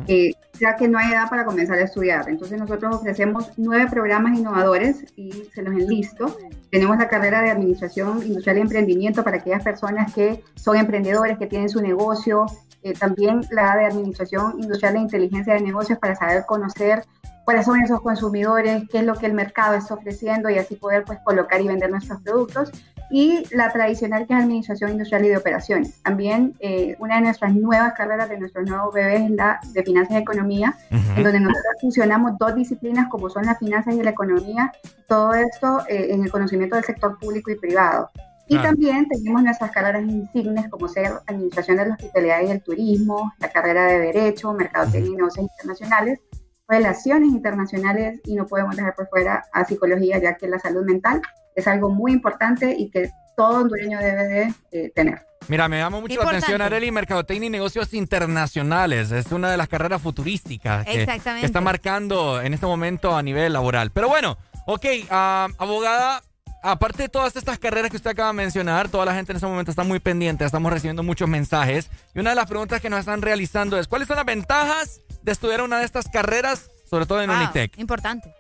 [0.08, 2.30] eh, ya que no hay edad para comenzar a estudiar.
[2.30, 6.38] Entonces nosotros ofrecemos nueve programas innovadores y se los enlisto.
[6.72, 11.48] Tenemos la carrera de Administración Industrial y Emprendimiento para aquellas personas que son emprendedores, que
[11.48, 12.46] tienen su negocio.
[12.84, 17.04] Eh, también la de Administración Industrial e Inteligencia de Negocios para saber conocer
[17.48, 21.06] cuáles son esos consumidores, qué es lo que el mercado está ofreciendo y así poder
[21.06, 22.72] pues colocar y vender nuestros productos.
[23.10, 26.04] Y la tradicional que es Administración Industrial y de Operaciones.
[26.04, 30.16] También eh, una de nuestras nuevas carreras de nuestros nuevos bebés es la de Finanzas
[30.16, 34.74] y Economía, en donde nosotros fusionamos dos disciplinas como son las finanzas y la economía,
[35.08, 38.10] todo esto eh, en el conocimiento del sector público y privado.
[38.50, 43.34] Y también tenemos nuestras carreras insignes como ser Administración de la Hospitalidad y el Turismo,
[43.40, 46.20] la carrera de Derecho, Mercadotecnia y Negocios Internacionales,
[46.68, 51.22] relaciones internacionales y no podemos dejar por fuera a psicología, ya que la salud mental
[51.56, 55.28] es algo muy importante y que todo hondureño debe de eh, tener.
[55.48, 59.12] Mira, me llama mucho la atención, Areli, Mercadotecnia y Negocios Internacionales.
[59.12, 61.04] Es una de las carreras futurísticas que,
[61.44, 63.92] está marcando en este momento a nivel laboral.
[63.92, 66.22] Pero bueno, ok, ah, abogada,
[66.68, 69.48] aparte de todas estas carreras que usted acaba de mencionar, toda la gente en este
[69.48, 71.90] momento está muy pendiente, estamos recibiendo muchos mensajes.
[72.14, 75.32] Y una de las preguntas que nos están realizando es, ¿cuáles son las ventajas de
[75.32, 77.78] estudiar una de estas carreras, sobre todo en Unitec?
[77.78, 78.34] Importante.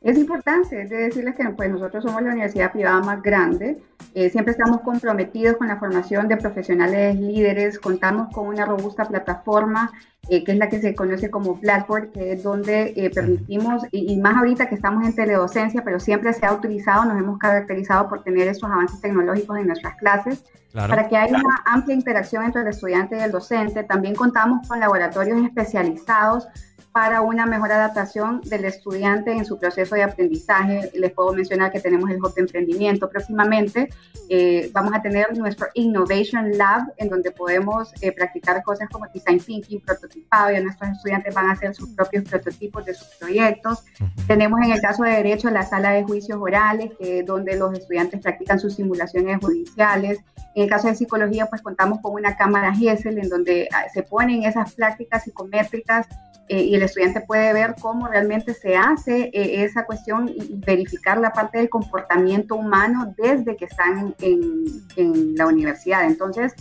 [0.00, 3.82] Es importante, es de decirles que pues, nosotros somos la universidad privada más grande,
[4.14, 9.90] eh, siempre estamos comprometidos con la formación de profesionales líderes, contamos con una robusta plataforma
[10.28, 14.16] eh, que es la que se conoce como Blackboard, que es donde eh, permitimos, y,
[14.20, 18.22] más ahorita que estamos en teledocencia, pero siempre se ha utilizado, nos hemos caracterizado por
[18.22, 22.68] tener estos avances tecnológicos en nuestras clases, para que haya una amplia interacción entre el
[22.68, 23.82] estudiante y el docente.
[23.82, 26.46] También contamos con laboratorios especializados
[26.92, 30.90] para una mejor adaptación del estudiante en su proceso de aprendizaje.
[30.94, 33.88] Les puedo mencionar que tenemos el Hub de Emprendimiento próximamente.
[34.28, 39.38] Eh, vamos a tener nuestro Innovation Lab, en donde podemos eh, practicar cosas como Design
[39.38, 43.84] Thinking, prototipado, y nuestros estudiantes van a hacer sus propios prototipos de sus proyectos.
[44.26, 47.72] Tenemos en el caso de Derecho la sala de juicios orales, que es donde los
[47.72, 50.18] estudiantes practican sus simulaciones judiciales.
[50.56, 54.02] En el caso de Psicología, pues contamos con una cámara GESEL, en donde ah, se
[54.02, 56.08] ponen esas prácticas psicométricas
[56.52, 61.16] eh, y el estudiante puede ver cómo realmente se hace eh, esa cuestión y verificar
[61.16, 66.06] la parte del comportamiento humano desde que están en, la universidad.
[66.06, 66.52] Entonces,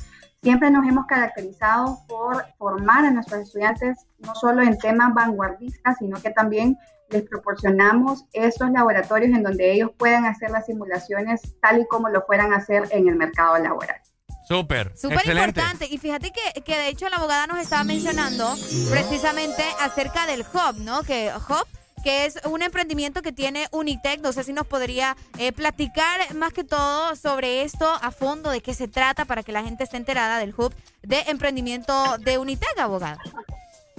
[0.43, 6.21] siempre nos hemos caracterizado por formar a nuestros estudiantes no solo en temas vanguardistas, sino
[6.21, 6.77] que también
[7.09, 12.21] les proporcionamos esos laboratorios en donde ellos puedan hacer las simulaciones tal y como lo
[12.27, 13.99] fueran hacer en el mercado laboral.
[14.49, 14.91] Súper.
[14.97, 15.87] Súper importante.
[15.89, 18.55] Y fíjate que, que, de hecho la abogada nos estaba mencionando
[18.89, 21.03] precisamente acerca del Hub, ¿no?
[21.03, 21.67] Que Hub
[22.03, 24.21] que es un emprendimiento que tiene Unitec.
[24.21, 28.61] No sé si nos podría eh, platicar más que todo sobre esto a fondo, de
[28.61, 32.77] qué se trata, para que la gente esté enterada del hub de emprendimiento de Unitec,
[32.79, 33.19] abogada.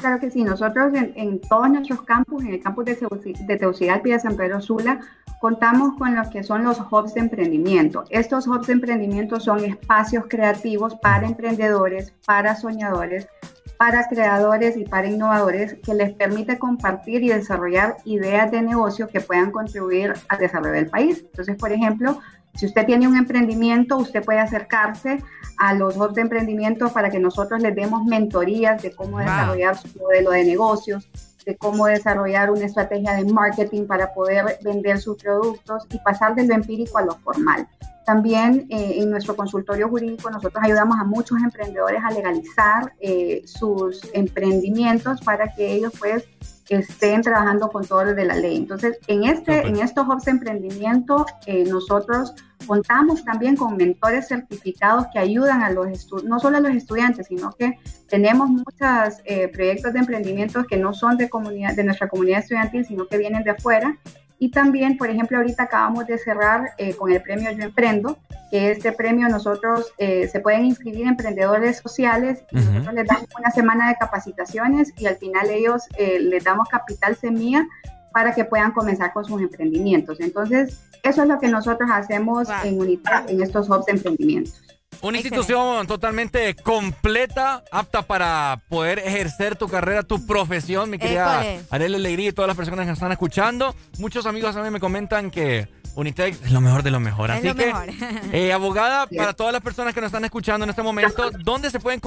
[0.01, 4.61] Claro que sí, nosotros en, todos nuestros campus, en el campus de, de San Pedro
[4.61, 5.01] Sula,
[5.41, 8.05] contamos con lo que son los hubs de emprendimiento.
[8.09, 13.29] Estos hubs de emprendimiento son espacios creativos para emprendedores, para soñadores,
[13.77, 19.21] para creadores y para innovadores que les permite compartir y desarrollar ideas de negocio que
[19.21, 21.25] puedan contribuir al desarrollo del país.
[21.25, 22.21] Entonces, por ejemplo,
[22.55, 25.23] si usted tiene un emprendimiento, usted puede acercarse
[25.59, 29.89] a los hubs de emprendimiento para que nosotros les demos mentorías de cómo desarrollar su
[29.99, 31.09] modelo de negocios,
[31.45, 36.47] de cómo desarrollar una estrategia de marketing para poder vender sus productos y pasar de
[36.47, 37.69] lo empírico a lo formal.
[38.05, 44.01] También eh, en nuestro consultorio jurídico nosotros ayudamos a muchos emprendedores a legalizar eh, sus
[44.13, 46.25] emprendimientos para que ellos pues
[46.71, 48.57] estén trabajando con todo lo de la ley.
[48.57, 52.35] Entonces, en, este, en estos hubs de emprendimiento, eh, nosotros
[52.67, 57.27] contamos también con mentores certificados que ayudan a los estudiantes, no solo a los estudiantes,
[57.27, 62.09] sino que tenemos muchos eh, proyectos de emprendimiento que no son de, comunidad, de nuestra
[62.09, 63.99] comunidad estudiantil, sino que vienen de afuera
[64.43, 68.19] y también, por ejemplo, ahorita acabamos de cerrar eh, con el premio Yo Emprendo,
[68.51, 73.51] que este premio nosotros eh, se pueden inscribir emprendedores sociales y nosotros les damos una
[73.51, 77.69] semana de capacitaciones y al final ellos eh, les damos capital semilla
[78.15, 80.19] para que puedan comenzar con sus emprendimientos.
[80.21, 84.63] Entonces, eso es lo que nosotros hacemos en Unidad, en estos hubs de emprendimientos.
[85.03, 91.95] Una institución totalmente completa, apta para poder ejercer tu carrera, tu profesión, mi querida Arely
[91.95, 93.75] Alegría y todas las personas que nos están escuchando.
[93.99, 97.31] Muchos amigos a mí me comentan que Unitec es lo mejor de lo mejor.
[97.31, 97.73] Así que,
[98.33, 101.81] eh, abogada, para todas las personas que nos están escuchando en este momento, ¿dónde se
[101.81, 102.01] pueden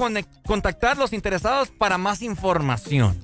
[0.46, 3.18] contactar los interesados para más información?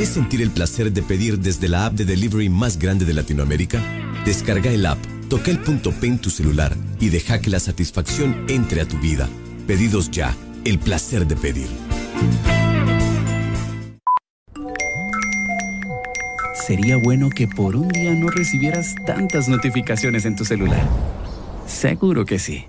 [0.00, 3.82] ¿Quieres sentir el placer de pedir desde la app de delivery más grande de Latinoamérica?
[4.24, 4.96] Descarga el app,
[5.28, 8.96] toca el punto P en tu celular y deja que la satisfacción entre a tu
[8.98, 9.28] vida.
[9.66, 11.68] Pedidos ya, el placer de pedir.
[16.66, 20.88] Sería bueno que por un día no recibieras tantas notificaciones en tu celular.
[21.66, 22.64] Seguro que sí.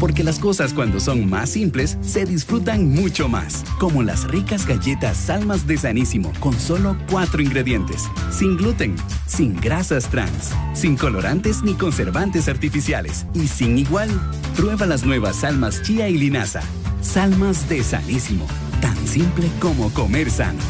[0.00, 3.64] Porque las cosas cuando son más simples se disfrutan mucho más.
[3.78, 8.02] Como las ricas galletas Salmas de Sanísimo con solo cuatro ingredientes.
[8.30, 13.26] Sin gluten, sin grasas trans, sin colorantes ni conservantes artificiales.
[13.34, 14.10] Y sin igual,
[14.56, 16.60] prueba las nuevas Salmas Chía y Linaza.
[17.00, 18.46] Salmas de Sanísimo.
[18.80, 20.60] Tan simple como comer sano.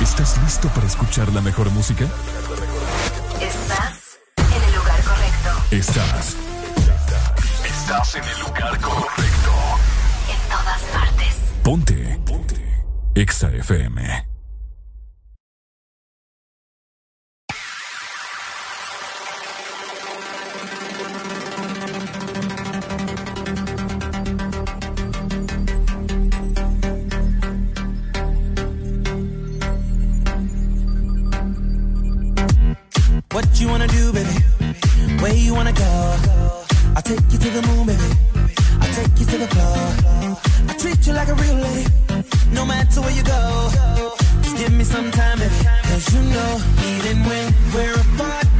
[0.00, 2.06] ¿Estás listo para escuchar la mejor música?
[3.40, 5.50] Estás en el lugar correcto.
[5.70, 6.45] Estás.
[7.96, 9.52] Estás en el lugar correcto.
[10.28, 11.36] En todas partes.
[11.62, 12.20] Ponte.
[12.26, 12.84] Ponte.
[13.14, 14.26] Exa FM.
[33.32, 34.28] What you wanna do, baby?
[35.22, 36.45] Where you wanna go?
[36.96, 38.08] I take you to the moon, baby.
[38.80, 40.32] I take you to the floor.
[40.66, 41.90] I treat you like a real lady,
[42.52, 43.68] no matter where you go.
[44.40, 45.54] Just give me some time, baby.
[45.82, 46.52] Cause you know,
[46.88, 48.55] even when we're apart.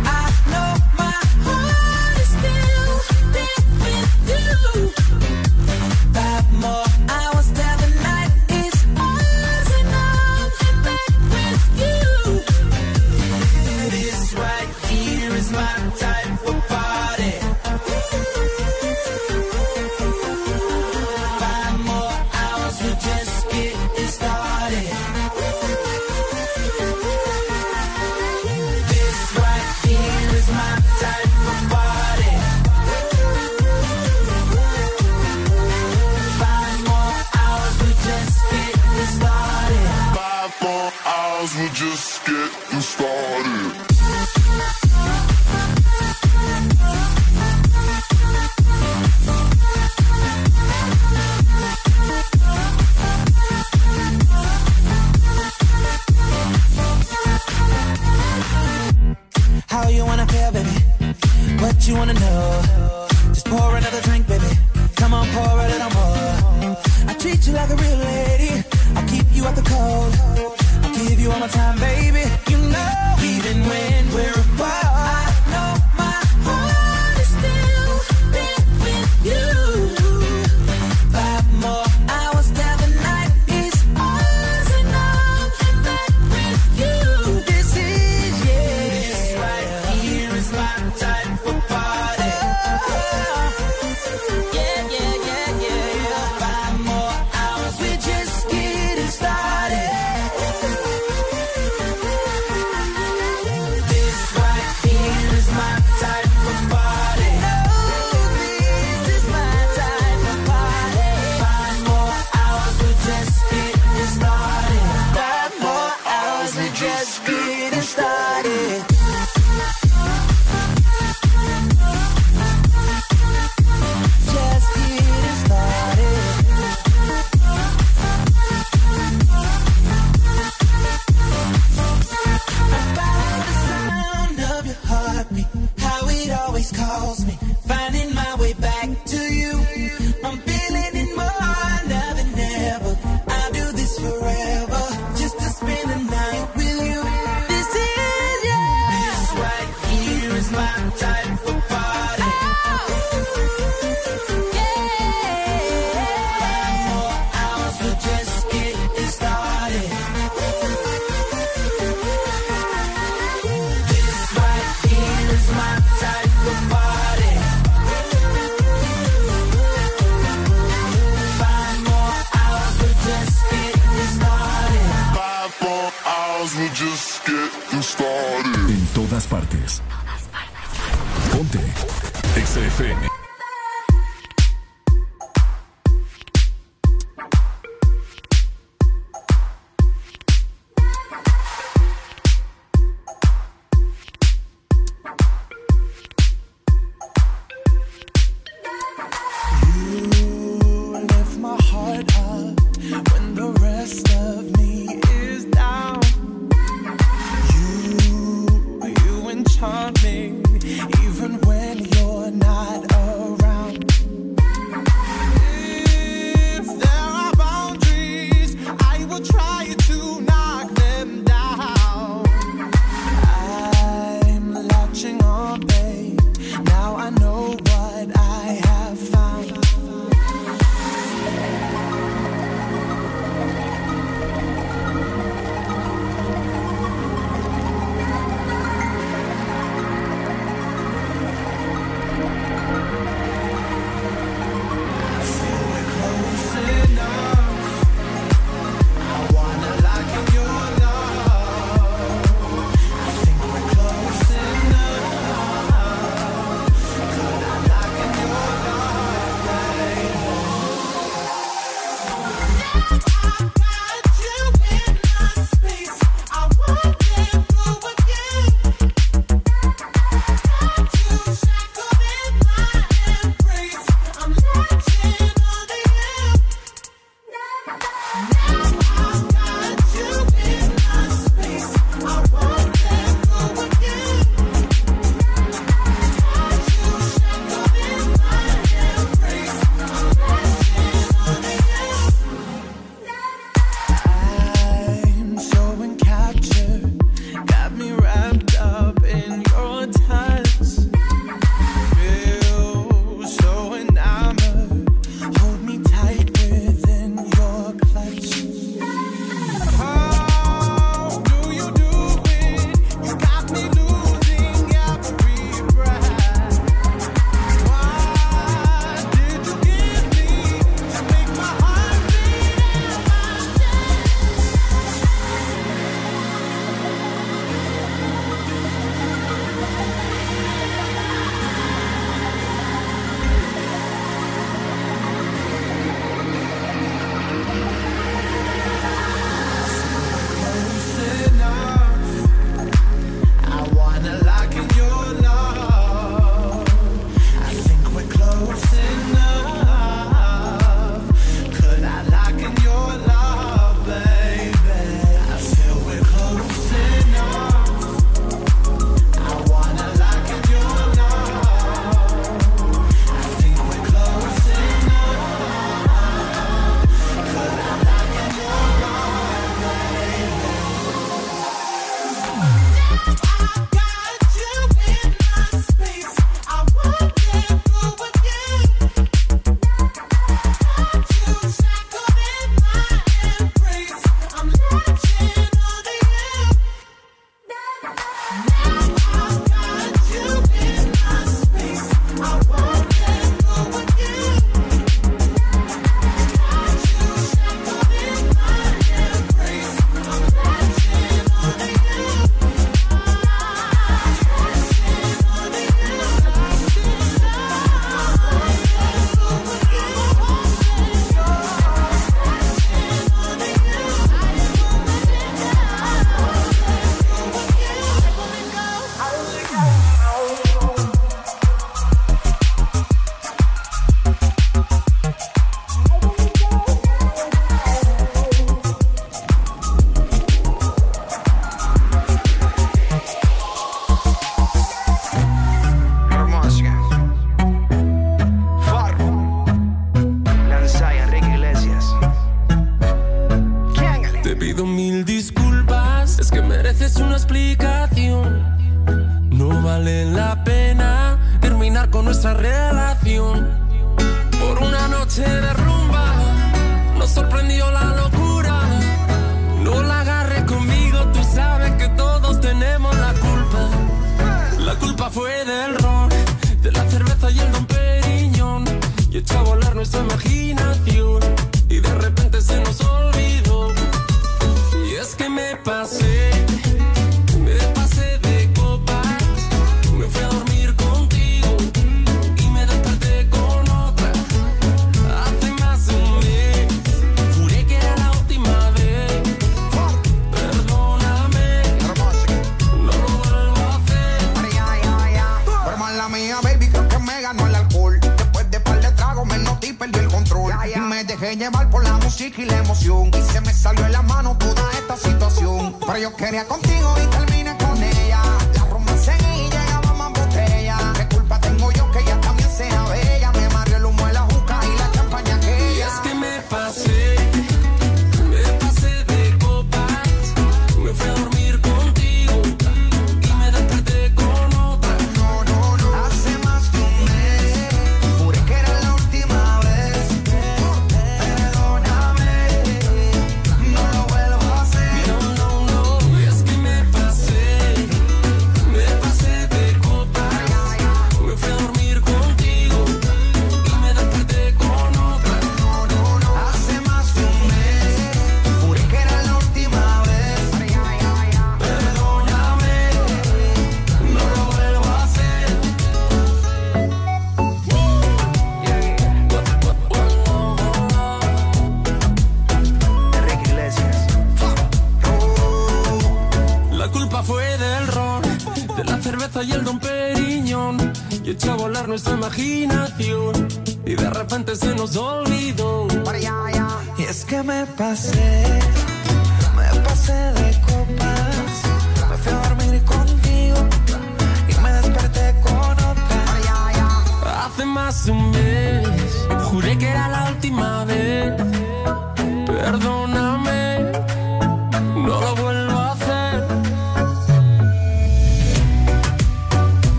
[41.72, 42.45] Just getting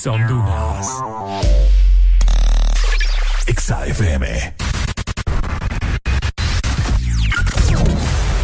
[0.00, 0.86] Exa Honduras.
[3.46, 4.54] Exa FM.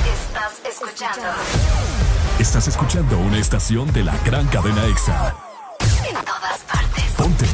[0.04, 1.28] Estás escuchando.
[2.38, 5.34] Estás escuchando una estación de la gran cadena Exa.
[6.06, 7.04] En todas partes.
[7.16, 7.46] Ponte.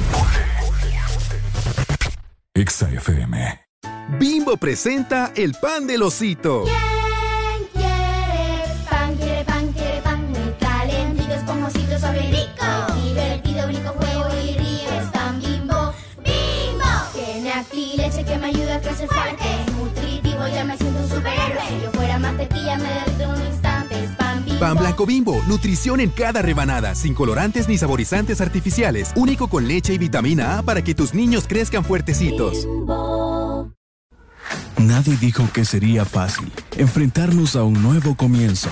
[2.54, 3.60] Exa FM.
[4.18, 6.64] Bimbo presenta el pan del osito.
[6.64, 7.01] ¿Quién
[25.06, 25.42] bimbo.
[25.48, 30.62] Nutrición en cada rebanada, sin colorantes ni saborizantes artificiales, único con leche y vitamina A
[30.62, 32.66] para que tus niños crezcan fuertecitos.
[34.78, 38.68] Nadie dijo que sería fácil enfrentarnos a un nuevo comienzo,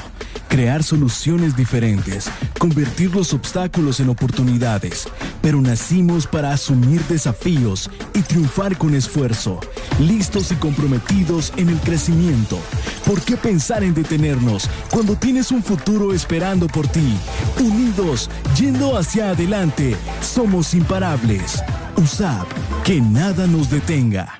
[0.48, 5.08] crear soluciones diferentes, convertir los obstáculos en oportunidades,
[5.40, 9.60] pero nacimos para asumir desafíos y triunfar con esfuerzo,
[10.00, 12.58] listos y comprometidos en el crecimiento.
[13.10, 17.18] ¿Por qué pensar en detenernos cuando tienes un futuro esperando por ti?
[17.58, 21.60] Unidos, yendo hacia adelante, somos imparables.
[21.96, 22.46] USAP,
[22.84, 24.39] que nada nos detenga.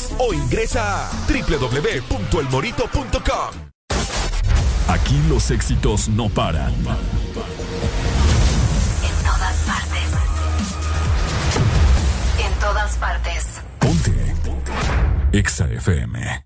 [0.17, 3.71] o ingresa a www.elmorito.com.
[4.87, 6.73] Aquí los éxitos no paran.
[6.73, 6.83] En
[9.23, 10.03] todas partes.
[12.45, 13.61] En todas partes.
[15.33, 16.45] Exa FM.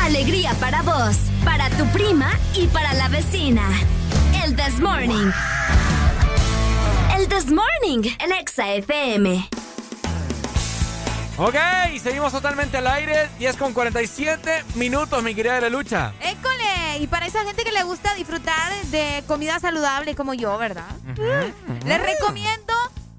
[0.00, 3.62] Alegría para vos, para tu prima y para la vecina.
[4.44, 5.30] El This Morning.
[7.16, 9.48] El This Morning en Exa FM.
[11.38, 11.56] Ok,
[12.02, 13.28] seguimos totalmente al aire.
[13.38, 16.12] 10 con 47 minutos, mi querida de la lucha.
[16.20, 16.98] ¡École!
[17.00, 20.84] Y para esa gente que le gusta disfrutar de comida saludable como yo, ¿verdad?
[21.86, 22.74] Les recomiendo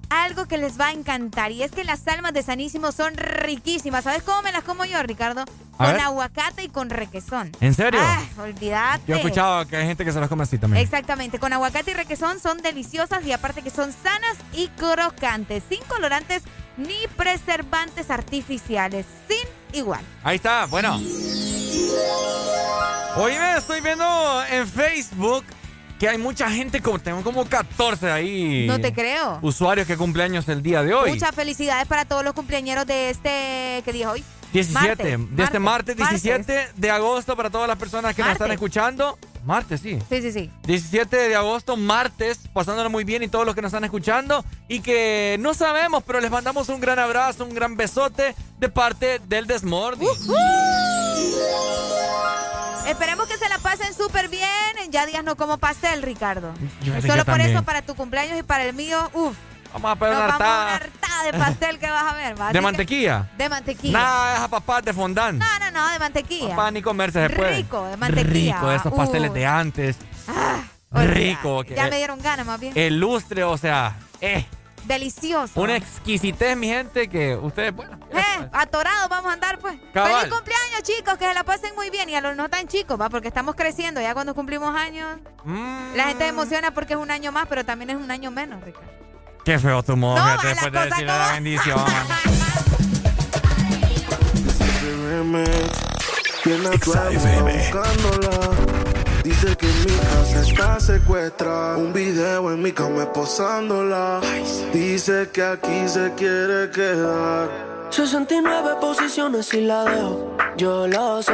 [0.09, 1.51] algo que les va a encantar.
[1.51, 4.03] Y es que las almas de Sanísimo son riquísimas.
[4.03, 5.41] ¿Sabes cómo me las como yo, Ricardo?
[5.79, 6.01] A con ver.
[6.01, 7.51] aguacate y con requesón.
[7.59, 7.99] ¿En serio?
[8.01, 9.01] Ah, olvídate.
[9.07, 10.83] Yo he escuchado que hay gente que se las come así también.
[10.83, 15.81] Exactamente, con aguacate y requesón son deliciosas y aparte que son sanas y crocantes, sin
[15.85, 16.43] colorantes
[16.77, 20.01] ni preservantes artificiales, sin igual.
[20.23, 20.95] Ahí está, bueno.
[23.15, 25.45] Oye, estoy viendo en Facebook
[25.99, 28.65] que hay mucha gente, como tengo como 14 ahí.
[28.67, 29.39] No te creo.
[29.41, 31.11] Usuarios que cumpleaños el día de hoy.
[31.11, 34.23] Muchas felicidades para todos los cumpleañeros de este, ¿qué día hoy?
[34.53, 36.21] 17, Martes, de este martes martes.
[36.23, 39.17] 17 de agosto para todas las personas que nos están escuchando.
[39.43, 39.99] Martes, sí.
[40.09, 40.51] Sí, sí, sí.
[40.65, 44.79] 17 de agosto, martes, pasándolo muy bien y todos los que nos están escuchando y
[44.79, 49.47] que no sabemos, pero les mandamos un gran abrazo, un gran besote de parte del
[49.47, 50.05] Desmordi.
[52.87, 54.43] Esperemos que se la pasen súper bien.
[54.91, 56.53] Ya días no como pastel, Ricardo.
[56.83, 57.51] Yo Solo por también.
[57.51, 59.35] eso, para tu cumpleaños y para el mío, uff.
[59.73, 62.15] Vamos a pegar Nos una vamos a una hartada hartada de pastel que vas a
[62.15, 62.39] ver.
[62.39, 62.45] ¿va?
[62.45, 63.29] Así de que- mantequilla.
[63.37, 63.99] De mantequilla.
[63.99, 65.39] Nada esas papas de fondant.
[65.39, 66.49] No, no, no, de mantequilla.
[66.49, 67.57] Papá ni comerse se puede.
[67.57, 68.55] Rico, de mantequilla.
[68.55, 69.39] Rico, esos pasteles Uy.
[69.39, 69.97] de antes.
[70.91, 71.13] olvídate.
[71.19, 71.63] Rico.
[71.63, 72.73] que- Ya me dieron ganas, más bien.
[72.75, 74.45] El lustre, o sea, eh,
[74.85, 75.59] Delicioso.
[75.59, 79.75] una exquisitez, mi gente, que ustedes, bueno, Eh, atorados vamos a andar, pues.
[79.93, 80.13] Cabal.
[80.21, 82.09] Feliz cumpleaños, chicos, que se la pasen muy bien.
[82.09, 84.01] Y a los no tan chicos, va, porque estamos creciendo.
[84.01, 85.95] Ya cuando cumplimos años, Mm.
[85.95, 88.61] la gente se emociona porque es un año más, pero también es un año menos,
[88.63, 88.91] Ricardo.
[89.43, 91.79] Qué feo tu modo, No, después de decirle la como- bendición.
[96.45, 98.49] Viene a tu amor buscándola.
[99.23, 101.77] Dice que mi casa está secuestrada.
[101.77, 104.19] Un video en mi cama posándola.
[104.73, 107.47] Dice que aquí se quiere quedar.
[107.89, 111.33] 69 posiciones y la dejo, yo lo sé.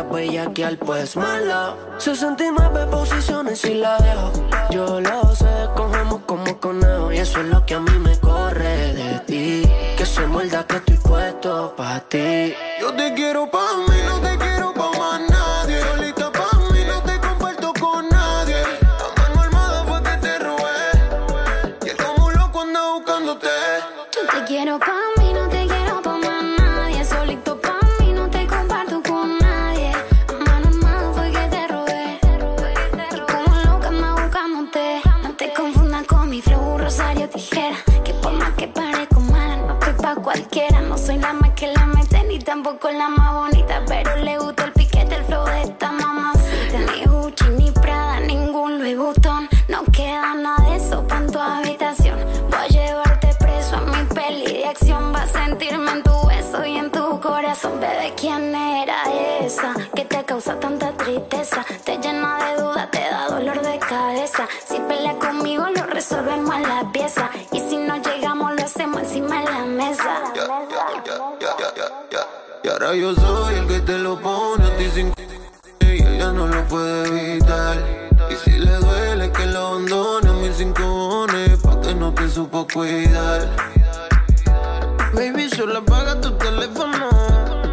[0.00, 1.74] Querías bellaquear, pues mala.
[1.98, 4.32] 69 posiciones y la dejo.
[4.70, 7.12] Yo lo sé, cogemos como conejo.
[7.12, 9.62] Y eso es lo que a mí me corre de ti.
[9.98, 12.54] Que se muerda que estoy puesto pa' ti.
[12.80, 15.82] Yo te quiero pa' mí, no te quiero pa' más nadie.
[15.82, 18.62] Solita pa' mí, no te comparto con nadie.
[18.80, 21.92] La mano armada fue que te robé.
[21.92, 23.48] Y como un loco anda buscándote.
[24.14, 25.39] Yo te quiero pa' mí, no
[42.92, 43.82] la más bonita.
[43.86, 46.78] Pero le gusta el piquete, el flow de esta mamacita.
[46.92, 49.48] Ni Gucci, ni Prada, ningún Louis Vuitton.
[49.68, 52.18] No queda nada de eso pa' en tu habitación.
[52.50, 55.12] Voy a llevarte preso a mi peli de acción.
[55.14, 57.80] Va a sentirme en tu beso y en tu corazón.
[57.80, 59.02] Bebé, ¿quién era
[59.40, 61.64] esa que te causa tanta tristeza?
[61.84, 64.48] Te llena de dudas, te da dolor de cabeza.
[64.68, 67.30] Si pelea conmigo, lo resolvemos en la pieza.
[72.94, 75.12] Yo soy el que te lo pone a ti sin
[75.80, 77.76] y ella no lo puede evitar.
[78.28, 81.26] Y si le duele que lo abandone a mis cinco
[81.62, 83.48] pa' que no te supo cuidar.
[85.14, 87.10] Baby, solo apaga tu teléfono.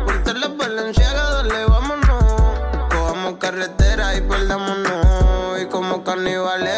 [0.06, 2.60] Ponte la valenciaga, dale, vámonos.
[2.92, 5.62] Cojamos carretera y perdámonos.
[5.62, 6.77] Y como carnivales,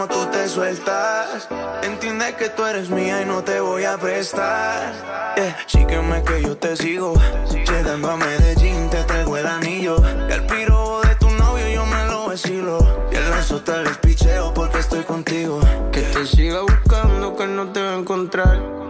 [0.00, 1.48] cómo tú te sueltas.
[1.82, 4.94] Entiende que tú eres mía y no te voy a prestar.
[5.36, 6.22] Yeah.
[6.24, 7.14] Que yo te sigo.
[7.50, 9.96] Llegando a Medellín, te traigo el anillo.
[10.28, 12.78] Y el piro de tu novio yo me lo vacilo.
[13.12, 15.60] Y el lazo les picheo porque estoy contigo.
[15.92, 18.89] Que te siga buscando, que no te va a encontrar.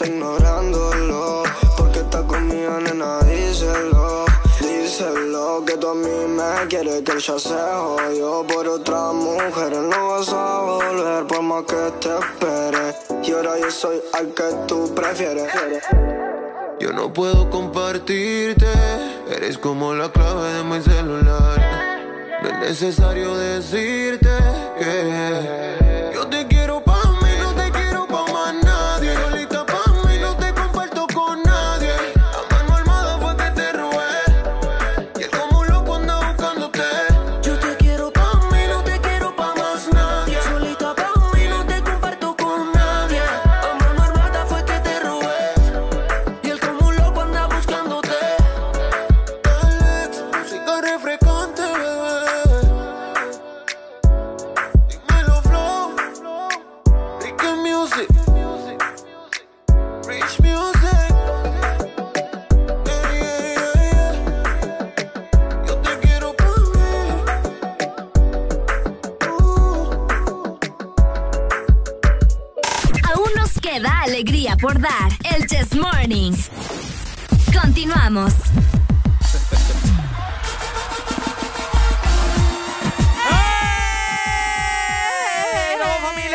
[0.00, 1.42] Ignorándolo.
[1.76, 4.24] Porque está conmigo, nena, díselo.
[4.60, 9.72] Díselo que tú a mí me quieres que ya se jodió por otra mujer.
[9.76, 12.94] No vas a volver por más que te espere.
[13.24, 15.52] Y ahora yo soy al que tú prefieres.
[16.80, 18.66] Yo no puedo compartirte,
[19.30, 21.82] eres como la clave de mi celular.
[22.42, 24.28] No es necesario decirte
[24.78, 25.81] que
[74.62, 75.10] por dar.
[75.24, 76.32] El Chess Morning.
[77.60, 78.32] Continuamos.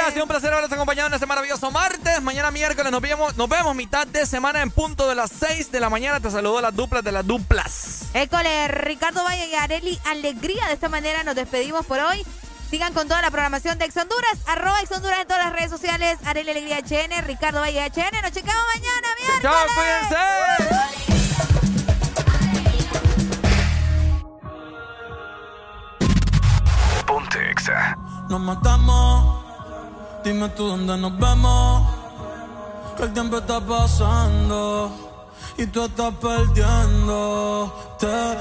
[0.05, 2.21] Ha sido un placer haberlos acompañado en este maravilloso martes.
[2.21, 5.81] Mañana miércoles nos vemos, nos vemos mitad de semana en punto de las 6 de
[5.81, 6.21] la mañana.
[6.21, 8.03] Te saludo las duplas de las duplas.
[8.13, 10.65] École, Ricardo Valle y Areli Alegría.
[10.67, 12.25] De esta manera nos despedimos por hoy.
[12.69, 15.69] Sigan con toda la programación de Ex Honduras, arroba Ex Honduras en todas las redes
[15.69, 18.21] sociales, Areli Alegría HN, Ricardo Valle HN.
[18.21, 19.41] Nos checamos mañana, miércoles.
[19.41, 20.17] ¡Chao, cuídense!
[27.05, 27.97] Ponte Exa.
[28.29, 29.45] Nos matamos,
[30.25, 31.89] dime tú dónde nos vemos,
[32.97, 35.06] que el tiempo está pasando
[35.57, 37.73] y tú estás perdiendo.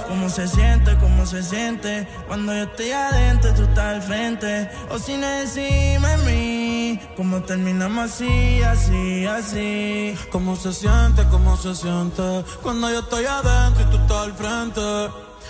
[0.08, 0.96] ¿Cómo se siente?
[0.98, 2.06] ¿Cómo se siente?
[2.28, 4.70] Cuando yo estoy adentro, tú estás al frente.
[4.90, 10.14] O si no decime mí, ¿cómo terminamos así, así, así?
[10.30, 11.24] ¿Cómo se siente?
[11.30, 12.44] ¿Cómo se siente?
[12.62, 14.80] Cuando yo estoy adentro y tú estás al frente.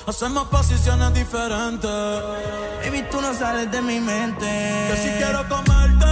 [0.07, 1.91] Hacemos posiciones diferentes.
[2.85, 4.47] Baby, tú no sales de mi mente.
[4.47, 6.07] Que si quiero comerte,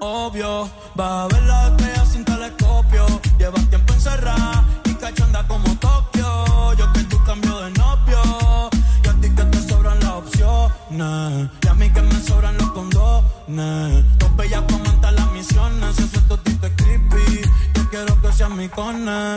[0.00, 0.70] obvio.
[0.94, 2.24] Vas a ver las estrellas sin
[2.56, 3.06] telescopio.
[3.38, 6.74] Llevas tiempo encerrada y cachonda como Tokio.
[6.74, 8.70] Yo que tú cambio de novio.
[9.04, 11.50] Y a ti que te sobran las opciones.
[11.62, 14.18] Y a mí que me sobran los condones.
[14.18, 15.98] Dos bellas comentan las misiones.
[15.98, 17.42] Ese totito es creepy.
[17.74, 19.34] Yo quiero que seas mi cone.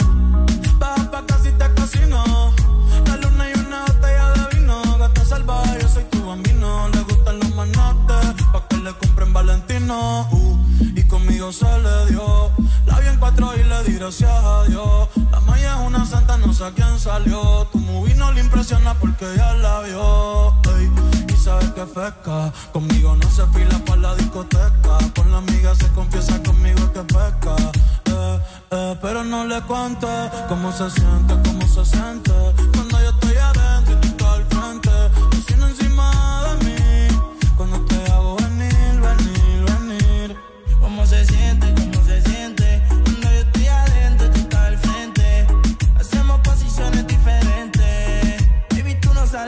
[0.78, 2.24] Baja pa' casi te casino.
[3.08, 4.98] La luna y una botella de vino.
[4.98, 6.90] Gata salvaje, yo soy tu bambino.
[6.90, 8.44] Le gustan los manates.
[8.52, 10.28] Pa' que le compren Valentino.
[10.32, 10.65] Uh,
[10.96, 12.52] y conmigo se le dio.
[12.86, 15.10] La vi en cuatro y le di gracias a Dios.
[15.32, 17.68] La maya es una santa, no sé a quién salió.
[17.72, 20.54] Tu movie no le impresiona porque ya la vio.
[21.28, 22.52] Y sabes que pesca.
[22.72, 24.98] Conmigo no se fila para la discoteca.
[25.16, 27.56] Con la amiga se confiesa conmigo que pesca.
[28.06, 28.40] Eh,
[28.72, 30.08] eh, pero no le cuente
[30.48, 32.32] cómo se siente, cómo se siente.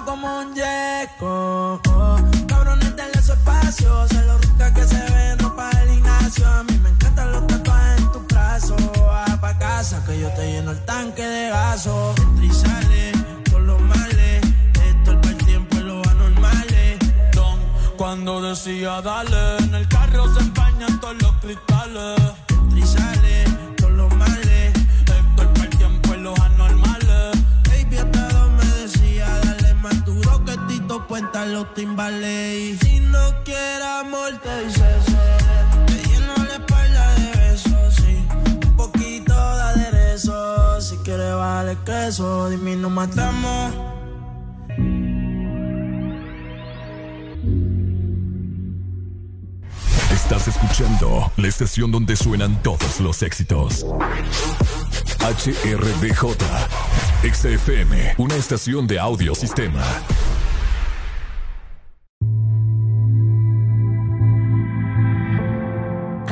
[0.00, 1.80] Como un yeco.
[2.48, 4.08] Cabrones, denle su espacio.
[4.08, 6.46] Se lo rica que se ve en ropa del gimnasio.
[6.46, 8.76] A mí me encantan los tatuajes en tu brazo.
[9.06, 12.14] Va pa' casa que yo te lleno el tanque de gaso.
[12.16, 14.40] Entra y con los males.
[14.88, 16.98] Esto es el tiempo y los anormales.
[17.32, 17.58] Don,
[17.98, 22.51] cuando decía dale, en el carro se empañan todos los cristales.
[30.92, 32.78] Tito Puenta los timbales.
[32.80, 35.86] Si no quieres amor, te dice ser.
[35.86, 38.26] Te lleno la espalda de besos, sí.
[38.66, 40.80] Un poquito de aderezo.
[40.82, 43.74] Si quieres vale queso, dime nos matamos.
[50.12, 53.86] Estás escuchando la estación donde suenan todos los éxitos.
[55.20, 56.36] HRDJ,
[57.32, 59.34] XFM, una estación de audio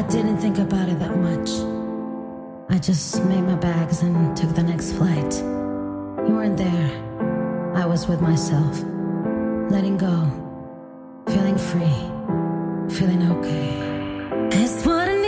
[0.01, 1.51] I didn't think about it that much.
[2.71, 5.33] I just made my bags and took the next flight.
[6.27, 6.91] You weren't there.
[7.75, 8.83] I was with myself,
[9.71, 10.17] letting go,
[11.27, 11.99] feeling free,
[12.97, 13.69] feeling okay.
[14.63, 15.20] It's what